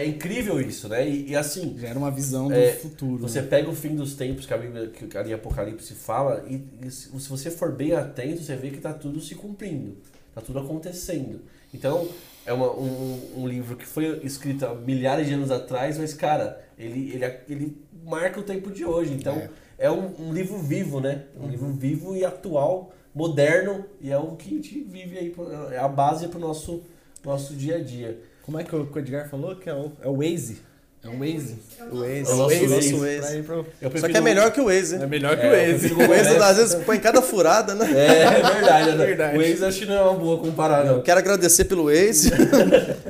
é 0.00 0.06
incrível 0.06 0.58
isso, 0.60 0.88
né? 0.88 1.06
E, 1.06 1.30
e 1.30 1.36
assim, 1.36 1.76
Já 1.78 1.88
era 1.88 1.98
uma 1.98 2.10
visão 2.10 2.48
do 2.48 2.54
É, 2.54 2.72
futuro. 2.72 3.18
Você 3.28 3.42
né? 3.42 3.48
pega 3.48 3.68
o 3.68 3.74
fim 3.74 3.94
dos 3.94 4.14
tempos 4.14 4.46
que 4.46 4.54
a 4.54 4.58
Bíblia, 4.58 4.88
que 4.88 5.18
ali 5.18 5.30
em 5.30 5.34
Apocalipse 5.34 5.92
fala, 5.94 6.42
e, 6.48 6.64
e 6.86 6.90
se 6.90 7.08
se 7.18 7.28
você 7.28 7.50
for 7.50 7.70
bem 7.72 7.92
atento, 7.92 8.42
você 8.42 8.56
vê 8.56 8.70
que 8.70 8.76
está 8.76 8.92
tudo 8.94 9.20
se 9.20 9.34
cumprindo, 9.34 9.96
está 10.30 10.40
tudo 10.40 10.58
acontecendo. 10.60 11.40
Então, 11.74 12.08
é 12.48 12.52
uma- 12.52 12.72
um, 12.72 13.20
um 13.42 13.46
livro 13.48 13.76
que 13.76 13.84
foi 13.86 14.20
escrito 14.24 14.64
há 14.66 14.74
milhares 14.74 15.26
de 15.26 15.34
anos 15.34 15.50
atrás, 15.50 15.98
mas, 15.98 16.14
cara, 16.14 16.60
ele, 16.78 17.12
ele, 17.12 17.24
ele 17.48 17.76
marca 18.04 18.40
o 18.40 18.42
tempo 18.42 18.70
de 18.70 18.84
hoje. 18.84 19.12
Então, 19.12 19.34
É. 19.36 19.50
é, 19.78 19.90
um, 19.90 20.28
um 20.28 20.32
livro 20.32 20.58
vivo, 20.58 21.00
né? 21.00 21.24
Um 21.38 21.48
livro 21.48 21.68
vivo 21.68 22.16
e 22.16 22.24
atual, 22.24 22.92
moderno, 23.14 23.84
e 24.00 24.10
é 24.10 24.18
o 24.18 24.34
que 24.36 24.48
a 24.48 24.56
gente 24.56 24.80
vive 24.80 25.18
aí, 25.18 25.34
é 25.72 25.78
a 25.78 25.88
base 25.88 26.28
para 26.28 26.38
o 26.38 26.40
nosso, 26.40 26.82
nosso 27.24 27.54
dia 27.54 27.76
a 27.76 27.82
dia. 27.82 28.18
Como 28.42 28.58
é 28.58 28.64
que 28.64 28.74
o 28.74 28.86
que 28.86 28.96
o 28.96 29.00
Edgar 29.00 29.28
falou? 29.28 29.54
Que 29.56 29.68
é 29.68 29.74
o, 29.74 29.92
é 30.02 30.08
o 30.08 30.16
Waze. 30.16 30.62
É 31.04 31.08
o 31.08 31.18
Waze. 31.20 31.56
O 31.92 32.00
Waze, 32.00 32.30
É 32.30 32.34
o 32.34 32.98
Waze. 32.98 33.42
Pra 33.42 33.56
Waze. 33.56 33.68
Eu 33.80 33.98
Só 33.98 34.08
que 34.08 34.16
é 34.16 34.20
melhor 34.20 34.50
que 34.50 34.60
o 34.60 34.64
Waze. 34.64 34.96
É 34.96 35.06
melhor 35.06 35.36
que 35.36 35.46
É, 35.46 35.48
o 35.48 35.72
Waze. 35.72 35.92
O 35.94 36.08
Waze, 36.08 36.36
às 36.36 36.56
vezes, 36.56 36.74
põe 36.84 36.96
em 36.96 37.00
cada 37.00 37.22
furada, 37.22 37.74
né? 37.74 37.88
É, 37.94 38.22
é 38.22 38.52
verdade, 38.52 38.92
né? 38.96 39.06
Verdade. 39.06 39.38
O 39.38 39.40
Waze 39.40 39.64
acho 39.64 39.78
que 39.78 39.86
não 39.86 39.94
é 39.94 40.02
uma 40.02 40.14
boa 40.14 40.38
comparar, 40.38 40.84
não. 40.84 41.00
Quero 41.00 41.18
agradecer 41.20 41.64
pelo 41.64 41.84
Waze. 41.84 42.30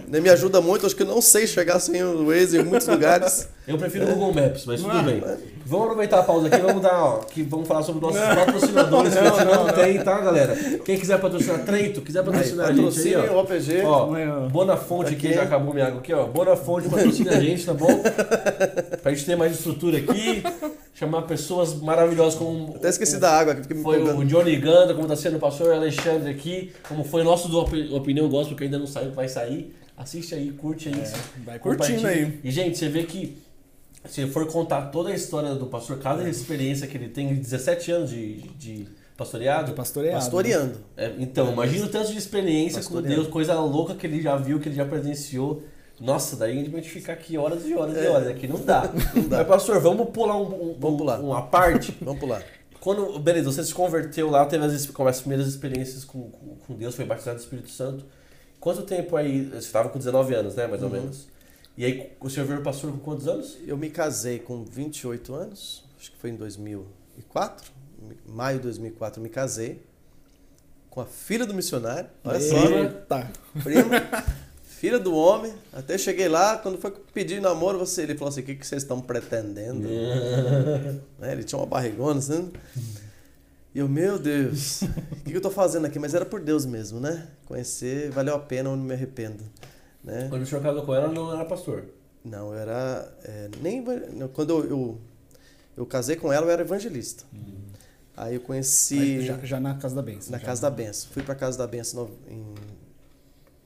Né, 0.09 0.21
Me 0.21 0.31
ajuda 0.31 0.61
muito, 0.63 0.87
acho 0.87 0.97
que 0.97 1.03
eu 1.03 1.07
não 1.07 1.21
sei 1.21 1.47
chegar 1.47 1.79
sem 1.81 2.03
o 2.03 2.27
Waze 2.29 2.59
em 2.59 2.63
muitos 2.63 2.89
lugares. 2.89 3.47
Eu 3.69 3.77
prefiro 3.79 4.07
o 4.07 4.15
Google 4.15 4.33
Maps, 4.35 4.65
mas 4.65 4.81
tudo 4.81 4.97
Ah, 4.99 5.03
bem. 5.03 5.23
Vamos 5.67 5.85
aproveitar 5.87 6.21
a 6.21 6.23
pausa 6.23 6.47
aqui, 6.47 6.57
vamos 6.59 6.81
dar, 6.83 7.05
ó, 7.05 7.19
que 7.19 7.43
vamos 7.43 7.69
falar 7.69 7.83
sobre 7.83 8.01
nossos 8.01 8.19
patrocinadores 8.21 9.13
que 9.13 9.19
a 9.19 9.25
gente 9.25 9.45
não, 9.45 9.67
tem, 9.75 9.99
tá, 10.03 10.19
galera? 10.21 10.57
Quem 10.83 10.99
quiser 10.99 11.21
patrocinar 11.21 11.63
Treito, 11.67 12.01
quiser 12.01 12.21
Aí, 12.21 12.25
patrocinar 12.25 12.69
a 12.69 12.73
gente 12.73 13.09
aí, 13.15 13.29
ó. 13.29 13.41
OPG. 13.43 13.83
Ó. 13.85 14.49
Bonafonte 14.49 15.13
aqui, 15.13 15.27
Aqui. 15.27 15.37
já 15.37 15.43
acabou 15.43 15.75
minha 15.75 15.87
água 15.89 16.01
aqui, 16.01 16.15
ó. 16.15 16.25
Bonafonte 16.27 16.89
patrocina 16.89 17.33
a 17.33 17.41
gente, 17.41 17.67
tá 17.67 17.75
bom? 17.75 17.87
Pra 19.03 19.13
gente 19.13 19.27
ter 19.27 19.37
mais 19.37 19.53
estrutura 19.53 19.99
aqui, 19.99 20.43
chamar 20.95 21.23
pessoas 21.23 21.75
maravilhosas 21.75 22.35
como 22.39 22.75
Até 22.77 22.89
esqueci 22.89 23.19
da 23.19 23.31
água, 23.31 23.55
que 23.55 23.63
fica 23.63 23.75
me 23.75 23.83
foi 23.83 24.03
o. 24.03 24.25
Johnny 24.25 24.57
Ganda, 24.57 24.95
como 24.95 25.07
tá 25.07 25.17
sendo 25.17 25.37
o 25.37 25.41
pastor 25.41 25.75
Alexandre 25.75 26.31
aqui, 26.31 26.73
como 26.89 27.05
foi 27.05 27.21
o 27.21 27.25
nosso 27.25 27.47
do 27.49 27.59
Opi- 27.61 27.93
Opinião 27.93 28.27
Gospel, 28.31 28.57
que 28.57 28.65
ainda 28.65 28.79
não 28.79 28.87
saiu, 28.87 29.11
vai 29.13 29.29
sair. 29.29 29.75
Assiste 29.97 30.35
aí, 30.35 30.51
curte 30.53 30.89
aí. 30.89 31.03
Vai 31.45 31.59
curtindo 31.59 32.07
aí. 32.07 32.39
E, 32.45 32.51
gente, 32.51 32.79
você 32.79 32.89
vê 32.89 33.03
que 33.03 33.37
se 34.09 34.27
for 34.29 34.47
contar 34.47 34.87
toda 34.91 35.11
a 35.11 35.15
história 35.15 35.55
do 35.55 35.67
pastor, 35.67 35.99
cada 35.99 36.29
experiência 36.29 36.87
que 36.87 36.97
ele 36.97 37.09
tem, 37.09 37.35
17 37.35 37.91
anos 37.93 38.11
de, 38.11 38.35
de 38.59 38.89
pastoreado, 39.17 39.71
Do 39.73 39.75
pastoreado. 39.77 40.17
Pastoreando. 40.17 40.77
é, 40.97 41.13
então, 41.19 41.53
imagina 41.53 41.87
o 41.87 41.89
tanto 41.89 42.11
de 42.13 42.19
experiência 42.19 42.83
com. 42.83 43.01
Deus, 43.03 43.27
coisa 43.29 43.55
louca 43.61 43.95
que 43.95 44.07
ele 44.07 44.21
já 44.23 44.37
viu, 44.37 44.59
que 44.61 44.69
ele 44.69 44.77
já 44.77 44.85
presenciou. 44.85 45.63
Nossa, 46.01 46.37
daí 46.37 46.53
a 46.53 46.55
gente 46.55 46.71
vai 46.71 46.81
ficar 46.81 47.15
aqui 47.15 47.37
horas 47.37 47.67
e 47.67 47.75
horas 47.75 47.97
e 47.97 48.07
É. 48.07 48.09
horas. 48.09 48.29
Aqui 48.29 48.47
não 48.47 48.61
dá. 48.65 48.89
Não 49.15 49.29
dá. 49.29 49.39
Mas, 49.39 49.49
pastor, 49.49 49.81
vamos 49.81 50.11
pular 50.11 50.37
um, 50.37 50.71
um- 50.71 50.77
Vamos 50.79 50.99
pular. 50.99 51.19
uma 51.21 51.43
parte. 51.43 51.93
Vamos 52.01 52.21
pular. 52.21 52.41
Quando, 52.81 53.19
beleza, 53.19 53.51
você 53.51 53.65
se 53.65 53.75
converteu 53.75 54.31
lá, 54.31 54.47
teve 54.47 54.65
as, 54.65 54.87
como 54.87 55.09
as 55.09 55.19
primeiras 55.21 55.49
experiências 55.49 56.05
com, 56.05 56.31
com, 56.31 56.57
com 56.65 56.75
Deus, 56.75 56.95
foi 56.95 57.05
batizado 57.05 57.39
do 57.39 57.43
Espírito 57.43 57.71
Santo. 57.71 58.05
Quanto 58.61 58.83
tempo 58.83 59.17
aí? 59.17 59.47
Você 59.47 59.57
estava 59.59 59.89
com 59.89 59.99
19 59.99 60.33
anos, 60.35 60.55
né? 60.55 60.69
Mais 60.69 60.81
ou 60.83 60.89
Uhum. 60.89 60.95
menos. 60.95 61.27
E 61.79 61.85
aí, 61.85 62.13
o 62.19 62.29
senhor 62.29 62.45
virou 62.45 62.61
pastor 62.61 62.91
com 62.91 62.99
quantos 62.99 63.29
anos? 63.29 63.57
Eu 63.65 63.77
me 63.77 63.89
casei 63.89 64.41
com 64.41 64.65
28 64.65 65.33
anos, 65.33 65.85
acho 65.97 66.11
que 66.11 66.19
foi 66.19 66.31
em 66.31 66.35
2004. 66.35 67.71
em 68.03 68.33
Maio 68.33 68.57
de 68.57 68.65
2004 68.65 69.21
eu 69.21 69.23
me 69.23 69.29
casei 69.29 69.81
com 70.91 71.01
a 71.01 71.07
filha 71.07 71.47
do 71.47 71.55
missionário. 71.55 72.11
Olha 72.25 72.41
só, 72.41 72.69
né? 72.69 72.81
Eita. 72.83 73.31
prima. 73.63 74.25
Filha 74.65 74.99
do 74.99 75.15
homem. 75.15 75.55
Até 75.73 75.97
cheguei 75.97 76.27
lá, 76.27 76.59
quando 76.59 76.79
foi 76.79 76.91
pedir 77.15 77.41
namoro, 77.41 77.79
você, 77.79 78.03
ele 78.03 78.17
falou 78.17 78.31
assim: 78.31 78.41
o 78.41 78.45
que, 78.45 78.57
que 78.57 78.67
vocês 78.67 78.83
estão 78.83 79.01
pretendendo? 79.01 79.87
Né, 81.17 81.31
Ele 81.31 81.45
tinha 81.45 81.61
uma 81.61 81.67
barrigona, 81.67 82.19
assim. 82.19 82.51
E 83.73 83.79
eu, 83.79 83.89
meu 83.89 84.19
Deus, 84.19 84.83
o 84.83 85.17
que, 85.23 85.31
que 85.31 85.37
eu 85.37 85.41
tô 85.41 85.51
fazendo 85.51 85.87
aqui? 85.87 86.01
Mas 86.01 86.13
era 86.13 86.25
por 86.27 86.41
Deus 86.41 86.67
mesmo, 86.67 86.99
né? 86.99 87.29
Conhecer, 87.47 88.11
valeu 88.11 88.35
a 88.35 88.41
pena, 88.41 88.69
eu 88.69 88.77
não 88.77 88.83
me 88.83 88.95
arrependo. 88.95 89.45
Né? 90.09 90.27
Quando 90.31 90.43
o 90.43 90.47
senhor 90.47 90.63
casou 90.63 90.85
com 90.87 90.95
ela, 90.95 91.09
não 91.09 91.35
era 91.35 91.45
pastor. 91.45 91.85
Não, 92.25 92.51
eu 92.53 92.59
era. 92.59 93.15
é, 93.25 93.51
nem, 93.61 93.85
quando 94.33 94.51
eu, 94.51 94.65
eu, 94.71 94.99
eu 95.77 95.85
casei 95.87 96.17
com 96.17 96.33
ela, 96.33 96.47
eu 96.47 96.51
era 96.51 96.63
evangelista. 96.63 97.25
Aí 98.17 98.35
eu 98.37 98.41
conheci 98.41 98.99
Aí 98.99 99.27
Já, 99.27 99.37
já 99.45 99.61
na 99.61 99.75
casa 99.77 99.95
da 99.95 100.01
bênção. 100.03 100.33
na 100.33 100.39
já. 100.39 100.47
Casa 100.47 100.63
da 100.63 100.71
Benção. 100.71 101.11
Fui 101.13 101.23
pra 101.23 101.35
Casa 101.35 101.59
da 101.59 101.67
Benção 101.67 102.11
em 102.27 102.55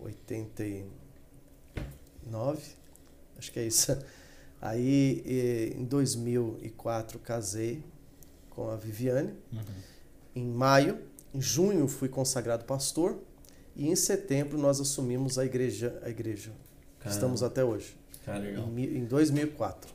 89, 0.00 2.60
acho 3.38 3.52
que 3.52 3.60
é 3.60 3.64
isso. 3.64 3.96
Aí 4.60 5.22
em 5.76 5.84
2004 5.84 7.18
casei 7.20 7.84
com 8.50 8.68
a 8.68 8.74
Viviane. 8.76 9.32
Uhum. 9.52 9.60
Em 10.34 10.44
maio, 10.46 10.98
em 11.32 11.40
junho 11.40 11.86
fui 11.88 12.08
consagrado 12.08 12.64
pastor 12.64 13.16
e 13.76 13.88
em 13.88 13.96
setembro 13.96 14.58
nós 14.58 14.80
assumimos 14.80 15.38
a 15.38 15.44
igreja, 15.44 15.98
a 16.04 16.08
igreja. 16.08 16.50
Caramba. 16.98 17.14
Estamos 17.16 17.42
até 17.42 17.64
hoje. 17.64 17.96
Cara. 18.24 18.44
Em, 18.48 18.98
em 18.98 19.04
2004. 19.04 19.90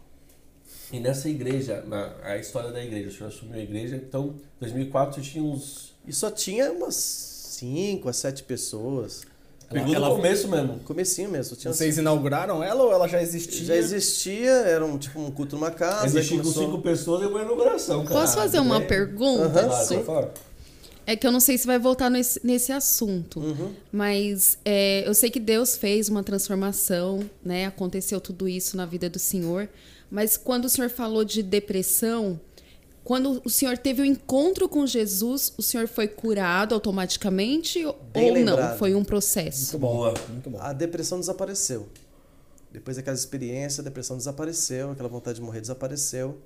E 0.92 1.00
nessa 1.00 1.30
igreja, 1.30 1.84
na, 1.86 2.14
a 2.24 2.38
história 2.38 2.72
da 2.72 2.84
igreja, 2.84 3.10
o 3.10 3.12
senhor 3.12 3.28
assumiu 3.30 3.56
a 3.56 3.60
igreja, 3.60 3.96
então, 3.98 4.36
em 4.58 4.60
2004 4.62 5.16
você 5.24 5.30
tinha 5.30 5.44
uns... 5.44 5.94
E 6.06 6.14
só 6.14 6.32
tinha 6.32 6.72
umas 6.72 6.96
5 6.96 8.08
a 8.08 8.14
7 8.14 8.44
pessoas. 8.44 9.24
Pegou 9.70 9.94
ela- 9.94 10.08
no 10.10 10.16
começo 10.16 10.48
mesmo. 10.48 10.74
No 10.74 10.80
comecinho 10.80 11.30
mesmo. 11.30 11.58
Tinha 11.58 11.74
Vocês 11.74 11.98
inauguraram 11.98 12.64
ela 12.64 12.84
ou 12.84 12.92
ela 12.94 13.06
já 13.08 13.22
existia? 13.22 13.66
Já 13.66 13.76
existia, 13.76 14.50
era 14.50 14.86
um, 14.86 14.98
tipo 14.98 15.20
um 15.20 15.30
culto 15.30 15.56
numa 15.58 15.72
casa. 15.72 16.06
Existia 16.06 16.38
com 16.38 16.44
começou- 16.44 16.64
cinco 16.66 16.82
pessoas 16.82 17.24
e 17.24 17.26
uma 17.26 17.42
inauguração, 17.42 18.06
cara. 18.06 18.22
Posso 18.22 18.36
fazer 18.38 18.60
uma 18.60 18.80
pergunta? 18.80 19.44
Aham, 19.44 19.68
Claro, 19.68 19.86
sim. 19.88 20.04
É 21.10 21.16
que 21.16 21.26
eu 21.26 21.32
não 21.32 21.40
sei 21.40 21.58
se 21.58 21.66
vai 21.66 21.80
voltar 21.80 22.10
nesse, 22.10 22.40
nesse 22.46 22.72
assunto, 22.74 23.40
Uhum. 23.40 23.74
mas 23.94 24.58
é, 24.66 25.08
eu 25.08 25.14
sei 25.14 25.30
que 25.32 25.40
Deus 25.40 25.78
fez 25.78 26.10
uma 26.10 26.22
transformação, 26.22 27.22
né? 27.44 27.66
Aconteceu 27.66 28.20
tudo 28.20 28.46
isso 28.48 28.76
na 28.76 28.86
vida 28.86 29.10
do 29.10 29.18
Senhor. 29.18 29.70
Mas 30.12 30.36
quando 30.36 30.66
o 30.66 30.70
Senhor 30.70 30.90
falou 30.90 31.24
de 31.24 31.42
depressão, 31.42 32.38
quando 33.06 33.42
o 33.46 33.50
Senhor 33.50 33.78
teve 33.78 34.02
o 34.02 34.06
encontro 34.06 34.68
com 34.68 34.86
Jesus, 34.86 35.54
o 35.58 35.62
Senhor 35.62 35.88
foi 35.88 36.10
curado 36.10 36.76
automaticamente 36.76 37.80
Bem 38.12 38.28
ou 38.28 38.34
lembrado. 38.34 38.72
não? 38.72 38.78
Foi 38.78 38.94
um 38.94 39.04
processo. 39.06 39.72
Muito 39.72 39.80
bom. 39.80 39.94
Boa. 39.96 40.14
Muito 40.30 40.50
bom. 40.50 40.58
A 40.60 40.74
depressão 40.74 41.18
desapareceu. 41.22 41.88
Depois 42.70 42.98
daquela 42.98 43.16
experiência, 43.16 43.80
a 43.80 43.84
depressão 43.86 44.18
desapareceu, 44.18 44.92
aquela 44.92 45.08
vontade 45.08 45.40
de 45.40 45.42
morrer 45.42 45.62
desapareceu. 45.62 46.38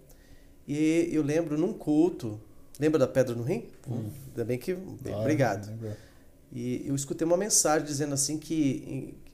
E 0.67 1.09
eu 1.11 1.23
lembro 1.23 1.57
num 1.57 1.73
culto, 1.73 2.39
Lembra 2.79 2.99
da 2.99 3.07
pedra 3.07 3.35
no 3.35 3.43
rim? 3.43 3.67
Ainda 4.29 4.45
bem 4.45 4.57
que. 4.57 4.73
bem, 4.73 5.13
Ah, 5.13 5.19
obrigado. 5.19 5.67
E 6.53 6.83
eu 6.85 6.95
escutei 6.95 7.25
uma 7.25 7.37
mensagem 7.37 7.85
dizendo 7.87 8.13
assim 8.13 8.37
que 8.37 8.83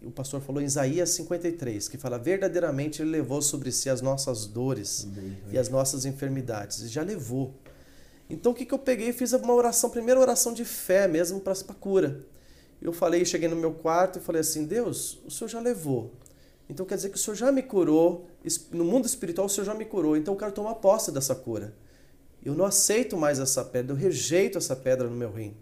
em- 0.01 0.07
o 0.07 0.11
pastor 0.11 0.39
falou 0.41 0.61
em 0.61 0.65
Isaías 0.65 1.09
53, 1.11 1.87
que 1.89 1.97
fala 1.97 2.19
verdadeiramente 2.19 3.01
ele 3.01 3.09
levou 3.09 3.41
sobre 3.41 3.71
si 3.71 3.89
as 3.89 4.01
nossas 4.01 4.45
dores 4.45 5.07
e 5.51 5.57
as 5.57 5.67
nossas 5.69 6.05
enfermidades. 6.05 6.79
E 6.81 6.87
já 6.87 7.01
levou. 7.01 7.55
Então 8.29 8.51
o 8.51 8.55
que, 8.55 8.65
que 8.65 8.73
eu 8.73 8.77
peguei 8.79 9.09
e 9.09 9.13
fiz 9.13 9.33
uma 9.33 9.53
oração, 9.53 9.89
primeira 9.89 10.19
oração 10.19 10.53
de 10.53 10.63
fé 10.65 11.07
mesmo 11.07 11.39
para 11.39 11.53
a 11.53 11.73
cura. 11.73 12.23
Eu 12.79 12.93
falei, 12.93 13.25
cheguei 13.25 13.47
no 13.47 13.55
meu 13.55 13.73
quarto 13.73 14.19
e 14.19 14.21
falei 14.21 14.41
assim, 14.41 14.65
Deus, 14.65 15.17
o 15.25 15.31
Senhor 15.31 15.47
já 15.47 15.59
levou. 15.59 16.11
Então 16.69 16.85
quer 16.85 16.95
dizer 16.97 17.09
que 17.09 17.15
o 17.15 17.19
Senhor 17.19 17.35
já 17.35 17.51
me 17.51 17.63
curou, 17.63 18.27
no 18.71 18.83
mundo 18.83 19.05
espiritual 19.07 19.47
o 19.47 19.49
Senhor 19.49 19.65
já 19.65 19.73
me 19.73 19.85
curou, 19.85 20.15
então 20.15 20.33
eu 20.35 20.37
quero 20.37 20.51
tomar 20.51 20.75
posse 20.75 21.11
dessa 21.11 21.33
cura. 21.33 21.73
Eu 22.47 22.55
não 22.55 22.63
aceito 22.63 23.17
mais 23.17 23.39
essa 23.39 23.61
pedra, 23.61 23.91
eu 23.91 23.97
rejeito 23.97 24.57
essa 24.57 24.73
pedra 24.73 25.09
no 25.09 25.15
meu 25.17 25.29
rim. 25.29 25.53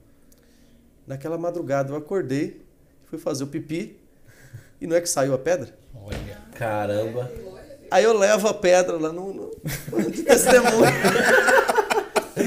Naquela 1.07 1.35
madrugada 1.35 1.91
eu 1.91 1.95
acordei, 1.95 2.61
fui 3.05 3.17
fazer 3.17 3.43
o 3.43 3.47
pipi 3.47 3.97
e 4.79 4.85
não 4.85 4.95
é 4.95 5.01
que 5.01 5.09
saiu 5.09 5.33
a 5.33 5.37
pedra? 5.39 5.75
Olha. 5.95 6.37
Caramba. 6.53 7.31
Aí 7.89 8.03
eu 8.03 8.15
levo 8.15 8.47
a 8.47 8.53
pedra 8.53 8.97
lá 8.99 9.11
no, 9.11 9.33
no, 9.33 10.11
de 10.11 10.21
testemunho. 10.21 10.85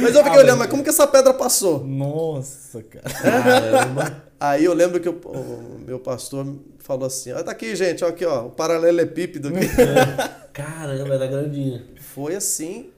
Mas 0.00 0.14
eu 0.14 0.20
Ah, 0.20 0.24
fiquei 0.24 0.38
olhando, 0.38 0.58
mas 0.58 0.70
como 0.70 0.84
que 0.84 0.90
essa 0.90 1.08
pedra 1.08 1.34
passou? 1.34 1.84
Nossa, 1.84 2.80
cara. 2.84 3.10
Caramba. 3.10 4.22
Aí 4.38 4.64
eu 4.64 4.72
lembro 4.72 5.00
que 5.00 5.08
o, 5.08 5.14
o 5.14 5.80
meu 5.84 5.98
pastor 5.98 6.46
falou 6.78 7.06
assim: 7.06 7.32
olha, 7.32 7.42
tá 7.42 7.50
aqui, 7.50 7.74
gente, 7.74 8.04
ó, 8.04 8.08
aqui, 8.08 8.24
ó, 8.24 8.46
o 8.46 8.50
paralelepípedo 8.50 9.48
aqui. 9.48 9.66
Caramba, 10.52 11.14
era 11.14 11.26
grandinho. 11.26 11.82
Foi 12.14 12.36
assim, 12.36 12.90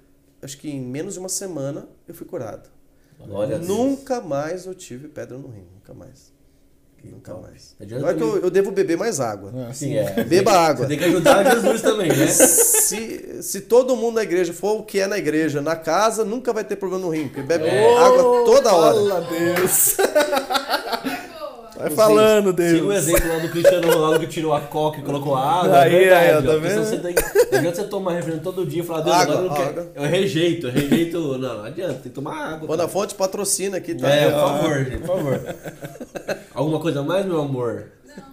acho 0.42 0.58
que 0.58 0.70
em 0.70 0.80
menos 0.80 1.14
de 1.14 1.20
uma 1.20 1.28
semana 1.28 1.86
eu 2.08 2.14
fui 2.14 2.26
curado. 2.26 2.68
Glória 3.18 3.56
a 3.56 3.58
Deus. 3.58 3.68
Nunca 3.68 4.20
mais 4.20 4.64
eu 4.66 4.74
tive 4.74 5.08
pedra 5.08 5.36
no 5.36 5.48
rim, 5.48 5.66
nunca 5.74 5.92
mais. 5.92 6.32
nunca 7.04 7.32
top. 7.32 7.48
mais. 7.48 7.76
Agora 7.80 8.14
que 8.14 8.22
eu, 8.22 8.38
eu 8.40 8.50
devo 8.50 8.70
beber 8.70 8.96
mais 8.96 9.20
água. 9.20 9.52
Sim, 9.74 9.94
é. 9.96 10.24
Beba 10.24 10.52
água. 10.52 10.84
Você 10.84 10.88
tem 10.88 10.98
que 10.98 11.04
ajudar 11.04 11.44
Jesus 11.54 11.82
também, 11.82 12.08
né? 12.08 12.26
Se, 12.26 13.42
se 13.42 13.60
todo 13.62 13.94
mundo 13.96 14.14
na 14.16 14.22
igreja 14.22 14.52
for 14.52 14.80
o 14.80 14.82
que 14.84 15.00
é 15.00 15.06
na 15.06 15.18
igreja, 15.18 15.60
na 15.62 15.76
casa, 15.76 16.24
nunca 16.24 16.52
vai 16.52 16.64
ter 16.64 16.76
problema 16.76 17.04
no 17.04 17.10
rim, 17.10 17.28
porque 17.28 17.42
bebe 17.42 17.64
É. 17.66 17.96
água 17.98 18.44
toda 18.44 18.74
hora. 18.74 18.94
Fala, 18.94 19.20
Deus. 19.28 19.96
Vai 21.80 21.90
falando, 21.90 22.48
Siga 22.48 22.50
o 22.50 22.88
Deus. 22.88 22.96
exemplo 22.96 23.28
lá 23.28 23.38
do 23.38 23.48
Cristiano 23.48 23.90
Ronaldo 23.92 24.20
que 24.20 24.26
tirou 24.26 24.52
a 24.54 24.60
coca 24.60 25.00
e 25.00 25.02
colocou 25.02 25.34
água. 25.34 25.80
Aí, 25.80 26.04
é 26.04 26.14
aí, 26.16 26.36
ó, 26.36 26.42
tá 26.42 26.56
vendo? 26.56 26.84
Você 26.84 26.98
tem, 26.98 27.14
não 27.14 27.58
adianta 27.58 27.76
você 27.76 27.84
tomar 27.88 28.12
refrigerante 28.12 28.44
todo 28.44 28.66
dia 28.66 28.82
e 28.82 28.86
falar, 28.86 29.00
Deus, 29.02 29.16
Água, 29.16 29.34
agora 29.34 29.46
eu 29.46 29.50
não 29.50 29.56
quero. 29.56 29.88
Eu 29.94 30.02
rejeito, 30.02 30.66
eu 30.66 30.72
rejeito. 30.72 31.18
Não, 31.38 31.38
não 31.58 31.64
adianta, 31.64 31.94
tem 31.94 32.02
que 32.02 32.08
tomar 32.10 32.36
água. 32.54 32.66
Bonafonte 32.68 33.14
patrocina 33.14 33.76
aqui, 33.78 33.94
tá? 33.94 34.08
É, 34.08 34.30
por 34.30 34.40
favor, 34.40 34.84
gente, 34.84 34.98
por 34.98 35.06
favor. 35.16 35.40
Alguma 36.54 36.80
coisa 36.80 37.02
mais, 37.02 37.24
meu 37.26 37.40
amor? 37.40 37.86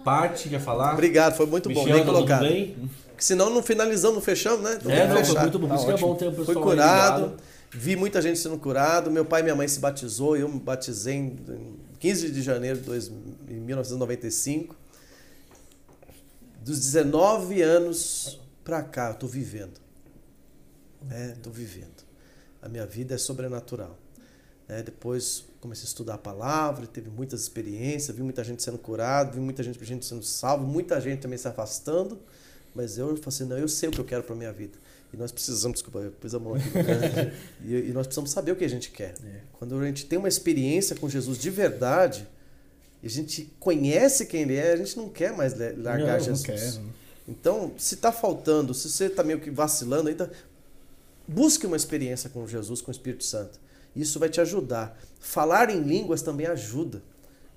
Parte, 0.04 0.48
quer 0.48 0.60
falar? 0.60 0.92
Obrigado, 0.92 1.34
foi 1.36 1.46
muito 1.46 1.68
bom, 1.70 1.80
Michel, 1.84 1.96
bem 1.96 2.04
tá 2.06 2.12
colocado. 2.12 2.40
tudo 2.42 2.50
bem? 2.52 2.76
Porque 3.08 3.24
senão 3.24 3.50
não 3.50 3.62
finalizamos, 3.62 4.16
não 4.16 4.22
fechamos, 4.22 4.60
né? 4.60 4.78
Então 4.80 4.92
É, 4.92 5.06
não, 5.06 5.16
foi 5.16 5.24
fechar. 5.24 5.42
muito 5.42 5.58
bom. 5.58 5.68
Por 5.68 5.74
isso 5.76 5.86
que 5.86 5.92
é 5.92 5.96
bom 5.96 6.14
ter 6.14 6.28
o 6.28 6.32
pessoal 6.32 6.56
aí 6.56 6.62
curado, 6.62 7.32
vi 7.70 7.96
muita 7.96 8.20
gente 8.22 8.38
sendo 8.38 8.58
curado. 8.58 9.10
Meu 9.10 9.24
pai 9.24 9.40
e 9.40 9.44
minha 9.44 9.56
mãe 9.56 9.66
se 9.68 9.80
batizou, 9.80 10.36
eu 10.36 10.48
me 10.48 10.58
batizei 10.60 11.14
em 11.14 11.36
15 11.98 12.30
de 12.30 12.42
janeiro 12.42 12.78
de 12.78 12.84
dois- 12.84 13.08
em 13.48 13.60
1995. 13.60 14.76
Dos 16.64 16.78
19 16.80 17.62
anos 17.62 18.40
pra 18.64 18.82
cá, 18.82 19.10
eu 19.10 19.14
tô 19.14 19.26
vivendo. 19.26 19.80
É, 21.10 21.28
tô 21.42 21.50
vivendo. 21.50 22.06
A 22.60 22.68
minha 22.68 22.84
vida 22.86 23.14
é 23.14 23.18
sobrenatural. 23.18 23.98
É, 24.68 24.82
depois 24.82 25.44
comecei 25.60 25.84
a 25.84 25.88
estudar 25.88 26.14
a 26.14 26.18
palavra, 26.18 26.86
teve 26.86 27.08
muitas 27.08 27.40
experiências, 27.40 28.14
vi 28.14 28.22
muita 28.22 28.44
gente 28.44 28.62
sendo 28.62 28.78
curada, 28.78 29.30
vi 29.32 29.40
muita 29.40 29.62
gente, 29.62 29.82
gente 29.84 30.04
sendo 30.04 30.22
salva, 30.22 30.62
muita 30.64 31.00
gente 31.00 31.20
também 31.20 31.38
se 31.38 31.48
afastando, 31.48 32.20
mas 32.78 32.96
eu 32.96 33.08
falei 33.08 33.22
assim, 33.26 33.44
não, 33.44 33.58
eu 33.58 33.66
sei 33.66 33.88
o 33.88 33.92
que 33.92 33.98
eu 33.98 34.04
quero 34.04 34.22
para 34.22 34.36
minha 34.36 34.52
vida. 34.52 34.78
E 35.12 35.16
nós 35.16 35.32
precisamos, 35.32 35.80
desculpa, 35.80 35.98
eu 35.98 36.12
pus 36.12 36.32
a 36.32 36.38
mão 36.38 36.54
aqui. 36.54 36.68
né? 36.70 37.34
e, 37.64 37.74
e 37.74 37.92
nós 37.92 38.06
precisamos 38.06 38.30
saber 38.30 38.52
o 38.52 38.56
que 38.56 38.64
a 38.64 38.68
gente 38.68 38.92
quer. 38.92 39.14
Quando 39.58 39.76
a 39.76 39.84
gente 39.86 40.06
tem 40.06 40.16
uma 40.16 40.28
experiência 40.28 40.94
com 40.94 41.08
Jesus 41.08 41.38
de 41.38 41.50
verdade, 41.50 42.24
e 43.02 43.06
a 43.08 43.10
gente 43.10 43.52
conhece 43.58 44.26
quem 44.26 44.42
ele 44.42 44.54
é, 44.54 44.74
a 44.74 44.76
gente 44.76 44.96
não 44.96 45.08
quer 45.08 45.32
mais 45.36 45.54
largar 45.58 45.98
Não, 45.98 46.06
não 46.06 46.20
Jesus. 46.20 46.42
quero. 46.42 46.84
Então, 47.26 47.72
se 47.76 47.96
está 47.96 48.12
faltando, 48.12 48.72
se 48.72 48.88
você 48.88 49.06
está 49.06 49.24
meio 49.24 49.40
que 49.40 49.50
vacilando 49.50 50.08
ainda, 50.08 50.30
busque 51.26 51.66
uma 51.66 51.76
experiência 51.76 52.30
com 52.30 52.46
Jesus, 52.46 52.80
com 52.80 52.90
o 52.90 52.94
Espírito 52.94 53.24
Santo. 53.24 53.58
Isso 53.96 54.20
vai 54.20 54.28
te 54.28 54.40
ajudar. 54.40 54.96
Falar 55.18 55.68
em 55.68 55.82
línguas 55.82 56.22
também 56.22 56.46
ajuda. 56.46 57.02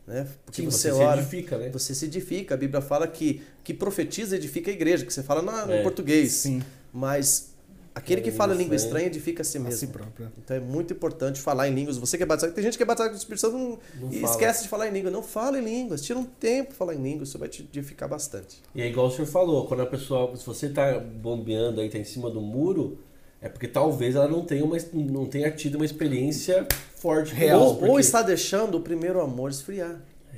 Né? 0.08 0.28
Porque 0.46 0.62
Sim, 0.62 0.66
você, 0.70 0.90
você 0.90 0.96
se 0.98 1.04
ora, 1.04 1.22
edifica, 1.22 1.58
né? 1.58 1.70
você 1.70 1.94
se 1.96 2.06
edifica. 2.06 2.56
A 2.56 2.58
Bíblia 2.58 2.82
fala 2.82 3.08
que, 3.08 3.42
que 3.64 3.74
profetiza 3.74 4.36
edifica 4.36 4.70
a 4.72 4.74
igreja, 4.74 5.06
que 5.06 5.14
você 5.14 5.24
fala 5.24 5.42
no 5.42 5.72
É. 5.72 5.82
português. 5.84 6.32
Sim. 6.34 6.62
Mas 6.92 7.52
aquele 7.94 8.20
que 8.22 8.30
É, 8.30 8.32
fala 8.32 8.54
língua 8.54 8.64
língua 8.64 8.76
estranha. 8.78 9.06
edifica 9.08 9.42
a 9.42 9.46
si 9.46 9.58
A 9.58 9.62
mesmo. 9.62 9.78
si 9.80 9.88
própria. 9.88 10.32
Então 10.44 10.58
é 10.58 10.60
muito 10.60 10.92
importante 10.94 11.40
falar 11.40 11.70
em 11.70 11.74
línguas. 11.76 11.98
Você 11.98 12.18
que 12.18 12.24
é 12.24 12.26
batizado, 12.26 12.54
tem 12.54 12.64
gente 12.64 12.78
que 12.78 12.84
é 12.84 12.86
batizado 12.86 13.12
com 13.12 13.16
o 13.16 13.20
Espírito 13.20 13.42
Santo 13.42 13.58
não- 13.58 13.80
Não 14.02 14.12
e 14.12 14.20
fala. 14.22 14.32
esquece 14.34 14.64
de 14.64 14.70
falar 14.70 14.88
em 14.88 14.92
língua. 14.92 15.12
Não 15.12 15.22
fala 15.24 15.60
em 15.60 15.64
línguas, 15.64 16.02
tira 16.02 16.18
um 16.18 16.26
tempo 16.26 16.74
falar 16.74 16.96
em 16.96 17.02
línguas, 17.04 17.30
isso 17.30 17.38
vai 17.38 17.48
te 17.48 17.62
edificar 17.62 18.10
bastante. 18.10 18.58
E 18.74 18.82
é 18.82 18.88
igual 18.88 19.08
o 19.08 19.12
senhor 19.12 19.28
falou, 19.28 19.68
quando 19.68 19.82
a 19.82 19.86
pessoa, 19.86 20.36
se 20.36 20.46
você 20.46 20.68
tá 20.70 21.00
bombeando 21.00 21.80
aí, 21.80 21.90
tá 21.90 21.98
em 22.00 22.04
cima 22.04 22.30
do 22.30 22.42
muro, 22.42 22.98
é 23.42 23.50
porque 23.50 23.68
talvez 23.68 24.16
ela 24.16 24.28
não 24.28 24.46
tenha, 24.46 24.64
uma, 24.64 24.78
não 24.94 25.26
tenha 25.26 25.50
tido 25.52 25.76
uma 25.76 25.86
experiência 25.86 26.68
forte 26.96 27.34
Real. 27.34 27.60
Ou, 27.62 27.76
porque- 27.78 27.92
ou 27.92 28.00
está 28.00 28.22
deixando 28.22 28.76
o 28.78 28.82
primeiro 28.82 29.20
amor 29.20 29.50
esfriar. 29.50 30.00
É. 30.34 30.38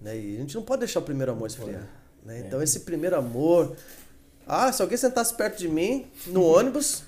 Né? 0.00 0.18
E 0.18 0.36
a 0.36 0.40
gente 0.40 0.54
não 0.54 0.62
pode 0.62 0.80
deixar 0.80 1.00
o 1.00 1.02
primeiro 1.02 1.32
amor 1.32 1.46
esfriar. 1.46 1.86
né? 2.24 2.38
É. 2.38 2.40
Então 2.40 2.62
esse 2.62 2.80
primeiro 2.80 3.16
amor. 3.16 3.76
Ah, 4.46 4.72
se 4.72 4.80
alguém 4.82 4.96
sentasse 4.96 5.34
perto 5.34 5.58
de 5.58 5.68
mim, 5.68 6.06
no 6.26 6.42
ônibus, 6.44 7.04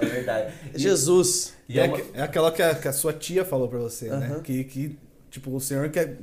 É 0.00 0.04
verdade. 0.06 0.54
Jesus. 0.74 1.52
E 1.68 1.78
é, 1.78 1.84
é 1.84 1.88
uma- 1.88 1.96
aqu- 1.98 2.10
é 2.14 2.22
aquela 2.22 2.52
que 2.52 2.62
a, 2.62 2.74
que 2.74 2.88
a 2.88 2.92
sua 2.92 3.12
tia 3.12 3.44
falou 3.44 3.68
pra 3.68 3.78
você, 3.78 4.08
né? 4.08 4.26
Aham. 4.32 4.40
Que, 4.40 4.64
que, 4.64 4.98
tipo, 5.30 5.54
o 5.54 5.60
senhor 5.60 5.88
quer. 5.90 6.16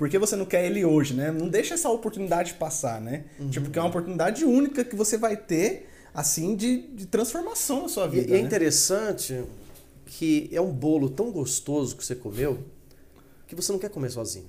Por 0.00 0.08
que 0.08 0.18
você 0.18 0.34
não 0.34 0.46
quer 0.46 0.64
ele 0.64 0.82
hoje, 0.82 1.12
né? 1.12 1.30
Não 1.30 1.46
deixa 1.46 1.74
essa 1.74 1.90
oportunidade 1.90 2.54
passar, 2.54 2.98
né? 3.02 3.26
Uhum. 3.38 3.50
Tipo, 3.50 3.68
que 3.68 3.78
é 3.78 3.82
uma 3.82 3.90
oportunidade 3.90 4.46
única 4.46 4.82
que 4.82 4.96
você 4.96 5.18
vai 5.18 5.36
ter, 5.36 5.90
assim, 6.14 6.56
de, 6.56 6.86
de 6.88 7.04
transformação 7.04 7.82
na 7.82 7.88
sua 7.88 8.06
vida. 8.06 8.30
e 8.30 8.32
é 8.32 8.40
né? 8.40 8.40
interessante 8.40 9.44
que 10.06 10.48
é 10.54 10.58
um 10.58 10.72
bolo 10.72 11.10
tão 11.10 11.30
gostoso 11.30 11.94
que 11.98 12.02
você 12.02 12.14
comeu 12.14 12.64
que 13.46 13.54
você 13.54 13.70
não 13.72 13.78
quer 13.78 13.90
comer 13.90 14.08
sozinho. 14.08 14.46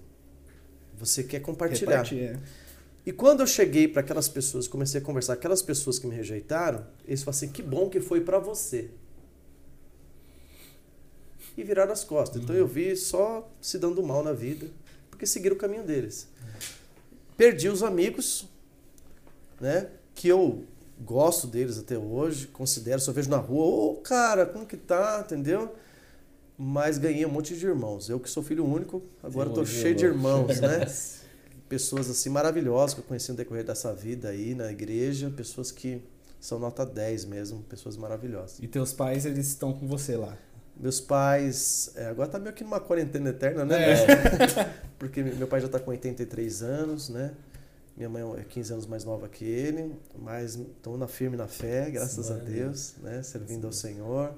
Você 0.98 1.22
quer 1.22 1.42
compartilhar. 1.42 1.98
Repartir, 1.98 2.24
é. 2.24 2.40
E 3.06 3.12
quando 3.12 3.42
eu 3.42 3.48
cheguei 3.48 3.90
para 3.90 4.00
aquelas 4.00 4.30
pessoas, 4.30 4.70
comecei 4.70 5.02
a 5.02 5.04
conversar, 5.04 5.34
aquelas 5.34 5.62
pessoas 5.62 6.00
que 6.00 6.08
me 6.08 6.16
rejeitaram, 6.16 6.88
eles 7.06 7.24
falaram 7.24 7.38
assim: 7.38 7.50
que 7.50 7.62
bom 7.62 7.90
que 7.90 8.00
foi 8.00 8.22
para 8.22 8.40
você. 8.40 8.90
E 11.58 11.62
viraram 11.62 11.92
as 11.92 12.06
costas. 12.06 12.42
Então 12.42 12.56
eu 12.56 12.66
vi 12.66 12.96
só 12.96 13.52
se 13.60 13.78
dando 13.78 14.02
mal 14.02 14.24
na 14.24 14.32
vida, 14.32 14.68
porque 15.22 15.28
seguiram 15.28 15.56
o 15.56 15.60
caminho 15.60 15.84
deles. 15.84 16.28
Perdi 17.38 17.70
os 17.70 17.84
amigos, 17.84 18.48
né? 19.60 19.88
Que 20.16 20.28
eu 20.28 20.64
gosto 21.00 21.46
deles 21.46 21.78
até 21.78 21.96
hoje, 21.96 22.48
considero, 22.48 23.00
eu 23.06 23.14
vejo 23.14 23.30
na 23.30 23.38
rua, 23.38 23.64
ô 23.64 23.96
cara, 23.98 24.48
como 24.48 24.66
que 24.66 24.76
tá, 24.76 25.22
entendeu? 25.24 25.76
Mas 26.58 26.98
ganhei 26.98 27.24
um 27.24 27.30
monte 27.30 27.56
de 27.56 27.64
irmãos. 27.64 28.10
Eu 28.10 28.20
que 28.20 28.30
sou 28.30 28.42
filho 28.42 28.66
único, 28.66 29.04
agora 29.22 29.50
de 29.52 29.64
cheio 29.68 29.94
de 29.94 30.06
irmão. 30.06 30.50
irmãos, 30.50 30.60
né? 30.60 30.86
pessoas 31.70 32.10
assim 32.10 32.30
maravilhosas 32.30 32.96
que 32.96 33.02
eu 33.02 33.06
conheci 33.06 33.30
no 33.30 33.38
decorrer 33.38 33.64
dessa 33.64 33.94
vida 33.94 34.30
aí 34.30 34.56
na 34.56 34.72
igreja, 34.72 35.30
pessoas 35.30 35.72
que 35.72 36.02
são 36.40 36.58
nota 36.58 36.84
10 36.84 37.26
mesmo, 37.26 37.62
pessoas 37.70 37.96
maravilhosas. 37.96 38.58
E 38.60 38.68
teus 38.68 38.92
pais, 38.92 39.26
eles 39.28 39.48
estão 39.48 39.72
com 39.72 39.88
você 39.88 40.18
lá. 40.18 40.36
Meus 40.82 41.00
pais, 41.00 41.92
é, 41.96 42.08
agora 42.08 42.28
tá 42.28 42.40
meio 42.40 42.54
que 42.56 42.64
numa 42.64 42.80
quarentena 42.80 43.30
eterna, 43.30 43.64
né? 43.64 43.78
Porque 44.98 45.22
meu 45.22 45.48
pai 45.48 45.62
já 45.62 45.68
tá 45.70 45.80
com 45.80 45.92
83 45.92 46.64
anos, 46.64 47.08
né? 47.10 47.32
Minha 47.96 48.10
mãe 48.10 48.24
é 48.40 48.44
15 48.44 48.74
anos 48.74 48.88
mais 48.88 49.04
nova 49.04 49.28
que 49.30 49.46
ele, 49.46 49.94
mas 50.18 50.56
estão 50.56 50.98
na 50.98 51.08
firme 51.08 51.38
na 51.38 51.48
fé, 51.48 51.92
graças 51.92 52.32
a 52.32 52.36
Glória 52.36 52.52
a 52.52 52.64
Deus, 52.66 52.96
né? 53.04 53.22
Servindo 53.22 53.68
ao 53.68 53.72
Senhor, 53.74 54.34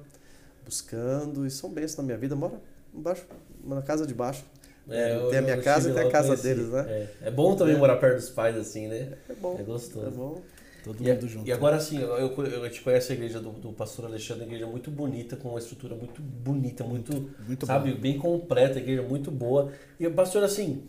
buscando, 0.65 1.45
e 1.45 1.51
são 1.51 1.69
bênçãos 1.69 1.97
na 1.99 2.03
minha 2.03 2.17
vida. 2.17 2.35
Moro 2.35 2.59
embaixo, 2.93 3.25
na 3.63 3.81
casa 3.81 4.05
de 4.05 4.13
baixo. 4.13 4.43
É, 4.89 5.17
tem 5.29 5.39
a 5.39 5.41
minha 5.41 5.61
casa 5.61 5.91
e 5.91 5.93
tem 5.93 6.03
a 6.07 6.11
casa 6.11 6.27
conheci. 6.29 6.43
deles, 6.43 6.67
né? 6.69 6.85
É, 6.89 7.27
é 7.27 7.31
bom 7.31 7.55
também 7.55 7.75
É. 7.75 7.77
morar 7.77 7.95
perto 7.95 8.17
dos 8.17 8.29
pais 8.29 8.57
assim, 8.57 8.89
né? 8.89 9.13
É 9.29 9.33
bom. 9.33 9.55
É 9.57 9.63
gostoso. 9.63 10.07
É 10.07 10.09
bom. 10.09 10.41
Todo 10.84 11.01
E, 11.01 11.11
mundo 11.14 11.27
junto. 11.27 11.47
e 11.47 11.51
agora 11.51 11.80
sim, 11.80 11.97
eu, 11.99 12.10
eu, 12.18 12.45
eu 12.45 12.69
te 12.69 12.81
conheço 12.81 13.11
a 13.11 13.15
igreja 13.15 13.39
do, 13.39 13.51
do 13.51 13.72
pastor 13.72 14.05
Alexandre, 14.05 14.43
uma 14.43 14.47
igreja 14.49 14.68
muito 14.68 14.91
bonita, 14.91 15.35
com 15.38 15.49
uma 15.49 15.60
estrutura 15.60 15.95
muito 15.95 16.22
bonita, 16.22 16.84
muito, 16.84 17.30
Muito 17.47 17.65
sabe, 17.65 17.93
bom. 17.93 17.99
bem 18.01 18.18
completa, 18.18 18.80
a 18.80 18.81
igreja 18.81 19.01
muito 19.01 19.31
boa. 19.31 19.72
E 19.99 20.10
pastor, 20.10 20.43
assim, 20.43 20.84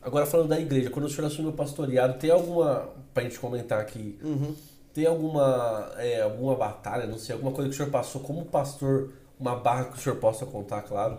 agora 0.00 0.24
falando 0.24 0.48
da 0.50 0.60
igreja, 0.60 0.88
quando 0.90 1.06
o 1.06 1.10
senhor 1.10 1.26
assumiu 1.26 1.50
o 1.50 1.54
pastoreado, 1.54 2.18
tem 2.18 2.30
alguma, 2.30 2.90
pra 3.12 3.22
gente 3.24 3.38
comentar 3.40 3.80
aqui, 3.80 4.16
Uhum. 4.22 4.54
tem 4.92 5.06
alguma, 5.06 5.92
é, 5.98 6.20
alguma 6.22 6.54
batalha, 6.54 7.06
não 7.06 7.18
sei, 7.18 7.34
alguma 7.34 7.50
coisa 7.52 7.68
que 7.68 7.74
o 7.74 7.76
senhor 7.76 7.90
passou 7.90 8.20
como 8.20 8.44
pastor, 8.44 9.10
uma 9.40 9.56
barra 9.56 9.86
que 9.86 9.98
o 9.98 10.00
senhor 10.00 10.16
possa 10.18 10.46
contar, 10.46 10.82
claro, 10.82 11.18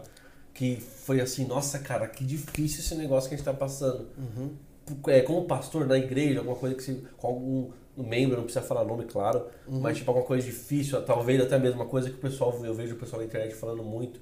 que 0.53 0.77
foi 0.77 1.19
assim, 1.19 1.45
nossa, 1.45 1.79
cara, 1.79 2.07
que 2.07 2.23
difícil 2.23 2.79
esse 2.79 2.95
negócio 2.95 3.27
que 3.27 3.35
a 3.35 3.37
gente 3.37 3.45
tá 3.45 3.53
passando. 3.53 4.07
É, 5.07 5.19
como 5.21 5.43
pastor 5.45 5.85
na 5.85 5.97
igreja, 5.97 6.39
alguma 6.39 6.55
coisa 6.55 6.75
que 6.75 6.83
se, 6.83 6.93
com 7.17 7.27
algum 7.27 7.71
membro, 7.97 8.37
não 8.37 8.43
precisa 8.43 8.65
falar 8.65 8.83
nome, 8.83 9.05
claro, 9.05 9.45
mas 9.67 9.97
tipo 9.97 10.09
alguma 10.11 10.25
coisa 10.27 10.45
difícil, 10.45 11.01
talvez 11.03 11.41
até 11.41 11.57
mesmo 11.57 11.81
uma 11.81 11.85
coisa 11.89 12.09
que 12.09 12.15
o 12.15 12.19
pessoal, 12.19 12.57
eu 12.63 12.73
vejo 12.73 12.95
o 12.95 12.97
pessoal 12.97 13.21
na 13.21 13.25
internet 13.27 13.55
falando 13.55 13.83
muito, 13.83 14.19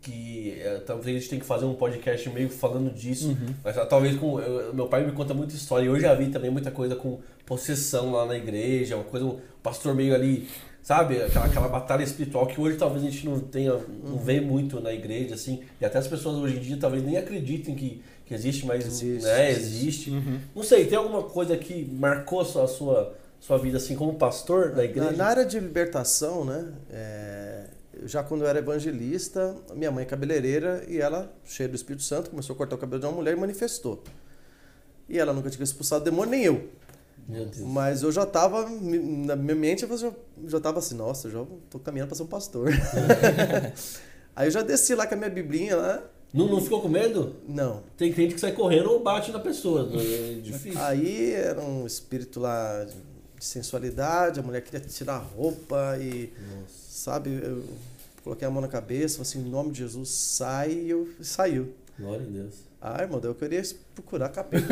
que 0.00 0.60
é, 0.60 0.78
talvez 0.80 1.16
a 1.16 1.18
gente 1.18 1.30
tenha 1.30 1.40
que 1.40 1.46
fazer 1.46 1.64
um 1.64 1.74
podcast 1.74 2.28
meio 2.28 2.50
falando 2.50 2.92
disso, 2.92 3.36
mas 3.62 3.78
ah, 3.78 3.86
talvez 3.86 4.16
com 4.18 4.38
eu- 4.38 4.74
meu 4.74 4.86
pai 4.86 5.04
me 5.04 5.12
conta 5.12 5.32
muita 5.32 5.54
história, 5.54 5.84
e 5.84 5.88
eu 5.88 5.98
já 5.98 6.14
vi 6.14 6.28
também 6.28 6.50
muita 6.50 6.70
coisa 6.70 6.94
com 6.94 7.20
possessão 7.46 8.12
lá 8.12 8.26
na 8.26 8.36
igreja, 8.36 8.96
uma 8.96 9.04
coisa, 9.04 9.24
um 9.24 9.38
pastor 9.62 9.94
meio 9.94 10.14
ali, 10.14 10.46
sabe, 10.82 11.22
aquela, 11.22 11.46
aquela 11.46 11.68
batalha 11.68 12.02
espiritual 12.02 12.46
que 12.46 12.60
hoje 12.60 12.76
talvez 12.76 13.02
a 13.02 13.08
gente 13.08 13.24
não 13.26 13.40
tenha, 13.40 13.72
não 14.02 14.18
vê 14.18 14.42
muito 14.42 14.78
na 14.78 14.92
igreja, 14.92 15.34
assim, 15.36 15.62
e 15.80 15.84
até 15.86 15.96
as 15.98 16.06
pessoas 16.06 16.36
hoje 16.36 16.58
em 16.58 16.60
dia 16.60 16.76
talvez 16.78 17.02
nem 17.02 17.16
acreditem 17.16 17.74
que, 17.74 18.02
que 18.24 18.34
existe, 18.34 18.64
mas 18.66 18.86
Existe, 18.86 19.24
né, 19.24 19.50
existe. 19.50 20.10
existe. 20.10 20.40
Não 20.54 20.62
sei, 20.62 20.86
tem 20.86 20.96
alguma 20.96 21.22
coisa 21.24 21.56
que 21.56 21.84
marcou 21.84 22.40
a 22.40 22.44
sua, 22.44 22.66
sua, 22.66 23.14
sua 23.38 23.58
vida 23.58 23.76
assim 23.76 23.94
como 23.94 24.14
pastor 24.14 24.72
da 24.72 24.84
igreja? 24.84 25.10
Na, 25.10 25.16
na 25.16 25.26
área 25.26 25.44
de 25.44 25.60
libertação, 25.60 26.44
né? 26.44 26.72
é, 26.90 27.64
já 28.04 28.22
quando 28.22 28.42
eu 28.42 28.48
era 28.48 28.58
evangelista, 28.58 29.54
minha 29.74 29.90
mãe 29.90 30.02
é 30.02 30.06
cabeleireira 30.06 30.84
e 30.88 31.00
ela, 31.00 31.32
cheia 31.44 31.68
do 31.68 31.76
Espírito 31.76 32.02
Santo, 32.02 32.30
começou 32.30 32.54
a 32.54 32.56
cortar 32.56 32.76
o 32.76 32.78
cabelo 32.78 33.00
de 33.00 33.06
uma 33.06 33.12
mulher 33.12 33.36
e 33.36 33.40
manifestou. 33.40 34.02
E 35.08 35.18
ela 35.18 35.32
nunca 35.32 35.50
tinha 35.50 35.62
expulsado 35.62 36.04
demônio, 36.04 36.30
nem 36.30 36.44
eu. 36.44 36.68
Mas 37.66 38.02
eu 38.02 38.12
já 38.12 38.26
tava, 38.26 38.68
na 38.68 39.36
minha 39.36 39.54
mente, 39.54 39.84
eu 39.84 39.96
já, 39.96 40.12
já 40.46 40.60
tava 40.60 40.78
assim, 40.78 40.94
nossa, 40.94 41.30
já 41.30 41.44
tô 41.70 41.78
caminhando 41.78 42.08
para 42.08 42.16
ser 42.16 42.22
um 42.22 42.26
pastor. 42.26 42.68
Aí 44.36 44.48
eu 44.48 44.50
já 44.50 44.62
desci 44.62 44.94
lá 44.94 45.06
com 45.06 45.14
a 45.14 45.16
minha 45.16 45.30
biblinha 45.30 45.76
lá. 45.76 46.02
Não, 46.34 46.48
não 46.48 46.60
ficou 46.60 46.82
com 46.82 46.88
medo? 46.88 47.36
Não. 47.48 47.84
Tem 47.96 48.12
crente 48.12 48.34
que 48.34 48.40
sai 48.40 48.50
correndo 48.50 48.90
ou 48.90 49.00
bate 49.00 49.30
na 49.30 49.38
pessoa. 49.38 49.88
É 49.94 50.40
difícil. 50.40 50.82
Aí 50.82 51.32
era 51.32 51.60
um 51.60 51.86
espírito 51.86 52.40
lá 52.40 52.84
de 52.84 53.44
sensualidade, 53.44 54.40
a 54.40 54.42
mulher 54.42 54.60
queria 54.62 54.80
tirar 54.80 55.14
a 55.14 55.18
roupa 55.18 55.96
e, 56.00 56.32
sabe, 56.76 57.40
eu 57.40 57.62
coloquei 58.24 58.48
a 58.48 58.50
mão 58.50 58.60
na 58.60 58.68
cabeça, 58.68 59.18
falei 59.18 59.30
assim, 59.30 59.46
em 59.46 59.50
nome 59.50 59.70
de 59.70 59.78
Jesus, 59.78 60.08
sai, 60.08 60.72
e 60.72 60.90
eu 60.90 61.08
saiu. 61.20 61.72
Glória 61.98 62.26
a 62.26 62.30
Deus. 62.30 62.54
Ah, 62.80 63.00
irmão, 63.00 63.20
eu 63.22 63.34
queria 63.34 63.62
procurar 63.94 64.28
capeta. 64.28 64.66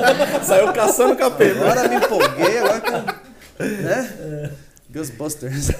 Saiu 0.42 0.72
caçando 0.72 1.14
capeta. 1.16 1.60
Agora 1.60 1.86
me 1.86 1.96
empolguei, 1.96 2.58
agora 2.58 2.80
que, 2.80 3.64
né? 3.82 4.56
Ghostbusters. 4.90 5.68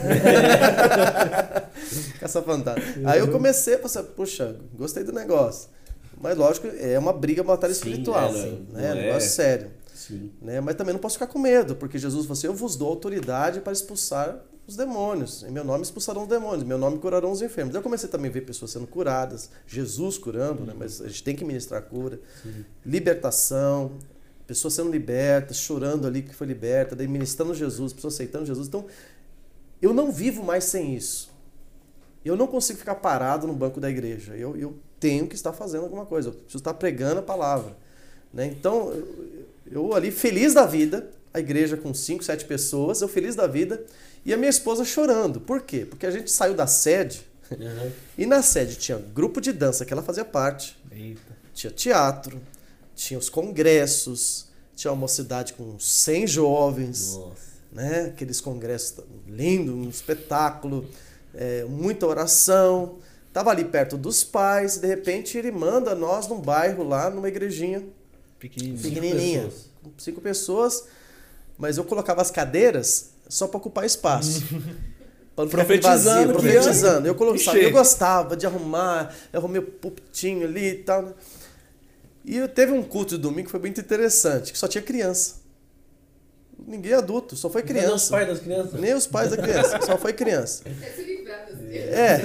Caça 2.21 2.43
fantasma. 2.43 3.11
Aí 3.11 3.21
eu 3.21 3.31
comecei 3.31 3.75
a 3.75 3.79
pensar, 3.79 4.03
puxa, 4.03 4.57
gostei 4.75 5.05
do 5.05 5.13
negócio. 5.13 5.69
Mas 6.21 6.37
lógico, 6.37 6.67
é 6.79 6.99
uma 6.99 7.13
briga, 7.13 7.43
uma 7.43 7.55
batalha 7.55 7.73
Sim, 7.75 7.89
espiritual. 7.91 8.31
é, 8.31 8.33
não- 8.33 8.43
né? 8.43 8.59
não 8.73 8.81
É 8.81 8.83
um 8.83 8.87
é. 8.99 9.03
negócio 9.07 9.31
sério. 9.31 9.71
Sim. 9.95 10.31
né? 10.41 10.61
Mas 10.61 10.75
também 10.77 10.93
não 10.93 11.01
posso 11.01 11.15
ficar 11.15 11.27
com 11.27 11.39
medo, 11.39 11.77
porque 11.77 11.99
Jesus 11.99 12.25
falou 12.27 12.37
assim: 12.39 12.47
Eu 12.47 12.55
vos 12.55 12.77
dou 12.77 12.89
autoridade 12.89 13.61
para 13.61 13.73
expulsar 13.73 14.37
os 14.67 14.77
demônios. 14.77 15.43
Em 15.45 15.51
meu 15.51 15.65
nome 15.65 15.83
expulsarão 15.83 16.23
os 16.23 16.29
demônios, 16.29 16.63
em 16.63 16.67
meu 16.67 16.79
nome 16.79 16.99
curarão 16.99 17.31
os 17.33 17.43
enfermos. 17.43 17.75
Eu 17.75 17.83
comecei 17.83 18.09
também 18.09 18.31
a 18.31 18.35
ver 18.35 18.43
pessoas 18.43 18.71
sendo 18.71 18.87
curadas, 18.87 19.51
Jesus 19.67 20.19
curando, 20.19 20.65
né? 20.65 20.75
mas 20.77 21.01
a 21.01 21.09
gente 21.09 21.23
tem 21.23 21.35
que 21.35 21.45
ministrar 21.45 21.83
cura, 21.83 22.21
libertação, 22.85 23.93
pessoas 24.49 24.73
sendo 24.75 24.91
libertas, 24.91 25.59
chorando 25.59 26.07
ali 26.07 26.23
que 26.23 26.35
foi 26.35 26.47
liberta, 26.47 26.97
daí 26.97 27.07
ministrando 27.07 27.55
Jesus, 27.55 27.93
pessoas 27.93 28.15
aceitando 28.15 28.47
Jesus. 28.47 28.67
Então, 28.67 28.87
eu 29.81 29.93
não 29.93 30.11
vivo 30.11 30.43
mais 30.43 30.65
sem 30.65 30.97
isso. 30.97 31.31
Eu 32.25 32.35
não 32.35 32.47
consigo 32.47 32.79
ficar 32.79 32.97
parado 32.97 33.47
no 33.47 33.53
banco 33.53 33.79
da 33.79 33.89
igreja. 33.91 34.35
Eu, 34.35 34.57
eu 34.57 34.77
tenho 34.99 35.29
que 35.29 35.35
estar 35.35 35.53
fazendo 35.53 35.85
alguma 35.85 36.07
coisa. 36.07 36.31
Eu 36.31 36.33
preciso 36.33 36.59
estar 36.59 36.75
pregando 36.75 37.21
a 37.21 37.23
palavra. 37.23 37.77
Né? 38.33 38.47
Então, 38.47 38.91
eu, 38.91 39.47
eu 39.71 39.95
ali 39.95 40.11
feliz 40.11 40.55
da 40.55 40.65
vida, 40.67 41.09
a 41.33 41.39
igreja 41.39 41.77
com 41.77 41.93
cinco, 41.93 42.25
sete 42.25 42.47
pessoas, 42.47 43.03
eu 43.03 43.07
feliz 43.09 43.37
da 43.37 43.47
vida, 43.47 43.85
e 44.25 44.33
a 44.33 44.37
minha 44.37 44.51
esposa 44.51 44.83
chorando. 44.83 45.41
Por 45.41 45.61
quê? 45.61 45.87
Porque 45.89 46.07
a 46.07 46.11
gente 46.11 46.31
saiu 46.31 46.55
da 46.55 46.67
sede, 46.67 47.29
Uhum. 47.51 47.91
e 48.19 48.27
na 48.27 48.43
sede 48.43 48.77
tinha 48.77 48.99
grupo 48.99 49.41
de 49.41 49.53
dança 49.55 49.83
que 49.83 49.91
ela 49.91 50.03
fazia 50.03 50.25
parte, 50.25 50.77
Eita. 50.93 51.33
tinha 51.55 51.71
teatro, 51.71 52.39
tinha 52.99 53.17
os 53.19 53.29
congressos, 53.29 54.47
tinha 54.75 54.91
uma 54.93 54.97
mocidade 54.99 55.53
com 55.53 55.79
100 55.79 56.27
jovens 56.27 57.15
Nossa. 57.17 57.33
né? 57.73 58.07
Aqueles 58.13 58.41
congressos 58.41 58.95
lindos, 59.29 59.73
um 59.73 59.89
espetáculo, 59.89 60.85
é, 61.33 61.65
muita 61.65 62.07
oração. 62.07 62.97
Tava 63.33 63.51
ali 63.51 63.65
perto 63.65 63.97
dos 63.97 64.25
pais 64.25 64.77
e 64.77 64.81
de 64.81 64.87
repente 64.89 65.39
ele 65.39 65.53
manda 65.53 65.95
nós 65.95 66.27
num 66.27 66.41
bairro 66.41 66.83
lá, 66.83 67.09
numa 67.09 67.29
igrejinha 67.29 67.85
Pequenininho. 68.41 68.81
pequenininha, 68.83 69.43
pessoas. 69.45 69.71
com 69.83 69.91
cinco 69.99 70.21
pessoas, 70.21 70.85
mas 71.57 71.77
eu 71.79 71.85
colocava 71.85 72.21
as 72.21 72.31
cadeiras 72.33 73.11
só 73.29 73.47
para 73.47 73.59
ocupar 73.59 73.85
espaço. 73.85 74.43
Profetizando, 75.51 76.33
vazio, 76.33 76.53
profetizando. 76.53 77.07
Eu, 77.07 77.15
colo- 77.15 77.33
que 77.35 77.39
sabe, 77.39 77.63
eu 77.63 77.71
gostava 77.71 78.37
de 78.37 78.45
arrumar, 78.45 79.15
eu 79.33 79.39
arrumei 79.39 79.61
o 79.61 79.65
pulpitinho 79.65 80.45
ali 80.45 80.71
e 80.71 80.75
tal. 80.83 81.15
E 82.25 82.37
eu 82.37 82.49
teve 82.49 82.73
um 82.73 82.83
culto 82.83 83.17
de 83.17 83.23
domingo 83.23 83.45
que 83.47 83.51
foi 83.51 83.61
muito 83.61 83.81
interessante, 83.81 84.53
que 84.53 84.59
só 84.59 84.69
tinha 84.69 84.83
criança. 84.83 85.37
Ninguém 86.67 86.93
adulto, 86.93 87.37
só 87.37 87.49
foi 87.49 87.63
Cadê 87.63 87.75
os 87.79 87.85
criança. 87.85 88.11
pais 88.11 88.29
das 88.29 88.39
crianças? 88.41 88.81
Nem 88.81 88.95
os 88.95 89.07
pais 89.07 89.31
da 89.31 89.37
criança, 89.37 89.81
só 89.83 89.97
foi 89.97 90.13
criança. 90.13 90.65
É 90.83 90.91
se 90.91 91.03
livrar 91.03 91.47
das 91.47 91.59
É, 91.73 92.19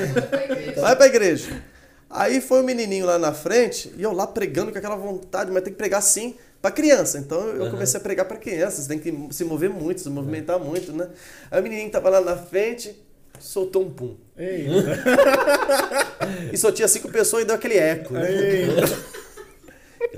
vai 0.82 0.96
pra 0.96 1.06
igreja. 1.08 1.62
Aí 2.10 2.42
foi 2.42 2.62
o 2.62 2.64
menininho 2.64 3.06
lá 3.06 3.18
na 3.18 3.34
frente 3.34 3.94
e 3.98 4.04
eu 4.04 4.12
lá 4.12 4.28
pregando 4.28 4.72
com 4.72 4.78
aquela 4.78 4.96
vontade, 4.96 5.52
mas 5.52 5.64
tem 5.64 5.72
que 5.72 5.78
pregar 5.78 6.02
sim 6.02 6.36
pra 6.62 6.70
criança. 6.72 7.18
Então 7.20 7.40
eu 7.50 7.64
Uhum. 7.66 7.72
comecei 7.72 8.00
a 8.00 8.04
pregar 8.04 8.26
pra 8.28 8.38
crianças, 8.38 8.86
tem 8.88 9.00
que 9.00 9.12
se 9.32 9.44
mover 9.46 9.70
muito, 9.70 10.02
se 10.02 10.10
movimentar 10.10 10.60
muito, 10.60 10.92
né? 10.92 11.08
Aí 11.50 11.60
o 11.60 11.64
menininho 11.64 11.90
tava 11.92 12.10
lá 12.10 12.20
na 12.22 12.36
frente, 12.36 12.96
soltou 13.40 13.84
um 13.84 13.92
pum. 13.92 14.16
Eita. 14.38 14.74
E 16.54 16.58
só 16.58 16.72
tinha 16.72 16.88
cinco 16.88 17.10
pessoas 17.10 17.44
e 17.44 17.46
deu 17.46 17.56
aquele 17.56 17.78
eco, 17.78 18.14
né? 18.14 18.28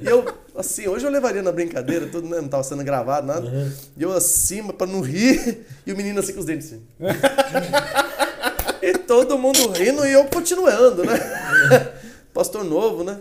E 0.01 0.07
eu, 0.07 0.25
assim, 0.55 0.87
hoje 0.87 1.05
eu 1.05 1.11
levaria 1.11 1.41
na 1.41 1.51
brincadeira, 1.51 2.07
tudo, 2.07 2.27
né? 2.27 2.41
Não 2.41 2.47
tava 2.47 2.63
sendo 2.63 2.83
gravado, 2.83 3.27
nada. 3.27 3.71
E 3.95 4.03
eu 4.03 4.11
acima 4.11 4.73
pra 4.73 4.87
não 4.87 5.01
rir, 5.01 5.65
e 5.85 5.93
o 5.93 5.97
menino 5.97 6.19
assim 6.19 6.33
com 6.33 6.39
os 6.39 6.45
dentes 6.45 6.67
assim. 6.67 6.83
e 8.81 8.97
todo 8.99 9.37
mundo 9.37 9.69
rindo 9.71 10.05
e 10.05 10.11
eu 10.11 10.25
continuando, 10.25 11.03
né? 11.05 11.17
Pastor 12.33 12.63
novo, 12.63 13.03
né? 13.03 13.19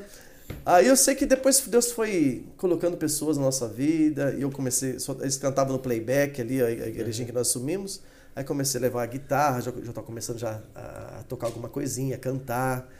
Aí 0.67 0.87
eu 0.87 0.97
sei 0.97 1.15
que 1.15 1.27
depois 1.27 1.61
Deus 1.61 1.93
foi 1.93 2.47
colocando 2.57 2.97
pessoas 2.97 3.37
na 3.37 3.45
nossa 3.45 3.69
vida, 3.69 4.35
e 4.37 4.43
eu 4.43 4.51
comecei, 4.51 4.97
eles 5.21 5.37
cantavam 5.37 5.75
no 5.75 5.79
playback 5.79 6.41
ali, 6.41 6.63
a, 6.63 6.67
a 6.67 6.89
igrejinha 6.89 7.27
que 7.27 7.33
nós 7.33 7.49
assumimos. 7.49 8.01
Aí 8.35 8.43
comecei 8.43 8.81
a 8.81 8.83
levar 8.83 9.03
a 9.03 9.07
guitarra, 9.07 9.61
já, 9.61 9.73
já 9.83 9.93
tava 9.93 10.07
começando 10.07 10.39
já 10.39 10.61
a, 10.75 11.21
a 11.21 11.23
tocar 11.29 11.47
alguma 11.47 11.69
coisinha, 11.69 12.17
a 12.17 12.19
cantar. 12.19 12.91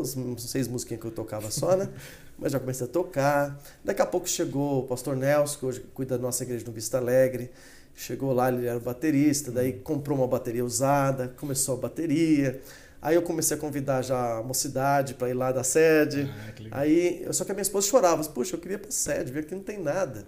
Uns, 0.00 0.16
uns 0.16 0.50
seis 0.50 0.68
musiquinhas 0.68 1.00
que 1.00 1.06
eu 1.06 1.10
tocava 1.12 1.50
só, 1.50 1.76
né? 1.76 1.88
Mas 2.38 2.52
já 2.52 2.58
comecei 2.58 2.86
a 2.86 2.90
tocar. 2.90 3.60
Daqui 3.84 4.02
a 4.02 4.06
pouco 4.06 4.28
chegou 4.28 4.80
o 4.80 4.86
pastor 4.86 5.16
Nelson, 5.16 5.58
que 5.58 5.66
hoje 5.66 5.80
cuida 5.94 6.16
da 6.16 6.22
nossa 6.22 6.42
igreja 6.42 6.64
no 6.66 6.72
Vista 6.72 6.98
Alegre. 6.98 7.50
Chegou 7.94 8.32
lá, 8.32 8.48
ele 8.50 8.66
era 8.66 8.80
baterista, 8.80 9.50
daí 9.50 9.74
comprou 9.74 10.16
uma 10.16 10.26
bateria 10.26 10.64
usada, 10.64 11.28
começou 11.38 11.76
a 11.76 11.80
bateria. 11.80 12.60
Aí 13.02 13.16
eu 13.16 13.22
comecei 13.22 13.56
a 13.56 13.60
convidar 13.60 14.00
já 14.02 14.38
a 14.38 14.42
mocidade 14.42 15.14
para 15.14 15.28
ir 15.28 15.34
lá 15.34 15.52
da 15.52 15.62
sede. 15.64 16.32
Ah. 16.70 16.80
Aí, 16.80 17.26
só 17.32 17.44
que 17.44 17.50
a 17.50 17.54
minha 17.54 17.62
esposa 17.62 17.86
chorava, 17.88 18.22
puxa, 18.24 18.56
eu 18.56 18.60
queria 18.60 18.76
ir 18.76 18.80
pra 18.80 18.90
sede, 18.90 19.30
ver 19.30 19.44
que 19.44 19.54
não 19.54 19.62
tem 19.62 19.78
nada. 19.78 20.24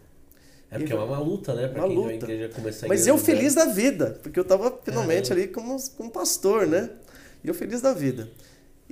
É 0.70 0.78
porque 0.78 0.92
é 0.92 0.96
uma 0.96 1.18
luta, 1.20 1.54
né? 1.54 1.68
Pra 1.68 1.86
Uma 1.86 1.88
quem 1.88 1.96
luta. 1.96 2.12
igreja 2.14 2.48
começar 2.48 2.86
a 2.86 2.88
Mas 2.88 3.06
eu 3.06 3.16
feliz 3.16 3.54
da 3.54 3.66
vida, 3.66 4.18
porque 4.22 4.38
eu 4.38 4.44
tava 4.44 4.76
finalmente 4.82 5.28
Caramba. 5.28 5.44
ali 5.46 5.52
como, 5.52 5.76
como 5.96 6.10
pastor, 6.10 6.66
né? 6.66 6.90
E 7.44 7.48
eu 7.48 7.54
feliz 7.54 7.80
da 7.80 7.92
vida. 7.92 8.28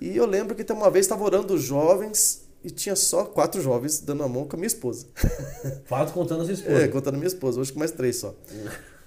E 0.03 0.17
eu 0.17 0.27
lembro 0.27 0.57
que 0.57 0.65
tem 0.65 0.75
uma 0.75 0.91
vez 0.91 1.07
estava 1.07 1.23
orando 1.23 1.55
os 1.55 1.63
jovens 1.63 2.43
e 2.65 2.71
tinha 2.71 2.97
só 2.97 3.25
quatro 3.25 3.63
jovens 3.63 4.01
dando 4.01 4.25
a 4.25 4.29
mão 4.29 4.49
com 4.49 4.57
a 4.57 4.59
minha 4.59 4.67
esposa. 4.67 5.07
Fato 5.87 6.13
contando 6.13 6.43
a 6.43 6.45
sua 6.45 6.55
esposa. 6.55 6.83
É, 6.83 6.89
contando 6.89 7.15
a 7.15 7.19
minha 7.19 7.29
esposa, 7.29 7.61
hoje 7.61 7.73
com 7.73 7.79
mais 7.79 7.93
três 7.93 8.17
só. 8.17 8.35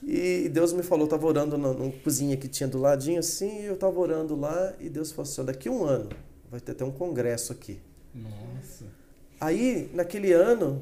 E 0.02 0.48
Deus 0.48 0.72
me 0.72 0.84
falou, 0.84 1.04
eu 1.06 1.10
tava 1.10 1.28
orando 1.28 1.58
na, 1.58 1.74
numa 1.74 1.92
cozinha 1.92 2.38
que 2.38 2.48
tinha 2.48 2.70
do 2.70 2.78
ladinho 2.78 3.20
assim, 3.20 3.64
e 3.64 3.66
eu 3.66 3.76
tava 3.76 4.00
orando 4.00 4.40
lá, 4.40 4.74
e 4.80 4.88
Deus 4.88 5.12
falou 5.12 5.30
assim: 5.30 5.44
daqui 5.44 5.70
um 5.70 5.84
ano 5.84 6.10
vai 6.50 6.62
ter 6.62 6.72
até 6.72 6.86
um 6.86 6.92
congresso 6.92 7.52
aqui. 7.52 7.82
Nossa. 8.14 8.86
Aí, 9.42 9.90
naquele 9.94 10.32
ano, 10.32 10.82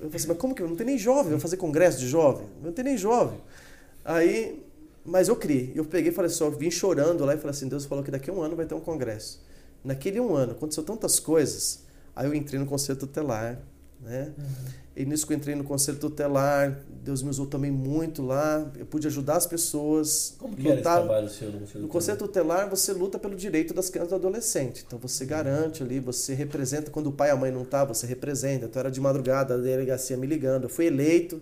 eu 0.00 0.06
falei 0.06 0.16
assim, 0.16 0.28
mas 0.28 0.38
como 0.38 0.56
que 0.56 0.62
não 0.62 0.74
tem 0.74 0.86
nem 0.86 0.98
jovem? 0.98 1.30
Vai 1.30 1.40
fazer 1.40 1.56
congresso 1.56 2.00
de 2.00 2.08
jovem? 2.08 2.48
Não 2.60 2.72
tem 2.72 2.84
nem 2.84 2.96
jovem. 2.96 3.38
Aí, 4.04 4.61
mas 5.04 5.28
eu 5.28 5.36
criei. 5.36 5.72
Eu 5.74 5.84
peguei 5.84 6.10
e 6.10 6.14
falei 6.14 6.30
assim, 6.30 6.44
eu 6.44 6.50
vim 6.50 6.70
chorando 6.70 7.24
lá 7.24 7.34
e 7.34 7.36
falei 7.36 7.50
assim, 7.50 7.68
Deus 7.68 7.84
falou 7.84 8.04
que 8.04 8.10
daqui 8.10 8.30
a 8.30 8.32
um 8.32 8.40
ano 8.40 8.56
vai 8.56 8.66
ter 8.66 8.74
um 8.74 8.80
congresso. 8.80 9.40
Naquele 9.84 10.20
um 10.20 10.34
ano, 10.34 10.52
aconteceu 10.52 10.82
tantas 10.82 11.18
coisas. 11.18 11.84
Aí 12.14 12.26
eu 12.26 12.34
entrei 12.34 12.60
no 12.60 12.66
conselho 12.66 12.98
tutelar, 12.98 13.60
né? 14.00 14.32
E 14.94 15.06
nisso 15.06 15.26
que 15.26 15.32
eu 15.32 15.36
entrei 15.36 15.54
no 15.54 15.64
conselho 15.64 15.98
tutelar, 15.98 16.84
Deus 17.02 17.22
me 17.22 17.30
usou 17.30 17.46
também 17.46 17.70
muito 17.70 18.20
lá. 18.22 18.70
Eu 18.78 18.84
pude 18.84 19.06
ajudar 19.06 19.36
as 19.36 19.46
pessoas. 19.46 20.34
Como 20.38 20.54
que 20.54 20.68
esse 20.68 20.82
trabalho 20.82 21.28
seu 21.30 21.50
no 21.50 21.60
Conselho 21.60 21.82
No 21.82 21.88
conselho 21.88 22.18
tutelar, 22.18 22.68
você 22.68 22.92
luta 22.92 23.18
pelo 23.18 23.34
direito 23.34 23.72
das 23.72 23.88
crianças 23.88 24.12
e 24.12 24.20
do 24.20 24.26
adolescente. 24.26 24.84
Então 24.86 24.98
você 24.98 25.24
garante 25.24 25.82
ali, 25.82 25.98
você 25.98 26.34
representa. 26.34 26.90
Quando 26.90 27.06
o 27.06 27.12
pai 27.12 27.28
e 27.28 27.30
a 27.30 27.36
mãe 27.36 27.50
não 27.50 27.64
tá, 27.64 27.84
você 27.84 28.06
representa. 28.06 28.66
Então 28.66 28.80
era 28.80 28.90
de 28.90 29.00
madrugada, 29.00 29.54
a 29.54 29.56
delegacia 29.56 30.16
me 30.16 30.26
ligando. 30.26 30.64
Eu 30.64 30.68
fui 30.68 30.86
eleito, 30.86 31.40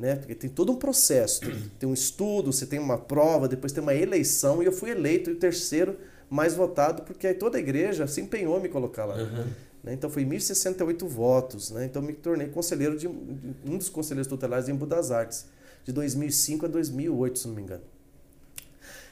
né? 0.00 0.16
Porque 0.16 0.34
tem 0.34 0.48
todo 0.48 0.72
um 0.72 0.76
processo. 0.76 1.42
Tem, 1.78 1.86
um 1.86 1.92
estudo, 1.92 2.50
você 2.52 2.64
tem 2.64 2.78
uma 2.78 2.96
prova, 2.96 3.46
depois 3.46 3.70
tem 3.70 3.82
uma 3.82 3.94
eleição. 3.94 4.62
E 4.62 4.66
eu 4.66 4.72
fui 4.72 4.90
eleito 4.90 5.28
e 5.28 5.34
o 5.34 5.36
terceiro 5.36 5.98
mais 6.30 6.54
votado, 6.54 7.02
porque 7.02 7.26
aí 7.26 7.34
toda 7.34 7.58
a 7.58 7.60
igreja 7.60 8.06
se 8.06 8.20
empenhou 8.20 8.58
em 8.58 8.62
me 8.62 8.68
colocar 8.70 9.04
lá. 9.04 9.16
Uhum. 9.16 9.46
Né? 9.84 9.92
Então 9.92 10.08
foi 10.08 10.24
1.068 10.24 11.06
votos. 11.06 11.70
Né? 11.70 11.84
Então 11.84 12.00
me 12.00 12.14
tornei 12.14 12.48
conselheiro 12.48 12.96
de 12.96 13.06
um 13.06 13.76
dos 13.76 13.90
conselheiros 13.90 14.26
tutelares 14.26 14.68
em 14.68 14.72
Embu 14.72 14.86
das 14.86 15.10
Artes, 15.10 15.46
de 15.84 15.92
2005 15.92 16.64
a 16.64 16.68
2008, 16.68 17.38
se 17.38 17.48
não 17.48 17.54
me 17.54 17.62
engano. 17.62 17.82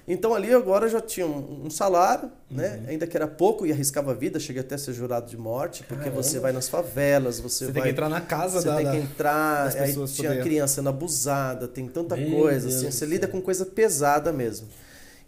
Então 0.09 0.35
ali 0.35 0.53
agora 0.55 0.87
eu 0.87 0.91
já 0.91 1.01
tinha 1.03 1.27
um, 1.27 1.67
um 1.67 1.71
salário, 1.71 2.31
né? 2.51 2.81
ainda 2.89 3.07
que 3.07 3.15
era 3.15 3.27
pouco 3.29 3.67
e 3.67 3.73
arriscava 3.73 4.13
a 4.13 4.15
vida, 4.15 4.41
cheguei 4.41 4.63
até 4.63 4.75
a 4.75 4.79
ser 4.79 4.95
jurado 4.95 5.29
de 5.29 5.37
morte, 5.37 5.83
porque 5.85 6.05
Caramba. 6.05 6.23
você 6.23 6.39
vai 6.41 6.51
nas 6.51 6.67
favelas, 6.69 7.39
você, 7.39 7.67
Você 7.67 7.73
vai 7.73 7.75
tem 7.75 7.83
que 7.83 7.89
entrar 7.91 8.09
na 8.09 8.21
casa 8.23 8.61
você 8.63 8.69
da, 8.69 8.77
tem 8.77 8.85
da- 8.87 8.91
que 8.93 8.97
entrar, 8.97 9.69
aí 9.77 9.93
tinha 10.07 10.31
poder- 10.31 10.43
criança 10.43 10.77
sendo 10.77 10.89
abusada, 10.89 11.69
tem 11.69 11.87
tanta 11.87 12.17
Meu 12.17 12.31
coisa, 12.41 12.67
Deus 12.69 12.75
assim, 12.77 12.87
do 12.87 12.93
você 12.93 12.99
céu. 13.01 13.09
lida 13.09 13.29
com 13.29 13.41
coisa 13.43 13.67
pesada 13.67 14.33
mesmo. 14.33 14.67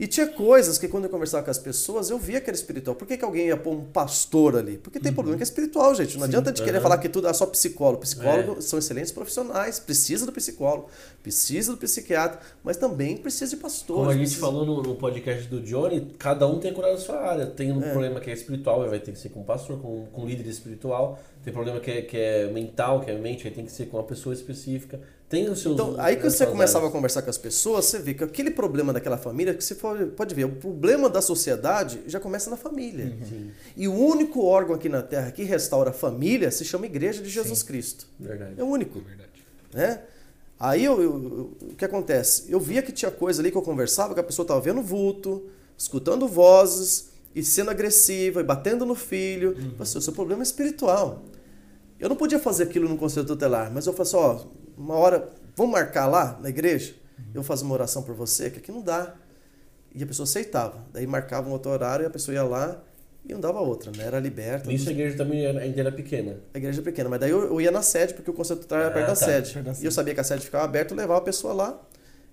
E 0.01 0.07
tinha 0.07 0.27
coisas 0.27 0.79
que 0.79 0.89
quando 0.89 1.05
eu 1.05 1.11
conversava 1.11 1.45
com 1.45 1.51
as 1.51 1.59
pessoas, 1.59 2.09
eu 2.09 2.19
via 2.19 2.41
que 2.41 2.49
era 2.49 2.57
espiritual. 2.57 2.97
Por 2.97 3.07
que, 3.07 3.19
que 3.19 3.25
alguém 3.25 3.49
ia 3.49 3.57
pôr 3.57 3.73
um 3.75 3.85
pastor 3.85 4.57
ali? 4.57 4.79
Porque 4.79 4.99
tem 4.99 5.13
problema 5.13 5.37
que 5.37 5.43
é 5.43 5.45
espiritual, 5.45 5.95
gente. 5.95 6.17
Não 6.17 6.25
adianta 6.25 6.49
a 6.49 6.53
gente 6.55 6.65
querer 6.65 6.79
Aham. 6.79 6.83
falar 6.85 6.97
que 6.97 7.09
tudo 7.11 7.29
é 7.29 7.33
só 7.35 7.45
psicólogo. 7.45 8.01
Psicólogos 8.01 8.65
É. 8.65 8.69
são 8.69 8.79
excelentes 8.79 9.13
profissionais, 9.13 9.79
precisa 9.79 10.25
do 10.25 10.33
psicólogo, 10.33 10.89
precisa 11.23 11.73
do 11.73 11.77
psiquiatra, 11.77 12.41
mas 12.65 12.79
também 12.79 13.19
precisa 13.19 13.55
de 13.55 13.59
pastor. 13.63 13.97
Como 13.99 14.09
a 14.09 14.13
gente 14.15 14.21
precisa- 14.23 14.41
falou 14.41 14.65
no, 14.65 14.83
no 14.83 14.97
podcast 14.97 15.47
do 15.49 15.61
Johnny, 15.61 16.01
cada 16.19 16.47
um 16.47 16.59
tem 16.59 16.73
cuidado 16.73 16.93
da 16.95 16.99
sua 17.01 17.19
área. 17.21 17.45
Tem 17.45 17.71
um 17.71 17.83
É. 17.83 17.91
problema 17.91 18.21
que 18.21 18.31
é 18.31 18.33
espiritual, 18.33 18.89
vai 18.89 19.01
ter 19.01 19.13
que 19.13 19.19
ser 19.19 19.29
com 19.29 19.41
um 19.41 19.45
pastor, 19.45 19.79
com, 19.83 20.07
com 20.07 20.23
um 20.23 20.27
líder 20.27 20.49
espiritual. 20.49 21.19
Tem 21.45 21.53
problema 21.53 21.79
que 21.79 21.91
é, 21.91 22.01
que 22.01 22.17
é 22.17 22.47
mental, 22.51 23.01
que 23.03 23.11
é 23.11 23.19
mente, 23.19 23.47
aí 23.47 23.53
tem 23.53 23.67
que 23.67 23.73
ser 23.73 23.85
com 23.87 23.99
uma 23.99 24.05
pessoa 24.05 24.35
específica. 24.35 24.99
Tem 25.31 25.49
os 25.49 25.61
seus. 25.63 25.75
Então, 25.75 25.95
aí 25.99 26.17
que 26.17 26.25
você 26.25 26.45
começava 26.45 26.79
a 26.79 26.89
áreas. 26.89 26.93
conversar 26.93 27.23
com 27.23 27.31
as 27.31 27.39
pessoas, 27.39 27.85
você 27.87 27.99
vê 28.01 28.13
que 28.15 28.25
aquele 28.25 28.51
problema 28.51 28.93
daquela 28.93 29.17
família, 29.17 29.55
que 29.55 29.63
você 29.65 29.77
pode 29.77 30.07
pode 30.07 30.35
ver, 30.35 30.45
o 30.45 30.57
problema 30.57 31.09
da 31.09 31.23
sociedade 31.23 32.03
já 32.09 32.19
começa 32.19 32.51
na 32.51 32.57
família. 32.57 33.07
Uhum. 33.07 33.27
Sim, 33.29 33.51
E 33.77 33.87
o 33.87 33.95
único 33.95 34.45
órgão 34.45 34.75
aqui 34.75 34.89
na 34.89 35.03
Terra 35.03 35.31
que 35.31 35.45
restaura 35.45 35.91
a 35.91 35.93
família 35.93 36.51
se 36.51 36.65
chama 36.65 36.85
Igreja 36.85 37.23
de 37.23 37.31
Jesus 37.31 37.63
Cristo. 37.63 38.07
verdade. 38.19 38.55
É 38.59 38.63
o 38.65 38.67
único. 38.67 38.99
Verdade. 39.01 39.31
Né? 39.73 40.03
Aí 40.59 40.85
eu- 40.85 41.01
eu- 41.01 41.13
eu- 41.63 41.69
o 41.71 41.75
que 41.77 41.85
acontece? 41.85 42.45
Eu 42.51 42.59
via 42.61 42.83
que 42.83 42.91
tinha 42.93 43.11
coisa 43.11 43.41
ali 43.41 43.51
que 43.53 43.57
eu 43.57 43.63
conversava, 43.63 44.13
que 44.15 44.21
a 44.21 44.25
pessoa 44.25 44.45
estava 44.45 44.61
vendo 44.61 44.83
vulto, 44.83 45.45
escutando 45.79 46.27
vozes, 46.27 47.09
e 47.35 47.45
sendo 47.45 47.71
agressiva, 47.71 48.41
e 48.41 48.45
batendo 48.45 48.85
no 48.85 48.97
filho. 48.97 49.51
Eu 49.51 49.55
falei 49.55 49.77
assim, 49.83 49.99
o 49.99 50.03
seu 50.03 50.13
problema 50.13 50.43
é 50.43 50.45
espiritual. 50.45 51.23
Eu 52.01 52.09
não 52.09 52.17
podia 52.17 52.39
fazer 52.41 52.65
aquilo 52.65 52.89
no 52.89 52.97
conselho 52.99 53.25
tutelar, 53.27 53.71
mas 53.73 53.87
eu 53.87 53.93
falei 53.93 54.09
assim, 54.09 54.17
ó, 54.17 54.60
uma 54.81 54.95
hora, 54.97 55.29
vamos 55.57 55.73
marcar 55.73 56.07
lá 56.07 56.39
na 56.43 56.49
igreja? 56.49 56.95
Eu 57.35 57.43
fazer 57.43 57.65
uma 57.65 57.75
oração 57.75 58.03
por 58.03 58.15
você, 58.15 58.51
que 58.51 58.59
aqui 58.59 58.73
não 58.73 58.81
dá. 58.83 59.15
E 59.95 60.03
a 60.03 60.07
pessoa 60.07 60.25
aceitava. 60.25 60.79
Daí 60.93 61.07
marcava 61.07 61.49
um 61.49 61.53
outro 61.53 61.71
horário 61.71 62.05
e 62.05 62.07
a 62.07 62.11
pessoa 62.11 62.35
ia 62.35 62.43
lá 62.43 62.81
e 63.25 63.33
não 63.33 63.41
dava 63.41 63.61
outra, 63.61 63.93
né? 63.95 64.05
Era 64.05 64.19
liberta. 64.19 64.69
Nisso 64.69 64.89
a 64.89 64.93
igreja 64.93 65.17
também 65.17 65.45
era, 65.45 65.61
ainda 65.61 65.81
era 65.81 65.93
pequena. 65.93 66.39
A 66.55 66.59
igreja 66.59 66.81
é 66.81 66.85
pequena, 66.85 67.09
mas 67.11 67.21
daí 67.21 67.31
eu, 67.31 67.43
eu 67.45 67.61
ia 67.61 67.71
na 67.71 67.83
sede, 67.83 68.15
porque 68.15 68.31
o 68.31 68.35
conselho 68.35 68.61
tutelar 68.61 68.85
era 68.87 68.91
Ah, 68.91 68.95
perto 68.95 69.07
da 69.09 69.17
tá. 69.17 69.27
sede. 69.27 69.53
Perto 69.53 69.67
da 69.67 69.73
E 69.73 69.75
sede. 69.75 69.87
eu 69.87 69.93
sabia 69.93 70.15
que 70.15 70.21
a 70.21 70.25
sede 70.25 70.45
ficava 70.45 70.65
aberta, 70.65 70.95
eu 70.95 70.97
levava 70.97 71.19
a 71.21 71.23
pessoa 71.25 71.53
lá 71.53 71.81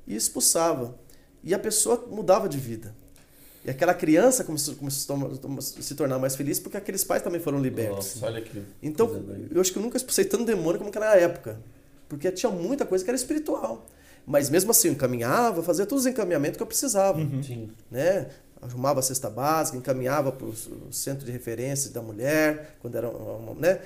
e 0.07 0.15
expulsava. 0.15 0.95
E 1.43 1.53
a 1.53 1.59
pessoa 1.59 2.05
mudava 2.09 2.47
de 2.47 2.57
vida. 2.57 2.93
E 3.65 3.69
aquela 3.69 3.93
criança 3.93 4.43
começou, 4.45 4.75
começou 4.75 5.17
a 5.57 5.61
se 5.61 5.93
tornar 5.95 6.17
mais 6.19 6.35
feliz 6.35 6.59
porque 6.59 6.77
aqueles 6.77 7.03
pais 7.03 7.21
também 7.21 7.41
foram 7.41 7.59
libertos. 7.59 8.15
Nossa, 8.15 8.25
olha 8.27 8.41
que. 8.41 8.61
Então, 8.81 9.09
eu 9.51 9.59
acho 9.59 9.71
que 9.73 9.77
eu 9.77 9.81
nunca 9.83 9.97
expulsei 9.97 10.23
tanto 10.23 10.45
demônio 10.45 10.77
como 10.77 10.85
naquela 10.89 11.15
época. 11.17 11.59
Porque 12.09 12.31
tinha 12.31 12.51
muita 12.51 12.85
coisa 12.85 13.03
que 13.03 13.09
era 13.09 13.15
espiritual. 13.17 13.85
Mas 14.25 14.49
mesmo 14.49 14.71
assim, 14.71 14.89
eu 14.89 14.93
encaminhava, 14.93 15.63
fazia 15.63 15.85
todos 15.85 16.05
os 16.05 16.11
encaminhamentos 16.11 16.57
que 16.57 16.63
eu 16.63 16.67
precisava. 16.67 17.19
Sim. 17.43 17.69
Né? 17.89 18.27
Arrumava 18.61 18.99
a 18.99 19.03
cesta 19.03 19.29
básica, 19.29 19.77
encaminhava 19.77 20.31
para 20.31 20.47
o 20.47 20.53
centro 20.91 21.23
de 21.25 21.31
referência 21.31 21.91
da 21.91 22.01
mulher, 22.01 22.75
quando 22.81 22.95
era 22.97 23.07
uma, 23.07 23.53
né? 23.53 23.79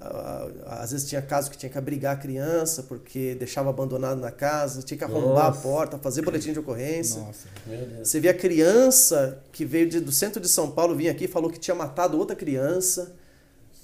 Ah, 0.00 0.48
Às 0.80 0.92
vezes 0.92 1.06
tinha 1.08 1.20
caso 1.20 1.50
que 1.50 1.58
tinha 1.58 1.68
que 1.70 1.76
abrigar 1.76 2.14
a 2.14 2.18
criança 2.18 2.82
porque 2.84 3.34
deixava 3.34 3.68
abandonado 3.68 4.18
na 4.18 4.30
casa, 4.30 4.82
tinha 4.82 4.96
que 4.96 5.04
arrombar 5.04 5.46
Nossa. 5.48 5.58
a 5.58 5.62
porta, 5.62 5.98
fazer 5.98 6.22
boletim 6.22 6.52
de 6.54 6.58
ocorrência. 6.58 7.20
Nossa. 7.20 7.46
Meu 7.66 7.86
Deus. 7.86 8.08
Você 8.08 8.18
vê 8.18 8.30
a 8.30 8.34
criança 8.34 9.38
que 9.52 9.64
veio 9.64 9.88
de- 9.88 10.00
do 10.00 10.10
centro 10.10 10.40
de 10.40 10.48
São 10.48 10.70
Paulo, 10.70 10.96
vinha 10.96 11.10
aqui 11.12 11.24
e 11.26 11.28
falou 11.28 11.50
que 11.50 11.58
tinha 11.60 11.74
matado 11.74 12.18
outra 12.18 12.34
criança. 12.34 13.12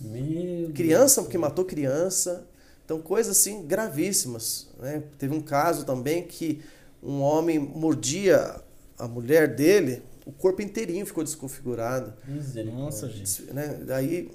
Meu 0.00 0.22
Deus. 0.22 0.72
Criança 0.74 1.22
que 1.24 1.36
matou 1.36 1.64
criança. 1.66 2.46
Então, 2.90 3.00
coisas 3.00 3.38
assim 3.38 3.64
gravíssimas. 3.64 4.66
Né? 4.76 5.04
Teve 5.16 5.32
um 5.32 5.40
caso 5.40 5.86
também 5.86 6.24
que 6.24 6.60
um 7.00 7.20
homem 7.20 7.56
mordia 7.56 8.60
a 8.98 9.06
mulher 9.06 9.54
dele, 9.54 10.02
o 10.26 10.32
corpo 10.32 10.60
inteirinho 10.60 11.06
ficou 11.06 11.22
desconfigurado. 11.22 12.12
Misericórdia. 12.26 12.84
Nossa, 12.84 13.08
gente. 13.08 13.42
Né? 13.52 13.80
Daí 13.86 14.28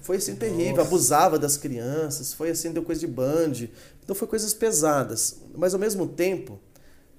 foi 0.00 0.16
assim 0.16 0.34
terrível, 0.34 0.76
Nossa. 0.76 0.88
abusava 0.88 1.38
das 1.38 1.58
crianças, 1.58 2.32
foi 2.32 2.48
assim, 2.48 2.72
deu 2.72 2.82
coisa 2.82 3.02
de 3.02 3.06
band. 3.06 3.68
Então 4.02 4.16
foi 4.16 4.26
coisas 4.26 4.54
pesadas. 4.54 5.36
Mas 5.54 5.74
ao 5.74 5.78
mesmo 5.78 6.08
tempo, 6.08 6.58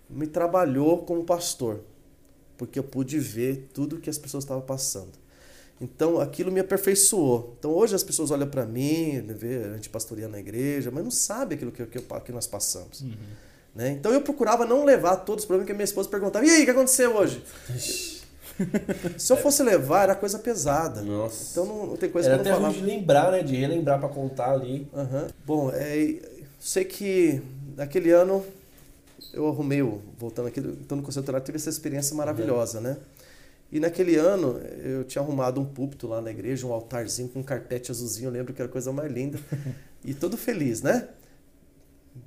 me 0.09 0.25
trabalhou 0.25 1.03
como 1.03 1.23
pastor, 1.23 1.81
porque 2.57 2.79
eu 2.79 2.83
pude 2.83 3.19
ver 3.19 3.69
tudo 3.71 3.99
que 3.99 4.09
as 4.09 4.17
pessoas 4.17 4.43
estavam 4.43 4.63
passando. 4.63 5.20
Então 5.81 6.21
aquilo 6.21 6.51
me 6.51 6.59
aperfeiçoou. 6.59 7.55
Então 7.57 7.71
hoje 7.71 7.95
as 7.95 8.03
pessoas 8.03 8.29
olham 8.29 8.47
para 8.47 8.65
mim, 8.65 9.25
vê 9.29 9.63
a 9.65 9.75
gente 9.75 9.89
pastoreando 9.89 10.33
na 10.33 10.39
igreja, 10.39 10.91
mas 10.91 11.03
não 11.03 11.09
sabe 11.09 11.55
aquilo 11.55 11.71
que, 11.71 11.83
que, 11.87 11.99
que 11.99 12.31
nós 12.31 12.45
passamos. 12.45 13.03
Né? 13.73 13.89
Então 13.91 14.13
eu 14.13 14.21
procurava 14.21 14.63
não 14.65 14.85
levar 14.85 15.17
todos 15.17 15.43
os 15.43 15.47
problemas 15.47 15.65
que 15.65 15.71
a 15.71 15.75
minha 15.75 15.85
esposa 15.85 16.07
perguntava: 16.07 16.45
e 16.45 16.49
aí, 16.49 16.61
o 16.61 16.65
que 16.65 16.71
aconteceu 16.71 17.15
hoje? 17.15 17.43
Se 19.17 19.33
eu 19.33 19.37
fosse 19.37 19.63
levar, 19.63 20.03
era 20.03 20.15
coisa 20.15 20.37
pesada. 20.37 21.01
Nossa. 21.01 21.51
Então 21.51 21.65
não, 21.65 21.87
não 21.87 21.97
tem 21.97 22.09
coisa 22.09 22.29
Era 22.29 22.43
que 22.43 22.47
eu 22.47 22.51
não 22.51 22.59
falava. 22.59 22.75
de 22.75 22.81
lembrar, 22.85 23.31
né? 23.31 23.41
De 23.41 23.55
relembrar 23.55 23.99
pra 23.99 24.09
contar 24.09 24.51
ali. 24.51 24.87
Aham. 24.93 25.27
Bom, 25.45 25.71
é, 25.73 26.15
sei 26.59 26.85
que 26.85 27.41
naquele 27.75 28.11
ano 28.11 28.45
eu 29.33 29.47
arrumei, 29.47 29.81
voltando 30.17 30.47
aqui, 30.47 30.59
então 30.59 30.97
no 30.97 31.03
Tutelar, 31.03 31.41
tive 31.41 31.57
essa 31.57 31.69
experiência 31.69 32.15
maravilhosa, 32.15 32.81
né? 32.81 32.97
E 33.71 33.79
naquele 33.79 34.17
ano 34.17 34.59
eu 34.83 35.03
tinha 35.05 35.21
arrumado 35.21 35.61
um 35.61 35.65
púlpito 35.65 36.05
lá 36.05 36.21
na 36.21 36.29
igreja, 36.29 36.67
um 36.67 36.73
altarzinho 36.73 37.29
com 37.29 37.39
um 37.39 37.43
carpete 37.43 37.89
azulzinho, 37.89 38.27
eu 38.27 38.31
lembro 38.31 38.53
que 38.53 38.61
era 38.61 38.69
a 38.69 38.71
coisa 38.71 38.91
mais 38.91 39.11
linda. 39.11 39.39
E 40.03 40.15
todo 40.15 40.35
feliz, 40.35 40.81
né? 40.81 41.09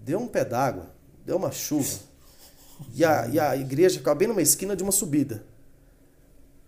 Deu 0.04 0.20
um 0.20 0.28
pé 0.28 0.44
d'água, 0.44 0.90
deu 1.26 1.36
uma 1.36 1.50
chuva. 1.50 1.98
E 2.94 3.04
a, 3.04 3.26
e 3.26 3.40
a 3.40 3.56
igreja 3.56 3.98
ficava 3.98 4.14
bem 4.14 4.28
numa 4.28 4.40
esquina 4.40 4.76
de 4.76 4.84
uma 4.84 4.92
subida. 4.92 5.42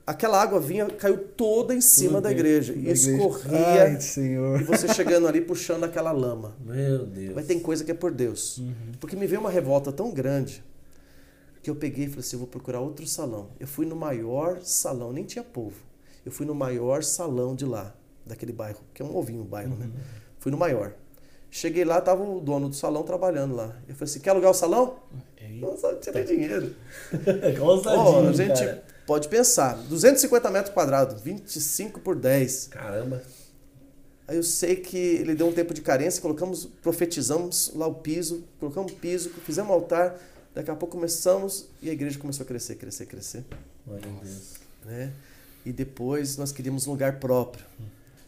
Aquela 0.04 0.42
água 0.42 0.58
vinha, 0.58 0.84
caiu 0.86 1.18
toda 1.18 1.72
em 1.72 1.80
cima 1.80 2.20
da 2.20 2.32
igreja. 2.32 2.72
E 2.72 2.90
escorria. 2.90 3.84
Ai, 3.84 4.00
senhor. 4.00 4.60
E 4.60 4.64
você 4.64 4.92
chegando 4.92 5.28
ali 5.28 5.40
puxando 5.40 5.84
aquela 5.84 6.10
lama. 6.10 6.56
Meu 6.58 7.06
Deus. 7.06 7.36
Mas 7.36 7.46
tem 7.46 7.60
coisa 7.60 7.84
que 7.84 7.92
é 7.92 7.94
por 7.94 8.10
Deus. 8.10 8.60
Porque 8.98 9.14
me 9.14 9.28
veio 9.28 9.40
uma 9.40 9.50
revolta 9.50 9.92
tão 9.92 10.10
grande 10.10 10.64
que 11.66 11.70
eu 11.70 11.74
peguei 11.74 12.04
e 12.04 12.08
falei 12.08 12.20
assim: 12.20 12.36
eu 12.36 12.40
vou 12.40 12.48
procurar 12.48 12.78
outro 12.80 13.04
salão. 13.08 13.48
Eu 13.58 13.66
fui 13.66 13.84
no 13.84 13.96
maior 13.96 14.60
salão, 14.62 15.12
nem 15.12 15.24
tinha 15.24 15.42
povo. 15.42 15.74
Eu 16.24 16.30
fui 16.30 16.46
no 16.46 16.54
maior 16.54 17.02
salão 17.02 17.56
de 17.56 17.64
lá, 17.64 17.92
daquele 18.24 18.52
bairro, 18.52 18.80
que 18.94 19.02
é 19.02 19.04
um 19.04 19.16
ovinho 19.16 19.42
o 19.42 19.44
bairro, 19.44 19.74
né? 19.74 19.90
Fui 20.38 20.52
no 20.52 20.58
maior. 20.58 20.94
Cheguei 21.50 21.84
lá, 21.84 22.00
tava 22.00 22.22
o 22.22 22.40
dono 22.40 22.68
do 22.68 22.74
salão 22.76 23.02
trabalhando 23.02 23.56
lá. 23.56 23.76
Eu 23.88 23.96
falei 23.96 24.10
assim: 24.10 24.20
quer 24.20 24.30
alugar 24.30 24.52
o 24.52 24.54
salão? 24.54 25.00
Eu 25.40 25.76
não 25.92 26.00
tinha 26.00 26.24
dinheiro. 26.24 26.72
Ousadinho, 27.60 28.00
Ó, 28.00 28.28
a 28.28 28.32
gente 28.32 28.60
cara. 28.60 28.84
pode 29.04 29.28
pensar: 29.28 29.74
250 29.88 30.48
metros 30.52 30.72
quadrados, 30.72 31.20
25 31.20 31.98
por 31.98 32.14
10. 32.14 32.68
Caramba. 32.68 33.22
Aí 34.28 34.36
eu 34.36 34.42
sei 34.44 34.76
que 34.76 34.96
ele 34.96 35.34
deu 35.34 35.48
um 35.48 35.52
tempo 35.52 35.74
de 35.74 35.80
carência, 35.80 36.22
colocamos, 36.22 36.66
profetizamos 36.80 37.72
lá 37.74 37.88
o 37.88 37.94
piso, 37.94 38.44
colocamos 38.60 38.92
o 38.92 38.94
piso, 38.96 39.30
fizemos 39.44 39.70
um 39.70 39.74
altar, 39.74 40.16
daqui 40.56 40.70
a 40.70 40.74
pouco 40.74 40.96
começamos 40.96 41.68
e 41.82 41.90
a 41.90 41.92
igreja 41.92 42.18
começou 42.18 42.44
a 42.44 42.46
crescer, 42.46 42.76
crescer, 42.76 43.04
crescer, 43.04 43.44
Meu 43.86 43.98
Deus. 43.98 44.54
né? 44.86 45.12
E 45.66 45.70
depois 45.70 46.38
nós 46.38 46.50
queríamos 46.50 46.86
um 46.86 46.92
lugar 46.92 47.20
próprio. 47.20 47.62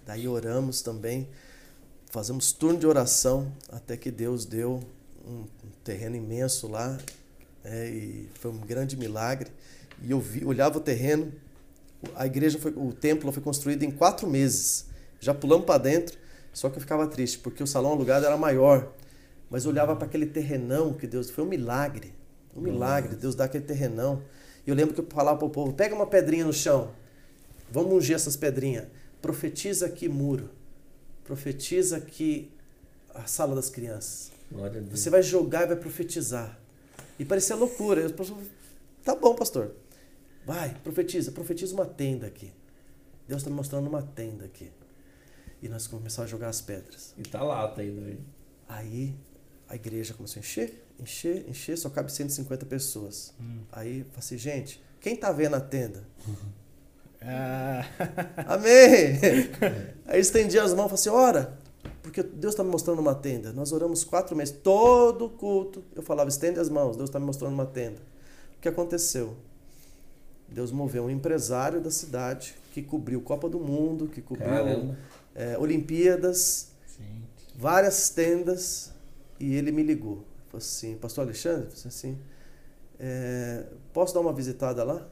Daí 0.05 0.29
oramos 0.29 0.83
também, 0.83 1.27
fazemos 2.11 2.53
turno 2.53 2.79
de 2.79 2.87
oração 2.87 3.51
até 3.73 3.97
que 3.97 4.11
Deus 4.11 4.45
deu 4.45 4.83
um 5.27 5.47
terreno 5.83 6.17
imenso 6.17 6.69
lá, 6.69 6.99
né? 7.65 7.89
e 7.89 8.29
foi 8.35 8.51
um 8.51 8.61
grande 8.61 8.95
milagre. 8.95 9.51
E 10.03 10.11
eu 10.11 10.21
vi, 10.21 10.45
olhava 10.45 10.77
o 10.77 10.83
terreno, 10.83 11.33
a 12.15 12.27
igreja 12.27 12.59
foi, 12.59 12.73
o 12.77 12.93
templo 12.93 13.33
foi 13.33 13.43
construído 13.43 13.85
em 13.85 13.91
quatro 13.91 14.29
meses. 14.29 14.85
Já 15.19 15.33
pulamos 15.33 15.65
para 15.65 15.79
dentro, 15.79 16.19
Só 16.53 16.69
que 16.69 16.77
eu 16.77 16.81
ficava 16.81 17.07
triste, 17.07 17.39
porque 17.39 17.63
o 17.63 17.67
salão 17.67 17.93
alugado 17.93 18.27
era 18.27 18.37
maior. 18.37 18.93
Mas 19.49 19.65
olhava 19.65 19.97
para 19.97 20.07
aquele 20.07 20.27
terrenão 20.27 20.93
que 20.93 21.07
Deus. 21.07 21.31
Foi 21.31 21.43
um 21.43 21.49
milagre. 21.49 22.18
Um 22.59 22.63
milagre. 22.63 23.15
Deus 23.15 23.35
dá 23.35 23.45
aquele 23.45 23.65
terrenão. 23.65 24.23
E 24.67 24.71
eu 24.71 24.77
lembro 24.77 24.95
que 24.95 25.01
eu 25.01 25.07
falava 25.09 25.39
para 25.39 25.47
o 25.47 25.51
povo: 25.51 25.73
pega 25.73 25.95
uma 25.95 26.07
pedrinha 26.07 26.45
no 26.45 26.53
chão. 26.53 26.91
Vamos 27.71 27.93
ungir 27.93 28.17
essas 28.17 28.37
pedrinhas. 28.37 28.87
Profetiza 29.23 29.87
aqui 29.87 30.09
muro. 30.09 30.51
Profetiza 31.25 31.99
aqui 31.99 32.51
a 33.15 33.27
sala 33.27 33.55
das 33.55 33.69
crianças. 33.69 34.33
A. 34.53 34.97
Você 34.97 35.11
vai 35.11 35.23
jogar 35.23 35.65
e 35.65 35.67
vai 35.67 35.77
profetizar. 35.77 36.59
E 37.19 37.25
parecia 37.25 37.55
loucura. 37.55 38.01
Eu, 38.01 38.11
tá 39.05 39.15
bom, 39.15 39.35
pastor. 39.35 39.73
Vai, 40.47 40.75
profetiza. 40.83 41.31
Profetiza 41.33 41.75
uma 41.75 41.85
tenda 41.85 42.27
aqui. 42.27 42.53
Deus 43.27 43.43
está 43.43 43.51
me 43.51 43.57
mostrando 43.57 43.87
uma 43.87 44.03
tenda 44.03 44.47
aqui. 44.47 44.71
E 45.61 45.69
nós 45.69 45.87
começamos 45.87 46.29
a 46.29 46.31
jogar 46.31 46.49
as 46.49 46.61
pedras. 46.61 47.15
E 47.19 47.23
tá 47.23 47.43
lá, 47.43 47.69
tá 47.69 47.85
indo 47.85 48.01
aí. 48.05 48.19
Aí 48.69 49.15
a 49.69 49.75
igreja 49.75 50.15
começou 50.15 50.41
a 50.41 50.41
encher, 50.41 50.85
encher, 50.99 51.49
encher, 51.49 51.77
só 51.77 51.91
cabe 51.91 52.11
150 52.11 52.65
pessoas. 52.67 53.35
Aí 53.71 54.01
eu 54.01 54.05
falei 54.07 54.19
assim, 54.19 54.39
gente, 54.39 54.83
quem 55.01 55.15
tá 55.15 55.31
vendo 55.31 55.57
a 55.57 55.61
tenda? 55.61 56.05
Ah, 57.21 57.85
Amém! 58.47 59.19
Aí 60.07 60.21
estendi 60.21 60.57
as 60.57 60.73
mãos 60.73 60.87
e 60.87 60.89
falei 60.91 60.95
assim, 60.95 61.09
ora, 61.09 61.59
porque 62.01 62.23
Deus 62.23 62.55
está 62.55 62.63
me 62.63 62.71
mostrando 62.71 63.01
uma 63.01 63.13
tenda. 63.13 63.53
Nós 63.53 63.73
oramos 63.73 64.05
quatro 64.05 64.37
meses, 64.37 64.55
todo 64.63 65.29
culto. 65.29 65.83
Eu 65.97 66.03
falava, 66.05 66.29
estende 66.29 66.61
as 66.61 66.69
mãos, 66.69 66.97
Deus 66.97 67.09
está 67.09 67.19
me 67.19 67.27
mostrando 67.27 67.55
uma 67.55 67.67
tenda. 67.67 68.01
O 68.57 68.61
que 68.61 68.69
aconteceu? 68.69 69.37
Deus 70.49 70.71
moveu 70.71 71.05
um 71.05 71.11
empresário 71.11 71.81
da 71.81 71.91
cidade 71.91 72.55
que 72.73 72.83
cobriu 72.83 73.21
Copa 73.21 73.49
do 73.49 73.59
Mundo, 73.59 74.07
que 74.07 74.23
cobriu 74.23 74.95
é, 75.35 75.59
Olimpíadas, 75.59 76.69
sim. 76.87 77.23
várias 77.55 78.11
tendas, 78.11 78.93
e 79.41 79.55
ele 79.55 79.71
me 79.73 79.83
ligou. 79.83 80.25
Falou 80.49 80.59
assim, 80.59 80.97
pastor 80.97 81.25
Alexandre, 81.25 81.65
eu 81.67 81.71
falei 81.71 81.83
assim, 81.87 82.19
é, 82.99 83.65
posso 83.93 84.15
dar 84.15 84.21
uma 84.21 84.33
visitada 84.33 84.83
lá? 84.85 85.07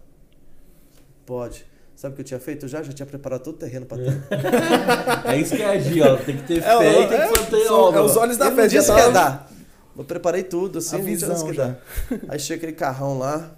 Pode. 1.24 1.65
Sabe 1.94 2.12
o 2.12 2.16
que 2.16 2.20
eu 2.20 2.27
tinha 2.27 2.40
feito? 2.40 2.66
Eu 2.66 2.69
já, 2.69 2.82
já 2.82 2.93
tinha 2.93 3.07
preparado 3.07 3.43
todo 3.43 3.55
o 3.55 3.59
terreno 3.59 3.86
para 3.86 3.98
ter. 3.98 4.12
É 5.32 5.39
isso 5.40 5.57
que 5.57 5.62
é 5.62 5.66
agir, 5.70 6.03
ó. 6.03 6.16
Tem 6.19 6.36
que 6.36 6.43
ter 6.47 6.59
É, 6.59 6.62
fé 6.62 6.77
o- 6.77 7.03
e 7.03 7.09
tem 7.09 7.19
é, 7.19 7.32
que 7.32 7.40
manter 7.40 7.65
são- 7.66 7.74
obra. 7.81 8.01
é 8.01 8.03
os 8.03 8.16
olhos 8.16 8.36
da 8.36 8.53
fé. 8.53 8.66
disse 8.69 8.93
que 8.93 8.98
ia 8.98 9.11
dar. 9.11 9.51
Eu 9.97 10.05
preparei 10.05 10.43
tudo, 10.43 10.78
assim, 10.78 10.97
A 10.97 10.98
visão 10.98 11.47
que 11.47 11.57
dar. 11.57 11.82
Aí 12.28 12.39
chega 12.39 12.59
aquele 12.59 12.73
carrão 12.77 13.19
lá, 13.19 13.57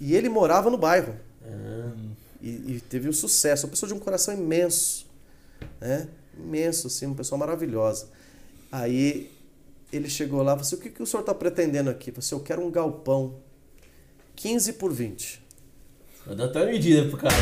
e 0.00 0.14
ele 0.14 0.28
morava 0.28 0.70
no 0.70 0.78
bairro. 0.78 1.14
Ah, 1.44 1.90
E, 2.40 2.76
e 2.76 2.80
teve 2.88 3.08
um 3.08 3.12
sucesso. 3.12 3.66
Uma 3.66 3.70
pessoa 3.70 3.88
de 3.88 3.94
um 3.94 3.98
coração 3.98 4.32
imenso. 4.32 5.06
Né? 5.80 6.06
Imenso, 6.38 6.86
assim, 6.86 7.04
uma 7.06 7.16
pessoa 7.16 7.36
maravilhosa. 7.38 8.06
Aí 8.70 9.30
ele 9.92 10.08
chegou 10.08 10.42
lá 10.42 10.52
e 10.52 10.54
falou 10.54 10.60
assim: 10.62 10.76
o 10.76 10.80
que, 10.80 10.90
que 10.90 11.02
o 11.02 11.06
senhor 11.06 11.20
está 11.20 11.34
pretendendo 11.34 11.90
aqui? 11.90 12.10
Eu 12.10 12.14
falei 12.14 12.26
assim, 12.26 12.34
eu 12.34 12.40
quero 12.40 12.62
um 12.64 12.70
galpão 12.70 13.34
15 14.36 14.74
por 14.74 14.92
20. 14.92 15.42
Vou 16.26 16.36
dar 16.36 16.44
até 16.46 16.60
uma 16.60 16.66
medida 16.70 17.08
pro 17.08 17.16
cara. 17.16 17.34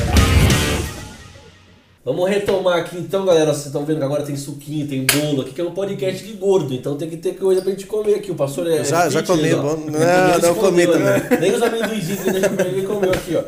Vamos 2.04 2.30
retomar 2.30 2.78
aqui 2.78 2.96
então, 2.96 3.26
galera. 3.26 3.52
Vocês 3.52 3.66
estão 3.66 3.84
vendo 3.84 3.98
que 3.98 4.04
agora 4.04 4.22
tem 4.22 4.36
suquinho, 4.36 4.88
tem 4.88 5.04
bolo 5.04 5.42
aqui, 5.42 5.52
que 5.52 5.60
é 5.60 5.64
um 5.64 5.74
podcast 5.74 6.24
de 6.24 6.32
gordo, 6.34 6.72
então 6.72 6.96
tem 6.96 7.10
que 7.10 7.18
ter 7.18 7.34
coisa 7.34 7.60
pra 7.60 7.70
gente 7.70 7.86
comer 7.86 8.14
aqui. 8.14 8.30
O 8.30 8.34
pastor 8.34 8.66
é. 8.66 8.82
Já- 8.82 9.06
é 9.06 9.10
já 9.10 9.22
comi, 9.22 9.54
bom. 9.54 9.76
Não, 9.76 10.40
não 10.40 10.54
se 10.54 10.60
comi 10.60 10.86
né? 10.86 10.92
também. 11.20 11.40
Nem 11.40 11.52
os 11.54 11.60
amendoizinhos 11.62 12.22
que 12.22 12.62
ele 12.62 12.86
comeu 12.86 13.10
aqui, 13.10 13.36
ó. 13.36 13.44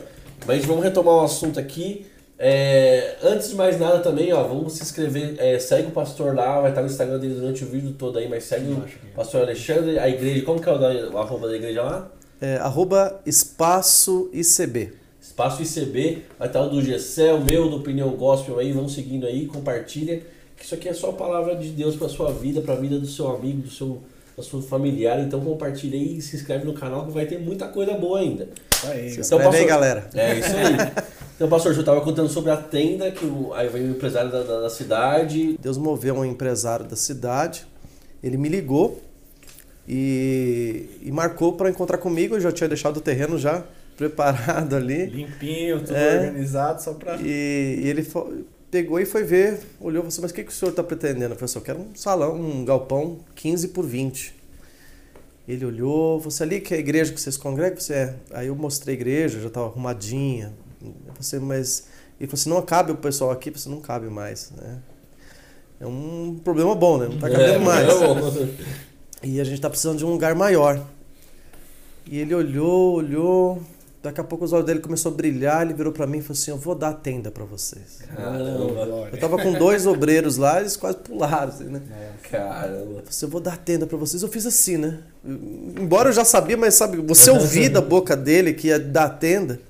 Mas 0.46 0.64
a 0.64 0.66
vamos 0.66 0.82
retomar 0.84 1.14
o 1.14 1.20
assunto 1.22 1.58
aqui. 1.58 2.06
É, 2.42 3.16
antes 3.22 3.50
de 3.50 3.54
mais 3.54 3.78
nada 3.78 3.98
também, 3.98 4.32
ó, 4.32 4.42
vamos 4.42 4.72
se 4.72 4.82
inscrever. 4.82 5.34
é, 5.36 5.58
segue 5.58 5.88
o 5.88 5.90
pastor 5.90 6.34
lá, 6.34 6.58
vai 6.62 6.70
estar 6.70 6.80
no 6.80 6.86
Instagram 6.86 7.18
dele 7.18 7.34
durante 7.34 7.62
o 7.62 7.66
vídeo 7.66 7.92
todo 7.98 8.18
aí, 8.18 8.26
mas 8.30 8.44
segue 8.44 8.72
o 8.72 8.82
pastor 9.14 9.42
Alexandre, 9.42 9.98
a 9.98 10.08
igreja. 10.08 10.42
Como 10.46 10.58
que 10.58 10.66
é 10.66 10.72
o, 10.72 10.78
da- 10.78 11.10
o 11.12 11.18
arroba 11.18 11.48
da 11.48 11.56
igreja 11.56 11.82
lá? 11.82 12.10
É, 12.40 12.56
arroba 12.56 13.20
espaço 13.26 14.30
ICB. 14.32 14.94
Espaço 15.20 15.62
ICB, 15.62 16.22
vai 16.38 16.48
estar 16.48 16.62
o 16.62 16.70
do 16.70 16.80
Gessé, 16.82 17.30
o 17.34 17.44
meu, 17.44 17.68
do 17.68 17.76
Opinião 17.76 18.08
Gospel 18.16 18.58
aí, 18.58 18.72
vão 18.72 18.88
seguindo 18.88 19.26
aí, 19.26 19.44
compartilha. 19.46 20.22
Que 20.56 20.64
isso 20.64 20.74
aqui 20.74 20.88
é 20.88 20.94
só 20.94 21.10
a 21.10 21.12
palavra 21.12 21.54
de 21.54 21.68
Deus 21.68 21.94
para 21.94 22.08
sua 22.08 22.32
vida, 22.32 22.62
para 22.62 22.72
a 22.72 22.76
vida 22.78 22.98
do 22.98 23.06
seu 23.06 23.28
amigo, 23.28 23.60
do 23.60 23.70
seu, 23.70 24.00
sua 24.38 24.62
familiar. 24.62 25.20
Então 25.20 25.40
compartilha 25.40 25.96
aí 25.98 26.16
e 26.18 26.22
se 26.22 26.36
inscreve 26.36 26.64
no 26.64 26.72
canal 26.74 27.06
que 27.06 27.12
vai 27.12 27.26
ter 27.26 27.38
muita 27.38 27.68
coisa 27.68 27.92
boa 27.94 28.20
ainda. 28.20 28.48
Aí, 28.84 29.10
Se 29.10 29.18
ó. 29.18 29.20
inscreve 29.20 29.56
aí, 29.58 29.64
galera. 29.66 30.08
É 30.14 30.38
isso 30.38 30.56
aí. 30.56 31.04
Então, 31.36 31.48
pastor, 31.48 31.72
eu 31.72 31.80
estava 31.80 32.00
contando 32.02 32.28
sobre 32.28 32.50
a 32.50 32.56
tenda, 32.56 33.10
que 33.10 33.24
o, 33.24 33.52
aí 33.54 33.66
vem 33.68 33.84
o 33.84 33.90
empresário 33.90 34.30
da, 34.30 34.42
da, 34.42 34.60
da 34.60 34.70
cidade. 34.70 35.56
Deus 35.60 35.78
moveu 35.78 36.14
um 36.14 36.24
empresário 36.24 36.84
da 36.86 36.96
cidade, 36.96 37.66
ele 38.22 38.36
me 38.36 38.48
ligou 38.48 39.00
e, 39.88 40.86
e 41.02 41.10
marcou 41.10 41.54
para 41.54 41.70
encontrar 41.70 41.98
comigo. 41.98 42.36
Eu 42.36 42.40
já 42.40 42.52
tinha 42.52 42.68
deixado 42.68 42.98
o 42.98 43.00
terreno 43.00 43.38
já 43.38 43.64
preparado 43.96 44.74
ali. 44.76 45.06
Limpinho, 45.06 45.80
tudo 45.80 45.96
É. 45.96 46.18
organizado, 46.26 46.82
só 46.82 46.92
pra. 46.94 47.16
E, 47.16 47.80
e 47.84 47.88
ele 47.88 48.02
pegou 48.70 48.98
e 49.00 49.04
foi 49.04 49.24
ver, 49.24 49.60
olhou 49.80 49.98
e 49.98 50.02
falou 50.02 50.08
assim, 50.08 50.22
mas 50.22 50.30
o 50.30 50.34
que, 50.34 50.44
que 50.44 50.50
o 50.50 50.54
senhor 50.54 50.70
está 50.70 50.82
pretendendo? 50.82 51.34
Eu 51.34 51.36
falei 51.36 51.44
assim, 51.44 51.58
eu 51.58 51.62
quero 51.64 51.80
um 51.80 51.94
salão, 51.94 52.34
um 52.40 52.64
galpão 52.64 53.18
15 53.34 53.68
por 53.68 53.84
20. 53.86 54.34
Ele 55.48 55.64
olhou, 55.64 56.20
você 56.20 56.42
ali 56.44 56.60
que 56.60 56.72
é 56.72 56.76
a 56.76 56.80
igreja 56.80 57.12
que 57.12 57.20
vocês 57.20 57.36
congregam? 57.36 57.80
Você 57.80 57.94
é. 57.94 58.14
Aí 58.32 58.46
eu 58.46 58.54
mostrei 58.54 58.94
a 58.94 58.98
igreja, 58.98 59.40
já 59.40 59.48
estava 59.48 59.66
arrumadinha. 59.66 60.52
Eu 60.82 60.92
falei 60.92 61.14
assim, 61.20 61.38
mas... 61.40 61.88
Ele 62.20 62.28
falou 62.28 62.40
assim, 62.40 62.50
não 62.50 62.62
cabe 62.62 62.92
o 62.92 62.96
pessoal 62.96 63.30
aqui? 63.30 63.48
Eu 63.48 63.54
falei 63.54 63.62
assim, 63.62 63.70
não 63.74 63.80
cabe 63.80 64.08
mais, 64.08 64.50
né? 64.52 64.78
É 65.80 65.86
um 65.86 66.38
problema 66.44 66.74
bom, 66.74 66.98
né? 66.98 67.06
Não 67.06 67.14
está 67.14 67.30
cabendo 67.30 67.54
É, 67.54 67.58
mais. 67.58 67.88
é. 67.88 68.48
E 69.22 69.40
a 69.40 69.44
gente 69.44 69.60
tá 69.60 69.68
precisando 69.68 69.98
de 69.98 70.04
um 70.04 70.10
lugar 70.10 70.34
maior. 70.34 70.86
E 72.06 72.18
ele 72.18 72.34
olhou, 72.34 72.94
olhou. 72.94 73.62
Daqui 74.02 74.18
a 74.18 74.24
pouco 74.24 74.44
os 74.46 74.52
olhos 74.54 74.64
dele 74.64 74.80
começou 74.80 75.12
a 75.12 75.14
brilhar. 75.14 75.60
Ele 75.62 75.74
virou 75.74 75.92
pra 75.92 76.06
mim 76.06 76.18
e 76.18 76.22
falou 76.22 76.32
assim: 76.40 76.50
Eu 76.50 76.56
vou 76.56 76.74
dar 76.74 76.94
tenda 76.94 77.30
pra 77.30 77.44
vocês. 77.44 77.98
Caramba. 78.16 79.10
Eu 79.12 79.20
tava 79.20 79.36
com 79.42 79.52
dois 79.52 79.86
obreiros 79.86 80.36
lá, 80.38 80.58
eles 80.60 80.74
quase 80.76 80.96
pularam, 80.98 81.48
assim, 81.52 81.64
né? 81.64 81.82
caramba. 82.30 82.76
Eu 82.76 82.86
falei 82.86 83.04
assim, 83.08 83.26
eu 83.26 83.30
vou 83.30 83.40
dar 83.40 83.58
tenda 83.58 83.86
pra 83.86 83.98
vocês. 83.98 84.22
Eu 84.22 84.28
fiz 84.28 84.46
assim, 84.46 84.76
né? 84.78 85.00
Eu- 85.24 85.34
embora 85.82 86.08
eu 86.08 86.12
já 86.12 86.24
sabia, 86.24 86.56
mas 86.56 86.74
sabe, 86.74 86.96
você 86.98 87.30
ouvir 87.30 87.68
da 87.68 87.80
boca 87.82 88.16
dele 88.16 88.54
que 88.54 88.68
ia 88.68 88.78
dar 88.78 89.08
tenda. 89.10 89.60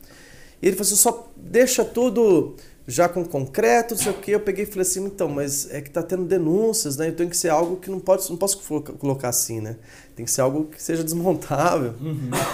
E 0.63 0.67
ele 0.69 0.77
falou 0.77 0.87
assim, 0.87 0.97
só 0.97 1.29
deixa 1.37 1.85
tudo 1.85 2.55
já 2.87 3.09
com 3.09 3.25
concreto, 3.25 3.95
não 3.95 4.03
sei 4.03 4.13
o 4.13 4.15
quê. 4.17 4.35
Eu 4.35 4.41
peguei 4.41 4.65
e 4.65 4.67
falei 4.67 4.83
assim, 4.83 5.05
então, 5.07 5.29
mas 5.29 5.69
é 5.73 5.81
que 5.81 5.91
tá 5.91 6.03
tendo 6.03 6.25
denúncias, 6.25 6.97
né? 6.97 7.07
Então 7.07 7.19
tem 7.19 7.29
que 7.29 7.37
ser 7.37 7.49
algo 7.49 7.77
que 7.77 7.91
não 7.91 7.99
pode, 8.01 8.29
não 8.31 8.37
posso 8.37 8.59
colocar- 8.59 8.93
colocar 8.95 9.29
assim, 9.29 9.61
né? 9.61 9.77
Tem 10.21 10.27
que 10.27 10.31
ser 10.31 10.43
algo 10.43 10.67
que 10.67 10.83
seja 10.83 11.03
desmontável, 11.03 11.95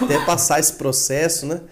até 0.00 0.24
passar 0.24 0.60
esse 0.60 0.74
processo, 0.74 1.46
né? 1.46 1.62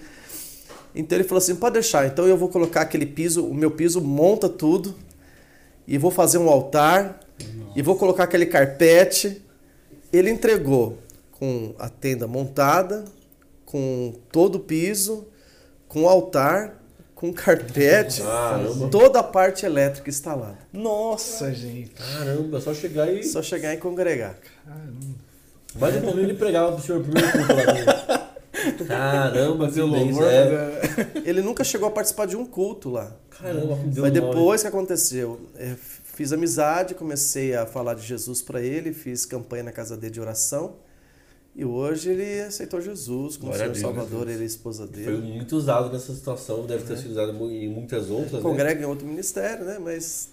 Então 0.93 1.16
ele 1.16 1.23
falou 1.23 1.39
assim, 1.39 1.55
pode 1.55 1.75
deixar. 1.75 2.05
Então 2.05 2.27
eu 2.27 2.37
vou 2.37 2.49
colocar 2.49 2.81
aquele 2.81 3.07
piso, 3.07 3.47
o 3.47 3.55
meu 3.55 3.71
piso 3.71 4.01
monta 4.01 4.49
tudo 4.49 4.93
e 5.87 5.97
vou 5.97 6.11
fazer 6.11 6.39
um 6.39 6.49
altar 6.49 7.21
e 7.77 7.81
vou 7.81 7.95
colocar 7.95 8.25
aquele 8.25 8.45
carpete. 8.45 9.41
Ele 10.12 10.31
entregou 10.31 10.99
com 11.31 11.77
a 11.79 11.89
tenda 11.89 12.27
montada, 12.27 13.05
com 13.65 14.15
todo 14.33 14.57
o 14.57 14.61
piso, 14.61 15.29
com 15.87 16.03
o 16.03 16.09
altar, 16.09 16.83
com 17.15 17.33
carpete, 17.33 18.21
Caramba. 18.21 18.89
toda 18.89 19.21
a 19.21 19.23
parte 19.23 19.65
elétrica 19.65 20.11
instalada. 20.11 20.59
Nossa, 20.73 21.55
gente. 21.55 21.91
Caramba, 21.91 22.61
só 22.61 22.75
chegar 22.75 23.12
e. 23.12 23.23
Só 23.23 23.41
chegar 23.41 23.73
e 23.73 23.77
congregar. 23.77 24.37
Mas 25.75 25.95
depois 25.95 26.17
ele 26.19 26.35
pregava 26.35 26.73
pro 26.73 26.83
senhor 26.85 27.03
primeiro 27.03 27.31
culto 27.33 27.53
lá 27.53 27.65
também. 27.67 27.85
Caramba, 28.87 29.71
que 29.71 29.81
louvor. 29.81 30.25
é. 30.25 30.51
né? 30.51 31.13
Ele 31.25 31.43
nunca 31.43 31.63
chegou 31.65 31.89
a 31.89 31.91
participar 31.91 32.27
de 32.27 32.37
um 32.37 32.47
culto 32.47 32.91
lá. 32.91 33.15
Caramba, 33.31 33.77
deu 33.87 34.03
Mas 34.03 34.13
depois 34.13 34.63
que 34.63 34.69
aconteceu, 34.69 35.41
é, 35.57 35.75
fiz 36.05 36.33
amizade, 36.33 36.95
comecei 36.95 37.55
a 37.55 37.67
falar 37.67 37.95
de 37.95 38.03
Jesus 38.03 38.41
para 38.41 38.63
ele, 38.63 38.93
fiz 38.93 39.27
campanha 39.27 39.65
na 39.65 39.73
casa 39.73 39.97
dele 39.97 40.13
de 40.13 40.21
oração. 40.21 40.77
E 41.57 41.65
hoje 41.65 42.11
ele 42.11 42.41
aceitou 42.41 42.81
Jesus 42.81 43.37
como 43.37 43.53
Glória 43.53 43.67
Deus, 43.67 43.79
Salvador, 43.79 44.27
né? 44.27 44.33
ele 44.33 44.41
é 44.41 44.45
a 44.45 44.47
esposa 44.47 44.89
Foi 44.89 45.05
dele. 45.05 45.19
muito 45.19 45.55
usado 45.55 45.93
nessa 45.93 46.13
situação, 46.13 46.67
deve 46.67 46.85
ter 46.85 46.97
sido 46.97 47.13
usado 47.13 47.31
em 47.49 47.69
muitas 47.69 48.11
outras, 48.11 48.33
né? 48.33 48.41
Congrega 48.41 48.83
em 48.83 48.85
outro 48.85 49.07
ministério, 49.07 49.65
né? 49.65 49.79
Mas 49.79 50.31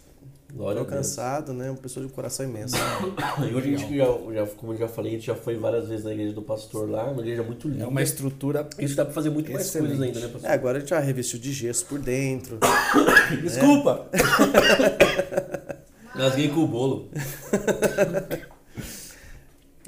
Glória 0.56 0.82
a 0.82 0.84
Deus. 0.84 0.94
alcançado, 0.94 1.54
né? 1.54 1.70
Uma 1.72 1.78
pessoa 1.78 2.06
de 2.06 2.12
um 2.12 2.16
coração 2.16 2.46
imenso. 2.46 2.76
E 3.50 3.54
hoje 3.56 3.74
a 3.74 3.78
gente 3.78 3.98
já, 3.98 4.06
já, 4.34 4.46
como 4.56 4.74
eu 4.74 4.78
já 4.78 4.88
falei, 4.88 5.14
a 5.14 5.16
gente 5.16 5.28
já 5.28 5.36
foi 5.36 5.56
várias 5.56 5.88
vezes 5.88 6.06
na 6.06 6.12
igreja 6.12 6.34
do 6.34 6.42
pastor 6.42 6.90
lá, 6.90 7.06
uma 7.06 7.22
igreja 7.22 7.42
muito 7.44 7.68
linda. 7.68 7.84
É 7.84 7.88
uma 7.88 8.02
estrutura. 8.02 8.68
Isso 8.78 8.96
dá 8.96 9.06
pra 9.06 9.14
fazer 9.14 9.30
muito 9.30 9.52
mais 9.52 9.66
Excelente. 9.66 9.98
coisas 9.98 10.06
ainda, 10.08 10.20
né, 10.20 10.26
É, 10.26 10.30
pastor? 10.30 10.52
agora 10.52 10.78
a 10.78 10.80
gente 10.82 10.90
já 10.90 11.00
revestiu 11.00 11.40
de 11.40 11.52
gesso 11.52 11.86
por 11.86 12.00
dentro. 12.00 12.60
Desculpa! 13.42 14.08
Rasguei 16.14 16.50
com 16.50 16.66
o 16.66 16.68
bolo. 16.68 17.10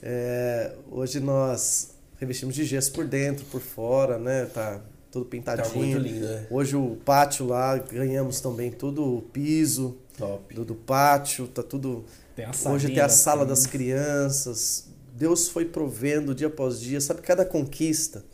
É, 0.02 0.74
hoje 0.92 1.20
nós 1.20 1.92
revestimos 2.20 2.56
de 2.56 2.66
gesso 2.66 2.92
por 2.94 3.06
dentro, 3.06 3.46
por 3.46 3.62
fora, 3.62 4.18
né? 4.18 4.46
Tá 4.46 4.82
todo 5.14 5.26
Tá 5.26 5.30
pintadinho. 5.30 5.86
muito 5.86 5.98
lindo, 6.00 6.26
né? 6.26 6.48
Hoje 6.50 6.76
o 6.76 6.98
pátio 7.06 7.46
lá, 7.46 7.78
ganhamos 7.78 8.42
também 8.42 8.72
todo 8.72 9.18
o 9.18 9.22
piso 9.22 9.96
Top. 10.18 10.54
do, 10.56 10.66
do 10.66 10.76
pátio, 10.76 11.48
tá 11.48 11.62
tudo. 11.62 12.04
Tem 12.36 12.46
a 12.46 12.52
Hoje 12.66 12.88
tem 12.88 13.00
a 13.00 13.08
sala 13.08 13.46
criança. 13.46 13.62
das 13.62 13.72
crianças. 13.72 14.88
Deus 15.16 15.48
foi 15.48 15.66
provendo 15.66 16.34
dia 16.34 16.48
após 16.48 16.80
dia, 16.82 17.00
sabe? 17.00 17.22
Cada 17.22 17.46
conquista. 17.46 18.26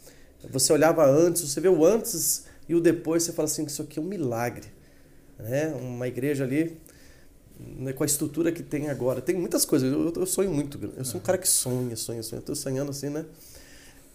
Você 0.51 0.71
olhava 0.71 1.05
antes, 1.05 1.41
você 1.41 1.59
vê 1.59 1.67
o 1.67 1.85
antes 1.85 2.45
e 2.69 2.73
o 2.73 2.79
depois, 2.79 3.23
você 3.23 3.33
fala 3.33 3.47
assim: 3.47 3.65
isso 3.65 3.81
aqui 3.81 3.99
é 3.99 4.01
um 4.01 4.05
milagre. 4.05 4.67
Né? 5.37 5.67
Uma 5.81 6.07
igreja 6.07 6.45
ali, 6.45 6.77
né, 7.59 7.91
com 7.91 8.03
a 8.03 8.05
estrutura 8.05 8.53
que 8.53 8.63
tem 8.63 8.89
agora. 8.89 9.19
Tem 9.21 9.35
muitas 9.35 9.65
coisas, 9.65 9.91
eu, 9.91 10.13
eu 10.15 10.25
sonho 10.25 10.49
muito. 10.51 10.79
Eu 10.95 11.03
sou 11.03 11.19
um 11.19 11.23
cara 11.23 11.37
que 11.37 11.47
sonha, 11.47 11.97
sonha, 11.97 12.23
sonha. 12.23 12.39
Eu 12.39 12.43
tô 12.45 12.55
sonhando 12.55 12.91
assim, 12.91 13.09
né? 13.09 13.25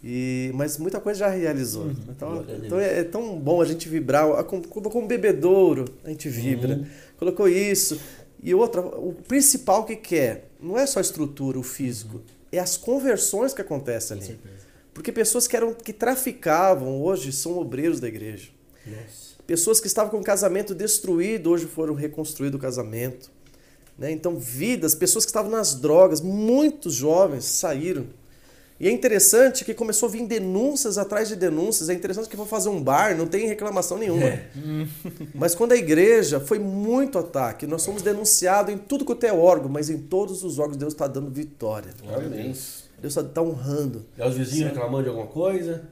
E, 0.06 0.50
mas 0.54 0.76
muita 0.76 1.00
coisa 1.00 1.20
já 1.20 1.28
realizou. 1.28 1.90
Então, 2.10 2.40
a 2.40 2.42
Deus. 2.42 2.64
então 2.64 2.78
é, 2.78 2.98
é 3.00 3.04
tão 3.04 3.38
bom 3.38 3.62
a 3.62 3.64
gente 3.64 3.88
vibrar. 3.88 4.30
A- 4.38 4.44
Colocou 4.44 5.00
um 5.02 5.06
bebedouro, 5.06 5.86
a 6.04 6.10
gente 6.10 6.28
vibra. 6.28 6.74
Uhum. 6.76 6.86
Colocou 7.18 7.48
isso. 7.48 7.98
E 8.42 8.54
outra, 8.54 8.82
o 8.82 9.14
principal 9.26 9.84
que 9.86 9.96
que 9.96 10.16
é, 10.16 10.44
não 10.60 10.78
é 10.78 10.84
só 10.86 10.98
a 10.98 11.02
estrutura, 11.02 11.58
o 11.58 11.62
físico, 11.62 12.20
é 12.52 12.58
as 12.58 12.76
conversões 12.76 13.54
que 13.54 13.62
acontecem 13.62 14.18
ali. 14.18 14.38
Porque 14.92 15.10
pessoas 15.10 15.48
que, 15.48 15.56
eram, 15.56 15.72
que 15.72 15.92
traficavam 15.92 17.00
hoje 17.02 17.32
são 17.32 17.56
obreiros 17.58 17.98
da 17.98 18.06
igreja. 18.06 18.50
Nossa. 18.86 19.34
Pessoas 19.46 19.80
que 19.80 19.86
estavam 19.86 20.10
com 20.10 20.18
o 20.18 20.22
casamento 20.22 20.74
destruído 20.74 21.50
hoje 21.50 21.64
foram 21.66 21.94
reconstruído 21.94 22.56
o 22.56 22.60
casamento. 22.60 23.30
Né? 23.98 24.10
Então, 24.12 24.36
vidas, 24.38 24.94
pessoas 24.94 25.24
que 25.24 25.30
estavam 25.30 25.50
nas 25.50 25.74
drogas, 25.74 26.20
muitos 26.20 26.92
jovens 26.94 27.44
saíram. 27.46 28.06
E 28.84 28.86
é 28.86 28.90
interessante 28.90 29.64
que 29.64 29.72
começou 29.72 30.10
a 30.10 30.12
vir 30.12 30.26
denúncias 30.26 30.98
atrás 30.98 31.26
de 31.26 31.36
denúncias. 31.36 31.88
É 31.88 31.94
interessante 31.94 32.28
que 32.28 32.36
vou 32.36 32.44
fazer 32.44 32.68
um 32.68 32.82
bar, 32.82 33.16
não 33.16 33.26
tem 33.26 33.46
reclamação 33.46 33.96
nenhuma. 33.96 34.38
Mas 35.34 35.54
quando 35.54 35.72
a 35.72 35.76
igreja 35.76 36.38
foi 36.38 36.58
muito 36.58 37.18
ataque, 37.18 37.66
nós 37.66 37.80
somos 37.80 38.02
denunciados 38.02 38.74
em 38.74 38.76
tudo 38.76 39.06
quanto 39.06 39.24
é 39.24 39.32
órgão, 39.32 39.70
mas 39.70 39.88
em 39.88 39.96
todos 39.96 40.44
os 40.44 40.58
órgãos 40.58 40.76
Deus 40.76 40.92
está 40.92 41.06
dando 41.06 41.30
vitória. 41.30 41.94
Amém. 42.14 42.54
Deus 43.00 43.16
está 43.16 43.40
honrando. 43.40 44.04
E 44.18 44.22
os 44.22 44.36
vizinhos 44.36 44.68
reclamando 44.68 45.04
de 45.04 45.08
alguma 45.08 45.28
coisa? 45.28 45.88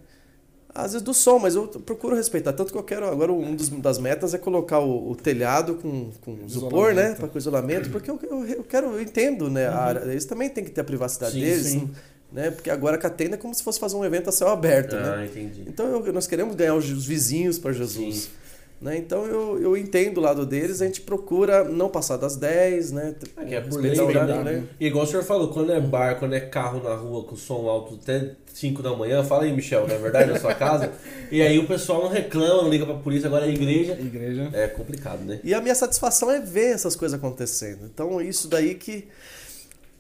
Às 0.75 0.93
vezes 0.93 1.03
do 1.03 1.15
som, 1.15 1.39
mas 1.39 1.55
eu 1.55 1.69
procuro 1.69 2.15
respeitar. 2.15 2.53
Tanto 2.53 2.73
que 2.73 2.79
eu 2.79 2.83
quero. 2.83 3.07
Agora, 3.07 3.33
um 3.33 3.55
dos, 3.55 3.71
das 3.71 3.99
metas 3.99 4.33
é 4.35 4.39
colocar 4.39 4.81
o, 4.81 5.11
o 5.11 5.17
telhado 5.17 5.77
com, 5.77 6.11
com 6.23 6.39
isopor, 6.47 6.95
né? 6.95 7.15
Para 7.15 7.29
com 7.29 7.39
isolamento, 7.39 7.91
porque 7.91 8.11
eu, 8.11 8.19
eu, 8.23 8.45
eu 8.47 8.65
quero, 8.65 8.87
eu 8.89 9.01
entendo, 9.01 9.51
né? 9.51 9.67
A 9.67 9.79
área, 9.79 10.01
eles 10.11 10.25
também 10.27 10.49
têm 10.49 10.65
que 10.65 10.71
ter 10.71 10.81
a 10.81 10.85
privacidade 10.85 11.35
Sim, 11.35 11.41
deles, 11.41 11.67
sim. 11.67 11.91
Né? 12.33 12.51
Porque 12.51 12.71
agora 12.71 12.99
com 12.99 13.07
a 13.07 13.11
tenda 13.11 13.35
é 13.35 13.39
como 13.39 13.55
se 13.55 13.63
fosse 13.63 13.79
fazer 13.79 13.97
um 13.97 14.05
evento 14.05 14.29
a 14.29 14.33
céu 14.33 14.49
aberto, 14.49 14.97
né? 14.97 15.15
Ah, 15.19 15.25
entendi. 15.25 15.63
Então 15.67 15.87
eu- 15.87 16.13
nós 16.13 16.27
queremos 16.27 16.55
ganhar 16.55 16.75
os, 16.75 16.91
os 16.91 17.07
vizinhos 17.07 17.59
para 17.59 17.73
Jesus. 17.73 18.17
Sim. 18.17 18.31
Né? 18.81 18.97
Então 18.97 19.25
eu, 19.27 19.63
eu 19.63 19.77
entendo 19.77 20.19
o 20.19 20.21
lado 20.21 20.45
deles, 20.45 20.83
a 20.83 20.87
gente 20.87 21.03
procura 21.03 21.63
não 21.63 21.89
passar 21.89 22.17
das 22.17 22.35
10, 22.35 22.91
né? 22.91 23.15
É 23.37 23.45
que 23.45 23.55
é 23.55 23.61
por 23.61 23.81
lei, 23.81 23.97
horário, 24.01 24.43
né? 24.43 24.53
né? 24.55 24.65
E 24.81 24.89
igual 24.89 25.05
o 25.05 25.07
senhor 25.07 25.23
falou, 25.23 25.49
quando 25.53 25.71
é 25.71 25.81
bar, 25.81 26.19
quando 26.19 26.35
é 26.35 26.41
carro 26.41 26.83
na 26.83 26.93
rua 26.97 27.23
com 27.23 27.37
som 27.37 27.69
alto 27.69 27.97
até 28.03 28.33
5 28.53 28.83
da 28.83 28.91
manhã, 28.97 29.23
fala 29.23 29.45
aí, 29.45 29.53
Michel, 29.53 29.87
não 29.87 29.95
é 29.95 29.99
verdade, 29.99 30.33
na 30.33 30.39
sua 30.41 30.53
casa? 30.53 30.91
E 31.31 31.41
aí 31.41 31.61
o 31.61 31.67
pessoal 31.69 32.03
não 32.03 32.09
reclama, 32.11 32.63
não 32.63 32.69
liga 32.71 32.85
pra 32.85 32.97
polícia, 32.97 33.29
agora 33.29 33.47
é 33.47 33.51
igreja. 33.51 33.93
Igreja. 33.93 34.51
É 34.53 34.67
complicado, 34.67 35.21
né? 35.21 35.39
E 35.45 35.55
a 35.55 35.61
minha 35.61 35.77
satisfação 35.77 36.29
é 36.29 36.41
ver 36.41 36.75
essas 36.75 36.97
coisas 36.97 37.17
acontecendo. 37.17 37.85
Então, 37.85 38.21
isso 38.21 38.49
daí 38.49 38.75
que, 38.75 39.07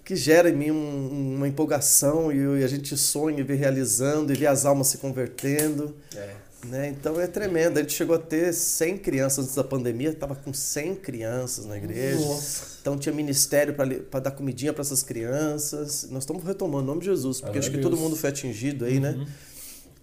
que 0.05 0.17
gera 0.17 0.51
em 0.51 0.57
mim 0.57 0.71
um- 0.71 1.35
uma 1.37 1.47
empolgação 1.49 2.33
e, 2.33 2.39
eu- 2.39 2.59
e 2.59 2.65
a 2.65 2.69
gente 2.69 2.97
sonha 2.97 3.41
e 3.41 3.43
vê 3.43 3.55
realizando 3.55 4.33
e 4.33 4.37
vê 4.37 4.47
as 4.47 4.65
almas 4.67 4.89
se 4.89 4.99
convertendo. 4.99 5.95
É. 6.17 6.35
Né? 6.67 6.89
Então 6.91 7.21
é 7.21 7.27
tremendo. 7.27 7.79
A 7.79 7.81
gente 7.83 7.93
chegou 7.93 8.15
a 8.15 8.19
ter 8.21 8.53
100 8.55 8.97
crianças 8.99 9.45
antes 9.45 9.55
da 9.57 9.65
pandemia, 9.65 10.11
estava 10.11 10.37
com 10.37 10.53
100 10.53 10.95
crianças 10.95 11.65
na 11.67 11.77
igreja. 11.77 12.21
Nossa. 12.25 12.79
Então 12.81 12.97
tinha 12.97 13.13
ministério 13.13 13.75
para 13.75 14.21
dar 14.21 14.31
comidinha 14.31 14.73
para 14.73 14.83
essas 14.83 15.03
crianças. 15.03 16.07
Nós 16.11 16.23
estamos 16.23 16.45
retomando, 16.45 16.85
em 16.85 16.87
nome 16.87 17.01
de 17.01 17.07
Jesus, 17.07 17.41
porque 17.41 17.59
acho 17.59 17.69
que 17.69 17.77
Glória 17.79 17.81
a 17.81 17.91
todo 17.91 17.99
Deus. 17.99 18.03
mundo 18.11 18.17
foi 18.21 18.31
atingido 18.31 18.85
aí, 18.85 19.01
né? 19.01 19.27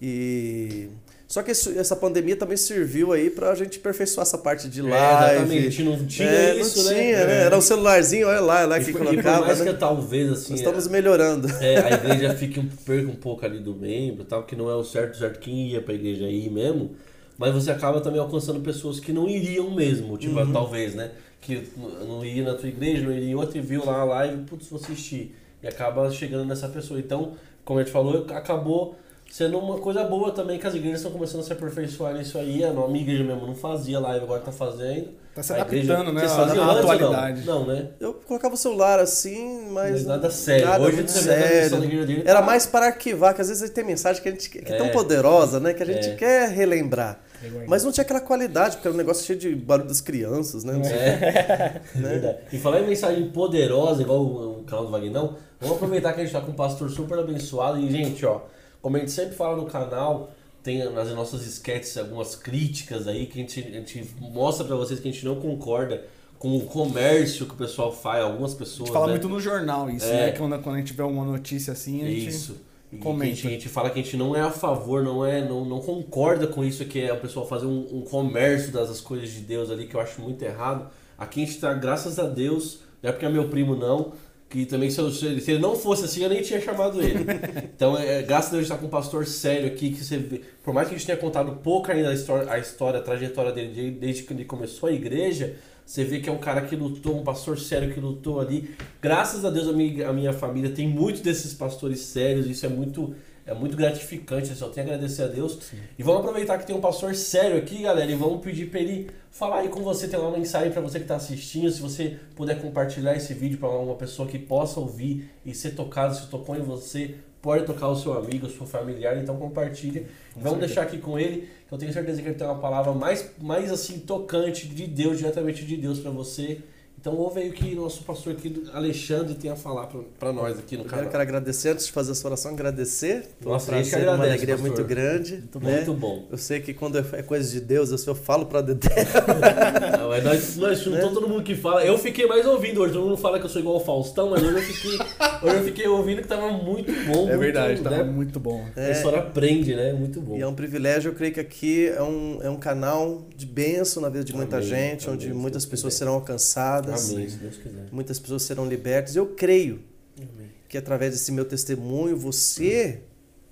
E 0.01 0.89
só 1.29 1.43
que 1.43 1.51
isso- 1.51 1.69
essa 1.77 1.95
pandemia 1.95 2.35
também 2.35 2.57
serviu 2.57 3.13
aí 3.13 3.29
pra 3.29 3.53
gente 3.53 3.77
aperfeiçoar 3.77 4.25
essa 4.25 4.37
parte 4.37 4.67
de 4.67 4.79
É, 4.79 4.83
live. 4.83 5.33
exatamente, 5.35 5.57
a 5.59 5.69
gente 5.69 5.83
não 5.83 6.05
tinha 6.07 6.27
É, 6.27 6.55
isso, 6.59 6.83
não 6.83 6.89
né? 6.91 6.95
tinha, 7.03 7.25
né? 7.25 7.41
Era 7.43 7.57
um 7.57 7.61
celularzinho, 7.61 8.27
olha 8.27 8.39
lá, 8.41 8.65
lá 8.65 8.79
E 8.79 8.83
que 8.83 8.91
por, 8.91 9.01
e 9.01 9.03
por 9.03 9.09
colocava. 9.11 9.45
mais 9.45 9.59
né? 9.59 9.71
que 9.71 9.77
talvez 9.79 10.31
assim. 10.31 10.49
Nós 10.51 10.59
estamos 10.59 10.87
melhorando. 10.87 11.47
É, 11.61 11.77
a 11.77 11.89
igreja 11.93 12.33
fique 12.35 12.59
um, 12.59 12.67
perca 12.67 13.09
um 13.11 13.15
pouco 13.15 13.45
ali 13.45 13.59
do 13.59 13.75
membro, 13.75 14.25
tal, 14.25 14.43
que 14.43 14.55
não 14.55 14.69
é 14.71 14.75
o 14.75 14.83
certo, 14.83 15.17
certo 15.17 15.39
quem 15.39 15.67
ia 15.69 15.81
pra 15.81 15.93
igreja 15.93 16.23
ir 16.27 16.49
mesmo, 16.51 16.95
mas 17.37 17.53
você 17.53 17.69
acaba 17.69 18.01
também 18.01 18.19
alcançando 18.19 18.59
pessoas 18.61 18.99
que 18.99 19.13
não 19.13 19.29
iriam 19.29 19.69
mesmo, 19.69 20.17
tipo, 20.17 20.37
Uhum. 20.39 20.51
talvez, 20.51 20.95
né? 20.95 21.11
Que 21.39 21.63
não 22.07 22.25
ia 22.25 22.43
na 22.43 22.55
tua 22.55 22.67
igreja, 22.67 23.03
não 23.03 23.13
iria 23.13 23.29
em 23.29 23.35
outra 23.35 23.57
e 23.57 23.61
viu 23.61 23.85
lá 23.85 23.99
a 24.01 24.03
live, 24.03 24.43
putz, 24.45 24.67
vou 24.67 24.79
assistir. 24.79 25.33
E 25.61 25.67
acaba 25.67 26.09
chegando 26.09 26.45
nessa 26.47 26.67
pessoa. 26.67 26.99
Então, 26.99 27.33
como 27.63 27.79
a 27.79 27.83
gente 27.83 27.91
falou, 27.93 28.25
acabou 28.29 28.97
sendo 29.29 29.57
uma 29.59 29.77
coisa 29.77 30.03
boa 30.03 30.31
também, 30.31 30.57
que 30.59 30.65
as 30.67 30.73
igrejas 30.75 30.99
estão 30.99 31.11
começando 31.11 31.41
a 31.41 31.43
se 31.43 31.53
aperfeiçoar 31.53 32.13
nisso 32.15 32.37
aí. 32.37 32.63
A 32.63 32.71
minha 32.71 33.01
igreja 33.01 33.23
mesmo 33.23 33.45
não 33.47 33.55
fazia 33.55 33.99
live, 33.99 34.23
agora 34.25 34.41
tá 34.41 34.51
fazendo. 34.51 35.09
Tá 35.35 35.43
se 35.43 35.53
A 35.53 35.59
igreja- 35.59 35.93
adaptando, 35.93 36.13
né? 36.15 36.21
Vocês 36.21 36.33
faziam 36.33 36.65
ou 36.65 36.71
atualidade. 36.71 37.45
Não, 37.45 37.59
não 37.59 37.67
né? 37.67 37.87
Eu 37.99 38.13
colocava 38.15 38.55
o 38.55 38.57
celular 38.57 38.99
assim, 38.99 39.67
mas. 39.69 39.91
Mas 39.91 40.05
nada 40.05 40.29
sério. 40.31 40.65
Nada 40.65 40.83
Hoje 40.83 40.95
muito 40.97 41.09
a 41.09 41.11
sério. 41.11 41.79
dele, 41.79 42.23
Era 42.25 42.39
tá- 42.39 42.45
mais 42.45 42.65
para 42.65 42.87
arquivar, 42.87 43.33
que 43.35 43.41
às 43.41 43.47
vezes 43.47 43.69
tem 43.69 43.83
mensagem 43.85 44.21
que, 44.21 44.27
a 44.27 44.31
gente, 44.31 44.49
que 44.49 44.57
é 44.59 44.77
tão 44.77 44.87
É. 44.87 44.89
poderosa, 44.91 45.59
né? 45.59 45.73
Que 45.73 45.83
a 45.83 45.85
gente 45.85 46.09
É. 46.09 46.15
quer 46.15 46.49
relembrar. 46.49 47.19
Igual 47.41 47.63
Mas 47.67 47.85
não 47.85 47.91
tinha 47.91 48.01
aquela 48.03 48.19
qualidade, 48.19 48.75
porque 48.75 48.87
era 48.89 48.93
um 48.95 48.97
negócio 48.97 49.25
cheio 49.25 49.39
de 49.39 49.55
barulho 49.55 49.87
das 49.87 50.01
crianças, 50.01 50.65
né? 50.65 50.73
Não 50.73 50.83
sei. 50.83 50.97
É. 50.99 51.81
Verdade. 51.95 52.37
E 52.51 52.57
falar 52.57 52.81
em 52.81 52.87
mensagem 52.87 53.29
poderosa, 53.29 54.01
igual 54.01 54.19
o, 54.19 54.59
o 54.59 54.63
canal 54.63 54.85
do 54.85 54.91
Vagnão, 54.91 55.35
vamos 55.61 55.77
aproveitar 55.77 56.11
que 56.13 56.19
a 56.19 56.23
gente 56.25 56.33
tá 56.33 56.41
com 56.41 56.51
um 56.51 56.55
pastor 56.55 56.89
super 56.89 57.17
abençoado. 57.19 57.79
E, 57.79 57.89
gente, 57.89 58.25
ó, 58.25 58.41
como 58.81 58.97
a 58.97 58.99
gente 58.99 59.11
sempre 59.11 59.35
fala 59.35 59.55
no 59.57 59.65
canal, 59.65 60.31
tem 60.63 60.83
nas 60.91 61.09
nossas 61.13 61.45
sketches 61.45 61.97
algumas 61.97 62.35
críticas 62.35 63.07
aí 63.07 63.25
que 63.25 63.39
a 63.39 63.41
gente, 63.41 63.59
a 63.59 63.71
gente 63.71 64.09
mostra 64.19 64.65
pra 64.65 64.75
vocês 64.75 64.99
que 64.99 65.07
a 65.07 65.11
gente 65.11 65.25
não 65.25 65.35
concorda 65.35 66.05
com 66.37 66.55
o 66.55 66.61
comércio 66.61 67.45
que 67.45 67.53
o 67.53 67.57
pessoal 67.57 67.91
faz, 67.91 68.23
algumas 68.23 68.53
A 68.53 68.57
pessoas. 68.57 68.87
gente 68.87 68.93
fala 68.93 69.07
né? 69.07 69.13
muito 69.13 69.27
no 69.27 69.39
jornal 69.39 69.89
isso, 69.89 70.05
É. 70.05 70.27
né? 70.27 70.31
Quando, 70.31 70.57
quando 70.59 70.75
a 70.75 70.79
gente 70.79 70.93
vê 70.93 71.03
uma 71.03 71.25
notícia 71.25 71.73
assim, 71.73 72.01
a 72.01 72.05
gente... 72.07 72.27
Isso. 72.29 72.55
E 72.91 72.97
comenta. 72.97 73.31
A 73.31 73.35
gente, 73.35 73.47
a 73.47 73.49
gente 73.51 73.69
fala 73.69 73.89
que 73.91 73.99
a 73.99 74.03
gente 74.03 74.17
não 74.17 74.35
é 74.35 74.41
a 74.41 74.49
favor, 74.49 75.03
não 75.03 75.23
é, 75.23 75.47
não, 75.47 75.63
não 75.63 75.79
concorda 75.79 76.47
com 76.47 76.63
isso 76.63 76.83
que 76.85 76.99
é 76.99 77.13
o 77.13 77.19
pessoal 77.19 77.47
fazer 77.47 77.67
um, 77.67 77.85
um 77.97 78.01
comércio 78.01 78.71
das 78.71 78.87
das 78.89 78.99
coisas 78.99 79.29
de 79.29 79.41
Deus 79.41 79.69
ali, 79.69 79.85
que 79.85 79.95
eu 79.95 79.99
acho 80.01 80.19
muito 80.21 80.41
errado. 80.41 80.89
Aqui 81.15 81.43
a 81.43 81.45
gente 81.45 81.59
tá, 81.59 81.71
graças 81.73 82.17
a 82.17 82.23
Deus, 82.23 82.79
não 83.03 83.09
é 83.09 83.13
porque 83.13 83.25
é 83.27 83.29
meu 83.29 83.47
primo 83.49 83.75
não, 83.75 84.13
que 84.49 84.65
também 84.65 84.89
se, 84.89 84.99
eu- 84.99 85.11
se 85.11 85.25
ele- 85.27 85.59
não 85.59 85.75
fosse 85.75 86.05
assim, 86.05 86.23
eu 86.23 86.29
nem 86.29 86.41
tinha 86.41 86.59
chamado 86.59 87.01
ele. 87.01 87.19
Então, 87.75 87.97
é, 87.97 88.21
graças 88.23 88.49
a 88.49 88.57
Deus, 88.57 88.59
a 88.59 88.67
gente 88.67 88.69
tá 88.69 88.77
com 88.77 88.87
um 88.87 88.89
pastor 88.89 89.25
sério 89.25 89.67
aqui, 89.67 89.91
que 89.91 90.03
você 90.03 90.17
por 90.63 90.73
mais 90.73 90.87
que 90.87 90.95
a 90.95 90.97
gente 90.97 91.05
tenha 91.05 91.17
contado 91.17 91.51
pouco 91.63 91.91
ainda 91.91 92.09
a 92.09 92.13
história, 92.13 92.51
a 92.51 92.57
história, 92.59 92.99
a 92.99 93.03
trajetória 93.03 93.51
dele 93.51 93.71
de- 93.73 93.91
desde 93.91 94.23
que 94.23 94.33
ele 94.33 94.43
começou 94.45 94.89
a 94.89 94.91
igreja, 94.91 95.55
você 95.85 96.03
vê 96.03 96.19
que 96.19 96.29
é 96.29 96.31
um 96.31 96.37
cara 96.37 96.61
que 96.61 96.75
lutou, 96.75 97.17
um 97.17 97.23
pastor 97.23 97.57
sério 97.59 97.93
que 97.93 97.99
lutou 97.99 98.39
ali. 98.39 98.71
Graças 99.01 99.45
a 99.45 99.49
Deus, 99.49 99.67
a 99.67 99.71
minha, 99.73 100.09
a 100.09 100.13
minha 100.13 100.33
família 100.33 100.69
tem 100.69 100.87
muitos 100.87 101.21
desses 101.21 101.53
pastores 101.53 101.99
sérios, 102.01 102.45
isso 102.47 102.65
é 102.65 102.69
muito, 102.69 103.15
é 103.49 103.53
muito 103.53 103.75
gratificante, 103.75 104.51
eu 104.51 104.55
só 104.55 104.69
tenho 104.69 104.87
a 104.87 104.93
agradecer 104.93 105.23
a 105.23 105.27
Deus. 105.27 105.57
E 105.97 106.03
vamos 106.03 106.21
aproveitar 106.21 106.59
que 106.59 106.67
tem 106.67 106.75
um 106.75 106.79
pastor 106.79 107.15
sério 107.15 107.57
aqui, 107.57 107.81
galera, 107.81 108.11
e 108.11 108.15
vamos 108.15 108.41
pedir 108.41 108.69
pra 108.69 108.79
ele 108.79 109.09
falar 109.31 109.61
aí 109.61 109.69
com 109.69 109.81
você, 109.81 110.07
tem 110.07 110.19
lá 110.19 110.27
uma 110.27 110.37
mensagem 110.37 110.71
pra 110.71 110.81
você 110.81 110.99
que 110.99 111.05
tá 111.05 111.15
assistindo, 111.15 111.71
se 111.71 111.81
você 111.81 112.19
puder 112.35 112.61
compartilhar 112.61 113.15
esse 113.15 113.33
vídeo 113.33 113.57
pra 113.57 113.69
uma 113.69 113.95
pessoa 113.95 114.27
que 114.27 114.37
possa 114.37 114.79
ouvir 114.79 115.31
e 115.43 115.53
ser 115.55 115.71
tocado, 115.71 116.15
se 116.15 116.27
tocou 116.27 116.55
em 116.55 116.61
você, 116.61 117.15
pode 117.41 117.65
tocar 117.65 117.87
o 117.87 117.95
seu 117.95 118.13
amigo, 118.13 118.45
o 118.45 118.49
seu 118.49 118.67
familiar, 118.67 119.17
então 119.17 119.35
compartilha. 119.37 120.05
Vamos 120.35 120.59
deixar 120.59 120.83
aqui 120.83 120.99
com 120.99 121.17
ele, 121.17 121.49
que 121.67 121.73
eu 121.73 121.77
tenho 121.77 121.91
certeza 121.91 122.21
que 122.21 122.27
ele 122.27 122.35
tem 122.35 122.45
uma 122.45 122.59
palavra 122.59 122.93
mais, 122.93 123.31
mais 123.41 123.71
assim, 123.71 123.99
tocante 123.99 124.67
de 124.67 124.85
Deus, 124.85 125.17
diretamente 125.17 125.65
de 125.65 125.75
Deus 125.75 125.99
pra 125.99 126.11
você. 126.11 126.59
Então 126.99 127.15
ouve 127.15 127.39
aí 127.39 127.49
o 127.49 127.53
que 127.53 127.73
nosso 127.75 128.03
pastor 128.03 128.33
aqui, 128.33 128.61
Alexandre, 128.73 129.33
tem 129.35 129.49
a 129.49 129.55
falar 129.55 129.87
pra, 129.87 130.01
pra 130.19 130.33
nós 130.33 130.59
aqui 130.59 130.75
no 130.75 130.83
Eu 130.83 130.87
canal. 130.89 131.07
quero 131.09 131.21
agradecer, 131.23 131.69
antes 131.69 131.85
de 131.85 131.91
fazer 131.93 132.11
essa 132.11 132.27
oração, 132.27 132.51
agradecer. 132.51 133.29
Nossa, 133.41 133.71
a 133.71 133.77
gente 133.77 133.85
que 133.85 133.91
prazer, 133.91 134.09
uma 134.09 134.23
alegria 134.25 134.55
pastor. 134.57 134.69
muito 134.71 134.83
grande. 134.83 135.43
né? 135.61 135.75
Muito 135.75 135.93
bom. 135.93 136.25
Eu 136.29 136.37
sei 136.37 136.59
que 136.59 136.73
quando 136.73 136.97
é 136.97 137.23
coisa 137.23 137.49
de 137.49 137.61
Deus, 137.61 137.91
eu 137.91 137.97
só 137.97 138.13
falo 138.13 138.47
pra 138.47 138.59
Dedé. 138.61 138.89
Não, 139.97 140.13
é 140.13 140.21
nós, 140.21 140.57
nós 140.57 140.79
juntou 140.79 141.13
todo 141.13 141.27
mundo 141.29 141.43
que 141.43 141.55
fala. 141.55 141.85
Eu 141.85 141.97
fiquei 141.97 142.27
mais 142.27 142.45
ouvindo 142.45 142.81
hoje. 142.81 142.93
Todo 142.93 143.05
mundo 143.05 143.17
fala 143.17 143.39
que 143.39 143.45
eu 143.45 143.49
sou 143.49 143.61
igual 143.61 143.77
o 143.77 143.79
Faustão, 143.79 144.29
mas 144.31 144.43
hoje 144.43 144.55
eu 144.57 144.61
fiquei, 144.61 144.99
hoje 145.43 145.55
eu 145.57 145.63
fiquei 145.63 145.87
ouvindo 145.87 146.21
que 146.21 146.27
tava 146.27 146.51
muito 146.51 146.91
bom. 146.91 147.23
É 147.29 147.37
muito, 147.37 147.39
verdade, 147.39 147.81
né? 147.81 147.89
tava 147.89 148.03
muito 148.03 148.39
bom. 148.39 148.65
A 148.75 148.89
história 148.91 149.19
aprende, 149.19 149.73
né? 149.75 149.93
Muito 149.93 150.19
bom. 150.19 150.35
E 150.35 150.41
é 150.41 150.47
um 150.47 150.53
privilégio, 150.53 151.11
eu 151.11 151.15
creio 151.15 151.33
que 151.33 151.39
aqui 151.39 151.87
é 151.87 152.03
um, 152.03 152.39
é 152.41 152.49
um 152.49 152.57
canal 152.57 153.25
de 153.35 153.45
bênção 153.45 154.01
na 154.01 154.09
vida 154.09 154.23
de 154.25 154.35
muita 154.35 154.57
Amém, 154.57 154.67
gente, 154.67 155.05
amém, 155.07 155.15
onde 155.15 155.33
muitas 155.33 155.65
pessoas 155.65 155.93
quiser. 155.93 155.99
serão 156.05 156.13
alcançadas, 156.15 156.88
Amém, 156.93 157.29
se 157.29 157.37
Deus 157.37 157.57
quiser. 157.57 157.87
muitas 157.91 158.19
pessoas 158.19 158.43
serão 158.43 158.67
libertas. 158.67 159.15
Eu 159.15 159.27
creio 159.27 159.83
Amém. 160.17 160.49
que 160.67 160.77
através 160.77 161.13
desse 161.13 161.31
meu 161.31 161.45
testemunho, 161.45 162.17
você 162.17 163.01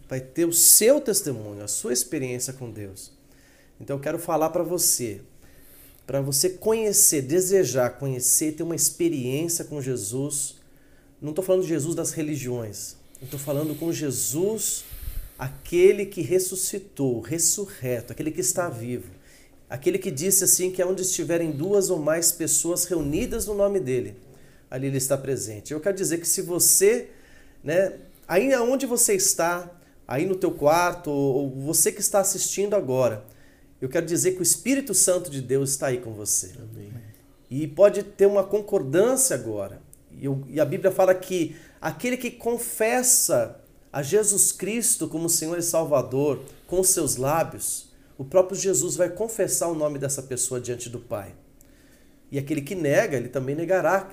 vai 0.07 0.21
ter 0.21 0.45
o 0.45 0.53
seu 0.53 1.01
testemunho, 1.01 1.63
a 1.63 1.67
sua 1.67 1.93
experiência 1.93 2.53
com 2.53 2.71
Deus. 2.71 3.11
Então 3.79 3.97
eu 3.97 4.01
quero 4.01 4.17
falar 4.17 4.49
para 4.49 4.63
você, 4.63 5.21
para 6.05 6.21
você 6.21 6.49
conhecer, 6.49 7.21
desejar 7.21 7.91
conhecer, 7.97 8.53
ter 8.53 8.63
uma 8.63 8.75
experiência 8.75 9.65
com 9.65 9.81
Jesus. 9.81 10.55
Não 11.21 11.29
estou 11.29 11.43
falando 11.43 11.63
de 11.63 11.69
Jesus 11.69 11.95
das 11.95 12.11
religiões, 12.11 12.95
estou 13.21 13.39
falando 13.39 13.75
com 13.75 13.91
Jesus, 13.91 14.85
aquele 15.37 16.05
que 16.05 16.21
ressuscitou, 16.21 17.19
ressurreto, 17.21 18.11
aquele 18.13 18.31
que 18.31 18.41
está 18.41 18.69
vivo, 18.69 19.11
aquele 19.69 19.97
que 19.97 20.11
disse 20.11 20.43
assim 20.43 20.71
que 20.71 20.81
é 20.81 20.85
onde 20.85 21.01
estiverem 21.01 21.51
duas 21.51 21.89
ou 21.89 21.99
mais 21.99 22.31
pessoas 22.31 22.85
reunidas 22.85 23.45
no 23.45 23.53
nome 23.53 23.79
dele, 23.79 24.15
ali 24.69 24.87
ele 24.87 24.97
está 24.97 25.17
presente. 25.17 25.73
Eu 25.73 25.79
quero 25.79 25.95
dizer 25.95 26.19
que 26.19 26.27
se 26.27 26.41
você, 26.41 27.09
né, 27.63 27.93
aí 28.27 28.53
onde 28.55 28.85
você 28.85 29.13
está, 29.13 29.71
aí 30.07 30.25
no 30.25 30.35
teu 30.35 30.51
quarto, 30.51 31.11
ou 31.11 31.49
você 31.49 31.91
que 31.91 31.99
está 31.99 32.19
assistindo 32.19 32.75
agora, 32.75 33.25
eu 33.81 33.89
quero 33.89 34.05
dizer 34.05 34.31
que 34.33 34.39
o 34.39 34.43
Espírito 34.43 34.93
Santo 34.93 35.29
de 35.29 35.41
Deus 35.41 35.71
está 35.71 35.87
aí 35.87 35.99
com 35.99 36.13
você. 36.13 36.53
Amém. 36.57 36.91
E 37.49 37.67
pode 37.67 38.03
ter 38.03 38.25
uma 38.25 38.43
concordância 38.43 39.35
agora. 39.35 39.81
E, 40.11 40.25
eu, 40.25 40.43
e 40.47 40.59
a 40.59 40.65
Bíblia 40.65 40.91
fala 40.91 41.13
que 41.13 41.55
aquele 41.79 42.17
que 42.17 42.31
confessa 42.31 43.59
a 43.91 44.01
Jesus 44.01 44.51
Cristo 44.51 45.07
como 45.07 45.29
Senhor 45.29 45.57
e 45.57 45.61
Salvador 45.61 46.41
com 46.65 46.83
seus 46.83 47.15
lábios, 47.15 47.86
o 48.17 48.25
próprio 48.25 48.59
Jesus 48.59 48.95
vai 48.95 49.09
confessar 49.09 49.67
o 49.67 49.75
nome 49.75 49.99
dessa 49.99 50.23
pessoa 50.23 50.59
diante 50.59 50.89
do 50.89 50.99
Pai. 50.99 51.35
E 52.31 52.39
aquele 52.39 52.61
que 52.61 52.75
nega, 52.75 53.15
ele 53.15 53.29
também 53.29 53.55
negará. 53.55 54.09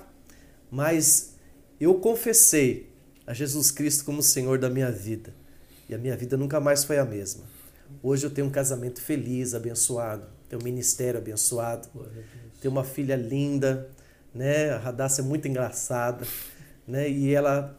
Mas 0.69 1.35
eu 1.79 1.95
confessei 1.95 2.89
a 3.25 3.33
Jesus 3.33 3.71
Cristo 3.71 4.05
como 4.05 4.21
Senhor 4.21 4.59
da 4.59 4.69
minha 4.69 4.91
vida. 4.91 5.33
E 5.89 5.95
a 5.95 5.97
minha 5.97 6.15
vida 6.15 6.37
nunca 6.37 6.59
mais 6.59 6.83
foi 6.83 6.97
a 6.97 7.05
mesma. 7.05 7.43
Hoje 8.01 8.25
eu 8.25 8.31
tenho 8.31 8.47
um 8.47 8.51
casamento 8.51 9.01
feliz, 9.01 9.53
abençoado, 9.53 10.27
tenho 10.49 10.61
um 10.61 10.65
ministério 10.65 11.19
abençoado, 11.19 11.87
tenho 12.61 12.71
uma 12.71 12.83
filha 12.83 13.15
linda, 13.15 13.89
né? 14.33 14.71
A 14.71 14.77
Radassa 14.77 15.21
é 15.21 15.23
muito 15.23 15.47
engraçada, 15.47 16.25
né? 16.87 17.09
E 17.09 17.33
ela 17.33 17.75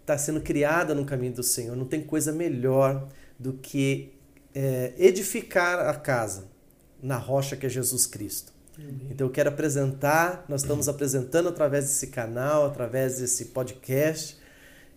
está 0.00 0.18
sendo 0.18 0.40
criada 0.40 0.94
no 0.94 1.04
caminho 1.04 1.34
do 1.34 1.42
Senhor. 1.42 1.76
Não 1.76 1.84
tem 1.84 2.02
coisa 2.02 2.32
melhor 2.32 3.08
do 3.38 3.52
que 3.52 4.17
é, 4.54 4.92
edificar 4.98 5.88
a 5.88 5.94
casa 5.94 6.48
na 7.02 7.16
rocha 7.16 7.56
que 7.56 7.66
é 7.66 7.68
Jesus 7.68 8.06
Cristo. 8.06 8.52
Então 9.10 9.26
eu 9.26 9.30
quero 9.30 9.48
apresentar, 9.48 10.44
nós 10.48 10.62
estamos 10.62 10.88
apresentando 10.88 11.48
através 11.48 11.86
desse 11.86 12.06
canal, 12.08 12.64
através 12.64 13.18
desse 13.18 13.46
podcast, 13.46 14.38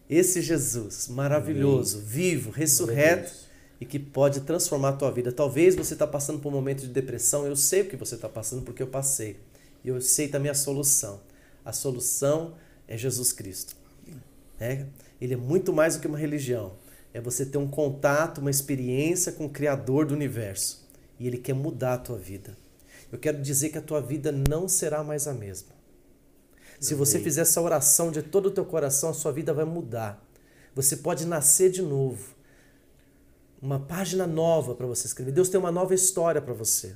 esse 0.08 0.42
Jesus 0.42 1.08
maravilhoso, 1.08 1.98
Amém. 1.98 2.08
vivo, 2.08 2.52
ressurreto 2.52 3.34
e 3.80 3.86
que 3.86 3.98
pode 3.98 4.42
transformar 4.42 4.90
a 4.90 4.94
tua 4.94 5.12
vida. 5.12 5.32
Talvez 5.32 5.74
você 5.76 5.94
está 5.94 6.06
passando 6.06 6.40
por 6.40 6.50
um 6.50 6.52
momento 6.52 6.82
de 6.82 6.90
depressão, 6.90 7.48
eu 7.48 7.56
sei 7.56 7.82
o 7.82 7.86
que 7.86 7.96
você 7.96 8.14
está 8.14 8.30
passando 8.30 8.62
porque 8.62 8.84
eu 8.84 8.88
passei. 8.88 9.40
E 9.84 9.88
eu 9.88 10.00
sei 10.00 10.28
também 10.28 10.52
a 10.52 10.56
solução. 10.56 11.20
A 11.66 11.74
solução 11.74 12.54
é 12.88 12.96
Jesus 12.96 13.34
Cristo. 13.34 13.76
É? 14.60 14.86
Ele 15.20 15.34
é 15.34 15.38
muito 15.38 15.74
mais 15.74 15.96
do 15.96 16.02
que 16.02 16.08
uma 16.08 16.20
religião. 16.20 16.74
É 17.14 17.20
você 17.20 17.46
ter 17.46 17.58
um 17.58 17.68
contato, 17.68 18.40
uma 18.40 18.50
experiência 18.50 19.32
com 19.32 19.46
o 19.46 19.50
Criador 19.50 20.06
do 20.06 20.14
universo. 20.14 20.88
E 21.20 21.28
Ele 21.28 21.38
quer 21.38 21.54
mudar 21.54 21.96
a 21.96 21.98
tua 21.98 22.18
vida. 22.18 22.58
Eu 23.12 23.20
quero 23.20 23.42
dizer 23.42 23.70
que 23.70 23.78
a 23.78 23.82
tua 23.82 24.02
vida 24.02 24.32
não 24.32 24.68
será 24.68 25.04
mais 25.04 25.28
a 25.28 25.34
mesma. 25.34 25.70
Se 26.80 26.96
você 26.96 27.20
fizer 27.20 27.42
essa 27.42 27.62
oração 27.62 28.10
de 28.10 28.24
todo 28.24 28.48
o 28.48 28.52
teu 28.52 28.66
coração, 28.66 29.10
a 29.10 29.14
sua 29.14 29.32
vida 29.32 29.54
vai 29.54 29.66
mudar. 29.66 30.26
Você 30.74 30.98
pode 30.98 31.28
nascer 31.28 31.70
de 31.70 31.82
novo 31.82 32.34
uma 33.62 33.80
página 33.80 34.26
nova 34.26 34.74
para 34.74 34.88
você 34.88 35.06
escrever. 35.06 35.32
Deus 35.32 35.50
tem 35.50 35.60
uma 35.60 35.72
nova 35.72 35.94
história 35.94 36.42
para 36.42 36.54
você. 36.54 36.96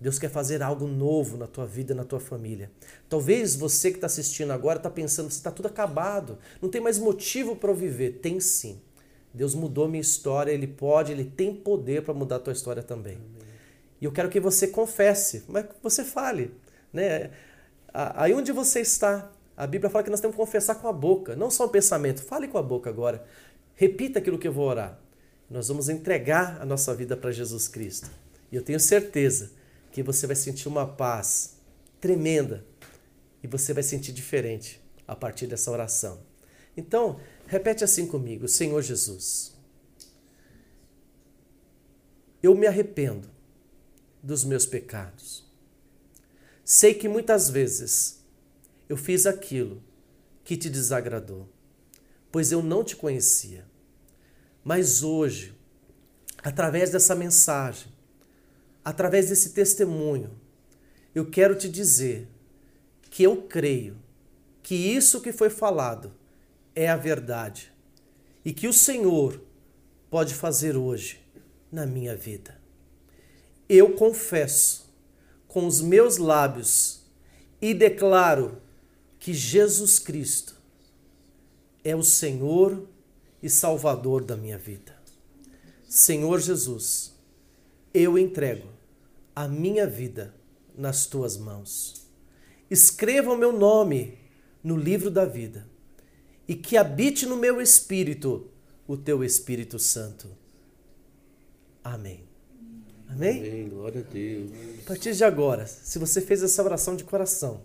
Deus 0.00 0.18
quer 0.18 0.30
fazer 0.30 0.62
algo 0.62 0.86
novo 0.86 1.36
na 1.36 1.46
tua 1.46 1.66
vida, 1.66 1.94
na 1.94 2.04
tua 2.04 2.20
família. 2.20 2.70
Talvez 3.08 3.56
você 3.56 3.90
que 3.90 3.96
está 3.96 4.06
assistindo 4.06 4.52
agora 4.52 4.78
está 4.78 4.90
pensando, 4.90 5.30
você 5.30 5.38
está 5.38 5.50
tudo 5.50 5.66
acabado, 5.66 6.38
não 6.60 6.68
tem 6.68 6.80
mais 6.80 6.98
motivo 6.98 7.56
para 7.56 7.72
viver. 7.72 8.20
Tem 8.20 8.38
sim. 8.38 8.80
Deus 9.34 9.54
mudou 9.54 9.88
minha 9.88 10.00
história, 10.00 10.52
Ele 10.52 10.66
pode, 10.66 11.12
Ele 11.12 11.24
tem 11.24 11.54
poder 11.54 12.02
para 12.02 12.12
mudar 12.12 12.36
a 12.36 12.40
tua 12.40 12.52
história 12.52 12.82
também. 12.82 13.14
Amém. 13.14 13.28
E 14.00 14.04
eu 14.04 14.12
quero 14.12 14.28
que 14.28 14.40
você 14.40 14.66
confesse, 14.66 15.44
mas 15.48 15.64
que 15.66 15.74
você 15.82 16.04
fale. 16.04 16.52
Né? 16.92 17.30
Aí 17.92 18.34
onde 18.34 18.52
você 18.52 18.80
está, 18.80 19.30
a 19.56 19.66
Bíblia 19.66 19.90
fala 19.90 20.04
que 20.04 20.10
nós 20.10 20.20
temos 20.20 20.34
que 20.34 20.40
confessar 20.40 20.74
com 20.74 20.88
a 20.88 20.92
boca, 20.92 21.36
não 21.36 21.50
só 21.50 21.66
o 21.66 21.68
pensamento. 21.68 22.22
Fale 22.22 22.48
com 22.48 22.58
a 22.58 22.62
boca 22.62 22.90
agora. 22.90 23.24
Repita 23.74 24.18
aquilo 24.18 24.38
que 24.38 24.48
eu 24.48 24.52
vou 24.52 24.66
orar 24.66 24.98
nós 25.52 25.68
vamos 25.68 25.90
entregar 25.90 26.60
a 26.62 26.64
nossa 26.64 26.94
vida 26.94 27.14
para 27.14 27.30
Jesus 27.30 27.68
Cristo. 27.68 28.10
E 28.50 28.56
eu 28.56 28.62
tenho 28.62 28.80
certeza 28.80 29.50
que 29.92 30.02
você 30.02 30.26
vai 30.26 30.34
sentir 30.34 30.66
uma 30.66 30.86
paz 30.86 31.58
tremenda 32.00 32.64
e 33.42 33.46
você 33.46 33.74
vai 33.74 33.82
sentir 33.82 34.12
diferente 34.12 34.80
a 35.06 35.14
partir 35.14 35.46
dessa 35.46 35.70
oração. 35.70 36.20
Então, 36.74 37.20
repete 37.52 37.84
assim 37.84 38.06
comigo: 38.06 38.48
Senhor 38.48 38.80
Jesus, 38.80 39.52
eu 42.42 42.54
me 42.54 42.66
arrependo 42.66 43.28
dos 44.22 44.42
meus 44.42 44.64
pecados. 44.64 45.44
Sei 46.64 46.94
que 46.94 47.06
muitas 47.10 47.50
vezes 47.50 48.24
eu 48.88 48.96
fiz 48.96 49.26
aquilo 49.26 49.82
que 50.42 50.56
te 50.56 50.70
desagradou, 50.70 51.46
pois 52.30 52.50
eu 52.52 52.62
não 52.62 52.82
te 52.82 52.96
conhecia. 52.96 53.66
Mas 54.64 55.02
hoje, 55.02 55.54
através 56.38 56.88
dessa 56.88 57.14
mensagem, 57.14 57.92
através 58.82 59.28
desse 59.28 59.50
testemunho, 59.50 60.30
eu 61.14 61.28
quero 61.28 61.54
te 61.54 61.68
dizer 61.68 62.26
que 63.10 63.22
eu 63.22 63.42
creio 63.42 63.98
que 64.62 64.74
isso 64.74 65.20
que 65.20 65.32
foi 65.32 65.50
falado 65.50 66.21
é 66.74 66.88
a 66.88 66.96
verdade 66.96 67.72
e 68.44 68.52
que 68.52 68.66
o 68.66 68.72
Senhor 68.72 69.40
pode 70.10 70.34
fazer 70.34 70.76
hoje 70.76 71.20
na 71.70 71.86
minha 71.86 72.16
vida. 72.16 72.60
Eu 73.68 73.94
confesso 73.94 74.92
com 75.48 75.66
os 75.66 75.80
meus 75.80 76.16
lábios 76.16 77.02
e 77.60 77.72
declaro 77.72 78.60
que 79.18 79.32
Jesus 79.32 79.98
Cristo 79.98 80.60
é 81.84 81.94
o 81.94 82.02
Senhor 82.02 82.86
e 83.42 83.48
Salvador 83.48 84.24
da 84.24 84.36
minha 84.36 84.58
vida. 84.58 84.94
Senhor 85.88 86.40
Jesus, 86.40 87.14
eu 87.94 88.18
entrego 88.18 88.68
a 89.34 89.46
minha 89.46 89.86
vida 89.86 90.34
nas 90.76 91.06
tuas 91.06 91.36
mãos. 91.36 92.06
Escreva 92.70 93.32
o 93.32 93.36
meu 93.36 93.52
nome 93.52 94.18
no 94.62 94.76
livro 94.76 95.10
da 95.10 95.24
vida 95.24 95.71
e 96.46 96.54
que 96.54 96.76
habite 96.76 97.26
no 97.26 97.36
meu 97.36 97.60
espírito 97.60 98.48
o 98.86 98.96
teu 98.96 99.22
Espírito 99.24 99.78
Santo. 99.78 100.28
Amém. 101.82 102.24
Amém? 103.08 103.38
Amém. 103.38 103.68
Glória 103.68 104.00
a 104.00 104.12
Deus. 104.12 104.50
A 104.84 104.88
partir 104.88 105.14
de 105.14 105.24
agora, 105.24 105.66
se 105.66 105.98
você 105.98 106.20
fez 106.20 106.42
essa 106.42 106.62
oração 106.62 106.96
de 106.96 107.04
coração, 107.04 107.62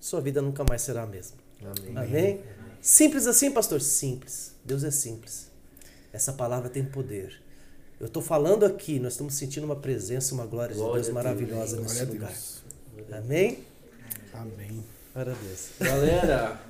sua 0.00 0.20
vida 0.20 0.40
nunca 0.42 0.64
mais 0.64 0.82
será 0.82 1.02
a 1.02 1.06
mesma. 1.06 1.36
Amém. 1.60 1.96
Amém? 1.96 2.40
Simples 2.80 3.26
assim, 3.26 3.50
pastor? 3.50 3.80
Simples. 3.80 4.54
Deus 4.64 4.82
é 4.84 4.90
simples. 4.90 5.50
Essa 6.12 6.32
palavra 6.32 6.68
tem 6.68 6.84
poder. 6.84 7.40
Eu 8.00 8.06
estou 8.06 8.22
falando 8.22 8.64
aqui, 8.64 8.98
nós 8.98 9.12
estamos 9.12 9.34
sentindo 9.34 9.64
uma 9.64 9.76
presença, 9.76 10.34
uma 10.34 10.44
glória, 10.44 10.74
glória 10.74 11.00
de 11.00 11.06
Deus 11.06 11.14
maravilhosa 11.14 11.76
Deus. 11.76 11.92
nesse 11.92 12.04
lugar. 12.04 12.34
Amém? 13.12 13.64
Amém. 14.34 14.84
Glória 15.14 15.32
a 15.32 15.36
Deus. 15.36 15.68
Galera, 15.78 16.60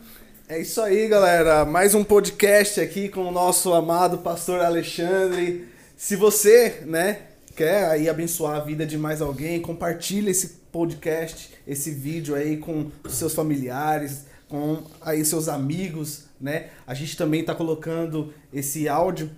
é 0.52 0.60
isso 0.60 0.82
aí, 0.82 1.08
galera. 1.08 1.64
Mais 1.64 1.94
um 1.94 2.04
podcast 2.04 2.78
aqui 2.78 3.08
com 3.08 3.22
o 3.22 3.32
nosso 3.32 3.72
amado 3.72 4.18
pastor 4.18 4.60
Alexandre. 4.60 5.66
Se 5.96 6.14
você, 6.14 6.82
né, 6.84 7.20
quer 7.56 7.86
aí 7.86 8.06
abençoar 8.06 8.56
a 8.56 8.60
vida 8.60 8.84
de 8.84 8.98
mais 8.98 9.22
alguém, 9.22 9.62
compartilhe 9.62 10.30
esse 10.30 10.48
podcast, 10.70 11.54
esse 11.66 11.90
vídeo 11.90 12.34
aí 12.34 12.58
com 12.58 12.90
seus 13.08 13.34
familiares, 13.34 14.26
com 14.46 14.82
aí 15.00 15.24
seus 15.24 15.48
amigos, 15.48 16.24
né? 16.38 16.66
A 16.86 16.92
gente 16.92 17.16
também 17.16 17.40
está 17.40 17.54
colocando 17.54 18.34
esse 18.52 18.86
áudio. 18.86 19.30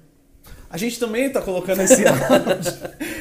A 0.68 0.76
gente 0.76 0.98
também 0.98 1.26
está 1.26 1.40
colocando 1.40 1.80
esse 1.82 2.02
áudio. 2.08 2.72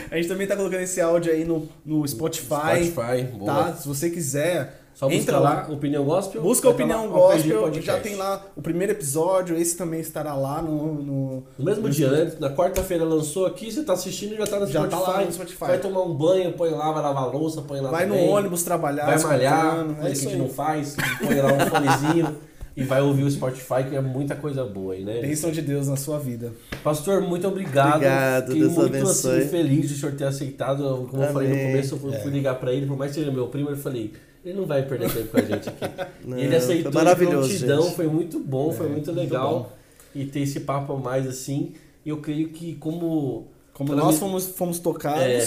a 0.10 0.16
gente 0.16 0.28
também 0.28 0.46
está 0.46 0.56
colocando 0.56 0.82
esse 0.82 1.00
áudio 1.00 1.32
aí 1.32 1.46
no, 1.46 1.70
no 1.86 2.08
Spotify. 2.08 2.88
Spotify, 2.88 3.24
boa. 3.38 3.66
Tá? 3.66 3.76
Se 3.76 3.88
você 3.88 4.10
quiser 4.10 4.83
só 4.94 5.10
Entra 5.10 5.40
lá, 5.40 5.68
Opinião 5.70 6.04
Gospel. 6.04 6.42
Busca 6.42 6.70
Opinião 6.70 7.08
Gospel, 7.10 7.74
já 7.82 8.00
tem 8.00 8.16
lá 8.16 8.46
o 8.56 8.62
primeiro 8.62 8.94
episódio, 8.94 9.58
esse 9.58 9.76
também 9.76 10.00
estará 10.00 10.36
lá 10.36 10.62
no... 10.62 11.02
No, 11.04 11.44
no 11.58 11.66
mesmo 11.66 11.84
no 11.84 11.90
dia, 11.90 12.10
né? 12.10 12.32
Na 12.40 12.50
quarta-feira 12.50 13.04
lançou 13.04 13.46
aqui, 13.46 13.72
você 13.72 13.84
tá 13.84 13.94
assistindo 13.94 14.34
e 14.34 14.38
já 14.38 14.46
tá 14.46 14.60
no, 14.60 14.68
já 14.68 14.82
Spotify. 14.82 15.04
Tá 15.04 15.12
lá 15.12 15.26
no 15.26 15.32
Spotify. 15.32 15.60
Vai 15.60 15.80
tomar 15.80 16.02
um 16.04 16.14
banho, 16.14 16.54
põe 16.54 16.70
lá, 16.70 16.92
vai 16.92 17.02
lavar 17.02 17.24
a 17.24 17.28
louça, 17.28 17.62
põe 17.62 17.80
lá 17.82 17.90
Vai 17.90 18.06
também. 18.08 18.28
no 18.28 18.34
ônibus 18.34 18.64
trabalhar. 18.64 19.06
Vai 19.06 19.20
malhar, 19.20 19.86
coisa 19.86 20.00
é 20.00 20.04
que 20.04 20.08
a 20.08 20.14
gente 20.14 20.36
não 20.36 20.50
faz, 20.50 20.96
põe 21.22 21.42
lá 21.42 21.54
um 21.54 21.60
fonezinho. 21.60 22.36
e 22.76 22.84
vai 22.84 23.02
ouvir 23.02 23.24
o 23.24 23.30
Spotify, 23.30 23.84
que 23.88 23.96
é 23.96 24.02
muita 24.02 24.36
coisa 24.36 24.66
boa 24.66 24.94
aí, 24.94 25.04
né? 25.04 25.22
Bênção 25.22 25.52
de 25.52 25.62
Deus 25.62 25.88
na 25.88 25.96
sua 25.96 26.20
vida. 26.20 26.52
Pastor, 26.84 27.22
muito 27.22 27.48
obrigado. 27.48 27.96
Obrigado, 27.96 28.46
Fiquei 28.48 28.62
Deus 28.62 28.74
muito 28.74 28.96
abençoe. 28.96 29.40
assim, 29.40 29.50
feliz 29.50 29.90
de 29.90 29.96
o 29.96 29.98
senhor 29.98 30.16
ter 30.16 30.26
aceitado. 30.26 31.08
Como 31.10 31.24
eu 31.24 31.32
falei 31.32 31.50
no 31.50 31.54
Amém. 31.54 31.68
começo, 31.68 31.96
eu 31.96 32.00
fui, 32.00 32.12
fui 32.14 32.32
ligar 32.32 32.56
pra 32.56 32.74
ele, 32.74 32.86
por 32.86 32.98
mais 32.98 33.12
que 33.12 33.20
seja 33.20 33.32
meu 33.32 33.48
primo, 33.48 33.70
eu 33.70 33.78
falei, 33.78 34.14
ele 34.46 34.58
não 34.58 34.66
vai 34.66 34.84
perder 34.86 35.12
tempo 35.12 35.30
com 35.30 35.38
a 35.38 35.42
gente 35.42 35.70
aqui. 35.70 35.86
Não, 36.28 36.38
ele 36.38 36.56
aceitou 36.56 36.92
foi 36.92 37.02
maravilhoso, 37.04 37.50
prontidão, 37.50 37.84
gente. 37.84 37.96
foi 37.96 38.08
muito 38.08 38.40
bom, 38.40 38.72
foi 38.72 38.86
É, 38.88 38.90
muito 38.90 39.06
muito 39.14 39.20
legal. 39.20 39.72
e 40.14 40.26
ter 40.26 40.42
esse 40.42 40.60
papo 40.62 40.94
a 40.94 40.98
mais 40.98 41.28
assim. 41.28 41.74
E 42.06 42.10
eu 42.10 42.18
creio 42.18 42.50
que 42.50 42.76
como. 42.76 43.48
Como 43.74 43.96
nós 43.96 44.20
fomos, 44.20 44.48
fomos 44.50 44.80
tocados, 44.80 45.20
É. 45.22 45.40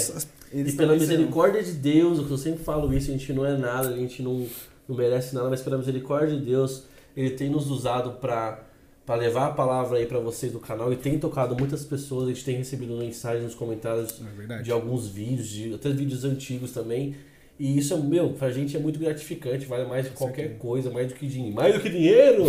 e 0.52 0.64
pela 0.72 0.92
também 0.92 0.98
serão. 0.98 0.98
misericórdia 0.98 1.62
de 1.62 1.72
Deus, 1.72 2.28
eu 2.30 2.36
sempre 2.38 2.64
falo 2.64 2.92
isso, 2.92 3.10
a 3.10 3.12
gente 3.12 3.32
não 3.32 3.46
é 3.46 3.56
nada, 3.56 3.88
a 3.90 3.96
gente 3.96 4.20
não, 4.22 4.46
não 4.88 4.96
merece 4.96 5.32
nada, 5.34 5.48
mas 5.48 5.60
pela 5.62 5.78
misericórdia 5.78 6.36
de 6.36 6.44
Deus, 6.44 6.84
Ele 7.16 7.30
tem 7.30 7.48
nos 7.50 7.70
usado 7.70 8.12
para 8.20 8.62
para 9.04 9.14
levar 9.14 9.46
a 9.46 9.50
palavra 9.52 9.98
aí 9.98 10.06
para 10.06 10.18
vocês 10.18 10.50
do 10.50 10.58
canal 10.58 10.92
e 10.92 10.96
tem 10.96 11.16
tocado 11.16 11.54
muitas 11.56 11.84
pessoas, 11.84 12.24
a 12.24 12.32
gente 12.32 12.44
tem 12.44 12.56
recebido 12.56 12.96
mensagens 12.96 13.44
nos 13.44 13.54
comentários 13.54 14.20
É 14.50 14.62
de 14.62 14.72
alguns 14.72 15.06
vídeos, 15.06 15.48
de 15.48 15.72
até 15.74 15.90
vídeos 15.90 16.24
antigos 16.24 16.72
também. 16.72 17.14
E 17.58 17.78
isso, 17.78 17.94
é, 17.94 17.96
meu, 17.96 18.30
pra 18.30 18.50
gente 18.50 18.76
é 18.76 18.80
muito 18.80 18.98
gratificante, 18.98 19.64
vale 19.66 19.86
mais 19.86 20.06
que 20.08 20.14
qualquer 20.14 20.58
coisa, 20.58 20.90
mais 20.90 21.08
do 21.08 21.14
que 21.14 21.26
dinheiro. 21.26 21.54
Mais 21.54 21.74
do 21.74 21.80
que 21.80 21.88
dinheiro! 21.88 22.44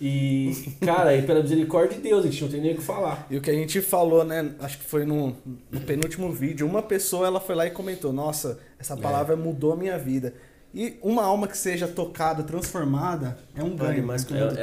E, 0.00 0.52
cara, 0.80 1.14
e 1.16 1.22
pela 1.22 1.42
misericórdia 1.42 1.96
de 1.96 2.02
Deus, 2.02 2.24
a 2.24 2.28
gente 2.30 2.40
não 2.42 2.48
tem 2.50 2.60
nem 2.60 2.72
o 2.72 2.76
que 2.76 2.82
falar. 2.82 3.26
E 3.28 3.36
o 3.36 3.40
que 3.40 3.50
a 3.50 3.54
gente 3.54 3.80
falou, 3.80 4.24
né? 4.24 4.52
Acho 4.60 4.78
que 4.78 4.84
foi 4.84 5.04
no, 5.04 5.36
no 5.70 5.80
penúltimo 5.80 6.30
vídeo. 6.32 6.66
Uma 6.66 6.82
pessoa 6.82 7.26
ela 7.26 7.40
foi 7.40 7.54
lá 7.56 7.66
e 7.66 7.70
comentou: 7.70 8.12
Nossa, 8.12 8.60
essa 8.78 8.96
palavra 8.96 9.34
mudou 9.36 9.72
a 9.72 9.76
minha 9.76 9.98
vida. 9.98 10.34
E 10.72 10.96
uma 11.02 11.24
alma 11.24 11.48
que 11.48 11.56
seja 11.58 11.88
tocada, 11.88 12.42
transformada, 12.44 13.38
é 13.56 13.62
um 13.62 13.74
Vale 13.74 13.94
ganho. 13.94 14.06
mais 14.06 14.22
que 14.22 14.32
o 14.34 14.36
É, 14.36 14.40
mundo 14.44 14.58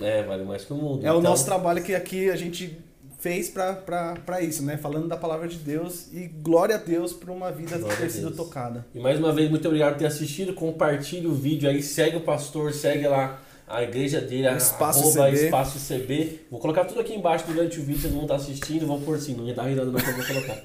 é, 0.00 0.06
é, 0.06 0.18
é, 0.18 0.22
vale 0.22 0.44
mais 0.44 0.64
que 0.64 0.72
o 0.72 0.76
mundo. 0.76 1.04
É 1.04 1.10
o 1.10 1.18
Então, 1.18 1.30
nosso 1.30 1.44
trabalho 1.46 1.82
que 1.82 1.94
aqui 1.94 2.30
a 2.30 2.36
gente 2.36 2.78
fez 3.20 3.48
pra 3.48 4.40
isso, 4.40 4.64
né? 4.64 4.76
Falando 4.76 5.06
da 5.06 5.16
palavra 5.16 5.46
de 5.46 5.58
Deus 5.58 6.08
e 6.12 6.26
glória 6.26 6.74
a 6.74 6.78
Deus 6.78 7.12
por 7.12 7.30
uma 7.30 7.52
vida 7.52 7.78
Glória 7.78 7.96
ter 7.96 8.10
sido 8.10 8.30
tocada. 8.30 8.86
E 8.94 8.98
mais 8.98 9.18
uma 9.18 9.32
vez, 9.32 9.50
muito 9.50 9.66
obrigado 9.68 9.92
por 9.92 9.98
ter 9.98 10.06
assistido. 10.06 10.54
Compartilhe 10.54 11.26
o 11.26 11.34
vídeo 11.34 11.68
aí, 11.68 11.82
segue 11.82 12.16
o 12.16 12.22
pastor, 12.22 12.72
segue 12.72 13.06
lá 13.06 13.40
a 13.68 13.82
igreja 13.82 14.20
dele, 14.20 14.48
a 14.48 14.56
Espaço 14.56 15.00
arroba 15.00 15.30
CB. 15.30 15.44
Espaço 15.44 15.78
CB. 15.78 16.40
Vou 16.50 16.58
colocar 16.58 16.84
tudo 16.84 17.00
aqui 17.00 17.14
embaixo 17.14 17.46
durante 17.46 17.78
o 17.78 17.82
vídeo, 17.84 18.00
vocês 18.00 18.12
vão 18.12 18.22
estar 18.22 18.34
assistindo, 18.34 18.86
vão 18.86 19.00
pôr 19.00 19.18
sim, 19.18 19.34
não 19.34 19.44
me 19.44 19.54
dá 19.54 19.62
risada 19.62 19.90
não 19.90 20.00
que 20.00 20.08
eu 20.08 20.16
vou 20.16 20.26
colocar. 20.26 20.60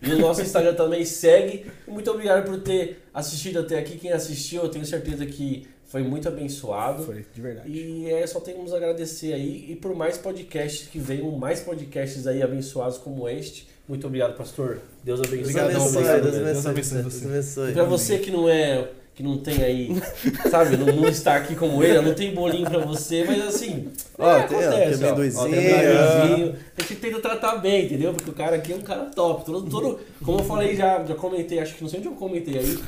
E 0.00 0.12
o 0.12 0.18
nosso 0.18 0.42
Instagram 0.42 0.74
também 0.74 1.04
segue. 1.04 1.66
Muito 1.88 2.10
obrigado 2.10 2.44
por 2.44 2.60
ter 2.60 3.02
assistido 3.12 3.58
até 3.58 3.78
aqui. 3.78 3.98
Quem 3.98 4.12
assistiu, 4.12 4.62
eu 4.62 4.68
tenho 4.68 4.86
certeza 4.86 5.26
que 5.26 5.66
foi 5.96 6.02
muito 6.02 6.28
abençoado. 6.28 7.04
Foi, 7.04 7.24
de 7.34 7.40
verdade. 7.40 7.70
E 7.70 8.10
é 8.10 8.26
só 8.26 8.38
temos 8.38 8.74
a 8.74 8.76
agradecer 8.76 9.32
aí. 9.32 9.64
E 9.70 9.76
por 9.76 9.94
mais 9.94 10.18
podcasts 10.18 10.86
que 10.88 10.98
venham, 10.98 11.30
mais 11.30 11.60
podcasts 11.60 12.26
aí 12.26 12.42
abençoados 12.42 12.98
como 12.98 13.26
este. 13.26 13.66
Muito 13.88 14.06
obrigado, 14.06 14.36
pastor. 14.36 14.80
Deus 15.02 15.20
abençoe. 15.20 15.54
Deus 15.54 15.56
abençoe, 15.56 15.88
obrigado 15.88 16.22
Deus 16.22 16.34
mesmo. 16.34 16.44
Deus 16.44 16.66
abençoe, 16.66 16.98
abençoe 16.98 17.02
Deus 17.02 17.14
você. 17.14 17.26
abençoe. 17.26 17.72
Pra 17.72 17.84
você 17.84 18.18
que 18.18 18.30
não 18.30 18.46
é. 18.46 18.88
Que 19.14 19.22
não 19.22 19.38
tem 19.38 19.64
aí, 19.64 19.88
sabe, 20.50 20.76
não, 20.76 20.94
não 20.94 21.08
está 21.08 21.36
aqui 21.36 21.54
como 21.56 21.82
ele, 21.82 21.98
não 22.02 22.12
tem 22.12 22.34
bolinho 22.34 22.68
pra 22.68 22.80
você, 22.80 23.24
mas 23.24 23.46
assim. 23.46 23.88
Ó, 24.18 24.30
é, 24.30 24.42
tem, 24.42 24.58
acontece, 24.58 24.98
tem 24.98 25.06
ó. 25.06 25.12
amendoizinho, 25.12 25.42
Ó, 25.42 25.48
tem 25.48 25.74
amendoizinho. 25.74 26.56
A 26.76 26.82
gente 26.82 26.96
tenta 26.96 27.20
tratar 27.20 27.56
bem, 27.56 27.86
entendeu? 27.86 28.12
Porque 28.12 28.28
o 28.28 28.34
cara 28.34 28.56
aqui 28.56 28.74
é 28.74 28.76
um 28.76 28.82
cara 28.82 29.06
top. 29.06 29.46
Todo, 29.46 29.70
todo, 29.70 30.00
como 30.22 30.40
eu 30.40 30.44
falei, 30.44 30.76
já, 30.76 31.02
já 31.02 31.14
comentei, 31.14 31.58
acho 31.58 31.74
que 31.76 31.82
não 31.82 31.88
sei 31.88 32.00
onde 32.00 32.08
eu 32.08 32.12
comentei 32.12 32.58
aí, 32.58 32.78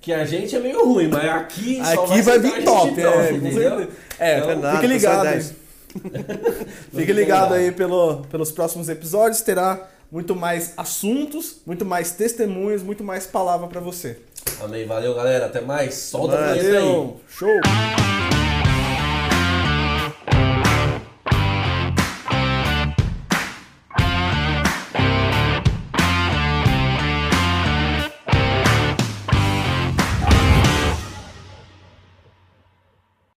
que 0.00 0.12
a 0.12 0.24
gente 0.24 0.54
é 0.54 0.60
meio 0.60 0.84
ruim, 0.84 1.08
mas 1.08 1.28
aqui 1.28 1.80
só 1.84 2.04
Aqui 2.04 2.22
vai 2.22 2.34
sentar 2.34 2.40
vir 2.40 2.52
gente 2.54 2.64
top, 2.64 3.00
é, 3.00 3.26
certeza. 3.28 3.88
É, 4.18 4.38
Então, 4.38 4.48
fique 4.50 4.60
Verdade, 4.60 4.88
pessoal, 4.88 4.92
ligado. 4.92 5.26
aí. 5.26 5.32
10. 5.34 5.54
Fique 6.94 7.12
ligado 7.12 7.54
aí 7.54 7.72
pelo, 7.72 8.16
pelos 8.30 8.52
próximos 8.52 8.88
episódios. 8.88 9.40
Terá 9.40 9.88
muito 10.12 10.36
mais 10.36 10.72
assuntos, 10.76 11.56
muito 11.66 11.84
mais 11.84 12.12
testemunhos, 12.12 12.82
muito 12.82 13.02
mais 13.02 13.26
palavra 13.26 13.66
pra 13.66 13.80
você. 13.80 14.18
Amém, 14.62 14.86
valeu 14.86 15.14
galera, 15.14 15.46
até 15.46 15.60
mais. 15.60 15.94
Solta 15.94 16.36
a 16.36 16.46
Valeu. 16.48 16.62
vinheta 16.62 16.78
aí. 16.78 17.14
Show! 17.28 18.45